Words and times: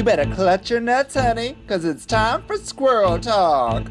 You 0.00 0.04
better 0.04 0.24
clutch 0.34 0.70
your 0.70 0.80
nuts, 0.80 1.12
honey, 1.12 1.58
because 1.60 1.84
it's 1.84 2.06
time 2.06 2.42
for 2.46 2.56
squirrel 2.56 3.18
talk. 3.18 3.86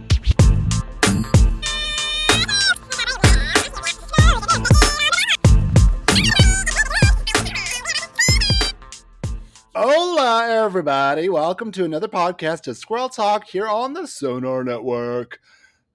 Hola, 9.76 10.48
everybody. 10.50 11.30
Welcome 11.30 11.72
to 11.74 11.86
another 11.86 12.08
podcast 12.08 12.68
of 12.68 12.78
Squirrel 12.78 13.10
Talk 13.10 13.46
here 13.46 13.68
on 13.68 13.94
the 13.94 14.08
Sonar 14.08 14.64
Network. 14.64 15.40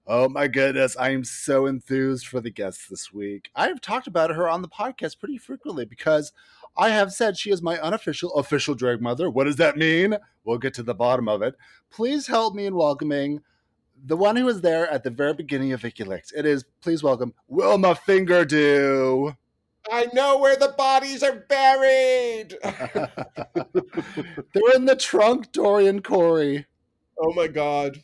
Oh 0.07 0.29
my 0.29 0.47
goodness, 0.47 0.95
I 0.95 1.09
am 1.09 1.25
so 1.25 1.65
enthused 1.65 2.27
for 2.27 2.39
the 2.39 2.51
guest 2.51 2.89
this 2.89 3.11
week. 3.11 3.49
I 3.53 3.67
have 3.67 3.81
talked 3.81 4.07
about 4.07 4.29
her 4.29 4.47
on 4.47 4.61
the 4.61 4.69
podcast 4.69 5.19
pretty 5.19 5.39
frequently 5.39 5.83
because 5.83 6.31
I 6.77 6.89
have 6.89 7.13
said 7.13 7.37
she 7.37 7.51
is 7.51 7.61
my 7.61 7.79
unofficial 7.79 8.33
official 8.33 8.75
drag 8.75 9.01
mother. 9.01 9.29
What 9.29 9.45
does 9.45 9.55
that 9.57 9.77
mean? 9.77 10.17
We'll 10.43 10.57
get 10.57 10.73
to 10.75 10.83
the 10.83 10.93
bottom 10.93 11.29
of 11.29 11.41
it. 11.41 11.55
Please 11.89 12.27
help 12.27 12.53
me 12.53 12.65
in 12.65 12.75
welcoming 12.75 13.41
the 14.05 14.17
one 14.17 14.35
who 14.35 14.45
was 14.45 14.61
there 14.61 14.87
at 14.89 15.03
the 15.03 15.09
very 15.09 15.33
beginning 15.33 15.71
of 15.71 15.81
WikiLeaks. 15.81 16.33
It 16.35 16.45
is, 16.45 16.65
please 16.81 17.01
welcome 17.01 17.33
Wilma 17.47 17.95
Fingerdoo. 17.95 19.35
I 19.91 20.07
know 20.13 20.39
where 20.39 20.55
the 20.55 20.73
bodies 20.77 21.23
are 21.23 21.45
buried. 21.47 22.55
They're 22.63 24.75
in 24.75 24.85
the 24.85 24.95
trunk, 24.99 25.51
Dorian 25.51 26.01
Corey. 26.01 26.65
oh 27.19 27.33
my 27.33 27.47
god. 27.47 27.97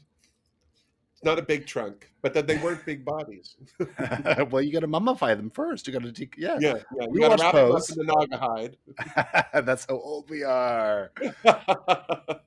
Not 1.24 1.38
a 1.38 1.42
big 1.44 1.68
trunk, 1.68 2.10
but 2.24 2.34
that 2.34 2.48
they 2.48 2.58
weren't 2.58 2.84
big 2.86 3.06
bodies. 3.06 3.56
well, 4.50 4.62
you 4.62 4.72
got 4.74 4.80
to 4.80 4.88
mummify 4.88 5.38
them 5.38 5.52
first. 5.52 5.86
You 5.86 5.94
got 5.94 6.02
to, 6.02 6.12
de- 6.12 6.30
yeah. 6.36 6.58
Yeah, 6.60 6.74
yeah. 7.00 7.06
We 7.08 7.22
You 7.22 7.28
gotta 7.30 7.30
watched 7.30 7.44
wrap 7.44 7.54
them 7.54 7.66
up 7.66 7.72
Pose. 7.74 7.90
in 7.92 8.06
the 8.06 8.14
Naugahyde. 9.54 9.66
That's 9.66 9.86
how 9.88 10.00
old 10.00 10.30
we 10.30 10.44
are. 10.44 11.12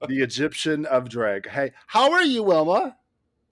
The 0.07 0.23
Egyptian 0.23 0.85
of 0.87 1.09
drag. 1.09 1.49
Hey, 1.49 1.73
how 1.87 2.13
are 2.13 2.23
you, 2.25 2.43
Wilma? 2.43 2.97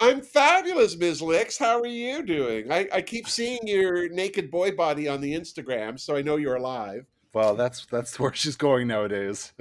I'm 0.00 0.20
fabulous, 0.20 0.96
Ms. 0.98 1.22
Licks. 1.22 1.56
How 1.56 1.80
are 1.80 1.86
you 1.86 2.22
doing? 2.22 2.70
I, 2.70 2.88
I 2.92 3.00
keep 3.00 3.26
seeing 3.28 3.60
your 3.64 4.08
naked 4.10 4.50
boy 4.50 4.72
body 4.72 5.08
on 5.08 5.20
the 5.22 5.32
Instagram, 5.32 5.98
so 5.98 6.14
I 6.16 6.20
know 6.22 6.36
you're 6.36 6.56
alive. 6.56 7.06
Well, 7.32 7.54
that's 7.54 7.86
that's 7.86 8.20
where 8.20 8.34
she's 8.34 8.56
going 8.56 8.88
nowadays. 8.88 9.54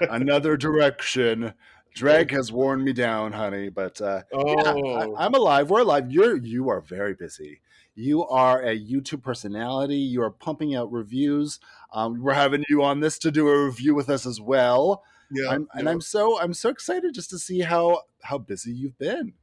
Another 0.00 0.56
direction. 0.58 1.54
Drag 1.94 2.30
has 2.32 2.50
worn 2.50 2.82
me 2.82 2.92
down, 2.92 3.32
honey. 3.32 3.68
But 3.68 4.00
uh, 4.00 4.22
yeah, 4.32 4.38
Oh, 4.66 5.14
I, 5.14 5.24
I'm 5.24 5.34
alive. 5.34 5.70
We're 5.70 5.82
alive. 5.82 6.10
You're 6.10 6.36
you 6.36 6.68
are 6.68 6.80
very 6.80 7.14
busy. 7.14 7.60
You 7.94 8.26
are 8.26 8.60
a 8.60 8.76
YouTube 8.76 9.22
personality. 9.22 9.96
You 9.96 10.22
are 10.22 10.30
pumping 10.30 10.74
out 10.74 10.90
reviews. 10.90 11.60
Um, 11.92 12.20
we're 12.20 12.34
having 12.34 12.64
you 12.68 12.82
on 12.82 13.00
this 13.00 13.18
to 13.20 13.30
do 13.30 13.48
a 13.48 13.64
review 13.66 13.94
with 13.94 14.10
us 14.10 14.26
as 14.26 14.40
well. 14.40 15.04
yeah. 15.30 15.50
I'm, 15.50 15.68
and. 15.74 15.88
I'm 15.88 16.00
so 16.00 16.40
I'm 16.40 16.54
so 16.54 16.68
excited 16.68 17.14
just 17.14 17.30
to 17.30 17.38
see 17.38 17.60
how 17.60 18.02
how 18.22 18.38
busy 18.38 18.72
you've 18.72 18.98
been. 18.98 19.34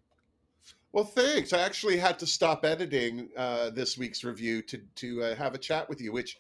Well, 0.92 1.06
thanks. 1.06 1.54
I 1.54 1.60
actually 1.62 1.96
had 1.96 2.20
to 2.20 2.28
stop 2.28 2.66
editing 2.66 3.30
uh, 3.38 3.70
this 3.70 3.98
week's 3.98 4.26
review 4.26 4.62
to 4.64 4.82
to 4.96 5.24
uh, 5.24 5.36
have 5.36 5.56
a 5.56 5.58
chat 5.58 5.88
with 5.88 6.02
you, 6.02 6.12
which 6.12 6.38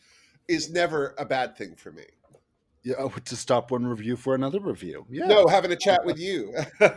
is 0.50 0.70
never 0.70 1.16
a 1.18 1.24
bad 1.24 1.56
thing 1.56 1.76
for 1.78 1.94
me. 1.94 2.04
Yeah, 2.84 2.96
oh, 2.98 3.10
to 3.10 3.36
stop 3.36 3.70
one 3.70 3.86
review 3.86 4.16
for 4.16 4.34
another 4.34 4.60
review. 4.60 5.06
Yeah. 5.08 5.28
No, 5.28 5.48
having 5.48 5.72
a 5.72 5.76
chat 5.76 6.04
with 6.04 6.18
you. 6.18 6.54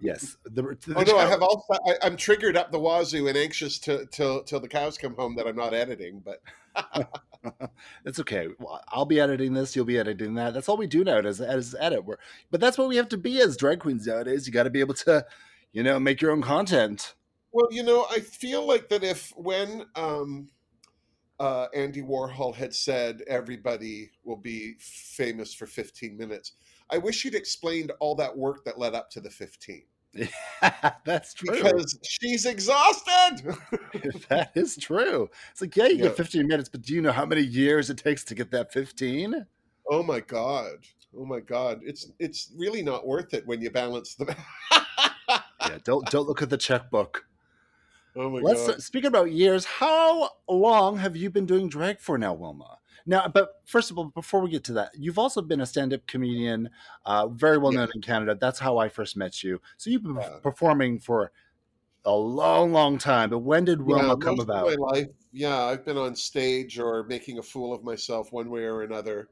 Yes. 0.00 0.36
The, 0.44 0.62
the 0.86 0.94
oh 0.96 1.02
no, 1.02 1.18
I 1.18 1.26
have 1.26 1.40
all, 1.40 1.64
I, 1.86 1.94
I'm 2.02 2.16
triggered 2.16 2.56
up 2.56 2.70
the 2.70 2.78
wazoo 2.78 3.26
and 3.26 3.36
anxious 3.36 3.78
to 3.80 4.04
till 4.06 4.42
till 4.42 4.60
the 4.60 4.68
cows 4.68 4.98
come 4.98 5.14
home 5.14 5.36
that 5.36 5.46
I'm 5.46 5.56
not 5.56 5.72
editing. 5.72 6.22
But 6.22 6.42
It's 8.04 8.20
okay. 8.20 8.48
Well, 8.58 8.82
I'll 8.88 9.04
be 9.04 9.20
editing 9.20 9.54
this. 9.54 9.74
You'll 9.74 9.84
be 9.84 9.98
editing 9.98 10.34
that. 10.34 10.54
That's 10.54 10.68
all 10.68 10.76
we 10.76 10.86
do 10.86 11.04
nowadays. 11.04 11.40
As 11.40 11.74
edit. 11.78 12.04
We're, 12.04 12.16
but 12.50 12.60
that's 12.60 12.78
what 12.78 12.88
we 12.88 12.96
have 12.96 13.08
to 13.10 13.16
be 13.16 13.40
as 13.40 13.56
drag 13.56 13.80
queens 13.80 14.06
nowadays. 14.06 14.46
You 14.46 14.52
got 14.52 14.64
to 14.64 14.70
be 14.70 14.80
able 14.80 14.94
to, 14.94 15.24
you 15.72 15.82
know, 15.82 15.98
make 15.98 16.20
your 16.20 16.30
own 16.30 16.42
content. 16.42 17.14
well, 17.52 17.68
you 17.70 17.82
know, 17.82 18.06
I 18.10 18.20
feel 18.20 18.66
like 18.66 18.88
that 18.88 19.04
if 19.04 19.32
when 19.36 19.84
um, 19.94 20.48
uh, 21.40 21.66
Andy 21.74 22.02
Warhol 22.02 22.54
had 22.54 22.74
said 22.74 23.22
everybody 23.26 24.10
will 24.24 24.36
be 24.36 24.74
famous 24.78 25.52
for 25.54 25.66
15 25.66 26.16
minutes, 26.16 26.52
I 26.90 26.98
wish 26.98 27.22
he'd 27.22 27.34
explained 27.34 27.92
all 28.00 28.14
that 28.16 28.36
work 28.36 28.64
that 28.64 28.78
led 28.78 28.94
up 28.94 29.10
to 29.10 29.20
the 29.20 29.30
15 29.30 29.82
that's 31.04 31.34
true. 31.34 31.52
because 31.52 31.98
she's 32.04 32.46
exhausted. 32.46 33.38
that 34.28 34.52
is 34.54 34.76
true. 34.76 35.28
It's 35.50 35.60
like, 35.60 35.76
yeah, 35.76 35.86
you 35.88 35.96
Yeah. 35.96 36.02
get 36.04 36.16
15 36.16 36.46
minutes, 36.46 36.68
but 36.68 36.82
do 36.82 36.94
you 36.94 37.02
know 37.02 37.10
how 37.10 37.26
many 37.26 37.40
years 37.42 37.90
it 37.90 37.98
takes 37.98 38.22
to 38.24 38.34
get 38.36 38.50
that 38.52 38.72
15? 38.72 39.46
oh 39.90 40.02
my 40.04 40.20
god. 40.20 40.86
Oh 41.18 41.24
my 41.24 41.40
god. 41.40 41.80
It's 41.84 42.10
it's 42.18 42.50
really 42.56 42.82
not 42.82 43.06
worth 43.06 43.34
it 43.34 43.44
when 43.46 43.60
you 43.60 43.70
balance 43.70 44.14
the. 44.14 44.34
Yeah, 45.60 45.78
don't 45.84 46.08
don't 46.10 46.26
look 46.28 46.42
at 46.42 46.50
the 46.50 46.56
checkbook. 46.58 47.26
Oh 48.16 48.30
my 48.30 48.40
Let's 48.40 48.66
god. 48.66 48.82
speak 48.82 49.04
about 49.04 49.30
years. 49.30 49.64
How 49.64 50.30
long 50.48 50.98
have 50.98 51.16
you 51.16 51.30
been 51.30 51.46
doing 51.46 51.68
drag 51.68 52.00
for 52.00 52.18
now, 52.18 52.34
Wilma? 52.34 52.78
Now, 53.06 53.28
but 53.28 53.60
first 53.66 53.90
of 53.90 53.98
all, 53.98 54.06
before 54.06 54.40
we 54.40 54.50
get 54.50 54.64
to 54.64 54.72
that, 54.74 54.92
you've 54.94 55.18
also 55.18 55.42
been 55.42 55.60
a 55.60 55.66
stand-up 55.66 56.06
comedian, 56.06 56.70
uh, 57.04 57.28
very 57.28 57.58
well 57.58 57.72
Yeah. 57.72 57.80
known 57.80 57.90
in 57.94 58.00
Canada. 58.00 58.36
That's 58.40 58.58
how 58.58 58.78
I 58.78 58.88
first 58.88 59.16
met 59.16 59.42
you. 59.42 59.60
So 59.76 59.90
you've 59.90 60.02
been 60.02 60.16
Yeah. 60.16 60.38
performing 60.42 61.00
for 61.00 61.30
a 62.06 62.14
long, 62.14 62.72
long 62.72 62.98
time. 62.98 63.30
But 63.30 63.40
when 63.40 63.64
did 63.64 63.82
Wilma 63.82 64.16
come 64.16 64.40
about? 64.40 64.66
My 64.66 64.74
life, 64.74 65.08
yeah, 65.32 65.64
I've 65.64 65.84
been 65.84 65.98
on 65.98 66.14
stage 66.16 66.78
or 66.78 67.04
making 67.04 67.38
a 67.38 67.42
fool 67.42 67.74
of 67.74 67.82
myself 67.84 68.32
one 68.32 68.48
way 68.50 68.64
or 68.64 68.82
another, 68.82 69.28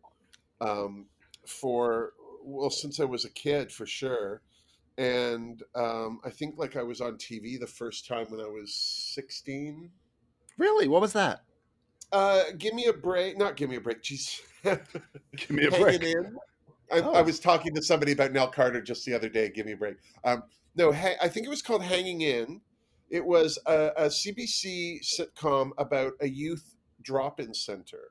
um, 0.61 1.07
for 1.47 2.13
well 2.45 2.71
since 2.71 3.01
I 3.01 3.05
was 3.05 3.25
a 3.25 3.31
kid 3.31 3.73
for 3.73 3.87
sure, 3.87 4.43
and 4.99 5.63
um, 5.75 6.21
I 6.25 6.31
think 6.31 6.57
like 6.59 6.77
I 6.77 6.83
was 6.83 7.01
on 7.01 7.15
TV 7.17 7.59
the 7.59 7.67
first 7.67 8.07
time 8.07 8.27
when 8.29 8.41
I 8.41 8.49
was 8.49 8.75
sixteen. 8.75 9.91
Really? 10.59 10.89
What 10.89 11.01
was 11.01 11.13
that? 11.15 11.43
Uh, 12.13 12.43
give 12.59 12.75
me 12.75 12.87
a 12.87 12.93
break, 12.93 13.39
not 13.39 13.57
give 13.57 13.71
me 13.71 13.77
a 13.77 13.81
break. 13.81 14.03
Jeez, 14.03 14.41
Give 14.63 15.51
me 15.51 15.67
a 15.67 15.71
Hanging 15.71 15.83
break. 15.99 16.03
in. 16.03 16.37
I, 16.93 17.01
Oh. 17.01 17.13
I 17.15 17.23
was 17.23 17.41
talking 17.41 17.75
to 17.75 17.83
somebody 17.83 18.13
about 18.13 18.33
Nell 18.33 18.49
Carter 18.49 18.83
just 18.83 19.07
the 19.07 19.15
other 19.15 19.31
day. 19.31 19.49
Give 19.49 19.65
me 19.65 19.73
a 19.73 19.77
break. 19.79 19.97
Um, 20.25 20.43
no, 20.77 20.93
ha- 20.93 21.17
I 21.23 21.29
think 21.29 21.47
it 21.47 21.49
was 21.49 21.63
called 21.63 21.83
Hanging 21.83 22.21
In. 22.21 22.61
It 23.09 23.25
was 23.25 23.59
a, 23.67 23.93
a 23.97 24.07
CBC 24.09 24.99
sitcom 25.03 25.71
about 25.79 26.13
a 26.21 26.29
youth 26.29 26.75
drop-in 27.01 27.55
center, 27.55 28.11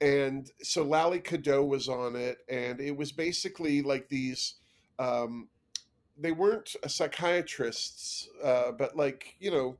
and 0.00 0.50
so 0.62 0.82
Lally 0.84 1.18
Cadeau 1.20 1.64
was 1.64 1.88
on 1.88 2.14
it, 2.16 2.38
and 2.48 2.80
it 2.80 2.96
was 2.96 3.10
basically 3.12 3.82
like 3.82 4.08
these. 4.08 4.56
Um, 4.98 5.48
they 6.16 6.32
weren't 6.32 6.74
psychiatrists, 6.86 8.28
uh, 8.42 8.72
but 8.72 8.96
like 8.96 9.34
you 9.40 9.50
know, 9.50 9.76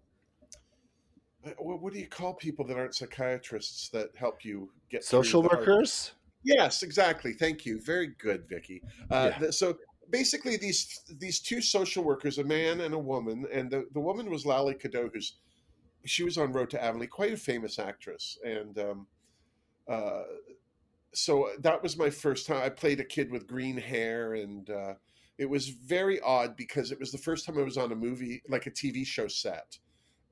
uh, 1.47 1.51
what, 1.59 1.81
what 1.81 1.93
do 1.93 1.99
you 1.99 2.09
call 2.09 2.35
people 2.35 2.67
that 2.67 2.77
aren't 2.77 2.95
psychiatrists 2.95 3.89
that 3.91 4.11
help 4.17 4.45
you 4.45 4.71
get 4.91 5.05
Social 5.05 5.43
the 5.43 5.49
hard 5.49 5.61
workers? 5.61 6.13
Yes, 6.43 6.83
exactly. 6.83 7.33
Thank 7.33 7.65
you. 7.65 7.81
Very 7.81 8.09
good, 8.19 8.49
Vicky. 8.49 8.83
Uh, 9.11 9.31
Yeah. 9.33 9.39
th- 9.39 9.55
so 9.55 9.79
basically, 10.11 10.57
these 10.57 11.01
these 11.19 11.41
two 11.41 11.61
social 11.61 12.05
workers, 12.05 12.39
a 12.39 12.45
man 12.45 12.81
and 12.81 12.95
a 12.95 12.99
woman, 12.99 13.47
and 13.53 13.71
the, 13.71 13.87
the 13.93 14.01
woman 14.01 14.31
was 14.31 14.45
Lally 14.45 14.75
Cadeau, 14.75 15.09
who's 15.13 15.37
she 16.05 16.23
was 16.23 16.37
on 16.37 16.53
Road 16.53 16.69
to 16.71 16.83
Avonlea, 16.85 17.09
quite 17.09 17.33
a 17.33 17.37
famous 17.37 17.79
actress, 17.79 18.39
and 18.45 18.79
um, 18.79 19.07
uh, 19.89 20.25
so 21.15 21.51
that 21.61 21.83
was 21.83 21.97
my 21.97 22.11
first 22.11 22.47
time. 22.47 22.63
I 22.63 22.69
played 22.69 23.01
a 23.01 23.05
kid 23.05 23.31
with 23.31 23.47
green 23.47 23.77
hair, 23.77 24.35
and 24.35 24.69
uh, 24.71 24.95
it 25.39 25.49
was 25.49 25.69
very 25.69 26.21
odd 26.21 26.57
because 26.57 26.93
it 26.93 26.99
was 27.01 27.13
the 27.13 27.19
first 27.19 27.47
time 27.47 27.59
I 27.59 27.63
was 27.63 27.77
on 27.79 27.93
a 27.93 27.97
movie, 27.97 28.43
like 28.49 28.67
a 28.67 28.71
TV 28.71 29.05
show 29.05 29.29
set, 29.29 29.79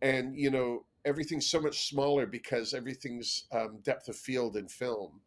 and 0.03 0.37
you 0.37 0.50
know 0.50 0.87
everything's 1.04 1.48
so 1.50 1.60
much 1.60 1.88
smaller 1.88 2.26
because 2.26 2.75
everything's 2.75 3.47
um, 3.53 3.78
depth 3.82 4.09
of 4.09 4.16
field 4.16 4.56
in 4.56 4.69
film. 4.69 5.20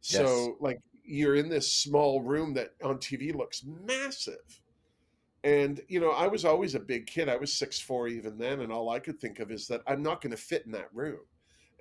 So 0.00 0.18
Yes. 0.18 0.50
like 0.60 0.78
you're 1.04 1.36
in 1.36 1.48
this 1.48 1.72
small 1.72 2.22
room 2.22 2.54
that 2.54 2.70
on 2.84 2.98
TV 2.98 3.32
looks 3.32 3.64
massive. 3.64 4.62
And 5.44 5.80
you 5.88 6.00
know, 6.00 6.10
I 6.10 6.26
was 6.26 6.44
always 6.44 6.74
a 6.74 6.80
big 6.80 7.06
kid. 7.06 7.28
I 7.28 7.36
was 7.36 7.52
six 7.56 7.78
four 7.80 8.08
even 8.08 8.38
then, 8.38 8.60
and 8.60 8.72
all 8.72 8.90
I 8.90 8.98
could 8.98 9.20
think 9.20 9.38
of 9.38 9.50
is 9.50 9.66
that 9.68 9.82
I'm 9.86 10.02
not 10.02 10.20
going 10.20 10.32
to 10.32 10.36
fit 10.42 10.66
in 10.66 10.72
that 10.72 10.92
room. 10.92 11.20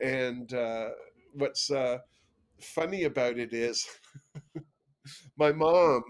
And 0.01 0.53
uh, 0.53 0.89
what's 1.33 1.71
uh, 1.71 1.99
funny 2.61 3.03
about 3.03 3.37
it 3.37 3.53
is, 3.53 3.87
my 5.37 5.51
mom 5.51 6.03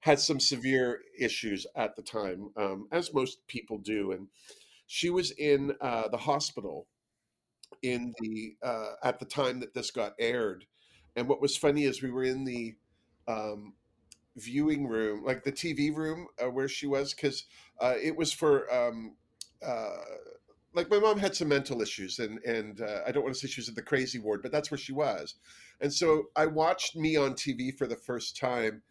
had 0.00 0.20
some 0.20 0.38
severe 0.40 1.00
issues 1.18 1.66
at 1.76 1.96
the 1.96 2.02
time, 2.02 2.50
um, 2.56 2.86
as 2.92 3.12
most 3.12 3.46
people 3.48 3.78
do, 3.78 4.12
and 4.12 4.28
she 4.86 5.10
was 5.10 5.32
in 5.32 5.74
uh, 5.80 6.08
the 6.08 6.18
hospital 6.18 6.86
in 7.82 8.14
the 8.20 8.56
uh, 8.62 8.92
at 9.02 9.18
the 9.18 9.26
time 9.26 9.60
that 9.60 9.74
this 9.74 9.90
got 9.90 10.14
aired. 10.18 10.66
And 11.16 11.28
what 11.28 11.40
was 11.40 11.56
funny 11.56 11.84
is 11.84 12.02
we 12.02 12.10
were 12.10 12.24
in 12.24 12.44
the 12.44 12.74
um, 13.28 13.74
viewing 14.36 14.88
room, 14.88 15.24
like 15.24 15.44
the 15.44 15.52
TV 15.52 15.90
room 15.90 16.28
uh, 16.42 16.50
where 16.50 16.68
she 16.68 16.86
was, 16.86 17.14
because 17.14 17.44
uh, 17.80 17.94
it 18.02 18.16
was 18.16 18.32
for 18.32 18.72
um, 18.74 19.16
uh, 19.66 19.96
like 20.76 20.90
my 20.90 20.98
mom 20.98 21.18
had 21.18 21.34
some 21.34 21.48
mental 21.48 21.82
issues, 21.82 22.18
and 22.18 22.38
and 22.44 22.80
uh, 22.80 23.00
I 23.06 23.10
don't 23.10 23.24
want 23.24 23.34
to 23.34 23.40
say 23.40 23.48
she 23.48 23.60
was 23.60 23.68
in 23.68 23.74
the 23.74 23.82
crazy 23.82 24.18
ward, 24.18 24.42
but 24.42 24.52
that's 24.52 24.70
where 24.70 24.78
she 24.78 24.92
was. 24.92 25.34
And 25.80 25.92
so 25.92 26.24
I 26.36 26.46
watched 26.46 26.94
me 26.96 27.16
on 27.16 27.32
TV 27.34 27.76
for 27.76 27.86
the 27.86 27.96
first 27.96 28.36
time 28.36 28.82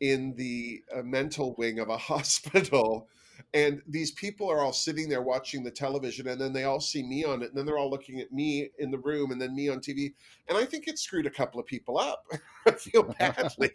in 0.00 0.34
the 0.36 0.82
uh, 0.94 1.02
mental 1.02 1.54
wing 1.56 1.78
of 1.78 1.88
a 1.88 1.96
hospital 2.10 3.08
and 3.52 3.82
these 3.86 4.10
people 4.12 4.50
are 4.50 4.60
all 4.60 4.72
sitting 4.72 5.08
there 5.08 5.22
watching 5.22 5.62
the 5.62 5.70
television 5.70 6.28
and 6.28 6.40
then 6.40 6.52
they 6.52 6.64
all 6.64 6.80
see 6.80 7.02
me 7.02 7.24
on 7.24 7.42
it 7.42 7.48
and 7.48 7.56
then 7.56 7.66
they're 7.66 7.78
all 7.78 7.90
looking 7.90 8.20
at 8.20 8.32
me 8.32 8.70
in 8.78 8.90
the 8.90 8.98
room 8.98 9.30
and 9.30 9.40
then 9.40 9.54
me 9.54 9.68
on 9.68 9.78
tv 9.78 10.12
and 10.48 10.58
i 10.58 10.64
think 10.64 10.86
it 10.86 10.98
screwed 10.98 11.26
a 11.26 11.30
couple 11.30 11.60
of 11.60 11.66
people 11.66 11.98
up. 11.98 12.24
I 12.66 12.72
feel 12.72 13.02
badly. 13.18 13.72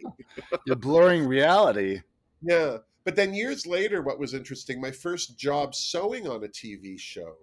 You're 0.65 0.75
blurring 0.75 1.25
reality. 1.27 2.01
Yeah 2.41 2.77
but 3.05 3.15
then 3.15 3.33
years 3.33 3.65
later 3.65 4.01
what 4.01 4.19
was 4.19 4.33
interesting 4.33 4.79
my 4.79 4.91
first 4.91 5.37
job 5.37 5.73
sewing 5.73 6.27
on 6.27 6.43
a 6.43 6.47
tv 6.47 6.99
show 6.99 7.35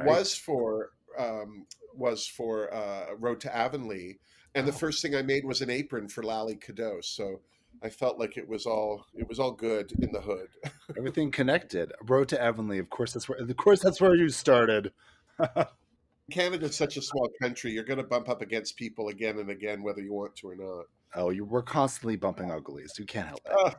right. 0.00 0.08
was 0.08 0.34
for 0.34 0.90
um, 1.18 1.66
was 1.94 2.26
for 2.26 2.72
uh, 2.72 3.14
road 3.18 3.40
to 3.40 3.54
avonlea 3.54 4.18
and 4.54 4.66
the 4.66 4.72
first 4.72 5.02
thing 5.02 5.14
i 5.14 5.22
made 5.22 5.44
was 5.44 5.60
an 5.60 5.70
apron 5.70 6.08
for 6.08 6.22
lally 6.22 6.56
cadeau 6.56 7.00
so 7.00 7.40
I 7.82 7.88
felt 7.88 8.18
like 8.18 8.36
it 8.36 8.48
was 8.48 8.66
all 8.66 9.06
it 9.14 9.28
was 9.28 9.38
all 9.38 9.52
good 9.52 9.92
in 10.02 10.12
the 10.12 10.20
hood. 10.20 10.48
Everything 10.96 11.30
connected. 11.30 11.92
Road 12.02 12.28
to 12.28 12.42
Avonlea. 12.42 12.78
Of 12.78 12.90
course, 12.90 13.12
that's 13.12 13.28
where. 13.28 13.38
Of 13.38 13.56
course, 13.56 13.80
that's 13.80 14.00
where 14.00 14.14
you 14.14 14.28
started. 14.28 14.92
Canada's 16.30 16.76
such 16.76 16.96
a 16.96 17.02
small 17.02 17.28
country. 17.40 17.72
You're 17.72 17.84
going 17.84 17.98
to 17.98 18.04
bump 18.04 18.28
up 18.28 18.40
against 18.40 18.76
people 18.76 19.08
again 19.08 19.38
and 19.38 19.50
again, 19.50 19.82
whether 19.82 20.00
you 20.00 20.12
want 20.12 20.36
to 20.36 20.50
or 20.50 20.56
not. 20.56 20.84
Oh, 21.14 21.30
you 21.30 21.44
we're 21.44 21.62
constantly 21.62 22.16
bumping 22.16 22.50
uglies. 22.50 22.92
You 22.98 23.06
can't 23.06 23.28
help 23.28 23.40
it. 23.44 23.74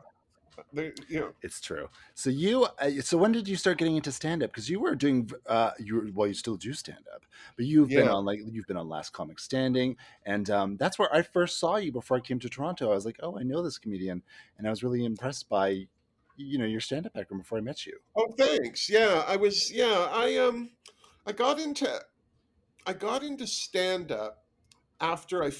Uh, 0.76 0.82
you 1.08 1.20
know. 1.20 1.32
It's 1.42 1.60
true. 1.60 1.88
So 2.14 2.30
you, 2.30 2.66
uh, 2.78 2.90
so 3.00 3.18
when 3.18 3.32
did 3.32 3.48
you 3.48 3.56
start 3.56 3.78
getting 3.78 3.96
into 3.96 4.12
stand 4.12 4.42
up? 4.42 4.50
Because 4.50 4.68
you 4.68 4.80
were 4.80 4.94
doing, 4.94 5.30
uh, 5.46 5.70
you 5.78 6.12
well, 6.14 6.28
you 6.28 6.34
still 6.34 6.56
do 6.56 6.72
stand 6.72 7.06
up, 7.14 7.24
but 7.56 7.66
you've 7.66 7.90
yeah. 7.90 8.00
been 8.00 8.08
on 8.08 8.24
like 8.24 8.40
you've 8.50 8.66
been 8.66 8.76
on 8.76 8.88
Last 8.88 9.12
Comic 9.12 9.38
Standing, 9.38 9.96
and 10.24 10.48
um, 10.50 10.76
that's 10.76 10.98
where 10.98 11.14
I 11.14 11.22
first 11.22 11.58
saw 11.58 11.76
you 11.76 11.92
before 11.92 12.16
I 12.16 12.20
came 12.20 12.38
to 12.40 12.48
Toronto. 12.48 12.90
I 12.90 12.94
was 12.94 13.06
like, 13.06 13.18
oh, 13.22 13.38
I 13.38 13.42
know 13.42 13.62
this 13.62 13.78
comedian, 13.78 14.22
and 14.58 14.66
I 14.66 14.70
was 14.70 14.82
really 14.82 15.04
impressed 15.04 15.48
by, 15.48 15.86
you 16.36 16.58
know, 16.58 16.66
your 16.66 16.80
stand 16.80 17.06
up 17.06 17.12
background 17.12 17.42
before 17.42 17.58
I 17.58 17.62
met 17.62 17.86
you. 17.86 17.98
Oh, 18.16 18.32
thanks. 18.38 18.88
Yeah, 18.88 19.24
I 19.26 19.36
was. 19.36 19.72
Yeah, 19.72 20.08
I 20.10 20.36
um, 20.36 20.70
I 21.26 21.32
got 21.32 21.60
into, 21.60 22.00
I 22.86 22.92
got 22.92 23.22
into 23.22 23.46
stand 23.46 24.10
up 24.10 24.44
after 25.00 25.44
I 25.44 25.50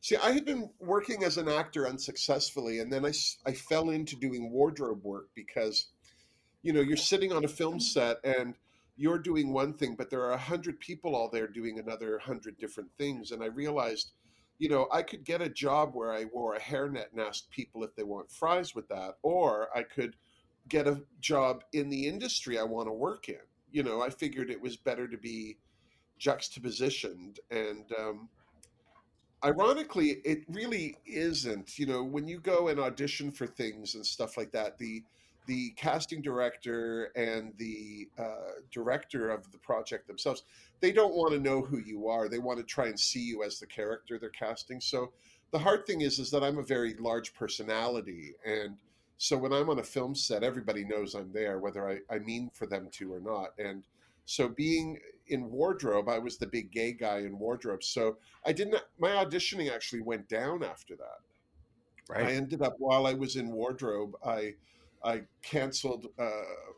See, 0.00 0.16
I 0.16 0.30
had 0.30 0.44
been 0.44 0.70
working 0.78 1.24
as 1.24 1.36
an 1.36 1.48
actor 1.48 1.88
unsuccessfully, 1.88 2.78
and 2.78 2.92
then 2.92 3.04
I, 3.04 3.12
I 3.44 3.52
fell 3.52 3.90
into 3.90 4.14
doing 4.16 4.50
wardrobe 4.50 5.02
work 5.02 5.28
because, 5.34 5.88
you 6.62 6.72
know, 6.72 6.80
you're 6.80 6.96
sitting 6.96 7.32
on 7.32 7.44
a 7.44 7.48
film 7.48 7.80
set 7.80 8.18
and 8.22 8.54
you're 8.96 9.18
doing 9.18 9.52
one 9.52 9.74
thing, 9.74 9.94
but 9.96 10.10
there 10.10 10.22
are 10.22 10.32
a 10.32 10.38
hundred 10.38 10.80
people 10.80 11.14
all 11.14 11.28
there 11.28 11.48
doing 11.48 11.78
another 11.78 12.18
hundred 12.18 12.56
different 12.58 12.90
things. 12.96 13.30
And 13.32 13.42
I 13.42 13.46
realized, 13.46 14.12
you 14.58 14.68
know, 14.68 14.88
I 14.92 15.02
could 15.02 15.24
get 15.24 15.42
a 15.42 15.48
job 15.48 15.90
where 15.94 16.12
I 16.12 16.24
wore 16.32 16.54
a 16.54 16.60
hairnet 16.60 17.12
and 17.12 17.20
asked 17.20 17.50
people 17.50 17.84
if 17.84 17.94
they 17.94 18.04
want 18.04 18.30
fries 18.30 18.74
with 18.74 18.88
that, 18.88 19.16
or 19.22 19.68
I 19.76 19.82
could 19.82 20.16
get 20.68 20.86
a 20.86 21.02
job 21.20 21.62
in 21.72 21.90
the 21.90 22.06
industry 22.06 22.58
I 22.58 22.64
want 22.64 22.88
to 22.88 22.92
work 22.92 23.28
in. 23.28 23.36
You 23.70 23.82
know, 23.82 24.02
I 24.02 24.10
figured 24.10 24.50
it 24.50 24.60
was 24.60 24.76
better 24.76 25.06
to 25.08 25.18
be 25.18 25.58
juxtapositioned 26.20 27.38
and 27.50 27.84
um, 27.98 28.28
ironically, 29.46 30.20
it 30.24 30.40
really 30.48 30.96
isn't. 31.06 31.78
You 31.78 31.86
know, 31.86 32.02
when 32.02 32.26
you 32.26 32.40
go 32.40 32.68
and 32.68 32.80
audition 32.80 33.30
for 33.30 33.46
things 33.46 33.94
and 33.94 34.04
stuff 34.04 34.36
like 34.36 34.52
that, 34.52 34.78
the 34.78 35.02
the 35.46 35.70
casting 35.76 36.20
director 36.20 37.12
and 37.14 37.52
the 37.56 38.08
uh, 38.18 38.58
director 38.72 39.30
of 39.30 39.50
the 39.52 39.58
project 39.58 40.08
themselves, 40.08 40.42
they 40.80 40.90
don't 40.90 41.14
want 41.14 41.32
to 41.32 41.38
know 41.38 41.62
who 41.62 41.78
you 41.78 42.08
are. 42.08 42.28
They 42.28 42.40
want 42.40 42.58
to 42.58 42.64
try 42.64 42.86
and 42.86 42.98
see 42.98 43.20
you 43.20 43.44
as 43.44 43.60
the 43.60 43.66
character 43.66 44.18
they're 44.18 44.30
casting. 44.30 44.80
So 44.80 45.12
the 45.52 45.60
hard 45.60 45.86
thing 45.86 46.00
is, 46.00 46.18
is 46.18 46.32
that 46.32 46.42
I'm 46.42 46.58
a 46.58 46.64
very 46.64 46.94
large 46.98 47.32
personality, 47.32 48.34
and 48.44 48.76
so 49.18 49.38
when 49.38 49.52
I'm 49.52 49.70
on 49.70 49.78
a 49.78 49.84
film 49.84 50.14
set, 50.14 50.42
everybody 50.42 50.84
knows 50.84 51.14
I'm 51.14 51.32
there, 51.32 51.58
whether 51.58 51.88
I, 51.88 51.98
I 52.14 52.18
mean 52.18 52.50
for 52.52 52.66
them 52.66 52.88
to 52.92 53.14
or 53.14 53.20
not. 53.20 53.50
And 53.58 53.84
so 54.26 54.48
being 54.48 54.98
in 55.28 55.50
wardrobe, 55.50 56.08
I 56.08 56.18
was 56.18 56.38
the 56.38 56.46
big 56.46 56.70
gay 56.70 56.92
guy 56.92 57.18
in 57.18 57.38
wardrobe. 57.38 57.82
So 57.82 58.18
I 58.44 58.52
didn't. 58.52 58.82
My 58.98 59.10
auditioning 59.10 59.72
actually 59.72 60.02
went 60.02 60.28
down 60.28 60.62
after 60.62 60.96
that. 60.96 61.20
Right. 62.08 62.26
I 62.26 62.32
ended 62.32 62.62
up 62.62 62.74
while 62.78 63.06
I 63.06 63.14
was 63.14 63.36
in 63.36 63.50
wardrobe. 63.52 64.14
I 64.24 64.54
I 65.04 65.22
canceled 65.42 66.06
uh, 66.18 66.30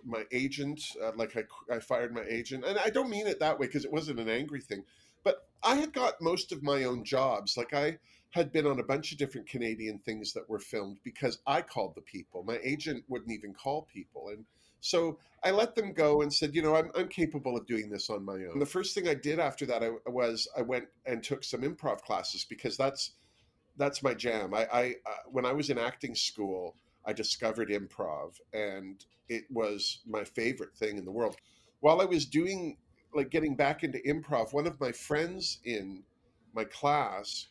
my 0.05 0.25
agent. 0.33 0.83
Uh, 1.03 1.13
like 1.17 1.37
I, 1.37 1.75
I 1.75 1.79
fired 1.81 2.15
my 2.15 2.25
agent, 2.29 2.65
and 2.65 2.79
I 2.79 2.91
don't 2.91 3.11
mean 3.11 3.27
it 3.27 3.41
that 3.41 3.59
way 3.59 3.67
because 3.67 3.85
it 3.85 3.93
wasn't 3.93 4.21
an 4.21 4.29
angry 4.29 4.61
thing. 4.61 4.85
But 5.25 5.49
I 5.63 5.77
had 5.77 5.93
got 5.93 6.21
most 6.21 6.53
of 6.53 6.63
my 6.63 6.85
own 6.85 7.05
jobs. 7.05 7.57
Like 7.57 7.75
I 7.75 7.99
had 8.31 8.53
been 8.53 8.67
on 8.67 8.79
a 8.79 8.85
bunch 8.85 9.13
of 9.13 9.19
different 9.19 9.49
Canadian 9.49 9.99
things 9.99 10.33
that 10.35 10.49
were 10.49 10.59
filmed 10.59 10.99
because 11.03 11.39
I 11.47 11.63
called 11.63 11.95
the 11.95 12.03
people. 12.03 12.43
My 12.45 12.59
agent 12.63 13.05
wouldn't 13.09 13.33
even 13.33 13.55
call 13.55 13.89
people, 13.93 14.29
and 14.29 14.45
so 14.81 15.19
I 15.45 15.51
let 15.51 15.75
them 15.75 15.93
go 15.93 16.23
and 16.23 16.33
said, 16.33 16.55
you 16.55 16.63
know, 16.63 16.77
I'm, 16.77 16.91
I'm 16.97 17.09
capable 17.09 17.57
of 17.57 17.67
doing 17.67 17.91
this 17.91 18.11
on 18.11 18.25
my 18.25 18.35
own. 18.35 18.53
And 18.53 18.63
the 18.63 18.67
first 18.67 18.95
thing 18.95 19.09
I 19.09 19.15
did 19.15 19.39
after 19.39 19.67
that 19.67 19.83
I, 19.83 19.91
was 20.07 20.49
I 20.57 20.63
went 20.63 20.87
and 21.07 21.23
took 21.23 21.45
some 21.45 21.63
improv 21.63 22.03
classes 22.03 22.45
because 22.45 22.77
that's 22.77 23.13
that's 23.77 24.03
my 24.03 24.15
jam. 24.15 24.55
I, 24.55 24.67
I 24.73 24.85
uh, 25.07 25.23
when 25.31 25.47
I 25.47 25.53
was 25.53 25.71
in 25.71 25.79
acting 25.79 26.15
school, 26.15 26.75
I 27.07 27.13
discovered 27.13 27.69
improv, 27.69 28.35
and 28.53 29.05
it 29.29 29.45
was 29.51 30.01
my 30.07 30.25
favorite 30.25 30.75
thing 30.77 30.99
in 30.99 31.05
the 31.05 31.13
world. 31.13 31.37
While 31.81 32.01
I 32.01 32.05
was 32.05 32.27
doing 32.27 32.77
like 33.15 33.31
getting 33.31 33.55
back 33.55 33.85
into 33.85 33.99
improv, 34.01 34.53
one 34.53 34.67
of 34.67 34.81
my 34.81 34.93
friends 34.93 35.59
in 35.65 36.03
my 36.55 36.65
class 36.65 37.49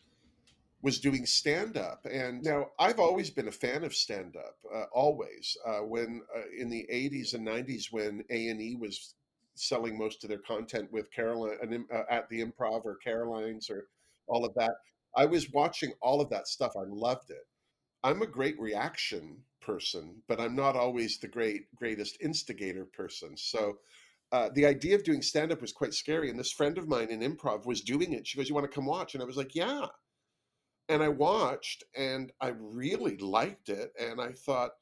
was 0.80 1.00
doing 1.00 1.26
stand 1.26 1.76
up. 1.76 2.06
And 2.10 2.42
now 2.42 2.68
I've 2.78 3.00
always 3.00 3.30
been 3.30 3.48
a 3.48 3.52
fan 3.52 3.82
of 3.84 3.94
stand 3.94 4.36
up, 4.36 4.56
uh, 4.72 4.84
always. 4.92 5.56
Uh, 5.66 5.80
when 5.80 6.22
uh, 6.36 6.42
in 6.56 6.70
the 6.70 6.86
80s 6.92 7.34
and 7.34 7.46
90s, 7.46 7.86
when 7.90 8.22
A&E 8.30 8.76
was 8.80 9.14
selling 9.56 9.98
most 9.98 10.22
of 10.22 10.30
their 10.30 10.38
content 10.38 10.90
with 10.92 11.10
Caroline 11.10 11.86
uh, 11.92 12.02
at 12.08 12.28
the 12.28 12.44
improv 12.44 12.84
or 12.84 12.96
Caroline's 13.02 13.68
or 13.68 13.86
all 14.28 14.44
of 14.44 14.54
that, 14.54 14.76
I 15.16 15.24
was 15.26 15.50
watching 15.50 15.92
all 16.00 16.20
of 16.20 16.30
that 16.30 16.46
stuff. 16.46 16.74
I 16.76 16.84
loved 16.86 17.30
it. 17.30 17.46
I'm 18.04 18.22
a 18.22 18.26
great 18.26 18.58
reaction 18.60 19.38
person, 19.60 20.22
but 20.28 20.40
I'm 20.40 20.54
not 20.54 20.76
always 20.76 21.18
the 21.18 21.26
great, 21.26 21.74
greatest 21.74 22.18
instigator 22.20 22.84
person. 22.84 23.36
So 23.36 23.78
uh, 24.30 24.50
the 24.54 24.66
idea 24.66 24.94
of 24.94 25.02
doing 25.02 25.22
stand 25.22 25.50
up 25.50 25.60
was 25.60 25.72
quite 25.72 25.92
scary. 25.92 26.30
And 26.30 26.38
this 26.38 26.52
friend 26.52 26.78
of 26.78 26.86
mine 26.86 27.10
in 27.10 27.20
improv 27.20 27.66
was 27.66 27.80
doing 27.80 28.12
it. 28.12 28.28
She 28.28 28.38
goes, 28.38 28.48
You 28.48 28.54
want 28.54 28.70
to 28.70 28.74
come 28.74 28.86
watch? 28.86 29.14
And 29.14 29.22
I 29.22 29.26
was 29.26 29.36
like, 29.36 29.56
Yeah 29.56 29.86
and 30.88 31.02
I 31.02 31.08
watched 31.08 31.84
and 31.96 32.32
I 32.40 32.48
really 32.58 33.16
liked 33.18 33.68
it. 33.68 33.92
And 33.98 34.20
I 34.20 34.32
thought, 34.32 34.72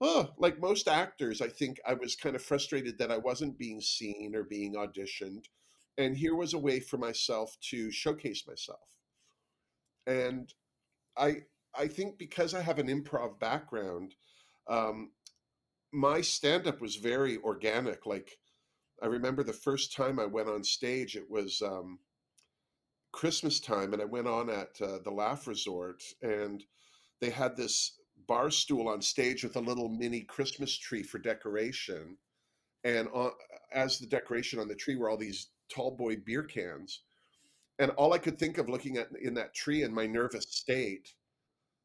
oh, 0.00 0.30
like 0.38 0.60
most 0.60 0.88
actors, 0.88 1.40
I 1.40 1.48
think 1.48 1.80
I 1.86 1.94
was 1.94 2.14
kind 2.16 2.36
of 2.36 2.42
frustrated 2.42 2.98
that 2.98 3.10
I 3.10 3.18
wasn't 3.18 3.58
being 3.58 3.80
seen 3.80 4.34
or 4.34 4.44
being 4.44 4.74
auditioned. 4.74 5.44
And 5.98 6.16
here 6.16 6.36
was 6.36 6.54
a 6.54 6.58
way 6.58 6.80
for 6.80 6.98
myself 6.98 7.56
to 7.70 7.90
showcase 7.90 8.46
myself. 8.46 8.96
And 10.06 10.52
I, 11.16 11.38
I 11.76 11.88
think 11.88 12.18
because 12.18 12.54
I 12.54 12.60
have 12.60 12.78
an 12.78 12.88
improv 12.88 13.40
background, 13.40 14.14
um, 14.68 15.10
my 15.92 16.20
stand 16.20 16.66
up 16.66 16.80
was 16.80 16.96
very 16.96 17.38
organic. 17.38 18.06
Like, 18.06 18.38
I 19.02 19.06
remember 19.06 19.42
the 19.42 19.52
first 19.52 19.94
time 19.94 20.18
I 20.18 20.26
went 20.26 20.48
on 20.48 20.62
stage, 20.62 21.16
it 21.16 21.30
was 21.30 21.62
um, 21.62 21.98
Christmas 23.16 23.60
time, 23.60 23.94
and 23.94 24.02
I 24.02 24.04
went 24.04 24.28
on 24.28 24.50
at 24.50 24.78
uh, 24.82 24.98
the 25.02 25.10
Laugh 25.10 25.46
Resort, 25.46 26.02
and 26.20 26.62
they 27.22 27.30
had 27.30 27.56
this 27.56 27.98
bar 28.28 28.50
stool 28.50 28.88
on 28.88 29.00
stage 29.00 29.42
with 29.42 29.56
a 29.56 29.60
little 29.60 29.88
mini 29.88 30.20
Christmas 30.20 30.76
tree 30.76 31.02
for 31.02 31.18
decoration, 31.18 32.18
and 32.84 33.08
on, 33.14 33.30
as 33.72 33.98
the 33.98 34.06
decoration 34.06 34.58
on 34.58 34.68
the 34.68 34.74
tree 34.74 34.96
were 34.96 35.08
all 35.08 35.16
these 35.16 35.48
tall 35.70 35.92
boy 35.92 36.16
beer 36.26 36.42
cans, 36.42 37.04
and 37.78 37.90
all 37.92 38.12
I 38.12 38.18
could 38.18 38.38
think 38.38 38.58
of 38.58 38.68
looking 38.68 38.98
at 38.98 39.08
in 39.22 39.32
that 39.32 39.54
tree 39.54 39.82
in 39.82 39.94
my 39.94 40.06
nervous 40.06 40.44
state 40.50 41.14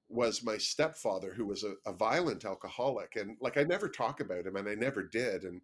was 0.09 0.43
my 0.43 0.57
stepfather, 0.57 1.33
who 1.33 1.45
was 1.45 1.63
a, 1.63 1.75
a 1.85 1.93
violent 1.93 2.43
alcoholic, 2.43 3.15
and 3.15 3.37
like 3.39 3.55
I 3.55 3.63
never 3.63 3.87
talk 3.87 4.19
about 4.19 4.45
him, 4.45 4.57
and 4.57 4.67
I 4.67 4.75
never 4.75 5.01
did, 5.01 5.43
and 5.43 5.61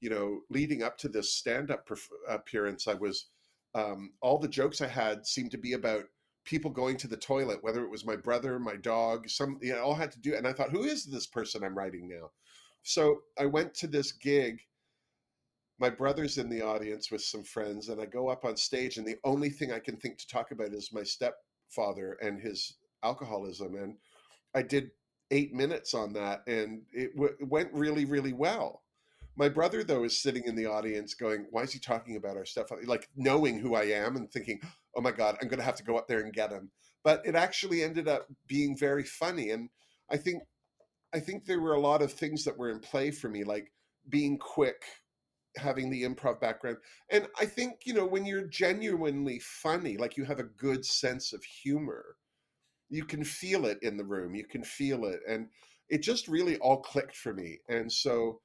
you 0.00 0.10
know, 0.10 0.40
leading 0.50 0.82
up 0.82 0.98
to 0.98 1.08
this 1.08 1.32
stand-up 1.32 1.88
perf- 1.88 2.08
appearance, 2.28 2.88
I 2.88 2.94
was 2.94 3.26
um, 3.74 4.12
all 4.20 4.38
the 4.38 4.48
jokes 4.48 4.80
I 4.80 4.86
had 4.86 5.26
seemed 5.26 5.50
to 5.52 5.58
be 5.58 5.72
about 5.72 6.04
people 6.44 6.70
going 6.70 6.96
to 6.98 7.08
the 7.08 7.16
toilet, 7.16 7.62
whether 7.62 7.84
it 7.84 7.90
was 7.90 8.04
my 8.04 8.16
brother, 8.16 8.58
my 8.58 8.76
dog, 8.76 9.28
some, 9.28 9.58
you 9.62 9.72
know, 9.72 9.82
all 9.82 9.94
had 9.94 10.12
to 10.12 10.20
do. 10.20 10.34
And 10.34 10.46
I 10.46 10.52
thought, 10.52 10.70
who 10.70 10.84
is 10.84 11.04
this 11.04 11.26
person 11.26 11.64
I'm 11.64 11.76
writing 11.76 12.08
now? 12.08 12.30
So 12.82 13.22
I 13.38 13.46
went 13.46 13.74
to 13.76 13.86
this 13.86 14.12
gig. 14.12 14.60
My 15.80 15.90
brother's 15.90 16.38
in 16.38 16.48
the 16.48 16.62
audience 16.62 17.10
with 17.10 17.22
some 17.22 17.42
friends, 17.42 17.88
and 17.88 18.00
I 18.00 18.06
go 18.06 18.28
up 18.28 18.44
on 18.44 18.56
stage, 18.56 18.96
and 18.98 19.06
the 19.06 19.16
only 19.24 19.50
thing 19.50 19.72
I 19.72 19.80
can 19.80 19.96
think 19.96 20.18
to 20.18 20.28
talk 20.28 20.52
about 20.52 20.72
is 20.72 20.92
my 20.92 21.02
stepfather 21.02 22.16
and 22.22 22.40
his 22.40 22.76
alcoholism. 23.02 23.74
And 23.74 23.96
I 24.54 24.62
did 24.62 24.90
eight 25.32 25.52
minutes 25.52 25.94
on 25.94 26.12
that, 26.12 26.42
and 26.46 26.82
it, 26.92 27.12
w- 27.16 27.34
it 27.40 27.48
went 27.48 27.72
really, 27.72 28.04
really 28.04 28.32
well. 28.32 28.83
My 29.36 29.48
brother, 29.48 29.82
though, 29.82 30.04
is 30.04 30.20
sitting 30.20 30.44
in 30.44 30.54
the 30.54 30.66
audience 30.66 31.14
going, 31.14 31.46
Why 31.50 31.62
is 31.62 31.72
he 31.72 31.78
talking 31.78 32.16
about 32.16 32.36
our 32.36 32.44
stuff? 32.44 32.68
Like 32.84 33.08
knowing 33.16 33.58
who 33.58 33.74
I 33.74 33.84
am 33.84 34.16
and 34.16 34.30
thinking, 34.30 34.60
Oh 34.96 35.00
my 35.00 35.10
God, 35.12 35.36
I'm 35.40 35.48
going 35.48 35.58
to 35.58 35.64
have 35.64 35.76
to 35.76 35.84
go 35.84 35.96
up 35.96 36.06
there 36.08 36.20
and 36.20 36.32
get 36.32 36.52
him. 36.52 36.70
But 37.02 37.22
it 37.24 37.34
actually 37.34 37.82
ended 37.82 38.08
up 38.08 38.28
being 38.46 38.76
very 38.76 39.04
funny. 39.04 39.50
And 39.50 39.68
I 40.10 40.16
think, 40.16 40.42
I 41.12 41.20
think 41.20 41.44
there 41.44 41.60
were 41.60 41.74
a 41.74 41.80
lot 41.80 42.02
of 42.02 42.12
things 42.12 42.44
that 42.44 42.56
were 42.56 42.70
in 42.70 42.80
play 42.80 43.10
for 43.10 43.28
me, 43.28 43.44
like 43.44 43.72
being 44.08 44.38
quick, 44.38 44.82
having 45.56 45.90
the 45.90 46.02
improv 46.02 46.40
background. 46.40 46.78
And 47.10 47.28
I 47.38 47.46
think, 47.46 47.80
you 47.84 47.94
know, 47.94 48.06
when 48.06 48.26
you're 48.26 48.46
genuinely 48.46 49.40
funny, 49.40 49.96
like 49.96 50.16
you 50.16 50.24
have 50.24 50.38
a 50.40 50.44
good 50.44 50.84
sense 50.84 51.32
of 51.32 51.42
humor, 51.44 52.16
you 52.88 53.04
can 53.04 53.24
feel 53.24 53.66
it 53.66 53.78
in 53.82 53.96
the 53.96 54.04
room. 54.04 54.34
You 54.34 54.46
can 54.46 54.62
feel 54.62 55.04
it. 55.04 55.20
And 55.28 55.48
it 55.88 56.02
just 56.02 56.28
really 56.28 56.56
all 56.58 56.80
clicked 56.80 57.16
for 57.16 57.34
me. 57.34 57.58
And 57.68 57.90
so 57.90 58.40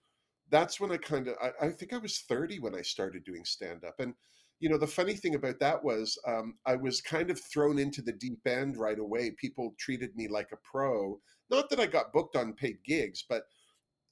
that's 0.50 0.80
when 0.80 0.92
I 0.92 0.98
kind 0.98 1.28
of, 1.28 1.36
I, 1.42 1.68
I, 1.68 1.70
think 1.70 1.94
I 1.94 1.98
was 1.98 2.20
30 2.20 2.60
when 2.60 2.76
I 2.76 2.82
started 2.82 3.24
doing 3.24 3.46
stand 3.46 3.84
up. 3.84 3.96
And, 4.00 4.14
you 4.60 4.70
know, 4.70 4.78
the 4.78 4.88
funny 4.88 5.14
thing 5.14 5.36
about 5.36 5.60
that 5.60 5.84
was 5.84 6.18
um, 6.28 6.56
I 6.66 6.76
was 6.76 7.02
kind 7.02 7.30
of 7.30 7.40
thrown 7.40 7.80
into 7.80 8.02
the 8.02 8.12
deep 8.12 8.46
end 8.46 8.78
right 8.78 9.00
away. 9.00 9.32
People 9.32 9.76
treated 9.80 10.16
me 10.16 10.28
like 10.28 10.50
a 10.52 10.58
pro. 10.58 11.20
Not 11.50 11.70
that 11.70 11.80
I 11.80 11.86
got 11.86 12.14
booked 12.14 12.36
on 12.36 12.54
paid 12.54 12.78
gigs, 12.86 13.24
but 13.28 13.44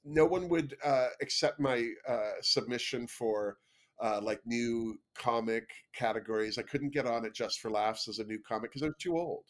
no 0.04 0.24
one 0.24 0.48
would 0.48 0.76
uh, 0.84 1.08
accept 1.20 1.60
my 1.60 1.86
uh, 2.08 2.32
submission 2.40 3.06
for 3.06 3.58
uh, 4.02 4.20
like 4.22 4.40
new 4.46 4.98
comic 5.14 5.68
categories. 5.94 6.56
I 6.56 6.62
couldn't 6.62 6.94
get 6.94 7.06
on 7.06 7.24
it 7.24 7.34
just 7.34 7.60
for 7.60 7.70
laughs 7.70 8.08
as 8.08 8.18
a 8.20 8.24
new 8.24 8.38
comic 8.46 8.70
because 8.70 8.82
I 8.82 8.86
was 8.86 8.94
too 8.98 9.18
old 9.18 9.44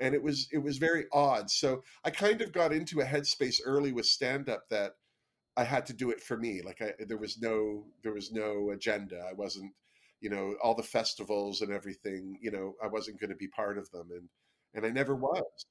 and 0.00 0.14
it 0.14 0.22
was 0.22 0.48
it 0.52 0.58
was 0.58 0.78
very 0.78 1.06
odd 1.12 1.50
so 1.50 1.82
i 2.04 2.10
kind 2.10 2.40
of 2.40 2.52
got 2.52 2.72
into 2.72 3.00
a 3.00 3.04
headspace 3.04 3.56
early 3.64 3.92
with 3.92 4.06
stand 4.06 4.48
up 4.48 4.62
that 4.70 4.92
i 5.58 5.64
had 5.64 5.84
to 5.84 5.92
do 5.92 6.10
it 6.10 6.22
for 6.22 6.36
me 6.36 6.62
like 6.64 6.80
I, 6.80 6.92
there 7.06 7.18
was 7.18 7.38
no 7.40 7.84
there 8.02 8.12
was 8.12 8.32
no 8.32 8.70
agenda 8.70 9.20
i 9.28 9.34
wasn't 9.34 9.72
you 10.20 10.30
know 10.30 10.54
all 10.62 10.74
the 10.74 10.82
festivals 10.82 11.60
and 11.60 11.72
everything 11.72 12.38
you 12.40 12.50
know 12.50 12.74
i 12.82 12.86
wasn't 12.86 13.20
going 13.20 13.30
to 13.30 13.36
be 13.36 13.48
part 13.48 13.76
of 13.76 13.90
them 13.90 14.08
and 14.12 14.28
and 14.74 14.86
i 14.86 14.90
never 14.90 15.14
was 15.14 15.66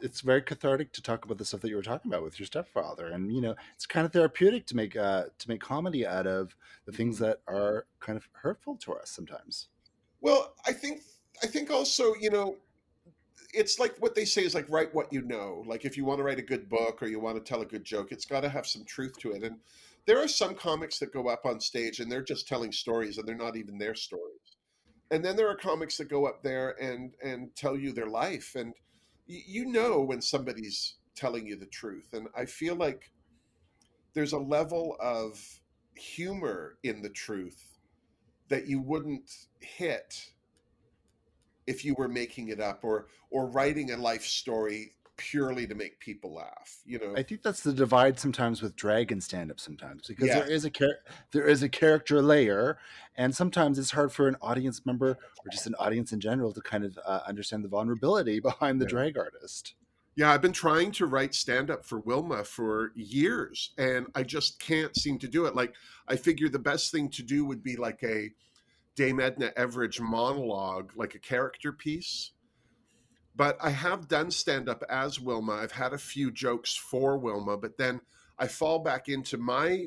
it's 0.00 0.20
very 0.20 0.40
cathartic 0.40 0.92
to 0.92 1.02
talk 1.02 1.24
about 1.24 1.38
the 1.38 1.44
stuff 1.44 1.60
that 1.60 1.68
you 1.68 1.76
were 1.76 1.82
talking 1.82 2.10
about 2.10 2.22
with 2.22 2.38
your 2.38 2.46
stepfather 2.46 3.08
and 3.08 3.32
you 3.32 3.40
know 3.40 3.54
it's 3.74 3.84
kind 3.84 4.06
of 4.06 4.12
therapeutic 4.12 4.64
to 4.66 4.76
make 4.76 4.96
uh 4.96 5.24
to 5.38 5.48
make 5.48 5.60
comedy 5.60 6.06
out 6.06 6.26
of 6.26 6.54
the 6.86 6.92
things 6.92 7.16
mm-hmm. 7.16 7.24
that 7.24 7.40
are 7.46 7.86
kind 8.00 8.16
of 8.16 8.28
hurtful 8.32 8.76
to 8.76 8.94
us 8.94 9.10
sometimes 9.10 9.68
well 10.20 10.54
i 10.66 10.72
think 10.72 11.02
i 11.42 11.46
think 11.46 11.70
also 11.70 12.14
you 12.20 12.30
know 12.30 12.56
it's 13.52 13.78
like 13.78 13.94
what 13.98 14.14
they 14.14 14.24
say 14.24 14.44
is 14.44 14.54
like 14.54 14.68
write 14.68 14.94
what 14.94 15.12
you 15.12 15.22
know. 15.22 15.62
Like 15.66 15.84
if 15.84 15.96
you 15.96 16.04
want 16.04 16.18
to 16.18 16.24
write 16.24 16.38
a 16.38 16.42
good 16.42 16.68
book 16.68 17.02
or 17.02 17.06
you 17.06 17.20
want 17.20 17.36
to 17.36 17.42
tell 17.42 17.62
a 17.62 17.66
good 17.66 17.84
joke, 17.84 18.12
it's 18.12 18.24
got 18.24 18.40
to 18.40 18.48
have 18.48 18.66
some 18.66 18.84
truth 18.84 19.18
to 19.18 19.32
it. 19.32 19.42
And 19.42 19.56
there 20.06 20.22
are 20.22 20.28
some 20.28 20.54
comics 20.54 20.98
that 20.98 21.12
go 21.12 21.28
up 21.28 21.44
on 21.44 21.60
stage 21.60 22.00
and 22.00 22.10
they're 22.10 22.22
just 22.22 22.48
telling 22.48 22.72
stories 22.72 23.18
and 23.18 23.26
they're 23.26 23.36
not 23.36 23.56
even 23.56 23.78
their 23.78 23.94
stories. 23.94 24.56
And 25.10 25.24
then 25.24 25.36
there 25.36 25.48
are 25.48 25.56
comics 25.56 25.98
that 25.98 26.08
go 26.08 26.26
up 26.26 26.42
there 26.42 26.70
and 26.80 27.12
and 27.22 27.54
tell 27.54 27.76
you 27.76 27.92
their 27.92 28.08
life 28.08 28.54
and 28.56 28.72
you 29.26 29.66
know 29.66 30.00
when 30.00 30.20
somebody's 30.20 30.96
telling 31.14 31.46
you 31.46 31.56
the 31.56 31.66
truth. 31.66 32.08
And 32.12 32.28
I 32.36 32.46
feel 32.46 32.74
like 32.74 33.10
there's 34.14 34.32
a 34.32 34.38
level 34.38 34.96
of 35.00 35.38
humor 35.94 36.78
in 36.82 37.02
the 37.02 37.10
truth 37.10 37.78
that 38.48 38.66
you 38.66 38.80
wouldn't 38.80 39.30
hit 39.60 40.32
if 41.66 41.84
you 41.84 41.94
were 41.94 42.08
making 42.08 42.48
it 42.48 42.60
up 42.60 42.80
or 42.82 43.06
or 43.30 43.46
writing 43.46 43.92
a 43.92 43.96
life 43.96 44.24
story 44.24 44.92
purely 45.16 45.66
to 45.66 45.74
make 45.74 46.00
people 46.00 46.34
laugh 46.34 46.80
you 46.84 46.98
know 46.98 47.14
i 47.16 47.22
think 47.22 47.42
that's 47.42 47.60
the 47.60 47.72
divide 47.72 48.18
sometimes 48.18 48.62
with 48.62 48.74
drag 48.74 49.12
and 49.12 49.22
stand 49.22 49.50
up 49.50 49.60
sometimes 49.60 50.06
because 50.08 50.28
yeah. 50.28 50.40
there 50.40 50.50
is 50.50 50.64
a 50.64 50.70
char- 50.70 50.98
there 51.32 51.46
is 51.46 51.62
a 51.62 51.68
character 51.68 52.22
layer 52.22 52.78
and 53.16 53.34
sometimes 53.34 53.78
it's 53.78 53.90
hard 53.90 54.10
for 54.10 54.26
an 54.26 54.36
audience 54.40 54.84
member 54.86 55.10
or 55.10 55.50
just 55.50 55.66
an 55.66 55.74
audience 55.78 56.12
in 56.12 56.20
general 56.20 56.52
to 56.52 56.60
kind 56.62 56.82
of 56.82 56.98
uh, 57.04 57.20
understand 57.26 57.62
the 57.62 57.68
vulnerability 57.68 58.40
behind 58.40 58.80
the 58.80 58.86
yeah. 58.86 58.90
drag 58.90 59.18
artist 59.18 59.74
yeah 60.16 60.32
i've 60.32 60.42
been 60.42 60.50
trying 60.50 60.90
to 60.90 61.06
write 61.06 61.34
stand 61.34 61.70
up 61.70 61.84
for 61.84 62.00
wilma 62.00 62.42
for 62.42 62.90
years 62.96 63.72
and 63.76 64.06
i 64.14 64.22
just 64.22 64.58
can't 64.60 64.96
seem 64.96 65.18
to 65.18 65.28
do 65.28 65.44
it 65.44 65.54
like 65.54 65.74
i 66.08 66.16
figure 66.16 66.48
the 66.48 66.58
best 66.58 66.90
thing 66.90 67.08
to 67.08 67.22
do 67.22 67.44
would 67.44 67.62
be 67.62 67.76
like 67.76 68.02
a 68.02 68.30
Dame 68.94 69.20
Edna 69.20 69.52
Everage 69.56 70.00
monologue, 70.00 70.92
like 70.96 71.14
a 71.14 71.18
character 71.18 71.72
piece. 71.72 72.32
But 73.34 73.56
I 73.60 73.70
have 73.70 74.08
done 74.08 74.30
stand 74.30 74.68
up 74.68 74.82
as 74.90 75.18
Wilma. 75.18 75.54
I've 75.54 75.72
had 75.72 75.92
a 75.92 75.98
few 75.98 76.30
jokes 76.30 76.74
for 76.74 77.16
Wilma, 77.16 77.56
but 77.56 77.78
then 77.78 78.00
I 78.38 78.46
fall 78.46 78.80
back 78.80 79.08
into 79.08 79.38
my 79.38 79.86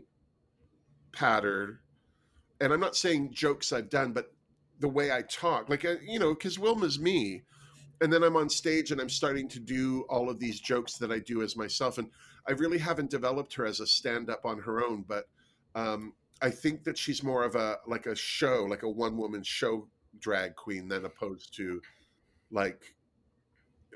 pattern. 1.12 1.80
And 2.60 2.74
I'm 2.74 2.80
not 2.80 2.96
saying 2.96 3.34
jokes 3.34 3.72
I've 3.72 3.90
done, 3.90 4.14
but 4.14 4.32
the 4.80 4.90
way 4.90 5.12
I 5.12 5.22
talk, 5.22 5.70
like, 5.70 5.86
uh, 5.86 5.96
you 6.02 6.20
know, 6.20 6.34
because 6.34 6.58
Wilma's 6.58 7.00
me. 7.00 7.44
And 8.02 8.12
then 8.12 8.24
I'm 8.24 8.36
on 8.36 8.50
stage 8.50 8.92
and 8.92 9.00
I'm 9.00 9.10
starting 9.10 9.48
to 9.50 9.60
do 9.60 10.06
all 10.10 10.30
of 10.30 10.40
these 10.40 10.60
jokes 10.60 10.98
that 10.98 11.12
I 11.12 11.20
do 11.20 11.42
as 11.42 11.56
myself. 11.56 11.98
And 11.98 12.10
I 12.48 12.52
really 12.54 12.78
haven't 12.78 13.10
developed 13.10 13.54
her 13.54 13.66
as 13.66 13.80
a 13.80 13.88
stand 13.88 14.30
up 14.30 14.46
on 14.46 14.60
her 14.60 14.84
own, 14.84 15.06
but 15.08 15.26
um, 15.76 16.14
I 16.42 16.50
think 16.50 16.84
that 16.84 16.98
she's 16.98 17.24
more 17.24 17.44
of 17.44 17.56
a 17.56 17.78
like 17.88 18.06
a 18.06 18.16
show, 18.16 18.66
like 18.70 18.84
a 18.84 18.90
one 18.90 19.18
woman 19.18 19.44
show 19.44 19.88
drag 20.20 20.56
queen 20.56 20.88
than 20.88 21.06
opposed 21.06 21.56
to 21.56 21.82
like 22.52 22.96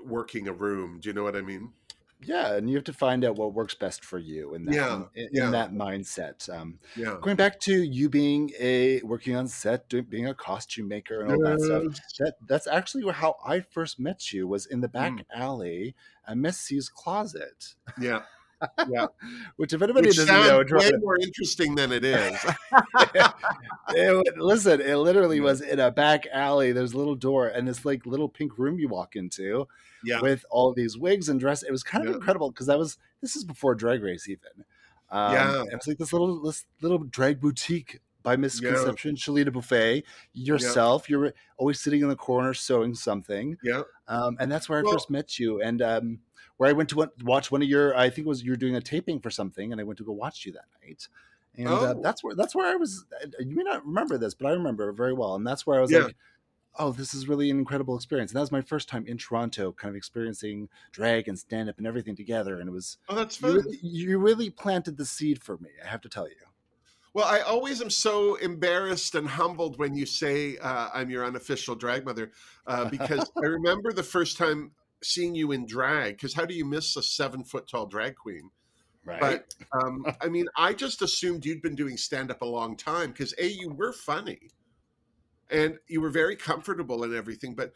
working 0.03 0.47
a 0.47 0.53
room. 0.53 0.99
Do 0.99 1.09
you 1.09 1.13
know 1.13 1.23
what 1.23 1.35
I 1.35 1.41
mean? 1.41 1.73
Yeah, 2.21 2.55
and 2.55 2.69
you 2.69 2.75
have 2.75 2.83
to 2.85 2.93
find 2.93 3.23
out 3.23 3.37
what 3.37 3.53
works 3.53 3.75
best 3.75 4.03
for 4.03 4.17
you 4.17 4.53
in 4.53 4.65
that 4.65 4.75
yeah, 4.75 5.03
in, 5.15 5.29
in 5.31 5.51
that 5.51 5.71
mindset. 5.71 6.49
Um, 6.53 6.77
yeah. 6.97 7.15
Going 7.21 7.37
back 7.37 7.61
to 7.61 7.73
you 7.73 8.09
being 8.09 8.51
a 8.59 9.01
working 9.03 9.37
on 9.37 9.47
set, 9.47 9.87
doing, 9.87 10.03
being 10.03 10.27
a 10.27 10.33
costume 10.33 10.89
maker 10.89 11.21
and 11.21 11.31
all 11.31 11.39
that 11.39 11.61
stuff. 11.61 11.83
That 12.19 12.33
that's 12.45 12.67
actually 12.67 13.09
how 13.13 13.37
I 13.45 13.61
first 13.61 13.99
met 13.99 14.33
you 14.33 14.47
was 14.47 14.65
in 14.65 14.81
the 14.81 14.89
back 14.89 15.13
mm. 15.13 15.25
alley 15.33 15.95
at 16.27 16.37
Miss 16.37 16.57
C's 16.57 16.89
closet. 16.89 17.75
Yeah 17.99 18.23
yeah. 18.89 19.07
Which, 19.55 19.73
if 19.73 19.81
anybody 19.81 20.07
Which 20.07 20.17
doesn't 20.17 20.33
know, 20.33 20.63
way 20.77 20.91
more 20.99 21.17
interesting 21.17 21.75
than 21.75 21.91
it 21.91 22.03
is. 22.03 22.37
it, 23.89 24.37
listen, 24.37 24.81
it 24.81 24.95
literally 24.95 25.39
was 25.39 25.61
in 25.61 25.79
a 25.79 25.91
back 25.91 26.27
alley. 26.31 26.71
There's 26.71 26.93
a 26.93 26.97
little 26.97 27.15
door 27.15 27.47
and 27.47 27.67
this 27.67 27.85
like 27.85 28.05
little 28.05 28.29
pink 28.29 28.57
room 28.57 28.79
you 28.79 28.87
walk 28.87 29.15
into, 29.15 29.67
yeah. 30.03 30.21
with 30.21 30.45
all 30.49 30.73
these 30.73 30.97
wigs 30.97 31.29
and 31.29 31.39
dress. 31.39 31.63
It 31.63 31.71
was 31.71 31.83
kind 31.83 32.03
of 32.03 32.11
yeah. 32.11 32.15
incredible 32.15 32.51
because 32.51 32.67
that 32.67 32.77
was 32.77 32.97
this 33.21 33.35
is 33.35 33.43
before 33.43 33.75
Drag 33.75 34.03
Race 34.03 34.27
even. 34.27 34.65
Um, 35.11 35.33
yeah, 35.33 35.63
it 35.63 35.75
was 35.75 35.87
like 35.87 35.97
this 35.97 36.13
little 36.13 36.41
this 36.41 36.65
little 36.81 36.99
drag 36.99 37.39
boutique 37.39 37.99
by 38.21 38.35
misconception, 38.35 39.15
yeah. 39.15 39.21
Shalita 39.21 39.51
Buffet, 39.51 40.03
yourself. 40.33 41.09
Yeah. 41.09 41.17
You're 41.17 41.33
always 41.57 41.79
sitting 41.79 42.01
in 42.01 42.09
the 42.09 42.15
corner 42.15 42.53
sewing 42.53 42.93
something. 42.93 43.57
Yeah. 43.63 43.83
Um, 44.07 44.37
and 44.39 44.51
that's 44.51 44.67
where 44.67 44.79
I 44.79 44.81
well, 44.81 44.93
first 44.93 45.09
met 45.09 45.39
you. 45.39 45.61
And 45.61 45.81
um, 45.81 46.19
where 46.59 46.69
I 46.69 46.73
went 46.73 46.89
to 46.89 47.09
watch 47.23 47.51
one 47.51 47.61
of 47.61 47.69
your, 47.69 47.95
I 47.97 48.09
think 48.09 48.25
it 48.25 48.27
was 48.27 48.43
you 48.43 48.51
were 48.51 48.57
doing 48.57 48.75
a 48.75 48.81
taping 48.81 49.21
for 49.21 49.29
something, 49.29 49.71
and 49.71 49.79
I 49.79 49.85
went 49.85 49.97
to 49.99 50.03
go 50.03 50.11
watch 50.11 50.45
you 50.45 50.51
that 50.51 50.65
night. 50.85 51.07
And 51.55 51.69
uh, 51.69 51.71
oh. 51.71 51.85
uh, 51.85 51.93
that's 52.01 52.21
where 52.21 52.35
that's 52.35 52.53
where 52.53 52.69
I 52.69 52.75
was. 52.75 53.05
You 53.39 53.55
may 53.55 53.63
not 53.63 53.85
remember 53.85 54.17
this, 54.17 54.33
but 54.33 54.47
I 54.47 54.51
remember 54.51 54.91
very 54.91 55.13
well. 55.13 55.35
And 55.35 55.47
that's 55.47 55.65
where 55.65 55.77
I 55.77 55.81
was 55.81 55.89
yeah. 55.89 55.99
like, 55.99 56.17
"Oh, 56.77 56.91
this 56.91 57.13
is 57.13 57.29
really 57.29 57.49
an 57.49 57.59
incredible 57.59 57.95
experience." 57.95 58.31
And 58.31 58.35
that 58.35 58.41
was 58.41 58.51
my 58.51 58.59
first 58.59 58.89
time 58.89 59.05
in 59.07 59.17
Toronto, 59.17 59.71
kind 59.71 59.89
of 59.89 59.95
experiencing 59.95 60.67
drag 60.91 61.29
and 61.29 61.39
stand 61.39 61.69
up 61.69 61.77
and 61.77 61.87
everything 61.87 62.17
together. 62.17 62.59
And 62.59 62.67
it 62.67 62.73
was 62.73 62.97
oh, 63.07 63.15
that's 63.15 63.37
fun. 63.37 63.51
You 63.51 63.61
really, 63.61 63.79
you 63.81 64.19
really 64.19 64.49
planted 64.49 64.97
the 64.97 65.05
seed 65.05 65.41
for 65.41 65.57
me. 65.59 65.69
I 65.81 65.87
have 65.87 66.01
to 66.01 66.09
tell 66.09 66.27
you. 66.27 66.35
Well, 67.13 67.25
I 67.25 67.39
always 67.39 67.81
am 67.81 67.89
so 67.89 68.35
embarrassed 68.35 69.15
and 69.15 69.29
humbled 69.29 69.79
when 69.79 69.95
you 69.95 70.05
say 70.05 70.57
uh, 70.57 70.89
I'm 70.93 71.09
your 71.09 71.25
unofficial 71.25 71.73
drag 71.73 72.03
mother, 72.03 72.33
uh, 72.67 72.89
because 72.89 73.31
I 73.41 73.45
remember 73.45 73.93
the 73.93 74.03
first 74.03 74.37
time 74.37 74.71
seeing 75.03 75.35
you 75.35 75.51
in 75.51 75.65
drag 75.65 76.15
because 76.15 76.33
how 76.33 76.45
do 76.45 76.53
you 76.53 76.65
miss 76.65 76.95
a 76.95 77.03
seven 77.03 77.43
foot 77.43 77.67
tall 77.67 77.85
drag 77.85 78.15
queen? 78.15 78.49
Right. 79.05 79.19
But 79.19 79.55
um, 79.83 80.05
I 80.21 80.27
mean, 80.27 80.47
I 80.57 80.73
just 80.73 81.01
assumed 81.01 81.45
you'd 81.45 81.61
been 81.61 81.75
doing 81.75 81.97
stand 81.97 82.31
up 82.31 82.41
a 82.41 82.45
long 82.45 82.75
time 82.75 83.11
because 83.11 83.33
a 83.39 83.47
you 83.47 83.69
were 83.69 83.93
funny, 83.93 84.49
and 85.49 85.77
you 85.87 86.01
were 86.01 86.09
very 86.09 86.35
comfortable 86.35 87.03
and 87.03 87.13
everything. 87.13 87.55
But 87.55 87.73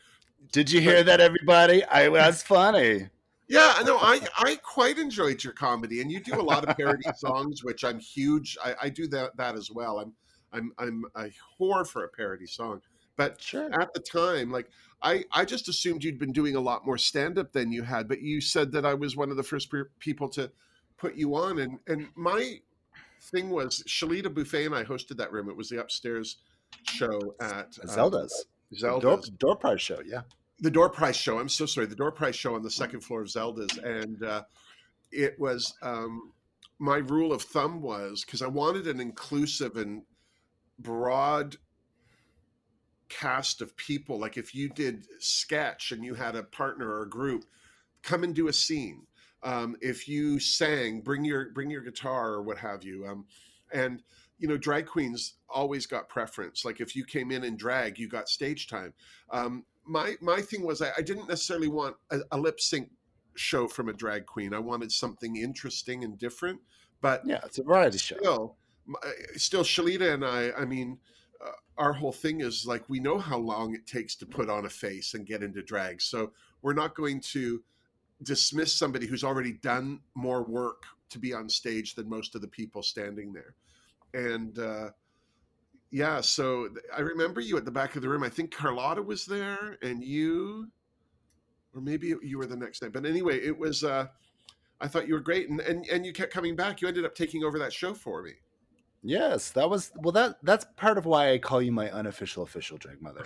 did 0.51 0.71
you 0.71 0.81
hear 0.81 0.99
but, 0.99 1.05
that, 1.05 1.21
everybody? 1.21 1.83
I 1.85 2.09
was 2.09 2.43
funny. 2.43 3.09
Yeah, 3.47 3.81
no, 3.85 3.97
I 3.97 4.19
I 4.37 4.55
quite 4.63 4.97
enjoyed 4.97 5.43
your 5.43 5.53
comedy, 5.53 6.01
and 6.01 6.11
you 6.11 6.21
do 6.21 6.39
a 6.39 6.41
lot 6.41 6.67
of 6.67 6.75
parody 6.77 7.03
songs, 7.17 7.63
which 7.63 7.83
I'm 7.83 7.99
huge. 7.99 8.57
I, 8.63 8.75
I 8.83 8.89
do 8.89 9.07
that 9.07 9.35
that 9.37 9.55
as 9.55 9.69
well. 9.69 9.99
I'm 9.99 10.13
I'm 10.53 10.71
I'm 10.77 11.03
a 11.15 11.29
whore 11.59 11.85
for 11.87 12.05
a 12.05 12.09
parody 12.09 12.47
song. 12.47 12.81
But 13.15 13.41
sure. 13.41 13.73
at 13.79 13.93
the 13.93 13.99
time, 13.99 14.51
like 14.51 14.69
I, 15.01 15.23
I 15.31 15.45
just 15.45 15.67
assumed 15.67 16.03
you'd 16.03 16.19
been 16.19 16.31
doing 16.31 16.55
a 16.55 16.61
lot 16.61 16.85
more 16.85 16.97
stand 16.97 17.37
up 17.37 17.51
than 17.51 17.71
you 17.71 17.83
had. 17.83 18.07
But 18.07 18.21
you 18.21 18.41
said 18.41 18.71
that 18.71 18.85
I 18.85 18.93
was 18.93 19.15
one 19.15 19.29
of 19.29 19.37
the 19.37 19.43
first 19.43 19.71
people 19.99 20.29
to 20.29 20.51
put 20.97 21.15
you 21.15 21.35
on, 21.35 21.59
and 21.59 21.79
and 21.87 22.07
my 22.15 22.59
thing 23.21 23.49
was 23.49 23.83
Shalita 23.87 24.33
Buffet 24.33 24.65
and 24.65 24.75
I 24.75 24.83
hosted 24.83 25.17
that 25.17 25.31
room. 25.31 25.49
It 25.49 25.55
was 25.55 25.69
the 25.69 25.79
upstairs 25.79 26.37
show 26.83 27.35
at 27.39 27.77
uh, 27.83 27.87
Zelda's. 27.87 28.45
Zelda's 28.75 29.29
door, 29.29 29.49
door 29.49 29.55
prize 29.55 29.81
show, 29.81 29.99
yeah. 30.05 30.21
The 30.59 30.71
door 30.71 30.89
prize 30.89 31.15
show. 31.15 31.39
I'm 31.39 31.49
so 31.49 31.65
sorry. 31.65 31.87
The 31.87 31.95
door 31.95 32.11
prize 32.11 32.35
show 32.35 32.55
on 32.55 32.63
the 32.63 32.71
second 32.71 33.01
floor 33.01 33.21
of 33.21 33.29
Zelda's, 33.29 33.77
and 33.77 34.23
uh, 34.23 34.43
it 35.11 35.39
was 35.39 35.73
um, 35.81 36.31
my 36.79 36.97
rule 36.97 37.31
of 37.31 37.41
thumb 37.41 37.81
was 37.81 38.23
because 38.25 38.41
I 38.41 38.47
wanted 38.47 38.87
an 38.87 38.99
inclusive 38.99 39.77
and 39.77 40.03
broad 40.79 41.57
cast 43.13 43.61
of 43.61 43.75
people. 43.77 44.19
Like 44.19 44.37
if 44.37 44.55
you 44.55 44.69
did 44.69 45.05
sketch 45.19 45.91
and 45.91 46.03
you 46.03 46.15
had 46.15 46.35
a 46.35 46.43
partner 46.43 46.89
or 46.89 47.03
a 47.03 47.09
group, 47.09 47.45
come 48.01 48.23
and 48.23 48.33
do 48.33 48.47
a 48.47 48.53
scene. 48.53 49.05
Um, 49.43 49.75
if 49.81 50.07
you 50.07 50.39
sang, 50.39 51.01
bring 51.01 51.23
your 51.23 51.49
bring 51.49 51.69
your 51.69 51.81
guitar 51.81 52.33
or 52.33 52.41
what 52.41 52.57
have 52.57 52.83
you. 52.83 53.05
Um, 53.05 53.25
and 53.71 54.01
you 54.39 54.47
know, 54.47 54.57
drag 54.57 54.85
queens 54.85 55.35
always 55.49 55.85
got 55.85 56.09
preference. 56.09 56.65
Like 56.65 56.81
if 56.81 56.95
you 56.95 57.05
came 57.05 57.31
in 57.31 57.43
in 57.43 57.55
drag, 57.55 57.99
you 57.99 58.07
got 58.07 58.29
stage 58.29 58.67
time. 58.67 58.93
Um, 59.29 59.65
my 59.85 60.15
my 60.21 60.41
thing 60.41 60.63
was 60.63 60.81
I, 60.81 60.91
I 60.97 61.01
didn't 61.01 61.27
necessarily 61.27 61.67
want 61.67 61.95
a, 62.09 62.19
a 62.31 62.37
lip 62.37 62.59
sync 62.59 62.89
show 63.35 63.67
from 63.67 63.89
a 63.89 63.93
drag 63.93 64.25
queen. 64.25 64.53
I 64.53 64.59
wanted 64.59 64.91
something 64.91 65.35
interesting 65.35 66.03
and 66.03 66.17
different. 66.17 66.59
But 67.01 67.21
yeah, 67.25 67.41
it's 67.45 67.59
a 67.59 67.63
variety 67.63 67.97
still, 67.97 68.17
show. 68.23 68.55
Still, 69.35 69.63
Shalita 69.63 70.13
and 70.13 70.25
I. 70.25 70.51
I 70.57 70.65
mean, 70.65 70.93
uh, 70.93 70.97
our 71.77 71.93
whole 71.93 72.11
thing 72.11 72.41
is 72.41 72.65
like 72.65 72.87
we 72.89 72.99
know 72.99 73.17
how 73.17 73.37
long 73.37 73.73
it 73.73 73.87
takes 73.87 74.15
to 74.17 74.25
put 74.25 74.49
on 74.49 74.65
a 74.65 74.69
face 74.69 75.13
and 75.13 75.25
get 75.25 75.43
into 75.43 75.61
drag, 75.61 76.01
so 76.01 76.31
we're 76.61 76.73
not 76.73 76.95
going 76.95 77.19
to 77.19 77.63
dismiss 78.21 78.73
somebody 78.73 79.07
who's 79.07 79.23
already 79.23 79.53
done 79.53 79.99
more 80.15 80.43
work 80.43 80.83
to 81.09 81.19
be 81.19 81.33
on 81.33 81.49
stage 81.49 81.95
than 81.95 82.09
most 82.09 82.35
of 82.35 82.41
the 82.41 82.47
people 82.47 82.81
standing 82.81 83.33
there. 83.33 83.55
And 84.13 84.57
uh, 84.59 84.89
yeah, 85.91 86.21
so 86.21 86.69
I 86.95 87.01
remember 87.01 87.41
you 87.41 87.57
at 87.57 87.65
the 87.65 87.71
back 87.71 87.95
of 87.95 88.01
the 88.01 88.09
room. 88.09 88.23
I 88.23 88.29
think 88.29 88.51
Carlotta 88.51 89.01
was 89.01 89.25
there, 89.25 89.77
and 89.81 90.03
you, 90.03 90.69
or 91.75 91.81
maybe 91.81 92.13
you 92.21 92.37
were 92.37 92.47
the 92.47 92.55
next 92.55 92.81
night. 92.81 92.93
But 92.93 93.05
anyway, 93.05 93.39
it 93.39 93.57
was. 93.57 93.83
Uh, 93.83 94.07
I 94.81 94.87
thought 94.87 95.07
you 95.07 95.13
were 95.13 95.19
great, 95.19 95.49
and, 95.49 95.59
and 95.61 95.85
and 95.87 96.05
you 96.05 96.11
kept 96.11 96.33
coming 96.33 96.55
back. 96.55 96.81
You 96.81 96.87
ended 96.87 97.05
up 97.05 97.15
taking 97.15 97.43
over 97.43 97.59
that 97.59 97.73
show 97.73 97.93
for 97.93 98.23
me. 98.23 98.33
Yes, 99.05 99.49
that 99.51 99.69
was 99.69 99.91
well. 99.97 100.13
That 100.13 100.37
that's 100.43 100.65
part 100.77 100.97
of 100.97 101.05
why 101.05 101.33
I 101.33 101.37
call 101.37 101.61
you 101.61 101.73
my 101.73 101.91
unofficial 101.91 102.41
official 102.41 102.77
drag 102.77 103.01
mother 103.01 103.25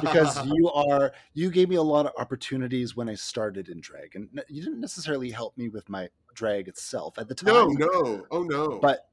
because 0.00 0.42
you 0.46 0.70
are 0.70 1.12
you 1.34 1.50
gave 1.50 1.68
me 1.68 1.76
a 1.76 1.82
lot 1.82 2.06
of 2.06 2.12
opportunities 2.18 2.96
when 2.96 3.10
I 3.10 3.14
started 3.14 3.68
in 3.68 3.80
drag, 3.80 4.16
and 4.16 4.28
you 4.48 4.62
didn't 4.62 4.80
necessarily 4.80 5.30
help 5.30 5.56
me 5.58 5.68
with 5.68 5.86
my 5.90 6.08
drag 6.34 6.66
itself 6.66 7.18
at 7.18 7.28
the 7.28 7.34
time. 7.34 7.74
No, 7.74 7.74
no, 7.74 8.26
oh 8.30 8.42
no. 8.42 8.78
But 8.80 9.06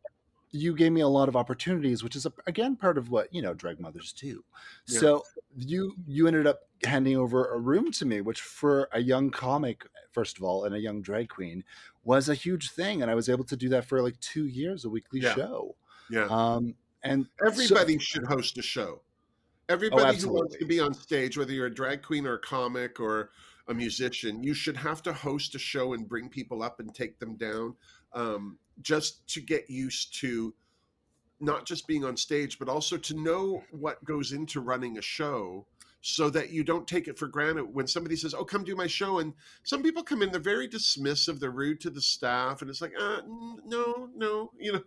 you 0.52 0.74
gave 0.74 0.94
me 0.94 1.02
a 1.02 1.08
lot 1.08 1.28
of 1.28 1.36
opportunities, 1.36 2.02
which 2.02 2.16
is 2.16 2.26
a, 2.26 2.32
again 2.48 2.78
part 2.78 2.98
of 2.98 3.10
what 3.10 3.34
you 3.34 3.42
know 3.42 3.54
drag 3.54 3.82
mothers 3.82 4.14
do. 4.14 4.42
Yeah. 4.88 5.00
So 5.00 5.24
you 5.58 5.96
you 6.08 6.28
ended 6.28 6.48
up 6.48 6.62
handing 6.86 7.18
over 7.18 7.54
a 7.54 7.60
room 7.60 7.92
to 7.92 8.06
me, 8.06 8.22
which 8.22 8.40
for 8.40 8.88
a 8.94 9.02
young 9.02 9.32
comic, 9.32 9.86
first 10.14 10.38
of 10.38 10.46
all, 10.46 10.64
and 10.64 10.74
a 10.74 10.80
young 10.80 11.02
drag 11.02 11.28
queen, 11.28 11.66
was 12.06 12.30
a 12.30 12.36
huge 12.36 12.72
thing, 12.72 13.02
and 13.02 13.12
I 13.12 13.16
was 13.16 13.28
able 13.28 13.44
to 13.46 13.58
do 13.58 13.68
that 13.70 13.84
for 13.84 14.02
like 14.02 14.18
two 14.22 14.46
years, 14.46 14.86
a 14.86 14.90
weekly 14.90 15.20
yeah. 15.20 15.36
show. 15.36 15.76
Yeah, 16.10 16.28
um, 16.30 16.76
and 17.04 17.28
everybody 17.46 17.94
so, 17.94 18.00
should 18.00 18.26
host 18.26 18.58
a 18.58 18.62
show. 18.62 19.02
Oh, 19.02 19.74
everybody 19.74 20.18
oh, 20.18 20.22
who 20.22 20.34
wants 20.34 20.58
to 20.58 20.66
be 20.66 20.80
on 20.80 20.94
stage, 20.94 21.38
whether 21.38 21.52
you're 21.52 21.68
a 21.68 21.74
drag 21.74 22.04
queen 22.04 22.26
or 22.26 22.36
a 22.36 22.40
comic 22.40 23.00
or 23.00 23.32
a 23.68 23.74
musician, 23.74 24.44
you 24.44 24.54
should 24.54 24.78
have 24.78 25.02
to 25.04 25.14
host 25.14 25.56
a 25.56 25.60
show 25.60 25.94
and 25.94 26.08
bring 26.08 26.30
people 26.30 26.62
up 26.62 26.80
and 26.80 26.94
take 26.94 27.20
them 27.20 27.36
down. 27.36 27.76
Um, 28.14 28.58
just 28.82 29.28
to 29.30 29.42
get 29.42 29.70
used 29.70 30.20
to 30.20 30.54
not 31.40 31.66
just 31.66 31.88
being 31.88 32.04
on 32.06 32.16
stage, 32.16 32.60
but 32.60 32.70
also 32.70 32.98
to 32.98 33.14
know 33.14 33.64
what 33.72 34.04
goes 34.06 34.32
into 34.32 34.62
running 34.62 34.98
a 34.98 35.02
show 35.02 35.66
so 36.02 36.30
that 36.30 36.52
you 36.52 36.64
don't 36.64 36.88
take 36.88 37.08
it 37.08 37.18
for 37.18 37.28
granted 37.28 37.64
when 37.74 37.88
somebody 37.88 38.16
says, 38.16 38.34
Oh, 38.34 38.46
come 38.46 38.64
do 38.64 38.76
my 38.76 38.88
show. 38.88 39.20
And 39.20 39.34
some 39.64 39.82
people 39.82 40.04
come 40.04 40.22
in, 40.22 40.32
they're 40.32 40.40
very 40.40 40.68
dismissive, 40.68 41.40
they're 41.40 41.50
rude 41.50 41.82
to 41.82 41.90
the 41.90 42.02
staff, 42.02 42.62
and 42.62 42.70
it's 42.70 42.82
like, 42.82 42.94
uh, 43.00 43.22
No, 43.66 44.10
no, 44.16 44.52
you 44.60 44.74
know. 44.74 44.84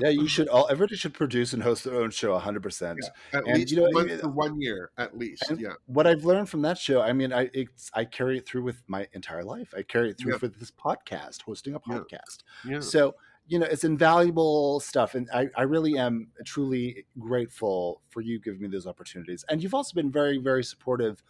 Yeah, 0.00 0.08
you 0.10 0.28
should 0.28 0.48
all 0.48 0.68
everybody 0.70 0.96
should 0.96 1.14
produce 1.14 1.52
and 1.52 1.62
host 1.62 1.84
their 1.84 1.96
own 1.96 2.10
show 2.10 2.38
100%. 2.38 2.98
At 3.32 3.44
and, 3.46 3.56
least 3.56 3.70
you 3.72 3.78
know, 3.78 3.88
one 3.90 4.18
for 4.18 4.28
one 4.28 4.60
year, 4.60 4.90
at 4.98 5.16
least. 5.16 5.44
Yeah. 5.56 5.70
What 5.86 6.06
I've 6.06 6.24
learned 6.24 6.48
from 6.48 6.62
that 6.62 6.78
show, 6.78 7.00
I 7.00 7.12
mean, 7.12 7.32
I 7.32 7.50
it's, 7.54 7.90
I 7.94 8.04
carry 8.04 8.38
it 8.38 8.46
through 8.46 8.62
with 8.62 8.82
my 8.86 9.06
entire 9.12 9.44
life. 9.44 9.72
I 9.76 9.82
carry 9.82 10.10
it 10.10 10.18
through 10.18 10.32
yeah. 10.32 10.38
for 10.38 10.48
this 10.48 10.70
podcast, 10.70 11.42
hosting 11.42 11.74
a 11.74 11.80
podcast. 11.80 12.38
Yeah. 12.66 12.80
So, 12.80 13.14
you 13.46 13.58
know, 13.58 13.66
it's 13.66 13.84
invaluable 13.84 14.80
stuff. 14.80 15.14
And 15.14 15.28
I, 15.32 15.48
I 15.56 15.62
really 15.62 15.96
am 15.98 16.28
truly 16.44 17.06
grateful 17.18 18.02
for 18.10 18.20
you 18.20 18.40
giving 18.40 18.60
me 18.60 18.68
those 18.68 18.86
opportunities. 18.86 19.44
And 19.48 19.62
you've 19.62 19.74
also 19.74 19.94
been 19.94 20.10
very, 20.10 20.38
very 20.38 20.64
supportive 20.64 21.22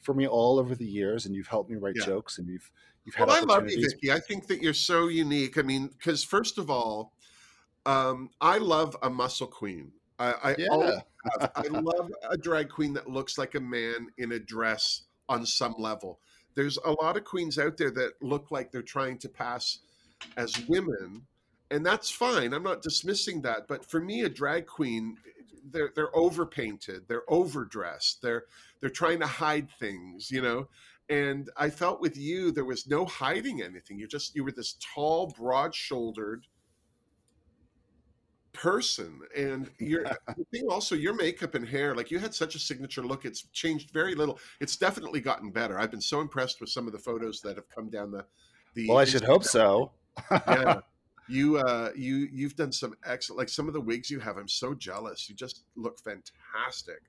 for 0.00 0.14
me 0.14 0.26
all 0.26 0.58
over 0.58 0.74
the 0.74 0.86
years 0.86 1.26
and 1.26 1.34
you've 1.34 1.46
helped 1.46 1.70
me 1.70 1.76
write 1.76 1.94
yeah. 1.98 2.06
jokes 2.06 2.38
and 2.38 2.48
you've 2.48 2.70
you've 3.04 3.14
had 3.14 3.28
well, 3.28 3.36
I 3.36 3.40
love 3.40 3.70
you, 3.70 3.80
Vicky. 3.80 4.10
I 4.12 4.18
think 4.18 4.46
that 4.48 4.62
you're 4.62 4.74
so 4.74 5.08
unique. 5.08 5.58
I 5.58 5.62
mean, 5.62 5.88
because 5.88 6.24
first 6.24 6.58
of 6.58 6.70
all, 6.70 7.12
um, 7.86 8.30
I 8.40 8.58
love 8.58 8.96
a 9.02 9.10
muscle 9.10 9.46
queen. 9.46 9.92
I, 10.18 10.34
I, 10.42 10.56
yeah. 10.58 11.00
I 11.56 11.62
love 11.68 12.10
a 12.28 12.36
drag 12.36 12.68
queen 12.68 12.92
that 12.94 13.08
looks 13.08 13.38
like 13.38 13.54
a 13.54 13.60
man 13.60 14.08
in 14.18 14.32
a 14.32 14.38
dress 14.38 15.02
on 15.28 15.46
some 15.46 15.74
level. 15.78 16.20
There's 16.54 16.78
a 16.84 16.92
lot 16.92 17.16
of 17.16 17.24
queens 17.24 17.58
out 17.58 17.76
there 17.76 17.90
that 17.92 18.14
look 18.20 18.50
like 18.50 18.70
they're 18.70 18.82
trying 18.82 19.18
to 19.18 19.28
pass 19.28 19.78
as 20.36 20.66
women, 20.68 21.22
and 21.70 21.86
that's 21.86 22.10
fine. 22.10 22.52
I'm 22.52 22.62
not 22.62 22.82
dismissing 22.82 23.42
that, 23.42 23.68
but 23.68 23.88
for 23.88 24.00
me, 24.00 24.22
a 24.22 24.28
drag 24.28 24.66
queen, 24.66 25.16
they're 25.70 25.92
they're 25.94 26.14
overpainted, 26.14 27.08
they're 27.08 27.30
overdressed, 27.30 28.20
they're 28.20 28.44
they're 28.80 28.90
trying 28.90 29.20
to 29.20 29.26
hide 29.26 29.68
things, 29.78 30.30
you 30.30 30.42
know. 30.42 30.68
And 31.08 31.50
I 31.56 31.70
felt 31.70 32.00
with 32.00 32.16
you, 32.16 32.52
there 32.52 32.64
was 32.64 32.86
no 32.86 33.04
hiding 33.04 33.62
anything. 33.62 33.98
You 33.98 34.06
just 34.06 34.34
you 34.34 34.44
were 34.44 34.52
this 34.52 34.76
tall, 34.94 35.32
broad-shouldered 35.36 36.46
person 38.52 39.20
and 39.36 39.70
your 39.78 40.04
thing 40.52 40.66
also 40.68 40.94
your 40.94 41.14
makeup 41.14 41.54
and 41.54 41.66
hair 41.66 41.94
like 41.94 42.10
you 42.10 42.18
had 42.18 42.34
such 42.34 42.54
a 42.54 42.58
signature 42.58 43.02
look 43.02 43.24
it's 43.24 43.42
changed 43.52 43.90
very 43.92 44.14
little 44.14 44.38
it's 44.60 44.76
definitely 44.76 45.20
gotten 45.20 45.50
better 45.50 45.78
i've 45.78 45.90
been 45.90 46.00
so 46.00 46.20
impressed 46.20 46.60
with 46.60 46.68
some 46.68 46.86
of 46.86 46.92
the 46.92 46.98
photos 46.98 47.40
that 47.40 47.54
have 47.56 47.68
come 47.68 47.88
down 47.88 48.10
the 48.10 48.24
the 48.74 48.88
well 48.88 48.98
i 48.98 49.04
should 49.04 49.24
hope 49.24 49.44
so. 49.44 49.92
Yeah 50.30 50.80
you 51.30 51.58
uh 51.58 51.90
you 51.94 52.28
you've 52.32 52.56
done 52.56 52.72
some 52.72 52.94
excellent 53.04 53.38
like 53.38 53.48
some 53.48 53.68
of 53.68 53.74
the 53.74 53.80
wigs 53.80 54.10
you 54.10 54.18
have 54.18 54.36
i'm 54.36 54.48
so 54.48 54.74
jealous 54.74 55.28
you 55.28 55.34
just 55.34 55.62
look 55.76 55.98
fantastic 56.00 57.02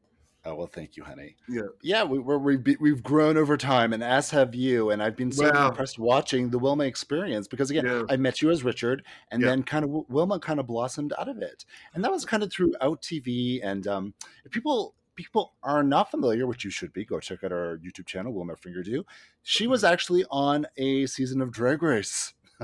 Oh 0.43 0.55
well, 0.55 0.67
thank 0.67 0.97
you, 0.97 1.03
honey. 1.03 1.35
Yeah, 1.47 1.67
yeah, 1.83 2.03
we, 2.03 2.17
we're, 2.17 2.39
we've 2.39 2.65
we've 2.79 3.03
grown 3.03 3.37
over 3.37 3.57
time, 3.57 3.93
and 3.93 4.03
as 4.03 4.31
have 4.31 4.55
you. 4.55 4.89
And 4.89 5.01
I've 5.01 5.15
been 5.15 5.31
so 5.31 5.51
wow. 5.51 5.69
impressed 5.69 5.99
watching 5.99 6.49
the 6.49 6.57
Wilma 6.57 6.85
experience 6.85 7.47
because 7.47 7.69
again, 7.69 7.85
yeah. 7.85 8.03
I 8.09 8.17
met 8.17 8.41
you 8.41 8.49
as 8.49 8.63
Richard, 8.63 9.03
and 9.29 9.41
yeah. 9.41 9.49
then 9.49 9.61
kind 9.61 9.85
of 9.85 9.91
Wilma 10.09 10.39
kind 10.39 10.59
of 10.59 10.65
blossomed 10.65 11.13
out 11.19 11.29
of 11.29 11.37
it, 11.37 11.65
and 11.93 12.03
that 12.03 12.11
was 12.11 12.25
kind 12.25 12.41
of 12.41 12.51
throughout 12.51 13.03
TV. 13.03 13.59
And 13.61 13.85
um, 13.85 14.13
if 14.43 14.51
people 14.51 14.95
people 15.13 15.53
are 15.61 15.83
not 15.83 16.09
familiar, 16.09 16.47
which 16.47 16.65
you 16.65 16.71
should 16.71 16.91
be, 16.91 17.05
go 17.05 17.19
check 17.19 17.43
out 17.43 17.51
our 17.51 17.77
YouTube 17.77 18.07
channel, 18.07 18.33
Wilma 18.33 18.55
Do. 18.83 19.05
She 19.43 19.67
was 19.67 19.83
mm-hmm. 19.83 19.93
actually 19.93 20.25
on 20.31 20.65
a 20.75 21.05
season 21.05 21.41
of 21.41 21.51
Drag 21.51 21.83
Race. 21.83 22.33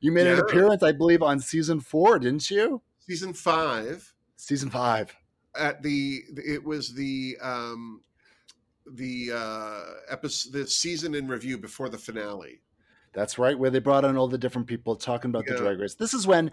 you 0.00 0.12
made 0.12 0.26
yeah. 0.26 0.34
an 0.34 0.40
appearance, 0.40 0.82
I 0.82 0.92
believe, 0.92 1.22
on 1.22 1.40
season 1.40 1.80
four, 1.80 2.18
didn't 2.18 2.50
you? 2.50 2.82
Season 3.06 3.32
five. 3.32 4.12
Season 4.36 4.68
five 4.68 5.16
at 5.56 5.82
the 5.82 6.22
it 6.36 6.62
was 6.64 6.92
the 6.94 7.36
um 7.42 8.00
the 8.86 9.30
uh 9.32 9.82
episode 10.08 10.52
the 10.52 10.66
season 10.66 11.14
in 11.14 11.28
review 11.28 11.58
before 11.58 11.88
the 11.88 11.98
finale. 11.98 12.60
That's 13.12 13.38
right 13.38 13.58
where 13.58 13.70
they 13.70 13.80
brought 13.80 14.04
on 14.04 14.16
all 14.16 14.28
the 14.28 14.38
different 14.38 14.66
people 14.66 14.94
talking 14.96 15.30
about 15.30 15.44
yeah. 15.46 15.54
the 15.54 15.58
drag 15.58 15.80
race. 15.80 15.94
This 15.94 16.14
is 16.14 16.26
when 16.26 16.52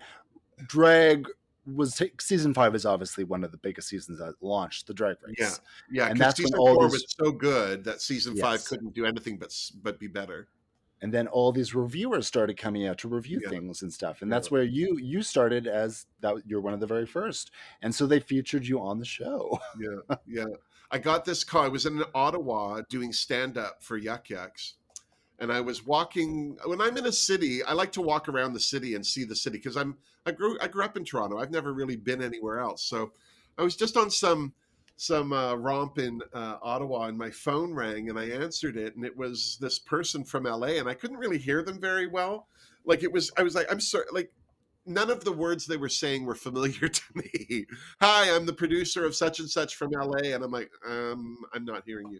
drag 0.67 1.27
was 1.75 1.95
t- 1.95 2.11
season 2.19 2.53
five 2.53 2.73
is 2.73 2.85
obviously 2.85 3.23
one 3.23 3.43
of 3.43 3.51
the 3.51 3.57
biggest 3.57 3.89
seasons 3.89 4.19
that 4.19 4.33
launched 4.41 4.87
the 4.87 4.93
drag 4.93 5.17
race. 5.21 5.35
Yeah 5.37 5.51
yeah 5.91 6.09
and 6.09 6.19
that's 6.19 6.37
season 6.37 6.57
when 6.57 6.61
all 6.61 6.75
four 6.75 6.83
these... 6.85 6.93
was 6.93 7.15
so 7.19 7.31
good 7.31 7.83
that 7.83 8.01
season 8.01 8.35
yes. 8.35 8.41
five 8.41 8.65
couldn't 8.65 8.93
do 8.93 9.05
anything 9.05 9.37
but 9.37 9.53
but 9.83 9.99
be 9.99 10.07
better 10.07 10.47
and 11.01 11.13
then 11.13 11.27
all 11.27 11.51
these 11.51 11.75
reviewers 11.75 12.27
started 12.27 12.57
coming 12.57 12.87
out 12.87 12.97
to 12.97 13.07
review 13.07 13.39
yeah. 13.43 13.49
things 13.49 13.81
and 13.81 13.93
stuff 13.93 14.21
and 14.21 14.31
that's 14.31 14.49
where 14.49 14.63
you 14.63 14.97
you 14.97 15.21
started 15.21 15.67
as 15.67 16.05
that 16.21 16.35
you're 16.45 16.61
one 16.61 16.73
of 16.73 16.79
the 16.79 16.87
very 16.87 17.05
first 17.05 17.51
and 17.81 17.93
so 17.93 18.05
they 18.05 18.19
featured 18.19 18.65
you 18.65 18.79
on 18.79 18.99
the 18.99 19.05
show. 19.05 19.59
Yeah 19.79 20.15
yeah. 20.27 20.45
I 20.91 20.97
got 20.97 21.25
this 21.25 21.43
call 21.43 21.63
i 21.63 21.67
was 21.67 21.85
in 21.85 22.03
ottawa 22.15 22.81
doing 22.89 23.11
stand 23.11 23.57
up 23.57 23.83
for 23.83 23.97
Yuk 23.97 24.29
Yuk's 24.29 24.75
and 25.39 25.51
i 25.51 25.61
was 25.61 25.85
walking 25.85 26.57
when 26.65 26.81
i'm 26.81 26.97
in 26.97 27.05
a 27.05 27.11
city 27.11 27.63
i 27.63 27.73
like 27.73 27.91
to 27.91 28.01
walk 28.01 28.29
around 28.29 28.53
the 28.53 28.59
city 28.59 28.95
and 28.95 29.05
see 29.05 29.23
the 29.23 29.35
city 29.35 29.57
because 29.57 29.77
i'm 29.77 29.97
i 30.25 30.31
grew 30.31 30.57
i 30.61 30.67
grew 30.67 30.83
up 30.83 30.97
in 30.97 31.03
toronto 31.03 31.37
i've 31.37 31.51
never 31.51 31.73
really 31.73 31.95
been 31.95 32.21
anywhere 32.21 32.59
else 32.59 32.83
so 32.83 33.11
i 33.57 33.63
was 33.63 33.75
just 33.75 33.97
on 33.97 34.09
some 34.09 34.53
some 34.97 35.31
uh, 35.31 35.53
romp 35.55 35.99
in 35.99 36.21
uh, 36.33 36.57
Ottawa, 36.61 37.03
and 37.03 37.17
my 37.17 37.29
phone 37.29 37.73
rang, 37.73 38.09
and 38.09 38.19
I 38.19 38.29
answered 38.29 38.75
it, 38.75 38.95
and 38.95 39.05
it 39.05 39.15
was 39.15 39.57
this 39.61 39.77
person 39.77 40.23
from 40.23 40.43
LA, 40.43 40.79
and 40.79 40.89
I 40.89 40.95
couldn't 40.95 41.17
really 41.17 41.37
hear 41.37 41.63
them 41.63 41.79
very 41.79 42.07
well. 42.07 42.47
Like 42.83 43.03
it 43.03 43.11
was, 43.11 43.31
I 43.37 43.43
was 43.43 43.53
like, 43.53 43.71
I'm 43.71 43.79
sorry, 43.79 44.05
like 44.11 44.31
none 44.87 45.11
of 45.11 45.23
the 45.23 45.31
words 45.31 45.67
they 45.67 45.77
were 45.77 45.87
saying 45.87 46.25
were 46.25 46.35
familiar 46.35 46.87
to 46.87 47.01
me. 47.13 47.65
Hi, 48.01 48.35
I'm 48.35 48.47
the 48.47 48.53
producer 48.53 49.05
of 49.05 49.15
such 49.15 49.39
and 49.39 49.49
such 49.49 49.75
from 49.75 49.91
LA, 49.91 50.33
and 50.33 50.43
I'm 50.43 50.51
like, 50.51 50.71
um, 50.89 51.37
I'm 51.53 51.63
not 51.63 51.83
hearing 51.85 52.09
you. 52.11 52.19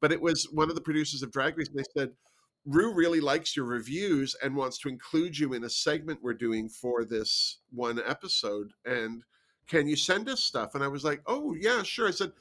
But 0.00 0.10
it 0.10 0.20
was 0.20 0.48
one 0.50 0.70
of 0.70 0.74
the 0.74 0.80
producers 0.80 1.22
of 1.22 1.30
Drag 1.30 1.58
Race, 1.58 1.68
and 1.68 1.78
they 1.78 2.00
said, 2.00 2.10
Rue 2.64 2.94
really 2.94 3.20
likes 3.20 3.54
your 3.54 3.66
reviews 3.66 4.34
and 4.42 4.56
wants 4.56 4.78
to 4.78 4.88
include 4.88 5.38
you 5.38 5.52
in 5.52 5.64
a 5.64 5.70
segment 5.70 6.20
we're 6.22 6.32
doing 6.32 6.70
for 6.70 7.04
this 7.04 7.58
one 7.70 8.00
episode. 8.06 8.72
And 8.86 9.22
can 9.66 9.86
you 9.86 9.96
send 9.96 10.28
us 10.28 10.42
stuff? 10.42 10.74
And 10.74 10.84
I 10.84 10.88
was 10.88 11.04
like, 11.04 11.22
oh, 11.26 11.54
yeah, 11.54 11.82
sure. 11.82 12.08
I 12.08 12.10
said, 12.10 12.32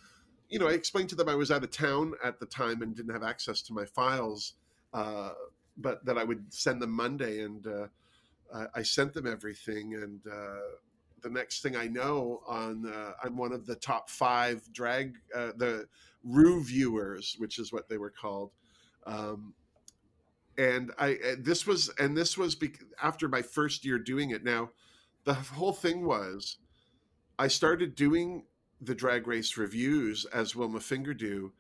you 0.50 0.60
know, 0.60 0.68
I 0.68 0.74
explained 0.74 1.10
to 1.10 1.16
them 1.16 1.30
I 1.30 1.36
was 1.36 1.52
out 1.52 1.64
of 1.64 1.72
town 1.72 2.14
at 2.24 2.40
the 2.40 2.46
time 2.46 2.82
and 2.82 2.96
didn't 2.96 3.14
have 3.14 3.24
access 3.24 3.62
to 3.64 3.74
my 3.74 3.86
files, 3.86 4.54
uh, 4.94 5.32
but 5.78 6.06
that 6.06 6.18
I 6.18 6.24
would 6.24 6.54
send 6.54 6.82
them 6.82 6.92
Monday. 6.92 7.42
And 7.42 7.66
uh, 7.66 7.88
I 8.76 8.84
sent 8.84 9.14
them 9.14 9.26
everything. 9.26 9.96
And 9.96 10.22
uh, 10.28 10.78
the 11.22 11.30
next 11.30 11.62
thing 11.62 11.76
I 11.76 11.88
know, 11.88 12.42
on 12.48 12.86
uh, 12.86 13.14
I'm 13.24 13.38
one 13.38 13.54
of 13.54 13.66
the 13.66 13.76
top 13.76 14.10
five 14.10 14.62
drag, 14.74 15.16
uh, 15.36 15.52
the 15.56 15.88
Rue 16.24 16.64
viewers, 16.64 17.36
which 17.40 17.60
is 17.60 17.74
what 17.74 17.90
they 17.90 17.98
were 17.98 18.12
called. 18.12 18.52
Um, 19.06 19.54
and 20.58 20.92
I 21.00 21.18
this 21.40 21.66
was 21.66 21.90
and 22.00 22.16
this 22.16 22.38
was 22.38 22.56
be, 22.56 22.74
after 23.02 23.28
my 23.28 23.42
first 23.42 23.84
year 23.84 23.98
doing 23.98 24.30
it. 24.30 24.44
Now, 24.44 24.70
the 25.24 25.34
whole 25.34 25.74
thing 25.74 26.06
was, 26.06 26.58
I 27.40 27.48
started 27.48 27.96
doing 27.96 28.46
the 28.82 28.96
drag 28.96 29.28
race 29.28 29.58
reviews 29.58 30.26
as 30.26 30.56
Wilma 30.56 30.80
Fingerdoo, 30.80 31.52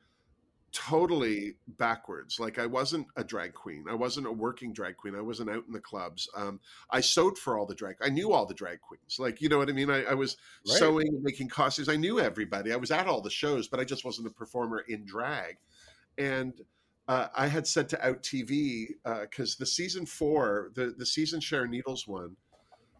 totally 0.73 1.55
backwards. 1.67 2.39
Like 2.39 2.59
I 2.59 2.65
wasn't 2.65 3.07
a 3.15 3.23
drag 3.23 3.53
queen. 3.53 3.85
I 3.89 3.93
wasn't 3.93 4.27
a 4.27 4.31
working 4.31 4.73
drag 4.73 4.97
queen. 4.97 5.15
I 5.15 5.21
wasn't 5.21 5.49
out 5.49 5.63
in 5.67 5.73
the 5.73 5.79
clubs. 5.79 6.27
Um, 6.35 6.59
I 6.89 6.99
sewed 6.99 7.37
for 7.37 7.57
all 7.57 7.65
the 7.65 7.75
drag. 7.75 7.95
I 8.01 8.09
knew 8.09 8.33
all 8.33 8.45
the 8.45 8.53
drag 8.53 8.81
queens. 8.81 9.17
Like 9.19 9.41
you 9.41 9.49
know 9.49 9.57
what 9.57 9.69
I 9.69 9.73
mean. 9.73 9.89
I, 9.89 10.03
I 10.03 10.13
was 10.13 10.35
right. 10.67 10.77
sewing 10.77 11.07
and 11.07 11.23
making 11.23 11.49
costumes. 11.49 11.89
I 11.89 11.95
knew 11.95 12.19
everybody. 12.19 12.73
I 12.73 12.77
was 12.77 12.91
at 12.91 13.07
all 13.07 13.21
the 13.21 13.29
shows, 13.29 13.67
but 13.67 13.79
I 13.79 13.83
just 13.83 14.03
wasn't 14.03 14.27
a 14.27 14.31
performer 14.31 14.83
in 14.87 15.05
drag. 15.05 15.57
And 16.17 16.53
uh, 17.07 17.27
I 17.35 17.47
had 17.47 17.67
said 17.67 17.89
to 17.89 18.05
Out 18.07 18.23
TV 18.23 18.87
because 19.03 19.53
uh, 19.53 19.59
the 19.59 19.65
season 19.65 20.05
four, 20.05 20.71
the 20.73 20.93
the 20.97 21.05
season 21.05 21.39
Sharon 21.39 21.71
Needles 21.71 22.07
one, 22.07 22.35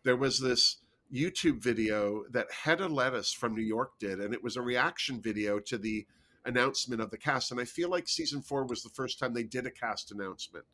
there 0.04 0.18
was 0.18 0.40
this 0.40 0.78
YouTube 1.12 1.62
video 1.62 2.24
that 2.32 2.52
Hedda 2.52 2.88
Lettuce 2.88 3.34
from 3.34 3.56
New 3.56 3.64
York 3.64 4.00
did, 4.00 4.20
and 4.20 4.34
it 4.34 4.44
was 4.44 4.56
a 4.56 4.62
reaction 4.62 5.22
video 5.22 5.60
to 5.60 5.78
the 5.78 6.06
announcement 6.46 7.02
of 7.02 7.10
the 7.12 7.18
cast. 7.18 7.52
And 7.52 7.60
I 7.60 7.66
feel 7.66 7.90
like 7.90 8.08
season 8.08 8.42
four 8.42 8.66
was 8.66 8.84
the 8.84 8.90
first 8.90 9.20
time 9.20 9.34
they 9.34 9.44
did 9.44 9.66
a 9.66 9.72
cast 9.72 10.12
announcement. 10.12 10.66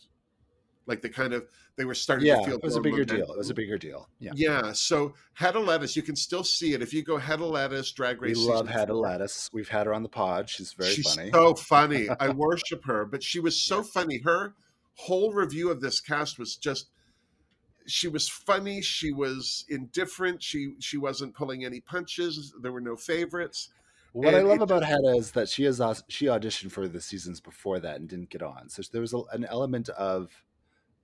Like 0.88 1.04
they 1.04 1.10
kind 1.10 1.34
of 1.34 1.48
they 1.76 1.86
were 1.86 1.94
starting 1.94 2.26
yeah, 2.26 2.38
to 2.38 2.44
feel 2.46 2.56
it 2.56 2.64
was 2.64 2.76
a 2.76 2.82
bigger 2.82 2.98
momentum. 2.98 3.18
deal. 3.18 3.32
It 3.32 3.38
was 3.38 3.52
a 3.52 3.54
bigger 3.54 3.78
deal. 3.78 4.10
Yeah. 4.20 4.32
Yeah. 4.34 4.72
So 4.72 5.14
Hedda 5.34 5.60
Lettuce, 5.60 5.96
you 5.96 6.02
can 6.02 6.16
still 6.16 6.44
see 6.44 6.74
it 6.74 6.82
if 6.82 6.94
you 6.94 7.04
go 7.04 7.18
Hedda 7.18 7.46
Lettuce 7.46 7.92
Drag 7.92 8.20
Race. 8.20 8.38
We 8.38 8.52
love 8.52 8.68
Hedda 8.68 8.96
Lettuce. 8.96 9.50
We've 9.54 9.70
had 9.70 9.86
her 9.86 9.94
on 9.94 10.02
the 10.02 10.10
pod. 10.10 10.50
She's 10.50 10.74
very 10.74 10.90
She's 10.90 11.14
funny. 11.14 11.30
So 11.32 11.54
funny. 11.54 12.10
I 12.20 12.30
worship 12.30 12.86
her. 12.86 13.06
But 13.06 13.22
she 13.22 13.40
was 13.40 13.62
so 13.62 13.78
yeah. 13.78 13.84
funny. 13.84 14.18
Her 14.18 14.56
whole 14.96 15.32
review 15.32 15.70
of 15.70 15.80
this 15.80 16.02
cast 16.02 16.40
was 16.40 16.56
just 16.56 16.90
she 17.90 18.08
was 18.08 18.30
funny 18.30 18.82
she 18.82 19.12
was 19.12 19.66
indifferent 19.70 20.42
she 20.42 20.74
she 20.80 20.98
wasn't 20.98 21.34
pulling 21.34 21.66
any 21.66 21.80
punches 21.82 22.54
there 22.62 22.72
were 22.72 22.82
no 22.82 22.96
favorites 22.96 23.70
what 24.12 24.34
and 24.34 24.38
I 24.38 24.42
love 24.42 24.60
it, 24.60 24.64
about 24.64 24.84
Hedda 24.84 25.16
is 25.18 25.32
that 25.32 25.50
she 25.50 25.64
has 25.66 25.80
she 26.08 26.26
auditioned 26.26 26.72
for 26.72 26.88
the 26.88 27.02
seasons 27.02 27.40
before 27.40 27.80
that 27.80 28.00
and 28.00 28.10
didn't 28.10 28.30
get 28.30 28.42
on. 28.42 28.70
So 28.70 28.82
there 28.92 29.02
was 29.02 29.14
a, 29.14 29.22
an 29.34 29.46
element 29.46 29.90
of 29.90 30.32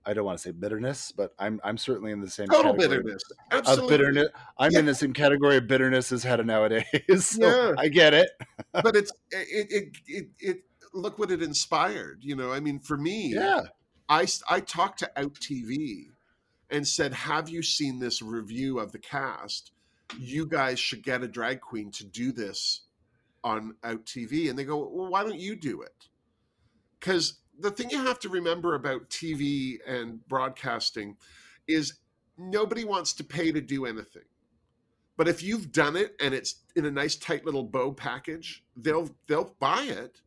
I 0.04 0.14
don't 0.14 0.24
want 0.24 0.38
to 0.38 0.42
say 0.42 0.50
bitterness, 0.50 1.12
but 1.12 1.32
I'm 1.38 1.60
I'm 1.62 1.78
certainly 1.78 2.12
in 2.12 2.20
the 2.20 2.30
same 2.30 2.48
total 2.48 2.72
bitterness. 2.72 3.22
Absolutely. 3.50 3.84
Of 3.84 3.90
bitterness. 3.90 4.28
I'm 4.58 4.72
yeah. 4.72 4.78
in 4.80 4.86
the 4.86 4.94
same 4.94 5.12
category 5.12 5.56
of 5.56 5.66
bitterness 5.66 6.10
as 6.12 6.24
Hedda 6.24 6.44
nowadays. 6.44 6.84
so 7.20 7.46
yeah. 7.46 7.74
I 7.78 7.88
get 7.88 8.12
it. 8.12 8.30
but 8.72 8.96
it's 8.96 9.12
it, 9.30 9.66
it 9.70 9.96
it 10.06 10.28
it 10.38 10.58
look 10.92 11.18
what 11.18 11.30
it 11.30 11.42
inspired. 11.42 12.18
You 12.22 12.34
know, 12.34 12.52
I 12.52 12.60
mean, 12.60 12.80
for 12.80 12.96
me, 12.96 13.34
yeah, 13.34 13.62
I 14.08 14.26
I 14.48 14.60
talked 14.60 15.00
to 15.00 15.10
Out 15.16 15.34
TV 15.34 16.08
and 16.70 16.86
said, 16.86 17.12
"Have 17.12 17.48
you 17.48 17.62
seen 17.62 17.98
this 17.98 18.22
review 18.22 18.78
of 18.78 18.92
the 18.92 18.98
cast? 18.98 19.72
You 20.18 20.46
guys 20.46 20.78
should 20.78 21.02
get 21.02 21.22
a 21.22 21.28
drag 21.28 21.60
queen 21.60 21.90
to 21.92 22.04
do 22.04 22.32
this 22.32 22.82
on 23.42 23.76
Out 23.84 24.04
TV, 24.06 24.48
and 24.48 24.58
they 24.58 24.64
go, 24.64 24.78
"Well, 24.88 25.08
why 25.08 25.22
don't 25.22 25.38
you 25.38 25.56
do 25.56 25.82
it?" 25.82 26.08
Because 26.98 27.40
the 27.58 27.70
thing 27.70 27.90
you 27.90 28.04
have 28.04 28.18
to 28.20 28.28
remember 28.28 28.74
about 28.74 29.08
TV 29.10 29.78
and 29.86 30.26
broadcasting 30.28 31.16
is 31.66 31.94
nobody 32.36 32.84
wants 32.84 33.12
to 33.14 33.24
pay 33.24 33.52
to 33.52 33.60
do 33.60 33.86
anything. 33.86 34.24
But 35.16 35.28
if 35.28 35.42
you've 35.42 35.72
done 35.72 35.96
it 35.96 36.14
and 36.20 36.34
it's 36.34 36.62
in 36.74 36.84
a 36.84 36.90
nice 36.90 37.16
tight 37.16 37.44
little 37.44 37.64
bow 37.64 37.92
package, 37.92 38.62
they'll 38.76 39.10
they'll 39.26 39.54
buy 39.58 39.82
it, 39.84 40.20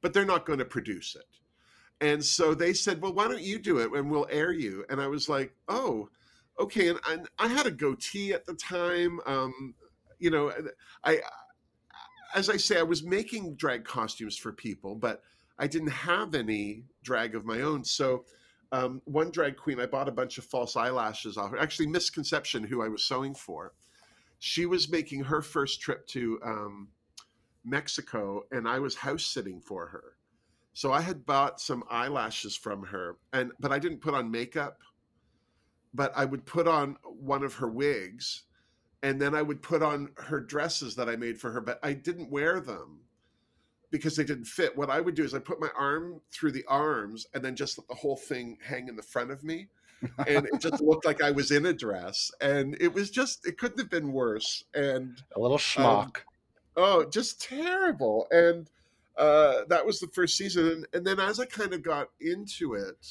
but 0.00 0.12
they're 0.12 0.24
not 0.24 0.46
going 0.46 0.58
to 0.58 0.64
produce 0.64 1.14
it. 1.14 1.40
And 2.00 2.22
so 2.24 2.54
they 2.54 2.72
said, 2.72 3.00
"Well, 3.00 3.14
why 3.14 3.28
don't 3.28 3.40
you 3.40 3.58
do 3.58 3.78
it 3.78 3.90
and 3.92 4.10
we'll 4.10 4.26
air 4.30 4.52
you?" 4.52 4.84
And 4.90 5.00
I 5.00 5.06
was 5.06 5.28
like, 5.28 5.54
"Oh, 5.68 6.08
okay." 6.60 6.88
And, 6.88 7.28
I 7.38 7.48
had 7.48 7.66
a 7.66 7.70
goatee 7.70 8.32
at 8.32 8.44
the 8.44 8.54
time. 8.54 9.20
Um, 9.26 9.74
you 10.18 10.30
know, 10.30 10.52
I 11.04 11.20
as 12.34 12.50
I 12.50 12.56
say, 12.56 12.78
I 12.78 12.82
was 12.82 13.02
making 13.02 13.54
drag 13.56 13.84
costumes 13.84 14.36
for 14.36 14.52
people, 14.52 14.94
but 14.94 15.22
I 15.58 15.66
didn't 15.66 15.88
have 15.88 16.34
any 16.34 16.84
drag 17.02 17.34
of 17.34 17.46
my 17.46 17.62
own. 17.62 17.82
So 17.82 18.24
um, 18.72 19.00
one 19.04 19.30
drag 19.30 19.56
queen, 19.56 19.80
I 19.80 19.86
bought 19.86 20.08
a 20.08 20.12
bunch 20.12 20.38
of 20.38 20.44
false 20.44 20.76
eyelashes 20.76 21.36
off 21.36 21.52
her. 21.52 21.58
Actually, 21.58 21.86
Misconception, 21.86 22.64
who 22.64 22.82
I 22.82 22.88
was 22.88 23.04
sewing 23.04 23.34
for, 23.34 23.72
she 24.38 24.66
was 24.66 24.90
making 24.90 25.24
her 25.24 25.40
first 25.40 25.80
trip 25.80 26.06
to 26.08 26.38
um, 26.44 26.88
Mexico, 27.64 28.42
and 28.50 28.68
I 28.68 28.78
was 28.78 28.94
house 28.94 29.24
sitting 29.24 29.60
for 29.60 29.86
her. 29.86 30.16
So 30.76 30.92
I 30.92 31.00
had 31.00 31.24
bought 31.24 31.58
some 31.58 31.84
eyelashes 31.88 32.54
from 32.54 32.82
her, 32.82 33.16
and 33.32 33.50
but 33.58 33.72
I 33.72 33.78
didn't 33.78 34.02
put 34.02 34.12
on 34.12 34.30
makeup. 34.30 34.82
But 35.94 36.12
I 36.14 36.26
would 36.26 36.44
put 36.44 36.68
on 36.68 36.98
one 37.02 37.42
of 37.42 37.54
her 37.54 37.66
wigs, 37.66 38.42
and 39.02 39.18
then 39.18 39.34
I 39.34 39.40
would 39.40 39.62
put 39.62 39.82
on 39.82 40.10
her 40.16 40.38
dresses 40.38 40.94
that 40.96 41.08
I 41.08 41.16
made 41.16 41.40
for 41.40 41.50
her, 41.52 41.62
but 41.62 41.78
I 41.82 41.94
didn't 41.94 42.30
wear 42.30 42.60
them 42.60 43.00
because 43.90 44.16
they 44.16 44.24
didn't 44.24 44.44
fit. 44.44 44.76
What 44.76 44.90
I 44.90 45.00
would 45.00 45.14
do 45.14 45.24
is 45.24 45.32
I 45.32 45.38
put 45.38 45.62
my 45.62 45.70
arm 45.78 46.20
through 46.30 46.52
the 46.52 46.66
arms 46.68 47.26
and 47.32 47.42
then 47.42 47.56
just 47.56 47.78
let 47.78 47.88
the 47.88 47.94
whole 47.94 48.18
thing 48.18 48.58
hang 48.62 48.88
in 48.88 48.96
the 48.96 49.02
front 49.02 49.30
of 49.30 49.42
me. 49.42 49.68
and 50.26 50.44
it 50.44 50.60
just 50.60 50.82
looked 50.82 51.06
like 51.06 51.22
I 51.22 51.30
was 51.30 51.52
in 51.52 51.64
a 51.64 51.72
dress. 51.72 52.30
And 52.42 52.76
it 52.82 52.92
was 52.92 53.08
just, 53.08 53.46
it 53.46 53.56
couldn't 53.56 53.78
have 53.78 53.88
been 53.88 54.12
worse. 54.12 54.62
And 54.74 55.22
a 55.34 55.40
little 55.40 55.56
schmuck. 55.56 56.16
Um, 56.18 56.22
oh, 56.76 57.04
just 57.06 57.40
terrible. 57.40 58.26
And 58.30 58.68
uh, 59.16 59.64
that 59.68 59.84
was 59.84 60.00
the 60.00 60.08
first 60.08 60.36
season. 60.36 60.68
And, 60.68 60.86
and 60.92 61.06
then 61.06 61.20
as 61.20 61.40
I 61.40 61.46
kind 61.46 61.72
of 61.72 61.82
got 61.82 62.08
into 62.20 62.74
it, 62.74 63.06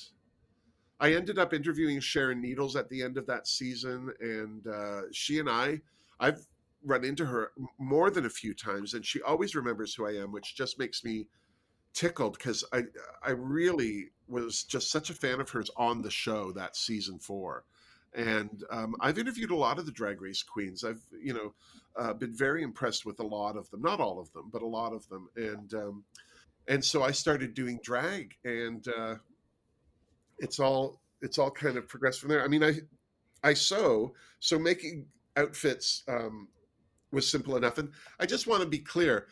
I 1.00 1.14
ended 1.14 1.38
up 1.38 1.54
interviewing 1.54 2.00
Sharon 2.00 2.42
Needles 2.42 2.76
at 2.76 2.90
the 2.90 3.04
end 3.04 3.18
of 3.18 3.28
that 3.28 3.48
season, 3.48 4.14
and 4.20 4.66
uh, 4.66 5.02
she 5.12 5.40
and 5.40 5.50
I, 5.50 5.82
I've 6.20 6.48
run 6.84 7.04
into 7.04 7.26
her 7.26 7.52
more 7.78 8.10
than 8.10 8.26
a 8.26 8.30
few 8.30 8.54
times, 8.54 8.94
and 8.94 9.06
she 9.06 9.22
always 9.22 9.56
remembers 9.56 9.94
who 9.94 10.08
I 10.08 10.14
am, 10.14 10.32
which 10.32 10.56
just 10.56 10.80
makes 10.80 11.04
me 11.04 11.28
tickled 11.94 12.38
because 12.38 12.64
I 12.72 12.84
I 13.24 13.32
really 13.32 14.12
was 14.28 14.64
just 14.64 14.92
such 14.92 15.10
a 15.10 15.14
fan 15.14 15.40
of 15.40 15.50
hers 15.50 15.70
on 15.76 16.02
the 16.02 16.12
show 16.12 16.52
that 16.54 16.76
season 16.76 17.20
four, 17.20 17.66
and 18.16 18.64
um, 18.72 18.96
I've 19.00 19.18
interviewed 19.18 19.52
a 19.52 19.56
lot 19.56 19.80
of 19.80 19.86
the 19.86 19.92
Drag 19.92 20.22
Race 20.22 20.44
queens. 20.44 20.84
I've 20.84 21.02
you 21.22 21.34
know 21.34 21.54
uh, 21.98 22.14
been 22.14 22.34
very 22.34 22.64
impressed 22.64 23.06
with 23.06 23.20
a 23.20 23.26
lot 23.26 23.58
of 23.58 23.70
them, 23.70 23.82
not 23.82 24.00
all 24.00 24.20
of 24.20 24.32
them, 24.34 24.50
but 24.52 24.62
a 24.62 24.68
lot 24.68 24.94
of 24.94 25.08
them, 25.10 25.30
and 25.36 25.74
um, 25.74 26.04
and 26.68 26.84
so 26.84 27.04
I 27.04 27.12
started 27.12 27.54
doing 27.54 27.80
drag, 27.84 28.36
and 28.44 28.88
uh, 28.88 29.16
it's 30.40 30.60
all 30.60 31.02
it's 31.22 31.38
all 31.38 31.52
kind 31.52 31.78
of 31.78 31.88
progressed 31.88 32.20
from 32.20 32.30
there. 32.30 32.44
I 32.44 32.48
mean, 32.48 32.64
I 32.64 32.80
I 33.44 33.54
sew, 33.54 34.14
so 34.40 34.58
making 34.58 35.06
outfits 35.38 36.04
um, 36.08 36.48
was 37.12 37.30
simple 37.30 37.56
enough. 37.56 37.78
And 37.78 37.92
I 38.20 38.26
just 38.26 38.48
want 38.48 38.62
to 38.64 38.70
be 38.70 38.80
clear. 38.80 39.28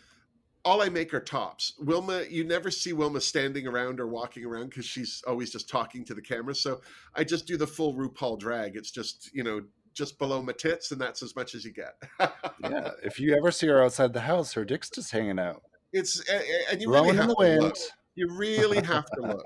All 0.66 0.82
I 0.82 0.90
make 0.90 1.14
are 1.14 1.20
tops. 1.20 1.74
Wilma, 1.80 2.24
you 2.30 2.46
never 2.46 2.72
see 2.72 2.94
Wilma 2.94 3.20
standing 3.20 3.68
around 3.68 4.00
or 4.00 4.08
walking 4.08 4.46
around 4.46 4.70
because 4.70 4.86
she's 4.86 5.22
always 5.28 5.52
just 5.52 5.68
talking 5.68 6.06
to 6.06 6.14
the 6.14 6.22
camera. 6.22 6.56
So 6.56 6.82
I 7.16 7.26
just 7.26 7.46
do 7.46 7.58
the 7.58 7.68
full 7.68 7.94
RuPaul 7.96 8.40
drag. 8.40 8.78
It's 8.78 8.92
just, 8.92 9.30
you 9.34 9.44
know, 9.44 9.62
just 9.94 10.18
below 10.18 10.42
my 10.42 10.54
tits, 10.54 10.92
and 10.92 11.00
that's 11.00 11.22
as 11.22 11.36
much 11.36 11.54
as 11.56 11.66
you 11.66 11.72
get. 11.72 11.96
yeah. 12.62 12.92
If 13.04 13.20
you 13.20 13.36
ever 13.36 13.52
see 13.52 13.68
her 13.68 13.84
outside 13.84 14.14
the 14.14 14.22
house, 14.22 14.54
her 14.54 14.66
dick's 14.66 14.90
just 14.90 15.12
hanging 15.12 15.40
out. 15.40 15.64
It's 15.92 16.24
and 16.72 16.82
you 16.82 16.88
blowing 16.88 17.18
really 17.18 17.22
in 17.22 17.28
the 17.28 17.36
wind. 17.38 17.62
Look. 17.62 17.78
You 18.16 18.28
really 18.30 18.82
have 18.84 19.06
to 19.06 19.22
look. 19.22 19.46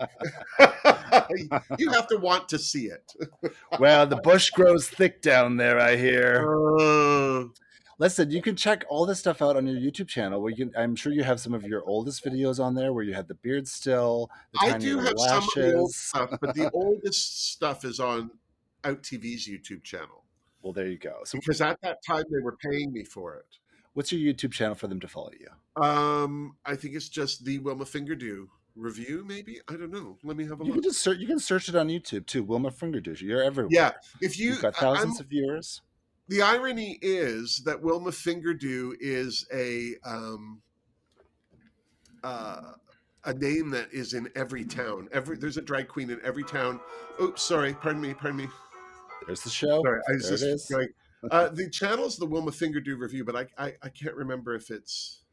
you 1.80 1.90
have 1.92 2.08
to 2.08 2.18
want 2.18 2.50
to 2.50 2.60
see 2.60 2.88
it. 2.88 3.14
well, 3.80 4.06
the 4.06 4.18
bush 4.18 4.50
grows 4.50 4.90
thick 4.90 5.22
down 5.22 5.56
there, 5.56 5.80
I 5.80 5.96
hear. 5.96 6.46
Uh, 6.78 7.46
Listen, 8.00 8.30
you 8.30 8.42
can 8.44 8.56
check 8.56 8.86
all 8.90 9.06
this 9.08 9.18
stuff 9.20 9.42
out 9.42 9.56
on 9.58 9.66
your 9.66 9.76
YouTube 9.80 10.08
channel. 10.08 10.40
Where 10.42 10.52
you 10.52 10.68
can, 10.68 10.72
I'm 10.78 10.96
sure 10.96 11.12
you 11.12 11.24
have 11.24 11.40
some 11.40 11.54
of 11.54 11.64
your 11.64 11.84
oldest 11.86 12.24
videos 12.24 12.64
on 12.64 12.76
there, 12.76 12.94
where 12.94 13.04
you 13.04 13.14
had 13.16 13.28
the 13.28 13.34
beard 13.34 13.68
still. 13.68 14.30
The 14.54 14.68
I 14.74 14.78
do 14.78 15.00
have 15.00 15.14
lashes. 15.16 15.26
some 15.26 15.44
of 15.44 15.50
the 15.56 15.76
old 15.76 15.92
stuff, 15.94 16.30
but 16.40 16.54
the 16.56 16.70
oldest 16.74 17.52
stuff 17.54 17.84
is 17.84 18.00
on 18.00 18.30
Out 18.84 19.02
TV's 19.02 19.48
YouTube 19.48 19.84
channel. 19.84 20.24
Well, 20.62 20.74
there 20.74 20.88
you 20.88 20.98
go. 21.00 21.22
So, 21.26 21.40
because 21.40 21.60
at 21.62 21.82
that 21.82 21.98
time 22.06 22.24
they 22.30 22.40
were 22.40 22.56
paying 22.58 22.92
me 22.94 23.04
for 23.04 23.36
it. 23.36 23.46
What's 23.94 24.12
your 24.12 24.22
YouTube 24.34 24.52
channel 24.52 24.76
for 24.76 24.88
them 24.88 25.00
to 25.00 25.08
follow 25.08 25.32
you? 25.40 25.82
Um, 25.82 26.56
I 26.66 26.76
think 26.76 26.94
it's 26.96 27.10
just 27.10 27.46
the 27.46 27.58
Wilma 27.60 27.86
Fingerdoo. 27.86 28.48
review, 28.76 29.24
maybe. 29.28 29.60
I 29.68 29.74
don't 29.74 29.90
know. 29.92 30.18
Let 30.24 30.38
me 30.38 30.46
have 30.46 30.62
a 30.62 30.64
You 30.64 30.74
look. 30.74 30.84
can 30.84 30.92
just 30.92 31.00
search. 31.02 31.18
You 31.18 31.26
can 31.26 31.40
search 31.40 31.68
it 31.68 31.76
on 31.76 31.88
YouTube 31.88 32.28
too. 32.28 32.44
Wilma 32.44 32.70
Fingerdish. 32.70 33.24
You're 33.24 33.42
everywhere. 33.44 33.70
Yeah, 33.72 33.92
if 34.22 34.38
you, 34.38 34.50
You've 34.52 34.62
got 34.62 34.76
I- 34.84 34.86
I'm- 34.86 34.96
thousands 34.98 35.20
of 35.20 35.26
viewers. 35.28 35.82
The 36.30 36.42
irony 36.42 37.00
is 37.02 37.62
that 37.66 37.82
Wilma 37.82 38.12
Fingerdoo 38.12 38.96
is 39.00 39.48
a 39.54 39.96
um, 40.06 40.62
uh, 42.24 42.74
a 43.24 43.34
name 43.34 43.70
that 43.72 43.94
is 43.94 44.14
in 44.14 44.30
every 44.36 44.66
town. 44.66 45.08
Every 45.14 45.38
there's 45.38 45.58
a 45.58 45.62
drag 45.62 45.88
queen 45.88 46.10
in 46.10 46.20
every 46.24 46.44
town. 46.44 46.80
Oops, 47.22 47.42
sorry. 47.42 47.74
Pardon 47.74 48.02
me. 48.02 48.14
Pardon 48.14 48.38
me. 48.38 48.48
There's 49.26 49.42
the 49.42 49.50
show. 49.50 49.82
Sorry, 49.84 50.02
I 50.10 50.14
was 50.14 50.42
There 50.42 50.54
just 50.54 50.70
going. 50.70 50.88
Uh, 51.32 51.50
the 51.50 51.70
channel's 51.70 52.18
the 52.18 52.26
Wilma 52.26 52.52
Fingerdoo 52.52 52.98
review, 53.00 53.26
but 53.26 53.36
I, 53.36 53.48
I 53.58 53.74
I 53.82 53.90
can't 53.90 54.16
remember 54.16 54.56
if 54.56 54.70
it's. 54.70 55.24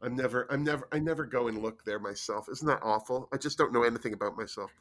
I'm 0.00 0.16
never 0.16 0.46
I'm 0.50 0.64
never 0.64 0.88
I 0.92 0.98
never 0.98 1.24
go 1.24 1.48
and 1.48 1.62
look 1.62 1.84
there 1.84 1.98
myself. 1.98 2.48
Isn't 2.50 2.66
that 2.66 2.80
awful? 2.82 3.28
I 3.32 3.36
just 3.36 3.58
don't 3.58 3.72
know 3.72 3.82
anything 3.82 4.14
about 4.14 4.36
myself. 4.36 4.72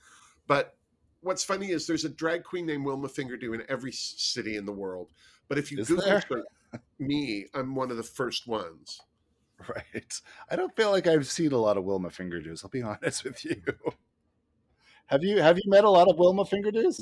But 0.47 0.75
what's 1.21 1.43
funny 1.43 1.71
is 1.71 1.87
there's 1.87 2.05
a 2.05 2.09
drag 2.09 2.43
queen 2.43 2.65
named 2.65 2.85
Wilma 2.85 3.07
Fingerdoo 3.07 3.53
in 3.55 3.63
every 3.69 3.91
city 3.91 4.57
in 4.57 4.65
the 4.65 4.71
world. 4.71 5.11
But 5.47 5.57
if 5.57 5.71
you 5.71 5.79
Is 5.79 5.87
Google 5.87 6.05
there? 6.05 6.23
me, 6.99 7.47
I'm 7.53 7.75
one 7.75 7.91
of 7.91 7.97
the 7.97 8.03
first 8.03 8.47
ones. 8.47 9.01
Right. 9.67 10.21
I 10.49 10.55
don't 10.55 10.75
feel 10.75 10.89
like 10.89 11.05
I've 11.05 11.27
seen 11.27 11.51
a 11.51 11.57
lot 11.57 11.77
of 11.77 11.83
Wilma 11.83 12.09
Fingerdoos. 12.09 12.63
I'll 12.63 12.71
be 12.71 12.81
honest 12.81 13.23
with 13.23 13.45
you. 13.45 13.61
Have 15.05 15.23
you 15.23 15.39
have 15.39 15.57
you 15.57 15.69
met 15.69 15.83
a 15.83 15.89
lot 15.89 16.09
of 16.09 16.17
Wilma 16.17 16.45
Fingerdoos? 16.45 16.99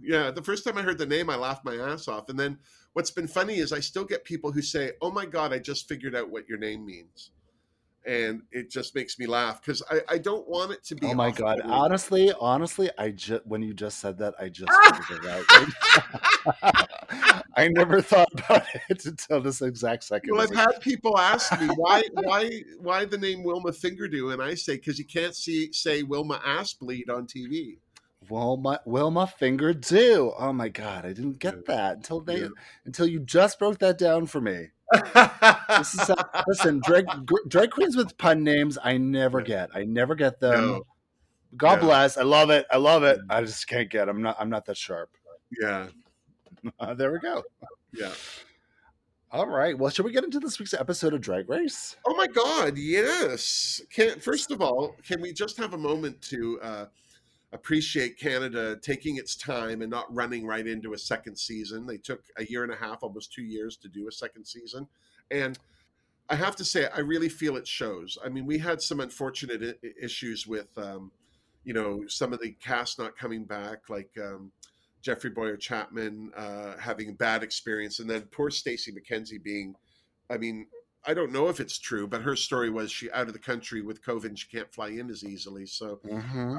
Yeah, 0.00 0.32
the 0.32 0.42
first 0.42 0.64
time 0.64 0.76
I 0.76 0.82
heard 0.82 0.98
the 0.98 1.06
name, 1.06 1.30
I 1.30 1.36
laughed 1.36 1.64
my 1.64 1.76
ass 1.76 2.08
off. 2.08 2.28
And 2.28 2.36
then 2.36 2.58
what's 2.94 3.12
been 3.12 3.28
funny 3.28 3.58
is 3.58 3.72
I 3.72 3.78
still 3.78 4.04
get 4.04 4.24
people 4.24 4.50
who 4.50 4.60
say, 4.60 4.92
"Oh 5.00 5.12
my 5.12 5.24
god, 5.24 5.52
I 5.52 5.60
just 5.60 5.86
figured 5.88 6.16
out 6.16 6.30
what 6.30 6.48
your 6.48 6.58
name 6.58 6.84
means," 6.84 7.30
and 8.06 8.42
it 8.50 8.70
just 8.70 8.94
makes 8.94 9.18
me 9.18 9.26
laugh 9.26 9.60
because 9.60 9.82
I, 9.90 10.00
I 10.08 10.18
don't 10.18 10.48
want 10.48 10.72
it 10.72 10.82
to 10.84 10.94
be. 10.94 11.06
Oh 11.06 11.14
my 11.14 11.30
god! 11.30 11.60
Honestly, 11.64 12.32
honestly, 12.40 12.90
I 12.98 13.10
just 13.10 13.46
when 13.46 13.62
you 13.62 13.74
just 13.74 14.00
said 14.00 14.18
that, 14.18 14.34
I 14.38 14.48
just 14.48 14.70
figured 15.08 15.24
it 15.24 15.30
out. 15.30 16.88
I 17.56 17.68
never 17.68 18.00
thought 18.00 18.28
about 18.32 18.64
it 18.88 19.04
until 19.04 19.40
this 19.40 19.60
exact 19.60 20.04
second. 20.04 20.32
Well, 20.32 20.42
I've 20.42 20.50
like, 20.50 20.72
had 20.72 20.80
people 20.80 21.18
ask 21.18 21.58
me 21.60 21.66
why 21.68 22.04
why 22.12 22.62
why 22.78 23.04
the 23.04 23.18
name 23.18 23.42
Wilma 23.42 23.70
Fingerdoo, 23.70 24.32
and 24.32 24.42
I 24.42 24.54
say 24.54 24.76
because 24.76 24.98
you 24.98 25.04
can't 25.04 25.34
see 25.34 25.72
say 25.72 26.02
Wilma 26.02 26.40
ass 26.44 26.72
bleed 26.72 27.10
on 27.10 27.26
TV. 27.26 27.78
Wilma 28.28 28.80
Wilma 28.84 29.26
Finger 29.26 29.72
do. 29.72 30.32
Oh 30.38 30.52
my 30.52 30.68
god, 30.68 31.04
I 31.04 31.12
didn't 31.12 31.38
get 31.38 31.54
Yeah. 31.54 31.60
that 31.66 31.96
until 31.96 32.20
they 32.20 32.40
Yeah. 32.42 32.48
until 32.84 33.06
you 33.06 33.20
just 33.20 33.58
broke 33.58 33.78
that 33.80 33.98
down 33.98 34.26
for 34.26 34.40
me. 34.40 34.68
This 34.92 35.94
is 35.94 36.10
listen, 36.46 36.80
drag 36.84 37.06
drag 37.48 37.70
queens 37.70 37.96
with 37.96 38.16
pun 38.18 38.42
names. 38.44 38.76
I 38.82 38.96
never 38.96 39.40
get. 39.40 39.70
I 39.74 39.84
never 39.84 40.14
get 40.14 40.40
them. 40.40 40.66
No. 40.66 40.86
God 41.56 41.74
Yeah. 41.80 41.86
bless. 41.86 42.16
I 42.18 42.22
love 42.22 42.50
it. 42.50 42.66
I 42.70 42.76
love 42.76 43.02
it. 43.02 43.18
I 43.28 43.40
just 43.42 43.66
can't 43.66 43.90
get. 43.90 44.08
I'm 44.08 44.22
not. 44.22 44.36
I'm 44.38 44.50
not 44.50 44.64
that 44.66 44.76
sharp. 44.76 45.10
yeah, 45.60 45.88
Uh, 46.78 46.94
there 46.94 47.12
we 47.12 47.18
go. 47.20 47.42
yeah. 47.92 48.12
All 49.32 49.46
right. 49.46 49.78
Well, 49.78 49.90
should 49.90 50.04
we 50.04 50.10
get 50.12 50.24
into 50.24 50.40
this 50.40 50.58
week's 50.58 50.74
episode 50.74 51.14
of 51.14 51.20
Drag 51.20 51.48
Race? 51.48 51.96
Oh 52.04 52.16
my 52.16 52.26
God, 52.26 52.76
yes. 52.76 53.80
Can 53.92 54.18
first 54.18 54.50
of 54.50 54.60
all, 54.60 54.96
can 55.06 55.20
we 55.20 55.32
just 55.32 55.56
have 55.56 55.72
a 55.72 55.78
moment 55.78 56.20
to 56.22 56.58
uh, 56.60 56.86
appreciate 57.52 58.18
Canada 58.18 58.76
taking 58.80 59.16
its 59.16 59.34
time 59.36 59.82
and 59.82 59.90
not 59.90 60.12
running 60.14 60.46
right 60.46 60.66
into 60.66 60.92
a 60.92 60.98
second 60.98 61.36
season? 61.36 61.86
They 61.86 61.98
took 61.98 62.22
a 62.36 62.44
year 62.44 62.62
and 62.62 62.72
a 62.72 62.76
half, 62.76 63.02
almost 63.02 63.32
two 63.32 63.42
years, 63.42 63.76
to 63.78 63.88
do 63.88 64.08
a 64.08 64.12
second 64.12 64.44
season, 64.44 64.86
and 65.30 65.58
I 66.28 66.36
have 66.36 66.54
to 66.56 66.64
say, 66.64 66.86
I 66.94 67.00
really 67.00 67.28
feel 67.28 67.56
it 67.56 67.66
shows. 67.66 68.16
I 68.24 68.28
mean, 68.28 68.46
we 68.46 68.58
had 68.58 68.80
some 68.80 69.00
unfortunate 69.00 69.80
I- 69.82 69.88
issues 70.00 70.46
with, 70.46 70.68
um, 70.78 71.10
you 71.64 71.74
know, 71.74 72.04
some 72.06 72.32
of 72.32 72.40
the 72.40 72.52
cast 72.52 72.98
not 72.98 73.16
coming 73.16 73.44
back, 73.44 73.88
like. 73.88 74.10
Um, 74.22 74.52
Jeffrey 75.02 75.30
Bowyer 75.30 75.56
Chapman 75.56 76.30
uh, 76.36 76.76
having 76.76 77.08
a 77.08 77.12
bad 77.14 77.42
experience, 77.42 78.00
and 78.00 78.10
then 78.10 78.20
poor 78.30 78.50
Stacey 78.50 78.92
McKenzie 78.92 79.42
being, 79.42 79.74
I 80.28 80.36
mean, 80.36 80.66
I 81.06 81.14
don't 81.14 81.32
know 81.32 81.48
if 81.48 81.58
it's 81.58 81.78
true, 81.78 82.06
but 82.06 82.20
her 82.20 82.36
story 82.36 82.68
was 82.68 82.92
she 82.92 83.10
out 83.12 83.26
of 83.26 83.32
the 83.32 83.38
country 83.38 83.80
with 83.80 84.04
COVID 84.04 84.26
and 84.26 84.38
she 84.38 84.46
can't 84.48 84.70
fly 84.70 84.88
in 84.88 85.08
as 85.08 85.24
easily. 85.24 85.64
So, 85.64 86.00
Mm-hmm. 86.04 86.58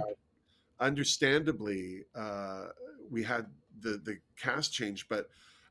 Understandably, 0.82 2.04
uh, 2.16 2.66
we 3.10 3.24
had 3.24 3.46
the 3.80 4.02
the 4.04 4.18
cast 4.38 4.74
change. 4.74 5.08
But 5.08 5.30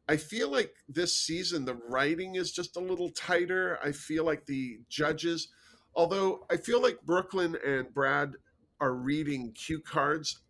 I 0.08 0.16
feel 0.16 0.50
like 0.50 0.74
this 0.88 1.14
season 1.14 1.64
the 1.64 1.74
writing 1.88 2.36
is 2.36 2.52
just 2.52 2.76
a 2.76 2.80
little 2.80 3.10
tighter. 3.10 3.78
I 3.82 3.92
feel 3.92 4.24
like 4.24 4.46
the 4.46 4.78
judges, 4.88 5.48
although 5.94 6.46
I 6.50 6.56
feel 6.56 6.80
like 6.80 7.02
Brooke 7.02 7.34
Lynn 7.34 7.56
and 7.66 7.92
Brad 7.92 8.34
are 8.80 8.94
reading 8.94 9.52
cue 9.52 9.80
cards 9.80 10.40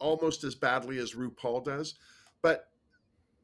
almost 0.00 0.44
as 0.44 0.54
badly 0.54 0.98
as 0.98 1.14
RuPaul 1.14 1.64
does, 1.64 1.94
but 2.42 2.68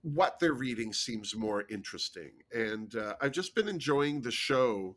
what 0.03 0.39
they're 0.39 0.53
reading 0.53 0.93
seems 0.93 1.35
more 1.35 1.65
interesting. 1.71 2.31
And 2.53 2.95
uh, 2.95 3.15
I've 3.21 3.33
just 3.33 3.55
been 3.55 3.69
enjoying 3.69 4.21
the 4.21 4.31
show 4.31 4.97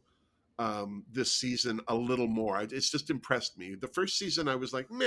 um, 0.59 1.05
this 1.11 1.31
season 1.31 1.79
a 1.87 1.95
little 1.95 2.27
more. 2.27 2.59
It's 2.61 2.89
just 2.89 3.09
impressed 3.09 3.57
me. 3.57 3.75
The 3.75 3.87
first 3.87 4.17
season, 4.17 4.47
I 4.47 4.55
was 4.55 4.73
like, 4.73 4.91
meh. 4.91 5.05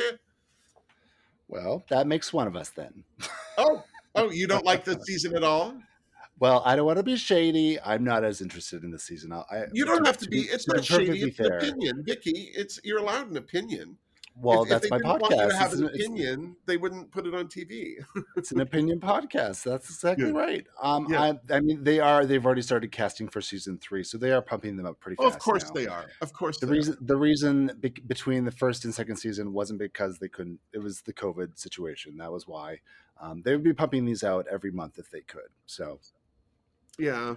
Well, 1.51 1.85
that 1.91 2.07
makes 2.07 2.33
one 2.33 2.47
of 2.47 2.55
us 2.55 2.71
then. 2.71 3.03
Oh, 3.59 3.83
oh, 4.15 4.31
you 4.31 4.47
don't 4.47 4.65
like 4.65 4.85
the 4.85 4.99
season 5.05 5.37
at 5.37 5.43
all? 5.43 5.75
Well, 6.39 6.63
I 6.65 6.77
don't 6.77 6.87
want 6.87 6.99
to 6.99 7.03
be 7.03 7.17
shady. 7.17 7.79
I'm 7.81 8.05
not 8.05 8.25
as 8.25 8.41
interested 8.41 8.85
in 8.85 8.91
the 8.93 8.99
season. 8.99 9.33
I, 9.33 9.65
You 9.73 9.85
don't 9.85 10.07
have 10.07 10.17
to 10.19 10.29
be. 10.29 10.43
It's 10.43 10.65
to 10.67 10.77
not 10.77 10.85
shady. 10.85 11.23
It's 11.23 11.41
an 11.41 11.53
opinion, 11.53 12.05
Vicky. 12.07 12.53
It's 12.55 12.81
you're 12.85 12.99
allowed 12.99 13.31
an 13.31 13.37
opinion. 13.37 13.99
Well, 14.43 14.63
if, 14.63 14.69
that's 14.71 14.85
if 14.87 14.91
my 14.91 14.99
they 14.99 15.03
didn't 15.05 15.21
Want 15.21 15.35
you 15.35 15.39
podcast. 15.41 15.49
to 15.51 15.57
have 15.57 15.73
an 15.75 15.85
opinion, 15.87 16.57
they 16.67 16.77
wouldn't 16.77 17.11
put 17.11 17.27
it 17.27 17.35
on 17.35 17.47
TV. 17.49 17.95
it's 18.37 18.53
an 18.53 18.61
opinion 18.61 19.01
podcast. 19.01 19.63
That's 19.65 19.89
exactly 19.91 20.27
Yeah. 20.27 20.33
right. 20.33 20.67
Um, 20.83 21.07
Yeah. 21.11 21.23
I, 21.51 21.55
I 21.57 21.61
mean, 21.61 21.85
they 21.85 22.01
are. 22.01 22.25
They've 22.25 22.45
already 22.45 22.63
started 22.63 22.91
casting 22.93 23.29
for 23.29 23.41
season 23.41 23.79
three, 23.79 24.03
so 24.05 24.17
they 24.19 24.33
are 24.33 24.43
pumping 24.43 24.77
them 24.77 24.87
up 24.87 24.99
pretty 25.01 25.17
Oh, 25.19 25.25
fast. 25.25 25.37
of 25.37 25.43
course 25.43 25.65
now. 25.67 25.71
they 25.75 25.87
are. 25.87 26.07
Of 26.23 26.33
course 26.33 26.59
The 26.59 26.67
they 26.67 26.73
reason 26.73 26.97
the 27.01 27.17
reason 27.17 27.71
be- 27.81 27.91
between 28.07 28.45
the 28.45 28.51
first 28.53 28.85
and 28.85 28.95
second 28.95 29.17
season 29.17 29.53
wasn't 29.53 29.79
because 29.79 30.19
they 30.19 30.29
couldn't. 30.29 30.61
It 30.73 30.79
was 30.79 31.03
the 31.03 31.13
COVID 31.13 31.59
situation. 31.59 32.17
That 32.17 32.33
was 32.33 32.47
why. 32.49 32.81
Um, 33.21 33.43
they 33.43 33.53
would 33.53 33.63
be 33.65 33.75
pumping 33.75 34.07
these 34.07 34.25
out 34.25 34.47
every 34.51 34.71
month 34.71 34.99
if 34.99 35.11
they 35.11 35.21
could. 35.21 35.49
So. 35.67 36.01
Yeah. 36.99 37.37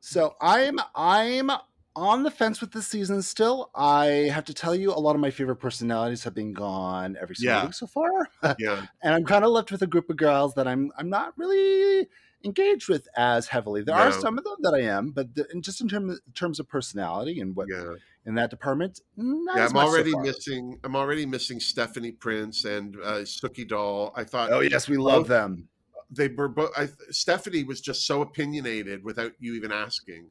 so 0.00 0.36
I'm 0.40 0.78
I'm 0.94 1.50
on 1.94 2.22
the 2.22 2.30
fence 2.30 2.60
with 2.60 2.72
this 2.72 2.86
season 2.86 3.20
still. 3.22 3.70
I 3.74 4.06
have 4.32 4.44
to 4.46 4.54
tell 4.54 4.74
you, 4.74 4.90
a 4.92 4.98
lot 4.98 5.14
of 5.14 5.20
my 5.20 5.30
favorite 5.30 5.56
personalities 5.56 6.24
have 6.24 6.34
been 6.34 6.52
gone 6.52 7.16
every 7.20 7.36
single 7.36 7.56
Yeah. 7.58 7.64
week 7.64 7.74
so 7.74 7.86
far. 7.86 8.10
Yeah. 8.58 8.86
and 9.02 9.14
I'm 9.14 9.24
kind 9.24 9.44
of 9.44 9.50
left 9.50 9.70
with 9.70 9.82
a 9.82 9.86
group 9.86 10.08
of 10.10 10.16
girls 10.16 10.54
that 10.54 10.66
I'm 10.66 10.90
I'm 10.96 11.08
not 11.10 11.32
really 11.36 12.08
engaged 12.44 12.88
with 12.88 13.06
as 13.16 13.46
heavily. 13.46 13.82
There 13.82 13.94
are 13.94 14.10
some 14.10 14.36
of 14.36 14.42
them 14.44 14.56
that 14.62 14.74
I 14.74 14.80
am, 14.80 15.10
but 15.10 15.34
the, 15.34 15.46
in 15.52 15.62
just 15.62 15.80
in 15.80 15.88
terms 15.88 16.18
terms 16.34 16.58
of 16.58 16.68
personality 16.68 17.40
and 17.40 17.54
what 17.54 17.68
Yeah. 17.70 17.94
in 18.26 18.34
that 18.36 18.50
department, 18.50 19.00
not 19.16 19.56
Yeah, 19.56 19.64
I'm 19.64 19.70
so 19.70 19.78
already 19.78 20.12
far. 20.12 20.22
missing. 20.22 20.78
I'm 20.84 20.96
already 20.96 21.24
missing 21.26 21.60
Stephanie 21.60 22.12
Prince 22.12 22.64
and 22.64 22.96
uh, 22.96 23.20
Suki 23.24 23.66
Doll. 23.68 24.12
I 24.16 24.24
thought 24.24 24.50
Oh 24.52 24.60
yes, 24.60 24.88
we 24.88 24.96
love 24.96 25.22
both- 25.22 25.28
them. 25.28 25.68
they 26.10 26.28
were 26.28 26.48
both. 26.48 26.70
I, 26.76 26.88
Stephanie 27.10 27.64
was 27.64 27.80
just 27.80 28.06
so 28.06 28.22
opinionated 28.22 29.04
without 29.04 29.32
you 29.38 29.54
even 29.54 29.70
asking. 29.72 30.30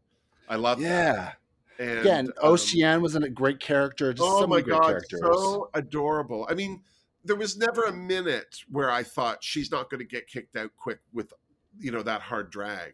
I 0.50 0.56
love 0.58 0.82
that. 0.82 1.38
Yeah. 1.82 1.88
And, 1.89 2.00
Again, 2.00 2.26
um, 2.28 2.34
Ocean 2.52 3.02
was 3.02 3.15
a 3.15 3.30
great 3.30 3.60
character. 3.60 4.13
Just 4.13 4.24
oh 4.30 4.41
so 4.41 4.48
my 4.48 4.62
god, 4.62 4.84
characters. 4.84 5.20
so 5.22 5.70
adorable. 5.74 6.48
I 6.50 6.54
mean, 6.54 6.82
there 7.24 7.36
was 7.36 7.58
never 7.58 7.86
a 7.86 7.94
minute 7.94 8.58
where 8.70 8.91
I 8.91 9.04
thought 9.04 9.44
she's 9.44 9.72
not 9.72 9.89
going 9.89 10.00
to 10.00 10.06
get 10.06 10.28
kicked 10.28 10.56
out 10.56 10.72
quick 10.78 11.00
with, 11.13 11.34
you 11.80 11.91
know, 11.91 12.04
that 12.04 12.22
hard 12.22 12.52
drag. 12.52 12.94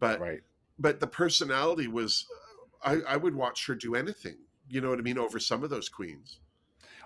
But 0.00 0.20
right. 0.20 0.40
but 0.78 1.00
the 1.00 1.06
personality 1.06 1.86
was, 1.86 2.26
I, 2.82 2.98
I 3.08 3.16
would 3.16 3.34
watch 3.34 3.66
her 3.66 3.74
do 3.74 3.94
anything. 3.94 4.36
You 4.68 4.80
know 4.80 4.90
what 4.90 4.98
I 4.98 5.02
mean? 5.02 5.18
Over 5.18 5.38
some 5.38 5.62
of 5.62 5.70
those 5.70 5.88
queens. 5.88 6.40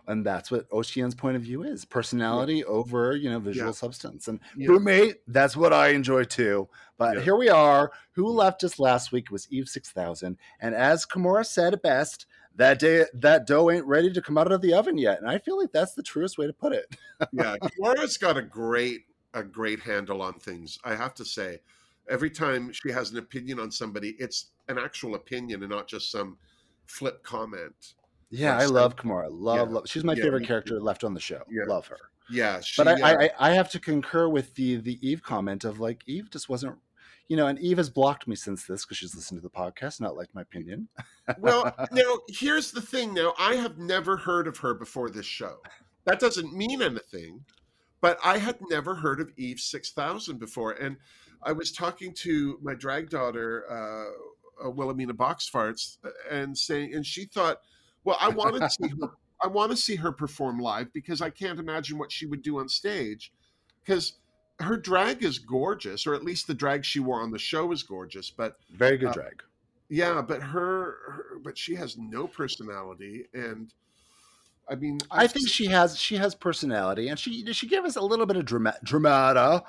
And 0.06 0.24
that's 0.24 0.50
what 0.50 0.66
Ocean's 0.72 1.14
point 1.14 1.36
of 1.36 1.42
view 1.42 1.64
is: 1.64 1.84
personality 1.84 2.64
over, 2.64 3.14
you 3.14 3.28
know, 3.28 3.38
visual 3.38 3.68
Yeah. 3.68 3.72
substance. 3.72 4.26
And 4.28 4.40
Yeah. 4.56 4.68
for 4.68 4.80
me, 4.80 5.12
that's 5.26 5.54
what 5.54 5.74
I 5.74 5.88
enjoy 5.88 6.24
too. 6.24 6.68
But 6.98 7.16
Yeah. 7.16 7.22
here 7.22 7.36
we 7.36 7.48
are. 7.48 7.90
Who 8.12 8.26
left 8.28 8.62
us 8.64 8.78
last 8.78 9.12
week 9.12 9.30
was 9.30 9.46
Eve 9.50 9.68
Six 9.68 9.90
Thousand, 9.90 10.36
and 10.60 10.74
as 10.74 11.06
Kimora 11.06 11.46
said 11.46 11.80
best, 11.80 12.26
that 12.56 12.78
day 12.80 13.04
that 13.14 13.46
dough 13.46 13.70
ain't 13.70 13.86
ready 13.86 14.12
to 14.12 14.20
come 14.20 14.36
out 14.36 14.50
of 14.50 14.60
the 14.60 14.74
oven 14.74 14.98
yet. 14.98 15.20
And 15.20 15.30
I 15.30 15.38
feel 15.38 15.56
like 15.56 15.72
that's 15.72 15.94
the 15.94 16.02
truest 16.02 16.36
way 16.38 16.46
to 16.48 16.52
put 16.52 16.72
it. 16.72 16.96
yeah, 17.32 17.54
Laura's 17.80 18.18
got 18.18 18.36
a 18.36 18.42
great 18.42 19.02
a 19.34 19.42
great 19.44 19.80
handle 19.80 20.20
on 20.22 20.34
things. 20.34 20.78
I 20.84 20.94
have 20.96 21.14
to 21.14 21.24
say, 21.24 21.60
every 22.10 22.30
time 22.30 22.72
she 22.72 22.90
has 22.90 23.10
an 23.12 23.18
opinion 23.18 23.60
on 23.60 23.70
somebody, 23.70 24.16
it's 24.18 24.46
an 24.68 24.78
actual 24.78 25.14
opinion 25.14 25.62
and 25.62 25.70
not 25.70 25.86
just 25.86 26.10
some 26.10 26.36
flip 26.86 27.22
comment. 27.22 27.94
Yeah, 28.30 28.56
I 28.58 28.64
love 28.66 28.96
Kimora. 28.96 29.28
Love, 29.30 29.68
yeah. 29.68 29.74
love. 29.74 29.84
She's 29.88 30.04
my 30.04 30.14
Yeah, 30.14 30.24
favorite 30.24 30.46
character 30.46 30.80
left 30.80 31.04
on 31.04 31.14
the 31.14 31.20
show. 31.20 31.42
Yeah. 31.50 31.64
Love 31.66 31.86
her. 31.86 31.98
Yeah, 32.30 32.60
she, 32.60 32.82
but 32.82 32.88
I, 32.88 33.00
uh, 33.14 33.28
I, 33.38 33.50
I 33.50 33.54
have 33.54 33.70
to 33.70 33.80
concur 33.80 34.28
with 34.28 34.54
the 34.54 34.76
the 34.76 34.98
Eve 35.06 35.22
comment 35.22 35.64
of 35.64 35.80
like 35.80 36.02
Eve 36.06 36.28
just 36.30 36.48
wasn't, 36.48 36.76
you 37.28 37.36
know, 37.36 37.46
and 37.46 37.58
Eve 37.58 37.76
has 37.76 37.90
blocked 37.90 38.26
me 38.26 38.34
since 38.34 38.64
this 38.64 38.84
because 38.84 38.96
she's 38.96 39.14
listened 39.14 39.38
to 39.38 39.42
the 39.42 39.50
podcast, 39.50 40.00
not 40.00 40.16
liked 40.16 40.34
my 40.34 40.40
opinion. 40.40 40.88
well, 41.38 41.74
now 41.92 42.18
here's 42.28 42.72
the 42.72 42.80
thing. 42.80 43.14
Now 43.14 43.34
I 43.38 43.54
have 43.54 43.78
never 43.78 44.16
heard 44.16 44.46
of 44.46 44.56
her 44.58 44.74
before 44.74 45.10
this 45.10 45.26
show. 45.26 45.58
That 46.04 46.20
doesn't 46.20 46.54
mean 46.54 46.80
anything, 46.80 47.44
but 48.00 48.18
I 48.24 48.38
had 48.38 48.56
never 48.70 48.94
heard 48.94 49.20
of 49.20 49.30
Eve 49.36 49.60
Six 49.60 49.92
Thousand 49.92 50.38
before, 50.38 50.72
and 50.72 50.96
I 51.42 51.52
was 51.52 51.70
talking 51.70 52.14
to 52.14 52.58
my 52.62 52.74
drag 52.74 53.10
daughter, 53.10 53.64
uh, 53.70 54.66
uh, 54.66 54.70
Wilhelmina 54.70 55.14
Box 55.14 55.48
Farts, 55.52 55.98
and 56.30 56.56
saying, 56.56 56.94
and 56.94 57.04
she 57.04 57.26
thought, 57.26 57.60
well, 58.04 58.16
I 58.20 58.28
wanted 58.30 58.60
to 58.60 58.70
see 58.70 58.88
her. 58.88 59.10
I 59.40 59.46
want 59.46 59.70
to 59.70 59.76
see 59.76 59.94
her 59.94 60.10
perform 60.10 60.58
live 60.58 60.92
because 60.92 61.22
I 61.22 61.30
can't 61.30 61.60
imagine 61.60 61.96
what 61.96 62.10
she 62.10 62.26
would 62.26 62.42
do 62.42 62.58
on 62.58 62.68
stage, 62.68 63.32
because 63.84 64.14
her 64.60 64.76
drag 64.76 65.22
is 65.22 65.38
gorgeous, 65.38 66.06
or 66.06 66.14
at 66.14 66.24
least 66.24 66.46
the 66.46 66.54
drag 66.54 66.84
she 66.84 67.00
wore 67.00 67.22
on 67.22 67.30
the 67.30 67.38
show 67.38 67.70
is 67.72 67.82
gorgeous. 67.82 68.30
But 68.30 68.56
very 68.72 68.96
good 68.96 69.10
uh, 69.10 69.12
drag. 69.12 69.42
Yeah, 69.88 70.20
but 70.20 70.42
her, 70.42 70.98
her, 71.06 71.24
but 71.42 71.56
she 71.56 71.74
has 71.76 71.96
no 71.96 72.26
personality, 72.26 73.26
and 73.32 73.72
I 74.68 74.74
mean, 74.74 74.98
I've 75.10 75.30
i 75.30 75.32
think 75.32 75.48
she 75.48 75.66
has 75.66 75.98
she 75.98 76.16
has 76.16 76.34
personality, 76.34 77.08
and 77.08 77.18
she 77.18 77.50
she 77.52 77.68
gave 77.68 77.84
us 77.84 77.96
a 77.96 78.02
little 78.02 78.26
bit 78.26 78.36
of 78.36 78.44
drama, 78.44 78.74
dramata, 78.84 79.64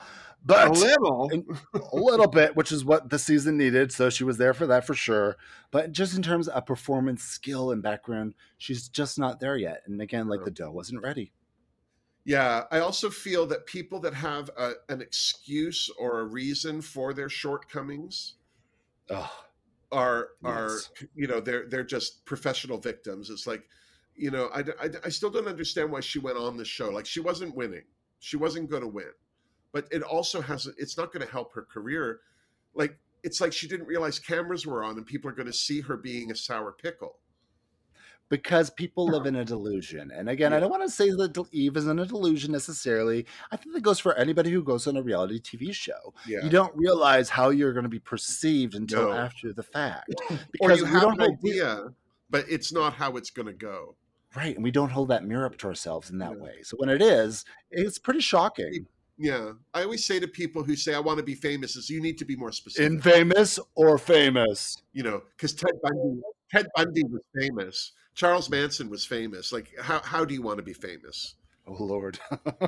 but 0.46 0.70
a 0.70 0.72
little, 0.72 1.30
a 1.74 1.96
little 1.96 2.28
bit, 2.28 2.56
which 2.56 2.72
is 2.72 2.84
what 2.84 3.10
the 3.10 3.20
season 3.20 3.58
needed. 3.58 3.92
So 3.92 4.10
she 4.10 4.24
was 4.24 4.38
there 4.38 4.54
for 4.54 4.68
that 4.68 4.86
for 4.86 4.94
sure. 4.94 5.38
But 5.72 5.92
just 5.92 6.16
in 6.16 6.24
terms 6.24 6.48
of 6.48 6.66
performance 6.66 7.24
skill 7.24 7.72
and 7.72 7.82
background, 7.82 8.34
she's 8.58 8.90
just 8.90 9.20
not 9.20 9.40
there 9.40 9.58
yet. 9.58 9.84
And 9.86 10.02
again, 10.02 10.28
like 10.28 10.44
the 10.44 10.52
dough 10.52 10.72
wasn't 10.72 11.04
ready. 11.04 11.32
Yeah, 12.30 12.66
I 12.70 12.78
also 12.78 13.10
feel 13.10 13.48
that 13.48 13.66
people 13.66 14.00
that 14.02 14.14
have 14.14 14.52
a, 14.56 14.74
an 14.90 15.02
excuse 15.02 15.90
or 15.98 16.20
a 16.20 16.26
reason 16.26 16.80
for 16.80 17.12
their 17.12 17.28
shortcomings 17.28 18.36
oh, 19.10 19.34
are 19.92 20.28
are 20.44 20.70
yes. 20.70 20.92
you 21.16 21.26
know 21.26 21.40
they're 21.40 21.68
they're 21.68 21.84
just 21.84 22.24
professional 22.26 22.78
victims. 22.78 23.32
It's 23.32 23.48
like 23.48 23.64
you 24.16 24.30
know 24.30 24.48
I, 24.54 24.60
I, 24.60 24.90
I 25.06 25.10
still 25.10 25.32
don't 25.32 25.48
understand 25.48 25.92
why 25.92 26.02
she 26.02 26.20
went 26.20 26.38
on 26.38 26.56
the 26.56 26.64
show. 26.64 26.90
Like 26.92 27.08
she 27.08 27.20
wasn't 27.20 27.56
winning, 27.56 27.86
she 28.20 28.38
wasn't 28.38 28.70
going 28.70 28.84
to 28.84 28.88
win, 28.88 29.12
but 29.72 29.88
it 29.90 30.04
also 30.04 30.40
has 30.40 30.68
it's 30.78 31.00
not 31.00 31.12
going 31.12 31.26
to 31.26 31.32
help 31.32 31.52
her 31.56 31.64
career. 31.64 32.20
Like 32.76 32.96
it's 33.24 33.42
like 33.42 33.54
she 33.54 33.68
didn't 33.68 33.88
realize 33.88 34.20
cameras 34.20 34.68
were 34.68 34.84
on 34.84 34.98
and 34.98 35.06
people 35.08 35.32
are 35.32 35.36
going 35.36 35.48
to 35.48 35.54
see 35.54 35.82
her 35.82 35.98
being 35.98 36.30
a 36.30 36.36
sour 36.36 36.74
pickle 36.74 37.16
because 38.30 38.70
people 38.70 39.08
live 39.08 39.26
in 39.26 39.36
a 39.36 39.46
delusion. 39.46 40.12
And 40.12 40.30
again, 40.30 40.52
yeah. 40.52 40.58
I 40.58 40.60
don't 40.60 40.70
want 40.70 40.84
to 40.84 40.90
say 40.90 41.10
that 41.10 41.48
Eve 41.52 41.78
is 41.78 41.88
in 41.88 42.00
a 42.00 42.06
delusion 42.06 42.52
necessarily. 42.52 43.26
I 43.52 43.58
think 43.58 43.76
that 43.76 43.82
goes 43.82 44.00
for 44.00 44.16
anybody 44.16 44.52
who 44.52 44.64
goes 44.64 44.88
on 44.88 44.98
a 44.98 45.02
reality 45.02 45.40
TV 45.40 45.74
show. 45.74 46.14
Yeah. 46.28 46.44
You 46.44 46.50
don't 46.50 46.76
realize 46.76 47.30
how 47.30 47.50
you're 47.50 47.74
going 47.74 47.84
to 47.84 47.90
be 47.90 48.00
perceived 48.00 48.76
until 48.76 49.10
no. 49.10 49.14
after 49.14 49.52
the 49.54 49.64
fact. 49.64 50.14
Because 50.52 50.82
or 50.82 50.86
you 50.86 50.86
have 50.86 51.20
an 51.20 51.22
idea, 51.22 51.94
but 52.30 52.46
it's 52.50 52.72
not 52.72 52.94
how 52.94 53.18
it's 53.18 53.30
going 53.30 53.48
to 53.48 53.54
go. 53.54 53.96
Right. 54.36 54.56
And 54.56 54.64
we 54.64 54.72
don't 54.72 54.90
hold 54.90 55.10
that 55.10 55.26
mirror 55.26 55.46
up 55.46 55.58
to 55.60 55.68
ourselves 55.68 56.10
in 56.10 56.20
that 56.20 56.32
yeah. 56.32 56.44
way. 56.44 56.54
So 56.64 56.78
when 56.78 56.90
it 56.90 57.02
is, 57.02 57.46
it's 57.72 57.98
pretty 57.98 58.20
shocking. 58.20 58.86
Yeah. 59.18 59.52
I 59.74 59.84
always 59.84 60.06
say 60.06 60.20
to 60.20 60.28
people 60.28 60.64
who 60.64 60.76
say, 60.76 60.94
I 60.94 61.00
want 61.00 61.18
to 61.18 61.24
be 61.24 61.36
famous, 61.36 61.76
is 61.76 61.90
you 61.90 62.02
need 62.02 62.18
to 62.20 62.26
be 62.26 62.36
more 62.36 62.52
specific. 62.52 62.92
Infamous 62.92 63.60
or 63.76 63.98
famous? 63.98 64.78
You 64.94 65.04
know, 65.04 65.22
because 65.36 65.54
Ted 65.54 65.74
Bundy, 65.82 66.22
Ted 66.52 66.68
Bundy 66.76 67.04
was 67.04 67.22
famous 67.38 67.94
Charles 68.20 68.50
Manson 68.50 68.90
was 68.90 69.06
famous. 69.06 69.54
Like, 69.54 69.74
how 69.82 70.02
how 70.04 70.26
do 70.26 70.34
you 70.34 70.42
want 70.42 70.58
to 70.58 70.64
be 70.64 70.74
famous? 70.74 71.36
Oh 71.66 71.82
Lord, 71.82 72.20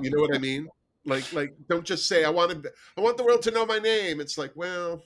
you 0.02 0.10
know 0.10 0.22
what 0.22 0.34
I 0.34 0.38
mean? 0.38 0.70
Like, 1.06 1.34
like 1.34 1.54
don't 1.68 1.84
just 1.84 2.08
say 2.08 2.24
I 2.24 2.30
want 2.30 2.64
to. 2.64 2.72
I 2.98 3.02
want 3.02 3.18
the 3.18 3.26
world 3.26 3.42
to 3.42 3.52
know 3.52 3.66
my 3.66 3.78
name. 3.78 4.22
It's 4.22 4.38
like, 4.38 4.54
well, 4.56 5.04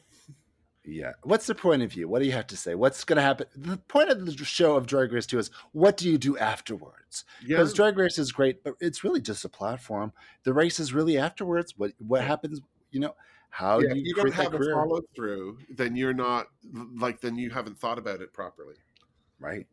yeah. 0.83 1.13
What's 1.23 1.47
the 1.47 1.55
point 1.55 1.81
of 1.81 1.91
view? 1.91 2.07
What 2.07 2.19
do 2.19 2.25
you 2.25 2.31
have 2.33 2.45
to 2.47 2.57
say? 2.57 2.75
What's 2.75 3.03
going 3.03 3.17
to 3.17 3.23
happen? 3.23 3.47
The 3.55 3.77
point 3.77 4.11
of 4.11 4.23
the 4.23 4.45
show 4.45 4.75
of 4.75 4.85
Drag 4.85 5.11
Race 5.11 5.25
2 5.25 5.39
is 5.39 5.49
what 5.71 5.97
do 5.97 6.07
you 6.07 6.19
do 6.19 6.37
afterwards? 6.37 7.25
Because 7.41 7.71
yeah. 7.71 7.75
Drag 7.75 7.97
Race 7.97 8.19
is 8.19 8.31
great, 8.31 8.63
but 8.63 8.75
it's 8.79 9.03
really 9.03 9.21
just 9.21 9.45
a 9.45 9.49
platform. 9.49 10.13
The 10.43 10.53
race 10.53 10.79
is 10.79 10.93
really 10.93 11.17
afterwards. 11.17 11.73
What 11.75 11.93
what 11.97 12.23
happens? 12.23 12.61
You 12.91 12.99
know, 12.99 13.15
how 13.49 13.79
yeah, 13.79 13.93
do 13.93 13.99
you, 13.99 14.09
you 14.09 14.13
don't 14.13 14.31
have 14.31 14.53
a 14.53 14.59
follow 14.59 15.01
through? 15.15 15.57
Then 15.71 15.95
you're 15.95 16.13
not 16.13 16.49
like 16.99 17.21
then 17.21 17.35
you 17.35 17.49
haven't 17.49 17.79
thought 17.79 17.97
about 17.97 18.21
it 18.21 18.31
properly. 18.31 18.75
Right. 19.39 19.65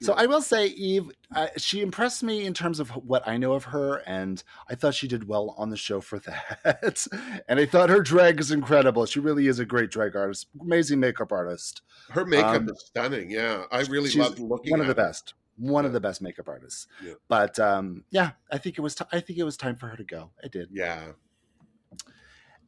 So 0.00 0.14
I 0.14 0.26
will 0.26 0.42
say, 0.42 0.66
Eve, 0.66 1.10
uh, 1.34 1.48
she 1.56 1.80
impressed 1.80 2.22
me 2.22 2.44
in 2.44 2.54
terms 2.54 2.80
of 2.80 2.90
what 2.90 3.26
I 3.26 3.36
know 3.36 3.52
of 3.52 3.64
her, 3.64 3.96
and 4.06 4.42
I 4.68 4.74
thought 4.74 4.94
she 4.94 5.08
did 5.08 5.26
well 5.26 5.54
on 5.58 5.70
the 5.70 5.76
show 5.76 6.00
for 6.00 6.18
that. 6.64 7.06
and 7.48 7.58
I 7.58 7.66
thought 7.66 7.90
her 7.90 8.00
drag 8.00 8.40
is 8.40 8.50
incredible. 8.50 9.06
She 9.06 9.20
really 9.20 9.46
is 9.46 9.58
a 9.58 9.64
great 9.64 9.90
drag 9.90 10.16
artist, 10.16 10.46
amazing 10.60 11.00
makeup 11.00 11.32
artist. 11.32 11.82
Her 12.10 12.24
makeup 12.24 12.56
um, 12.56 12.68
is 12.68 12.84
stunning. 12.86 13.30
Yeah, 13.30 13.64
I 13.70 13.82
really 13.82 14.10
love 14.10 14.38
looking. 14.38 14.70
One 14.70 14.80
of 14.80 14.86
the 14.86 14.94
best. 14.94 15.34
One 15.56 15.84
yeah. 15.84 15.88
of 15.88 15.92
the 15.92 16.00
best 16.00 16.22
makeup 16.22 16.48
artists. 16.48 16.86
Yeah. 17.04 17.14
But 17.26 17.58
um, 17.58 18.04
yeah, 18.10 18.32
I 18.52 18.58
think 18.58 18.78
it 18.78 18.82
was. 18.82 18.94
T- 18.94 19.04
I 19.12 19.20
think 19.20 19.38
it 19.38 19.44
was 19.44 19.56
time 19.56 19.76
for 19.76 19.88
her 19.88 19.96
to 19.96 20.04
go. 20.04 20.30
I 20.42 20.48
did. 20.48 20.68
Yeah. 20.72 21.12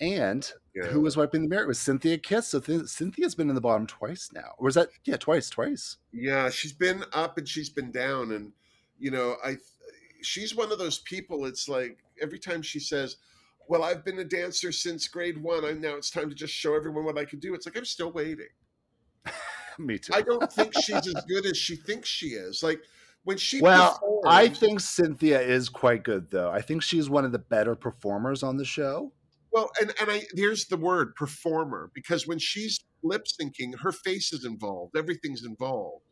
And. 0.00 0.50
Who 0.74 1.00
was 1.00 1.16
wiping 1.16 1.42
the 1.42 1.48
mirror? 1.48 1.64
It 1.64 1.68
was 1.68 1.78
Synthia 1.78 2.22
Kiss. 2.22 2.48
So 2.48 2.60
th- 2.60 2.82
Synthia's 2.82 3.34
been 3.34 3.48
in 3.48 3.54
the 3.54 3.60
bottom 3.60 3.86
twice 3.86 4.30
now. 4.32 4.54
Or 4.58 4.66
was 4.66 4.76
that 4.76 4.88
yeah, 5.04 5.16
twice, 5.16 5.50
twice. 5.50 5.96
Yeah, 6.12 6.48
she's 6.50 6.72
been 6.72 7.04
up 7.12 7.38
and 7.38 7.48
she's 7.48 7.70
been 7.70 7.90
down, 7.90 8.32
and 8.32 8.52
you 8.98 9.10
know, 9.10 9.36
I 9.44 9.56
she's 10.22 10.54
one 10.54 10.70
of 10.70 10.78
those 10.78 11.00
people. 11.00 11.46
It's 11.46 11.68
like 11.68 11.98
every 12.22 12.38
time 12.38 12.62
she 12.62 12.78
says, 12.78 13.16
"Well, 13.68 13.82
I've 13.82 14.04
been 14.04 14.20
a 14.20 14.24
dancer 14.24 14.70
since 14.70 15.08
grade 15.08 15.42
one. 15.42 15.64
I 15.64 15.72
now 15.72 15.96
it's 15.96 16.10
time 16.10 16.28
to 16.28 16.36
just 16.36 16.54
show 16.54 16.76
everyone 16.76 17.04
what 17.04 17.18
I 17.18 17.24
can 17.24 17.40
do." 17.40 17.54
It's 17.54 17.66
like 17.66 17.76
I'm 17.76 17.84
still 17.84 18.12
waiting. 18.12 18.46
Me 19.78 19.98
too. 19.98 20.12
I 20.14 20.22
don't 20.22 20.52
think 20.52 20.72
she's 20.74 21.06
as 21.06 21.24
good 21.26 21.46
as 21.46 21.56
she 21.56 21.74
thinks 21.74 22.08
she 22.08 22.28
is. 22.28 22.62
Like 22.62 22.80
when 23.24 23.36
she 23.36 23.60
well 23.60 24.00
i 24.26 24.48
think 24.48 24.80
synthia 24.80 25.46
is 25.46 25.68
quite 25.68 26.02
good 26.02 26.30
though 26.30 26.50
i 26.50 26.60
think 26.60 26.82
she's 26.82 27.10
one 27.10 27.22
of 27.22 27.32
the 27.32 27.38
better 27.38 27.74
performers 27.74 28.42
on 28.42 28.56
the 28.56 28.64
show 28.64 29.12
well, 29.52 29.70
and 29.80 29.92
and 30.00 30.10
I 30.10 30.22
here's 30.34 30.66
the 30.66 30.76
word 30.76 31.14
performer 31.16 31.90
because 31.94 32.26
when 32.26 32.38
she's 32.38 32.80
lip 33.02 33.26
syncing, 33.26 33.78
her 33.80 33.92
face 33.92 34.32
is 34.32 34.44
involved, 34.44 34.96
everything's 34.96 35.44
involved. 35.44 36.04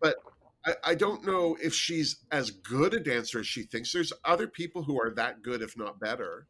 But 0.00 0.16
I, 0.64 0.74
I, 0.84 0.94
don't 0.94 1.24
know 1.24 1.56
if 1.62 1.74
she's 1.74 2.24
as 2.32 2.50
good 2.50 2.94
a 2.94 3.00
dancer 3.00 3.40
as 3.40 3.46
she 3.46 3.64
thinks. 3.64 3.92
There's 3.92 4.12
other 4.24 4.46
people 4.46 4.82
who 4.82 5.00
are 5.00 5.10
that 5.14 5.42
good, 5.42 5.62
if 5.62 5.76
not 5.76 6.00
better. 6.00 6.46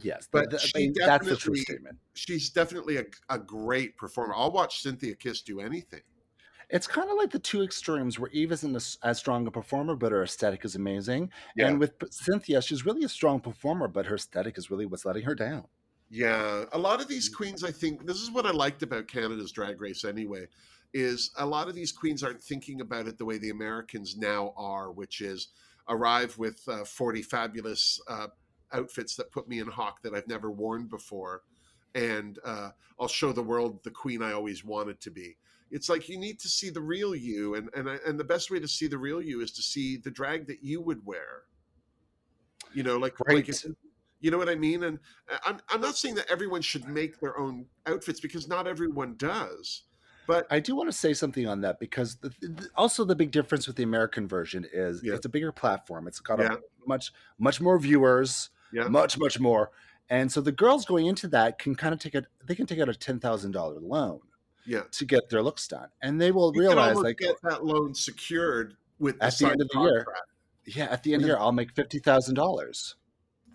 Yes, 0.00 0.28
but 0.30 0.50
the, 0.50 0.58
she 0.58 0.92
that's 0.94 1.26
the 1.26 1.36
true 1.36 1.56
statement. 1.56 1.96
She's 2.14 2.50
definitely 2.50 2.98
a, 2.98 3.04
a 3.30 3.38
great 3.38 3.96
performer. 3.96 4.34
I'll 4.36 4.52
watch 4.52 4.82
Synthia 4.82 5.18
Kiss 5.18 5.42
do 5.42 5.60
anything. 5.60 6.02
It's 6.68 6.86
kind 6.86 7.08
of 7.08 7.16
like 7.16 7.30
the 7.30 7.38
two 7.38 7.62
extremes 7.62 8.18
where 8.18 8.30
Eve 8.30 8.50
isn't 8.52 8.74
a, 8.74 9.06
as 9.06 9.18
strong 9.18 9.46
a 9.46 9.50
performer, 9.50 9.94
but 9.94 10.10
her 10.10 10.24
aesthetic 10.24 10.64
is 10.64 10.74
amazing. 10.74 11.30
Yeah. 11.56 11.68
And 11.68 11.78
with 11.78 11.98
Synthia, 11.98 12.66
she's 12.66 12.84
really 12.84 13.04
a 13.04 13.08
strong 13.08 13.40
performer, 13.40 13.86
but 13.86 14.06
her 14.06 14.16
aesthetic 14.16 14.58
is 14.58 14.70
really 14.70 14.86
what's 14.86 15.04
letting 15.04 15.22
her 15.22 15.34
down. 15.34 15.66
Yeah, 16.08 16.64
a 16.72 16.78
lot 16.78 17.00
of 17.00 17.08
these 17.08 17.28
queens, 17.28 17.64
I 17.64 17.70
think, 17.70 18.06
this 18.06 18.20
is 18.20 18.30
what 18.30 18.46
I 18.46 18.50
liked 18.50 18.82
about 18.82 19.08
Canada's 19.08 19.50
Drag 19.52 19.80
Race 19.80 20.04
anyway, 20.04 20.46
is 20.94 21.30
a 21.38 21.46
lot 21.46 21.68
of 21.68 21.74
these 21.74 21.92
queens 21.92 22.22
aren't 22.22 22.42
thinking 22.42 22.80
about 22.80 23.06
it 23.06 23.18
the 23.18 23.24
way 23.24 23.38
the 23.38 23.50
Americans 23.50 24.16
now 24.16 24.52
are, 24.56 24.90
which 24.92 25.20
is 25.20 25.48
arrive 25.88 26.36
with 26.38 26.60
uh, 26.68 26.84
40 26.84 27.22
fabulous 27.22 28.00
uh, 28.08 28.28
outfits 28.72 29.16
that 29.16 29.32
put 29.32 29.48
me 29.48 29.58
in 29.58 29.66
hock 29.66 30.02
that 30.02 30.14
I've 30.14 30.28
never 30.28 30.50
worn 30.50 30.86
before. 30.86 31.42
And 31.94 32.38
uh, 32.44 32.70
I'll 33.00 33.08
show 33.08 33.32
the 33.32 33.42
world 33.42 33.82
the 33.82 33.90
queen 33.90 34.22
I 34.22 34.32
always 34.32 34.64
wanted 34.64 35.00
to 35.00 35.10
be 35.10 35.36
it's 35.70 35.88
like 35.88 36.08
you 36.08 36.18
need 36.18 36.38
to 36.40 36.48
see 36.48 36.70
the 36.70 36.80
real 36.80 37.14
you 37.14 37.54
and 37.54 37.68
and 37.74 37.88
and 37.88 38.18
the 38.18 38.24
best 38.24 38.50
way 38.50 38.58
to 38.58 38.68
see 38.68 38.86
the 38.86 38.98
real 38.98 39.20
you 39.20 39.40
is 39.40 39.50
to 39.52 39.62
see 39.62 39.96
the 39.96 40.10
drag 40.10 40.46
that 40.46 40.62
you 40.62 40.80
would 40.80 41.04
wear 41.04 41.42
you 42.72 42.82
know 42.82 42.96
like, 42.96 43.18
right. 43.20 43.48
like 43.48 43.76
you 44.20 44.30
know 44.30 44.38
what 44.38 44.48
i 44.48 44.54
mean 44.54 44.84
and 44.84 44.98
uh, 45.32 45.38
i'm 45.44 45.58
i'm 45.70 45.80
not 45.80 45.96
saying 45.96 46.14
that 46.14 46.26
everyone 46.30 46.62
should 46.62 46.86
make 46.86 47.20
their 47.20 47.38
own 47.38 47.66
outfits 47.86 48.20
because 48.20 48.48
not 48.48 48.66
everyone 48.66 49.14
does 49.16 49.82
but 50.26 50.46
i 50.50 50.60
do 50.60 50.74
want 50.74 50.88
to 50.88 50.96
say 50.96 51.12
something 51.12 51.46
on 51.46 51.60
that 51.60 51.78
because 51.78 52.16
the, 52.16 52.28
the, 52.40 52.68
also 52.76 53.04
the 53.04 53.16
big 53.16 53.30
difference 53.30 53.66
with 53.66 53.76
the 53.76 53.82
american 53.82 54.26
version 54.26 54.66
is 54.72 55.02
yeah. 55.02 55.14
it's 55.14 55.26
a 55.26 55.30
bigger 55.30 55.52
platform 55.52 56.06
it's 56.06 56.20
got 56.20 56.38
yeah. 56.38 56.54
a 56.54 56.58
much 56.86 57.12
much 57.38 57.60
more 57.60 57.78
viewers 57.78 58.50
yeah. 58.72 58.88
much 58.88 59.18
much 59.18 59.38
more 59.38 59.70
and 60.08 60.30
so 60.30 60.40
the 60.40 60.52
girls 60.52 60.84
going 60.84 61.06
into 61.06 61.26
that 61.28 61.58
can 61.58 61.74
kind 61.74 61.92
of 61.92 62.00
take 62.00 62.14
a 62.14 62.24
they 62.44 62.54
can 62.54 62.66
take 62.66 62.78
out 62.78 62.88
a 62.88 62.92
$10000 62.92 63.78
loan 63.82 64.20
yeah. 64.66 64.82
to 64.92 65.04
get 65.04 65.28
their 65.28 65.42
looks 65.42 65.66
done, 65.68 65.88
and 66.02 66.20
they 66.20 66.30
will 66.30 66.52
you 66.54 66.60
realize 66.60 66.96
like 66.96 67.18
get 67.18 67.36
that 67.42 67.64
loan 67.64 67.94
secured 67.94 68.76
with 68.98 69.16
at 69.22 69.36
the, 69.38 69.46
end 69.46 69.60
of 69.60 69.68
the 69.72 69.80
year. 69.80 70.06
Yeah, 70.64 70.86
at 70.86 71.02
the 71.02 71.14
end 71.14 71.22
of 71.22 71.28
the 71.28 71.28
year, 71.28 71.38
I'll 71.38 71.52
make 71.52 71.72
fifty 71.72 71.98
thousand 71.98 72.34
dollars. 72.34 72.96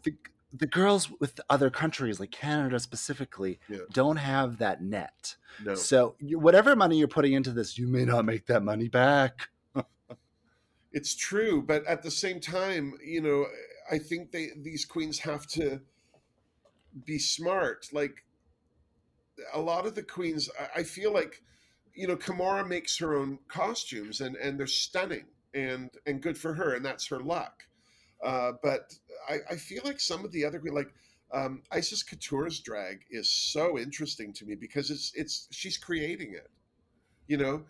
The 0.03 0.15
the 0.53 0.67
girls 0.67 1.09
with 1.19 1.39
other 1.49 1.69
countries 1.69 2.19
like 2.19 2.31
Canada 2.31 2.79
specifically 2.79 3.59
yeah. 3.69 3.79
don't 3.91 4.17
have 4.17 4.57
that 4.57 4.81
net. 4.81 5.35
No. 5.63 5.75
So 5.75 6.15
you, 6.19 6.39
whatever 6.39 6.75
money 6.75 6.97
you're 6.97 7.07
putting 7.07 7.33
into 7.33 7.51
this, 7.51 7.77
you 7.77 7.87
may 7.87 8.05
not 8.05 8.25
make 8.25 8.47
that 8.47 8.61
money 8.61 8.89
back. 8.89 9.49
it's 10.91 11.15
true, 11.15 11.61
but 11.61 11.85
at 11.85 12.03
the 12.03 12.11
same 12.11 12.39
time, 12.39 12.93
you 13.03 13.21
know, 13.21 13.45
I 13.91 13.97
think 13.97 14.31
they 14.31 14.49
these 14.61 14.85
queens 14.85 15.19
have 15.19 15.47
to 15.47 15.81
be 17.05 17.19
smart. 17.19 17.87
Like 17.93 18.23
a 19.53 19.59
lot 19.59 19.85
of 19.85 19.95
the 19.95 20.03
queens, 20.03 20.49
I, 20.59 20.79
I 20.79 20.83
feel 20.83 21.13
like, 21.13 21.41
you 21.93 22.07
know, 22.07 22.15
Kimora 22.15 22.67
makes 22.67 22.97
her 22.99 23.15
own 23.15 23.39
costumes 23.47 24.21
and 24.21 24.35
and 24.35 24.59
they're 24.59 24.67
stunning 24.67 25.25
and 25.53 25.89
and 26.05 26.21
good 26.21 26.37
for 26.37 26.53
her 26.53 26.75
and 26.75 26.85
that's 26.85 27.07
her 27.07 27.19
luck. 27.19 27.63
Uh, 28.23 28.53
but 28.61 28.93
I, 29.27 29.37
I 29.51 29.55
feel 29.55 29.81
like 29.83 29.99
some 29.99 30.23
of 30.23 30.31
the 30.31 30.45
other 30.45 30.61
like 30.71 30.93
um, 31.33 31.63
Icesis 31.71 32.03
Couture's 32.03 32.59
drag 32.59 33.01
is 33.09 33.29
so 33.29 33.77
interesting 33.77 34.33
to 34.33 34.45
me 34.45 34.55
because 34.55 34.91
it's 34.91 35.11
it's 35.15 35.47
she's 35.51 35.77
creating 35.77 36.33
it. 36.33 36.49
You 37.27 37.37
know, 37.37 37.63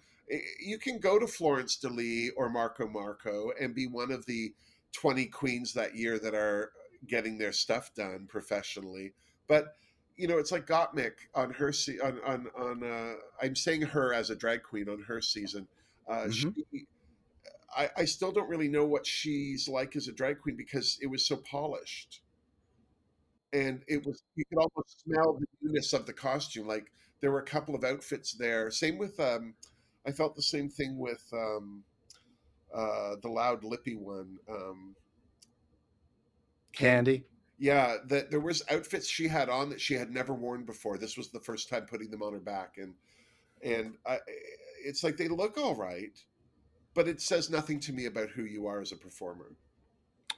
you 0.63 0.77
can 0.79 0.99
go 0.99 1.19
to 1.19 1.27
Florence 1.27 1.77
Delee 1.77 2.29
or 2.35 2.49
Marco 2.49 2.87
Marco 2.87 3.51
and 3.59 3.75
be 3.75 3.87
one 3.87 4.11
of 4.11 4.25
the 4.25 4.53
20 4.93 5.25
queens 5.27 5.73
that 5.73 5.95
year 5.95 6.19
that 6.19 6.33
are 6.33 6.71
getting 7.07 7.37
their 7.37 7.51
stuff 7.51 7.93
done 7.95 8.27
professionally. 8.27 9.13
But 9.47 9.75
you 10.21 10.27
know, 10.27 10.37
it's 10.37 10.51
like 10.51 10.67
Gottmik 10.67 11.13
on 11.33 11.51
her 11.53 11.73
se- 11.73 11.99
on 11.99 12.19
on 12.23 12.47
on. 12.55 12.83
Uh, 12.83 13.13
I'm 13.41 13.55
saying 13.55 13.81
her 13.81 14.13
as 14.13 14.29
a 14.29 14.35
drag 14.35 14.61
queen 14.61 14.87
on 14.87 15.01
her 15.07 15.19
season. 15.19 15.67
Uh, 16.07 16.25
mm-hmm. 16.25 16.49
She, 16.71 16.85
I, 17.75 17.89
I 17.97 18.05
still 18.05 18.31
don't 18.31 18.47
really 18.47 18.67
know 18.67 18.85
what 18.85 19.07
she's 19.07 19.67
like 19.67 19.95
as 19.95 20.07
a 20.07 20.11
drag 20.11 20.39
queen 20.39 20.55
because 20.55 20.99
it 21.01 21.07
was 21.07 21.25
so 21.25 21.37
polished, 21.37 22.21
and 23.51 23.81
it 23.87 24.05
was 24.05 24.21
you 24.35 24.45
could 24.45 24.59
almost 24.59 25.01
smell 25.01 25.39
the 25.39 25.47
newness 25.63 25.93
of 25.93 26.05
the 26.05 26.13
costume. 26.13 26.67
Like 26.67 26.91
there 27.19 27.31
were 27.31 27.39
a 27.39 27.45
couple 27.45 27.73
of 27.73 27.83
outfits 27.83 28.33
there. 28.33 28.69
Same 28.69 28.99
with 28.99 29.19
um, 29.19 29.55
I 30.05 30.11
felt 30.11 30.35
the 30.35 30.43
same 30.43 30.69
thing 30.69 30.99
with 30.99 31.23
um, 31.33 31.83
uh, 32.71 33.15
the 33.23 33.29
loud 33.29 33.63
lippy 33.63 33.95
one. 33.95 34.37
Um, 34.47 34.95
Kandy. 36.77 37.23
Yeah, 37.61 37.97
that 38.07 38.31
there 38.31 38.39
was 38.39 38.63
outfits 38.71 39.07
she 39.07 39.27
had 39.27 39.47
on 39.47 39.69
that 39.69 39.79
she 39.79 39.93
had 39.93 40.09
never 40.09 40.33
worn 40.33 40.65
before. 40.65 40.97
This 40.97 41.15
was 41.15 41.29
the 41.29 41.39
first 41.39 41.69
time 41.69 41.85
putting 41.85 42.09
them 42.09 42.23
on 42.23 42.33
her 42.33 42.39
back, 42.39 42.77
and 42.77 42.95
and 43.61 43.93
I, 44.03 44.17
it's 44.83 45.03
like 45.03 45.15
they 45.15 45.27
look 45.27 45.59
all 45.59 45.75
right, 45.75 46.17
but 46.95 47.07
it 47.07 47.21
says 47.21 47.51
nothing 47.51 47.79
to 47.81 47.93
me 47.93 48.07
about 48.07 48.31
who 48.31 48.45
you 48.45 48.65
are 48.65 48.81
as 48.81 48.91
a 48.91 48.95
performer. 48.95 49.51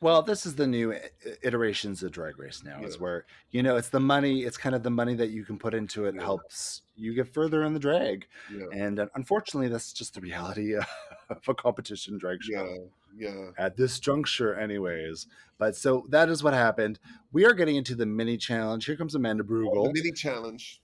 Well, 0.02 0.22
this 0.22 0.46
is 0.46 0.56
the 0.56 0.68
new 0.68 0.94
iterations 1.42 2.04
of 2.04 2.12
Drag 2.12 2.38
Race 2.38 2.62
now. 2.62 2.80
Yeah. 2.82 2.88
Is 2.88 3.00
where 3.00 3.26
you 3.52 3.64
know 3.64 3.78
it's 3.78 3.88
the 3.88 4.02
money. 4.02 4.42
It's 4.44 4.58
kind 4.58 4.76
of 4.76 4.84
the 4.84 4.90
money 4.90 5.16
that 5.16 5.30
you 5.30 5.46
can 5.46 5.58
put 5.58 5.74
into 5.74 6.04
it 6.04 6.16
yeah. 6.16 6.24
helps 6.24 6.82
you 6.98 7.14
get 7.14 7.34
further 7.34 7.64
in 7.64 7.74
the 7.74 7.80
drag. 7.80 8.28
Yeah. 8.54 8.66
And 8.74 9.00
uh, 9.00 9.06
unfortunately, 9.16 9.70
that's 9.70 9.94
just 9.94 10.16
the 10.16 10.20
reality 10.20 10.76
of 11.48 11.48
a 11.48 11.54
competition 11.54 12.18
drag 12.18 12.44
show. 12.44 12.52
Yeah. 12.52 12.78
Yeah. 13.16 13.50
At 13.58 13.78
this 13.78 14.00
juncture, 14.00 14.56
anyways. 14.56 15.28
But 15.60 15.76
so 15.76 16.06
that 16.10 16.30
is 16.30 16.44
what 16.44 16.54
happened. 16.54 17.00
We 17.32 17.46
are 17.46 17.54
getting 17.54 17.76
into 17.76 17.96
the 17.96 18.06
mini 18.06 18.38
challenge. 18.38 18.86
Here 18.86 18.96
comes 18.96 19.14
Amanda 19.14 19.44
Brugel. 19.44 19.72
Oh, 19.76 19.88
the 19.88 19.94
mini 19.94 20.12
challenge. 20.12 20.82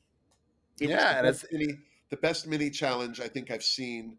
It 0.79 0.89
yeah, 0.89 1.17
and 1.17 1.27
it's 1.27 1.43
mini, 1.51 1.79
the 2.09 2.17
best 2.17 2.47
mini 2.47 2.69
challenge 2.69 3.19
I 3.19 3.27
think 3.27 3.51
I've 3.51 3.63
seen 3.63 4.17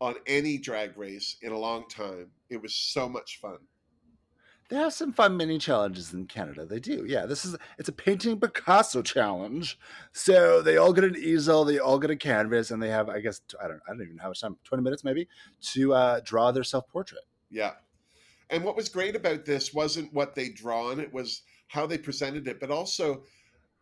on 0.00 0.16
any 0.26 0.58
drag 0.58 0.96
race 0.98 1.36
in 1.42 1.52
a 1.52 1.58
long 1.58 1.88
time. 1.88 2.30
It 2.50 2.60
was 2.60 2.74
so 2.74 3.08
much 3.08 3.40
fun. 3.40 3.58
They 4.68 4.76
have 4.76 4.92
some 4.92 5.12
fun 5.12 5.36
mini 5.36 5.58
challenges 5.58 6.12
in 6.12 6.26
Canada. 6.26 6.66
They 6.66 6.78
do. 6.78 7.04
Yeah, 7.06 7.24
this 7.24 7.44
is 7.44 7.56
it's 7.78 7.88
a 7.88 7.92
painting 7.92 8.38
Picasso 8.38 9.00
challenge. 9.00 9.78
So 10.12 10.60
they 10.60 10.76
all 10.76 10.92
get 10.92 11.04
an 11.04 11.16
easel, 11.16 11.64
they 11.64 11.78
all 11.78 11.98
get 11.98 12.10
a 12.10 12.16
canvas, 12.16 12.70
and 12.70 12.82
they 12.82 12.90
have, 12.90 13.08
I 13.08 13.20
guess, 13.20 13.40
I 13.62 13.68
don't, 13.68 13.80
I 13.86 13.92
don't 13.92 14.02
even 14.02 14.16
know 14.16 14.22
how 14.24 14.28
much 14.28 14.42
time, 14.42 14.56
twenty 14.64 14.84
minutes 14.84 15.04
maybe, 15.04 15.26
to 15.72 15.94
uh, 15.94 16.20
draw 16.22 16.52
their 16.52 16.64
self 16.64 16.86
portrait. 16.88 17.22
Yeah, 17.50 17.72
and 18.50 18.62
what 18.62 18.76
was 18.76 18.90
great 18.90 19.16
about 19.16 19.46
this 19.46 19.72
wasn't 19.72 20.12
what 20.12 20.34
they 20.34 20.50
drawn; 20.50 21.00
it 21.00 21.12
was 21.12 21.42
how 21.68 21.86
they 21.86 21.98
presented 21.98 22.46
it, 22.46 22.60
but 22.60 22.70
also 22.70 23.22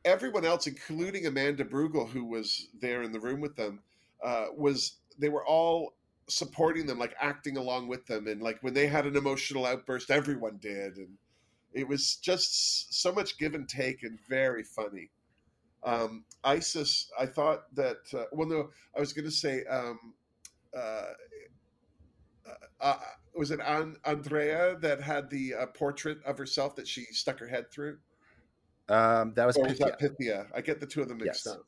everyone 0.05 0.45
else, 0.45 0.69
including 0.69 1.27
Amanda 1.27 1.65
Brugel, 1.65 2.09
who 2.09 2.25
was 2.25 2.69
there 2.81 3.03
in 3.03 3.11
the 3.11 3.21
room 3.21 3.41
with 3.41 3.57
them, 3.57 3.81
uh, 4.25 4.47
was 4.57 4.99
they 5.19 5.31
were 5.31 5.45
all 5.45 5.96
supporting 6.29 6.87
them, 6.87 6.99
like 6.99 7.15
acting 7.21 7.57
along 7.57 7.89
with 7.89 8.07
them, 8.07 8.27
and 8.27 8.43
like 8.43 8.63
when 8.63 8.75
they 8.75 8.87
had 8.87 9.07
an 9.07 9.17
emotional 9.17 9.67
outburst, 9.67 10.11
everyone 10.11 10.59
did, 10.61 10.97
and 10.97 11.09
it 11.73 11.87
was 11.87 12.17
just 12.17 13.01
so 13.01 13.13
much 13.13 13.39
give 13.39 13.55
and 13.55 13.69
take 13.69 14.03
and 14.03 14.19
very 14.29 14.63
funny. 14.63 15.11
Um, 15.85 16.25
Icesis, 16.45 17.11
I 17.19 17.27
thought 17.27 17.75
that 17.75 17.99
uh, 18.13 18.25
well, 18.33 18.49
no, 18.49 18.71
I 18.97 19.01
was 19.01 19.13
going 19.13 19.27
to 19.27 19.31
say, 19.31 19.65
um, 19.71 20.15
uh, 20.77 20.81
uh, 22.47 22.55
uh, 22.81 22.97
was 23.35 23.51
it 23.51 23.61
An- 23.61 23.97
Andrea 24.05 24.77
that 24.81 25.01
had 25.01 25.31
the 25.31 25.55
uh, 25.55 25.67
portrait 25.67 26.19
of 26.25 26.39
herself 26.39 26.75
that 26.77 26.89
she 26.89 27.05
stuck 27.13 27.39
her 27.39 27.47
head 27.47 27.71
through? 27.71 27.99
Um, 28.89 29.33
that 29.35 29.47
was, 29.47 29.57
or 29.57 29.67
Pythia. 29.67 29.69
Was 29.69 29.79
that 29.79 29.99
Pythia. 29.99 30.47
I 30.55 30.61
get 30.61 30.81
the 30.81 30.87
two 30.87 31.03
of 31.03 31.09
them 31.09 31.19
mixed 31.19 31.47
yes. 31.47 31.55
up. 31.55 31.63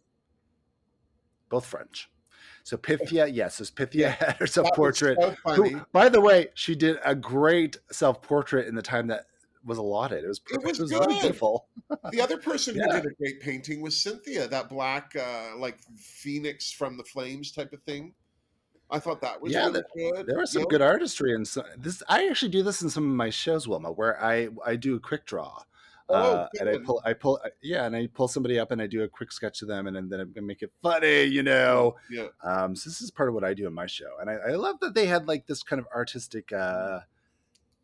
Both 1.48 1.66
French. 1.66 2.09
So 2.68 2.76
Pythia, 2.76 3.26
yes, 3.26 3.62
it's 3.62 3.70
Pythia 3.70 4.10
had 4.10 4.36
her 4.36 4.46
self 4.46 4.68
portrait. 4.74 5.16
So 5.18 5.54
who, 5.54 5.80
by 5.90 6.10
the 6.10 6.20
way, 6.20 6.48
she 6.52 6.74
did 6.74 6.98
a 7.02 7.14
great 7.14 7.78
self 7.90 8.20
portrait 8.20 8.68
in 8.68 8.74
the 8.74 8.82
time 8.82 9.06
that 9.06 9.24
was 9.64 9.78
allotted. 9.78 10.22
It 10.22 10.28
was. 10.28 10.42
It 10.50 10.62
was, 10.62 10.78
it 10.78 10.98
was 10.98 11.06
beautiful. 11.06 11.66
the 12.10 12.20
other 12.20 12.36
person 12.36 12.76
yeah. 12.76 12.84
who 12.84 12.92
did 12.92 13.06
a 13.06 13.14
great 13.14 13.40
painting 13.40 13.80
was 13.80 13.94
Synthia, 13.94 14.50
that 14.50 14.68
black 14.68 15.16
uh, 15.16 15.56
like 15.56 15.78
phoenix 15.96 16.70
from 16.70 16.98
the 16.98 17.04
flames 17.04 17.52
type 17.52 17.72
of 17.72 17.82
thing. 17.84 18.12
I 18.90 18.98
thought 18.98 19.22
that 19.22 19.40
was 19.40 19.50
yeah, 19.50 19.68
really 19.68 19.82
good. 19.96 20.26
There 20.26 20.38
was 20.38 20.52
some 20.52 20.64
good 20.64 20.82
artistry 20.82 21.34
and 21.34 21.46
this. 21.78 22.02
I 22.06 22.28
actually 22.28 22.50
do 22.50 22.62
this 22.62 22.82
in 22.82 22.90
some 22.90 23.08
of 23.08 23.16
my 23.16 23.30
shows, 23.30 23.66
Wilma, 23.66 23.92
where 23.92 24.22
I 24.22 24.50
I 24.62 24.76
do 24.76 24.94
a 24.94 25.00
quick 25.00 25.24
draw. 25.24 25.62
Oh, 26.11 26.14
uh, 26.14 26.48
and 26.59 26.68
I 26.70 26.78
pull, 26.78 27.02
I 27.04 27.12
pull, 27.12 27.38
uh, 27.44 27.50
yeah, 27.62 27.84
and 27.84 27.94
I 27.94 28.06
pull 28.06 28.28
somebody 28.28 28.59
up 28.59 28.70
and 28.70 28.80
I 28.80 28.86
do 28.86 29.02
a 29.02 29.09
quick 29.09 29.30
sketch 29.30 29.61
of 29.61 29.68
them, 29.68 29.86
and, 29.86 29.96
and 29.96 30.11
then 30.11 30.20
I'm 30.20 30.32
gonna 30.32 30.46
make 30.46 30.62
it 30.62 30.72
funny, 30.82 31.24
you 31.24 31.42
know. 31.42 31.96
Yeah. 32.11 32.28
Um, 32.42 32.74
so 32.74 32.88
this 32.88 33.02
is 33.02 33.11
part 33.11 33.28
of 33.28 33.34
what 33.34 33.44
I 33.44 33.52
do 33.52 33.66
in 33.66 33.74
my 33.74 33.86
show, 33.86 34.11
and 34.20 34.30
I, 34.30 34.34
I 34.34 34.54
love 34.54 34.80
that 34.80 34.94
they 34.94 35.06
had 35.06 35.28
like 35.28 35.46
this 35.46 35.62
kind 35.62 35.78
of 35.78 35.86
artistic, 35.94 36.50
uh, 36.52 37.00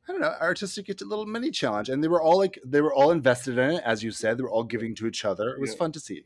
I 0.08 0.12
don't 0.12 0.22
know, 0.22 0.34
artistic 0.40 0.88
little 1.02 1.26
mini 1.26 1.50
challenge, 1.50 1.90
and 1.90 2.02
they 2.02 2.08
were 2.08 2.22
all 2.22 2.38
like 2.38 2.58
they 2.64 2.80
were 2.80 2.94
all 2.94 3.10
invested 3.10 3.58
in 3.58 3.72
it, 3.72 3.82
as 3.84 4.02
you 4.02 4.10
said. 4.10 4.38
They 4.38 4.42
were 4.42 4.50
all 4.50 4.64
giving 4.64 4.94
to 4.96 5.06
each 5.06 5.24
other. 5.24 5.50
It 5.50 5.60
was 5.60 5.72
yeah. 5.72 5.76
fun 5.76 5.92
to 5.92 6.00
see. 6.00 6.24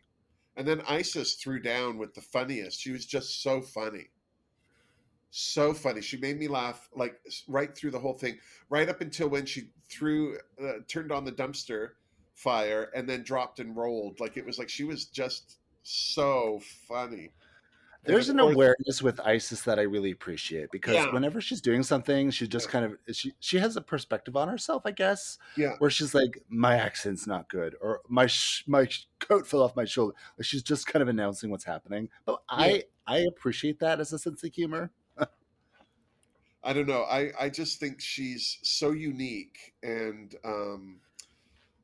And 0.56 0.66
then 0.66 0.82
Icesis 0.88 1.34
threw 1.34 1.60
down 1.60 1.98
with 1.98 2.14
the 2.14 2.20
funniest. 2.20 2.80
She 2.80 2.90
was 2.90 3.06
just 3.06 3.42
so 3.42 3.60
funny 3.60 4.10
so 5.30 5.72
funny. 5.74 6.00
She 6.00 6.16
made 6.16 6.38
me 6.38 6.48
laugh 6.48 6.88
like 6.94 7.20
right 7.46 7.74
through 7.76 7.90
the 7.90 7.98
whole 7.98 8.14
thing, 8.14 8.38
right 8.70 8.88
up 8.88 9.00
until 9.00 9.28
when 9.28 9.46
she 9.46 9.70
threw, 9.90 10.36
uh, 10.62 10.72
turned 10.88 11.12
on 11.12 11.24
the 11.24 11.32
dumpster 11.32 11.90
fire 12.34 12.90
and 12.94 13.08
then 13.08 13.22
dropped 13.22 13.60
and 13.60 13.76
rolled. 13.76 14.20
Like 14.20 14.36
it 14.36 14.46
was 14.46 14.58
like 14.58 14.68
she 14.68 14.84
was 14.84 15.06
just 15.06 15.58
so 15.82 16.60
funny. 16.88 17.32
There's 18.04 18.28
an 18.28 18.40
awareness 18.40 19.02
with 19.02 19.20
Icesis 19.20 19.62
that 19.62 19.78
I 19.78 19.82
really 19.82 20.12
appreciate 20.12 20.70
because 20.70 20.94
yeah. 20.94 21.12
whenever 21.12 21.40
she's 21.40 21.60
doing 21.60 21.82
something, 21.82 22.30
she 22.30 22.48
just 22.48 22.66
yeah. 22.66 22.72
kind 22.72 22.84
of 22.86 23.14
she 23.14 23.34
she 23.40 23.58
has 23.58 23.76
a 23.76 23.82
perspective 23.82 24.36
on 24.36 24.48
herself, 24.48 24.82
I 24.86 24.92
guess. 24.92 25.36
Yeah. 25.56 25.74
Where 25.78 25.90
she's 25.90 26.14
like, 26.14 26.42
my 26.48 26.76
accent's 26.76 27.26
not 27.26 27.50
good, 27.50 27.74
or 27.80 28.00
my 28.08 28.26
sh- 28.26 28.64
my 28.66 28.88
coat 29.20 29.46
fell 29.46 29.62
off 29.62 29.76
my 29.76 29.84
shoulder. 29.84 30.14
Like 30.38 30.46
she's 30.46 30.62
just 30.62 30.86
kind 30.86 31.02
of 31.02 31.08
announcing 31.08 31.50
what's 31.50 31.64
happening. 31.64 32.08
But 32.24 32.40
yeah. 32.50 32.56
I 32.58 32.84
I 33.06 33.18
appreciate 33.18 33.80
that 33.80 34.00
as 34.00 34.12
a 34.12 34.18
sense 34.18 34.42
of 34.42 34.54
humor. 34.54 34.90
I 36.62 36.72
don't 36.72 36.86
know. 36.88 37.02
I 37.02 37.30
I 37.38 37.48
just 37.48 37.78
think 37.80 38.00
she's 38.00 38.58
so 38.62 38.90
unique 38.90 39.74
and 39.82 40.34
um 40.44 41.00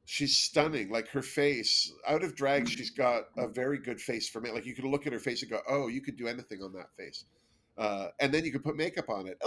she's 0.04 0.36
stunning. 0.36 0.90
Like 0.90 1.08
her 1.08 1.22
face, 1.22 1.92
out 2.06 2.22
of 2.22 2.34
drag, 2.34 2.68
she's 2.68 2.90
got 2.90 3.24
a 3.36 3.48
very 3.48 3.78
good 3.78 4.00
face 4.00 4.28
for 4.28 4.40
me. 4.40 4.50
Like 4.50 4.66
you 4.66 4.74
could 4.74 4.84
look 4.84 5.06
at 5.06 5.12
her 5.12 5.18
face 5.18 5.42
and 5.42 5.50
go, 5.50 5.60
"Oh, 5.68 5.88
you 5.88 6.00
could 6.00 6.16
do 6.16 6.28
anything 6.28 6.62
on 6.62 6.72
that 6.74 6.94
face," 6.96 7.24
uh, 7.78 8.08
and 8.20 8.32
then 8.32 8.44
you 8.44 8.52
could 8.52 8.64
put 8.64 8.76
makeup 8.76 9.08
on 9.08 9.26
it. 9.26 9.38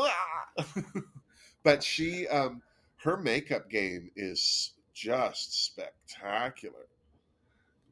but 1.63 1.83
she, 1.83 2.27
um, 2.27 2.61
her 2.97 3.17
makeup 3.17 3.69
game 3.69 4.09
is 4.15 4.73
just 4.93 5.65
spectacular. 5.65 6.87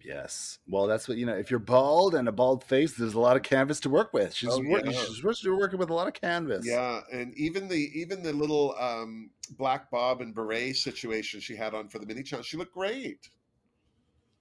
Yes. 0.05 0.59
Well, 0.67 0.85
that's 0.87 1.07
what 1.07 1.17
you 1.17 1.25
know. 1.25 1.33
If 1.33 1.49
you're 1.49 1.59
bald 1.59 2.15
and 2.15 2.27
a 2.27 2.31
bald 2.31 2.63
face, 2.63 2.93
there's 2.93 3.15
a 3.15 3.19
lot 3.19 3.35
of 3.35 3.43
canvas 3.43 3.79
to 3.81 3.89
work 3.89 4.13
with. 4.13 4.33
She's, 4.33 4.49
oh, 4.51 4.61
yeah. 4.61 4.91
she's, 4.91 5.23
working 5.23 5.79
with 5.79 5.89
a 5.89 5.93
lot 5.93 6.07
of 6.07 6.13
canvas. 6.13 6.65
Yeah, 6.65 7.01
and 7.11 7.33
even 7.35 7.67
the 7.67 7.89
even 7.95 8.21
the 8.21 8.33
little 8.33 8.75
um, 8.79 9.31
black 9.57 9.89
bob 9.89 10.21
and 10.21 10.33
beret 10.33 10.75
situation 10.75 11.39
she 11.39 11.55
had 11.55 11.73
on 11.73 11.89
for 11.89 11.99
the 11.99 12.05
mini 12.05 12.23
challenge, 12.23 12.47
she 12.47 12.57
looked 12.57 12.73
great. 12.73 13.29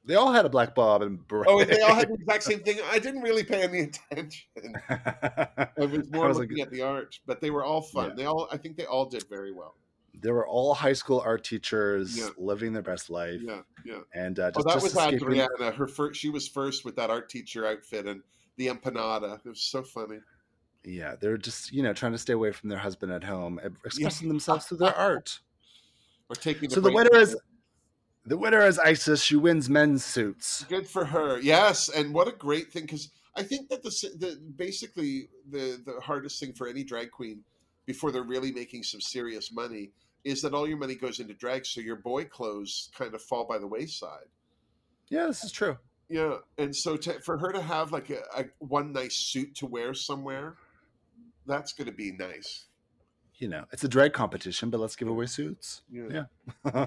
They 0.06 0.16
all 0.16 0.32
had 0.32 0.44
a 0.44 0.50
black 0.50 0.74
bob 0.74 1.00
and 1.00 1.26
beret. 1.26 1.48
Oh, 1.48 1.64
they 1.64 1.80
all 1.80 1.94
had 1.94 2.08
the 2.08 2.14
exact 2.20 2.42
same 2.42 2.60
thing. 2.60 2.78
I 2.90 2.98
didn't 2.98 3.22
really 3.22 3.42
pay 3.42 3.62
any 3.62 3.80
attention. 3.80 4.74
I 4.90 5.68
was 5.78 6.10
more 6.10 6.26
I 6.26 6.28
was 6.28 6.38
looking 6.38 6.58
like, 6.58 6.66
at 6.66 6.72
the 6.72 6.82
art, 6.82 7.18
but 7.26 7.40
they 7.40 7.50
were 7.50 7.64
all 7.64 7.80
fun. 7.80 8.10
Yeah. 8.10 8.14
They 8.16 8.24
all, 8.26 8.48
I 8.52 8.58
think, 8.58 8.76
they 8.76 8.84
all 8.84 9.06
did 9.06 9.24
very 9.30 9.52
well 9.52 9.76
they 10.20 10.30
were 10.30 10.46
all 10.46 10.74
high 10.74 10.92
school 10.92 11.22
art 11.24 11.44
teachers 11.44 12.16
yeah. 12.16 12.28
living 12.38 12.72
their 12.72 12.82
best 12.82 13.10
life. 13.10 13.40
Yeah, 13.42 13.60
yeah. 13.84 14.00
And 14.14 14.38
uh, 14.38 14.50
just, 14.50 14.66
oh, 14.66 14.74
that 14.74 14.82
was 14.82 14.96
Adriana. 14.96 15.72
Her 15.72 15.86
first, 15.86 16.20
she 16.20 16.28
was 16.28 16.48
first 16.48 16.84
with 16.84 16.96
that 16.96 17.10
art 17.10 17.28
teacher 17.28 17.66
outfit 17.66 18.06
and 18.06 18.22
the 18.56 18.68
empanada. 18.68 19.38
It 19.44 19.48
was 19.48 19.62
so 19.62 19.82
funny. 19.82 20.18
Yeah, 20.84 21.14
they're 21.20 21.38
just 21.38 21.72
you 21.72 21.82
know 21.82 21.92
trying 21.92 22.12
to 22.12 22.18
stay 22.18 22.32
away 22.32 22.52
from 22.52 22.68
their 22.68 22.78
husband 22.78 23.12
at 23.12 23.24
home, 23.24 23.60
expressing 23.84 24.26
yeah. 24.26 24.32
themselves 24.32 24.66
through 24.66 24.78
their 24.78 24.94
art. 24.96 25.40
Or 26.28 26.36
taking. 26.36 26.70
so 26.70 26.80
the 26.80 26.92
winner 26.92 27.14
is 27.14 27.36
The 28.24 28.36
winner 28.36 28.66
is 28.66 28.78
Icesis. 28.78 29.22
She 29.22 29.36
wins 29.36 29.68
men's 29.68 30.04
suits. 30.04 30.64
Good 30.68 30.88
for 30.88 31.04
her. 31.04 31.38
Yes, 31.40 31.88
and 31.88 32.14
what 32.14 32.28
a 32.28 32.32
great 32.32 32.72
thing 32.72 32.82
because 32.82 33.10
I 33.36 33.42
think 33.42 33.68
that 33.68 33.82
the, 33.82 33.90
the 34.18 34.40
basically 34.56 35.28
the 35.50 35.82
the 35.84 36.00
hardest 36.00 36.40
thing 36.40 36.52
for 36.52 36.68
any 36.68 36.84
drag 36.84 37.10
queen 37.10 37.44
before 37.86 38.10
they're 38.10 38.22
really 38.22 38.52
making 38.52 38.82
some 38.82 39.00
serious 39.00 39.52
money 39.52 39.90
is 40.24 40.42
that 40.42 40.54
all 40.54 40.66
your 40.66 40.78
money 40.78 40.94
goes 40.94 41.20
into 41.20 41.34
drag, 41.34 41.66
so 41.66 41.80
your 41.80 41.96
boy 41.96 42.24
clothes 42.24 42.90
kind 42.96 43.14
of 43.14 43.22
fall 43.22 43.44
by 43.46 43.58
the 43.58 43.66
wayside. 43.66 44.26
Yeah, 45.08 45.26
this 45.26 45.44
is 45.44 45.52
true. 45.52 45.76
Yeah, 46.08 46.36
and 46.58 46.74
so 46.74 46.96
to, 46.96 47.20
for 47.20 47.38
her 47.38 47.52
to 47.52 47.62
have 47.62 47.92
like 47.92 48.10
a, 48.10 48.20
a 48.36 48.44
one 48.58 48.92
nice 48.92 49.16
suit 49.16 49.54
to 49.56 49.66
wear 49.66 49.94
somewhere, 49.94 50.56
that's 51.46 51.72
going 51.72 51.86
to 51.86 51.92
be 51.92 52.12
nice. 52.12 52.66
You 53.36 53.48
know, 53.48 53.64
it's 53.72 53.82
a 53.82 53.88
drag 53.88 54.12
competition, 54.12 54.70
but 54.70 54.78
let's 54.78 54.94
give 54.94 55.08
away 55.08 55.26
suits. 55.26 55.82
Yeah. 55.90 56.24
Yeah. 56.64 56.86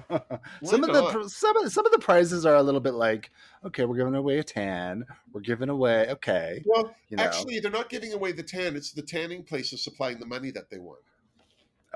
some 0.64 0.82
of 0.82 0.90
not? 0.90 1.12
the 1.12 1.28
some 1.28 1.56
of 1.58 1.70
some 1.70 1.84
of 1.84 1.92
the 1.92 1.98
prizes 1.98 2.46
are 2.46 2.54
a 2.54 2.62
little 2.62 2.80
bit 2.80 2.94
like, 2.94 3.30
okay, 3.66 3.84
we're 3.84 3.96
giving 3.96 4.14
away 4.14 4.38
a 4.38 4.44
tan. 4.44 5.04
We're 5.32 5.42
giving 5.42 5.68
away 5.68 6.08
okay. 6.10 6.62
Well, 6.64 6.94
You 7.10 7.18
know. 7.18 7.24
actually, 7.24 7.60
they're 7.60 7.70
not 7.70 7.90
giving 7.90 8.14
away 8.14 8.32
the 8.32 8.42
tan. 8.42 8.76
It's 8.76 8.92
the 8.92 9.02
tanning 9.02 9.42
places 9.42 9.84
supplying 9.84 10.18
the 10.20 10.26
money 10.26 10.50
that 10.52 10.70
they 10.70 10.78
want. 10.78 11.00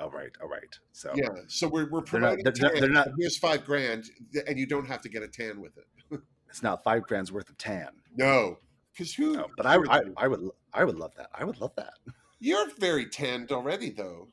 All 0.03 0.11
right, 0.11 0.33
all 0.43 0.49
right. 0.49 0.75
So 0.93 1.13
Yeah, 1.15 1.29
so 1.47 1.69
we're 1.69 1.89
we're 1.89 2.03
They're 2.03 2.21
not- 2.21 2.39
they're 2.43 2.53
tan. 2.53 2.81
they're 2.81 2.89
not- 2.91 3.09
Here's 3.19 3.37
five 3.39 3.65
grand, 3.65 4.05
and 4.49 4.59
you 4.59 4.67
don't 4.67 4.87
have 4.87 5.01
to 5.03 5.09
get 5.09 5.23
a 5.23 5.29
tan 5.29 5.61
with 5.61 5.73
it. 5.79 6.21
it's 6.49 6.63
not 6.63 6.83
five 6.83 7.05
grand's 7.05 7.31
worth 7.31 7.49
of 7.49 7.57
tan. 7.59 7.89
No, 8.17 8.59
because 8.93 9.15
who? 9.15 9.35
No, 9.37 9.47
but 9.57 9.65
I, 9.67 9.75
I 9.75 9.79
would- 9.79 10.15
I 10.17 10.29
would 10.29 10.51
I 10.75 10.85
would 10.85 10.97
love 10.99 11.15
that. 11.17 11.29
I 11.33 11.45
would 11.45 11.61
love 11.61 11.73
that. 11.77 11.95
You're 12.41 12.67
very 12.79 13.07
tanned 13.07 13.53
already, 13.53 13.91
though. 13.91 14.29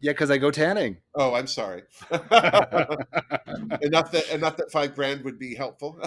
Yeah, 0.00 0.12
because 0.12 0.30
I 0.30 0.38
go 0.38 0.50
tanning. 0.50 0.98
Oh, 1.14 1.34
I'm 1.34 1.46
sorry. 1.46 1.82
enough 2.10 2.30
that 4.12 4.28
enough 4.32 4.56
that 4.58 4.70
five 4.70 4.94
grand 4.94 5.24
would 5.24 5.38
be 5.38 5.54
helpful. 5.54 5.98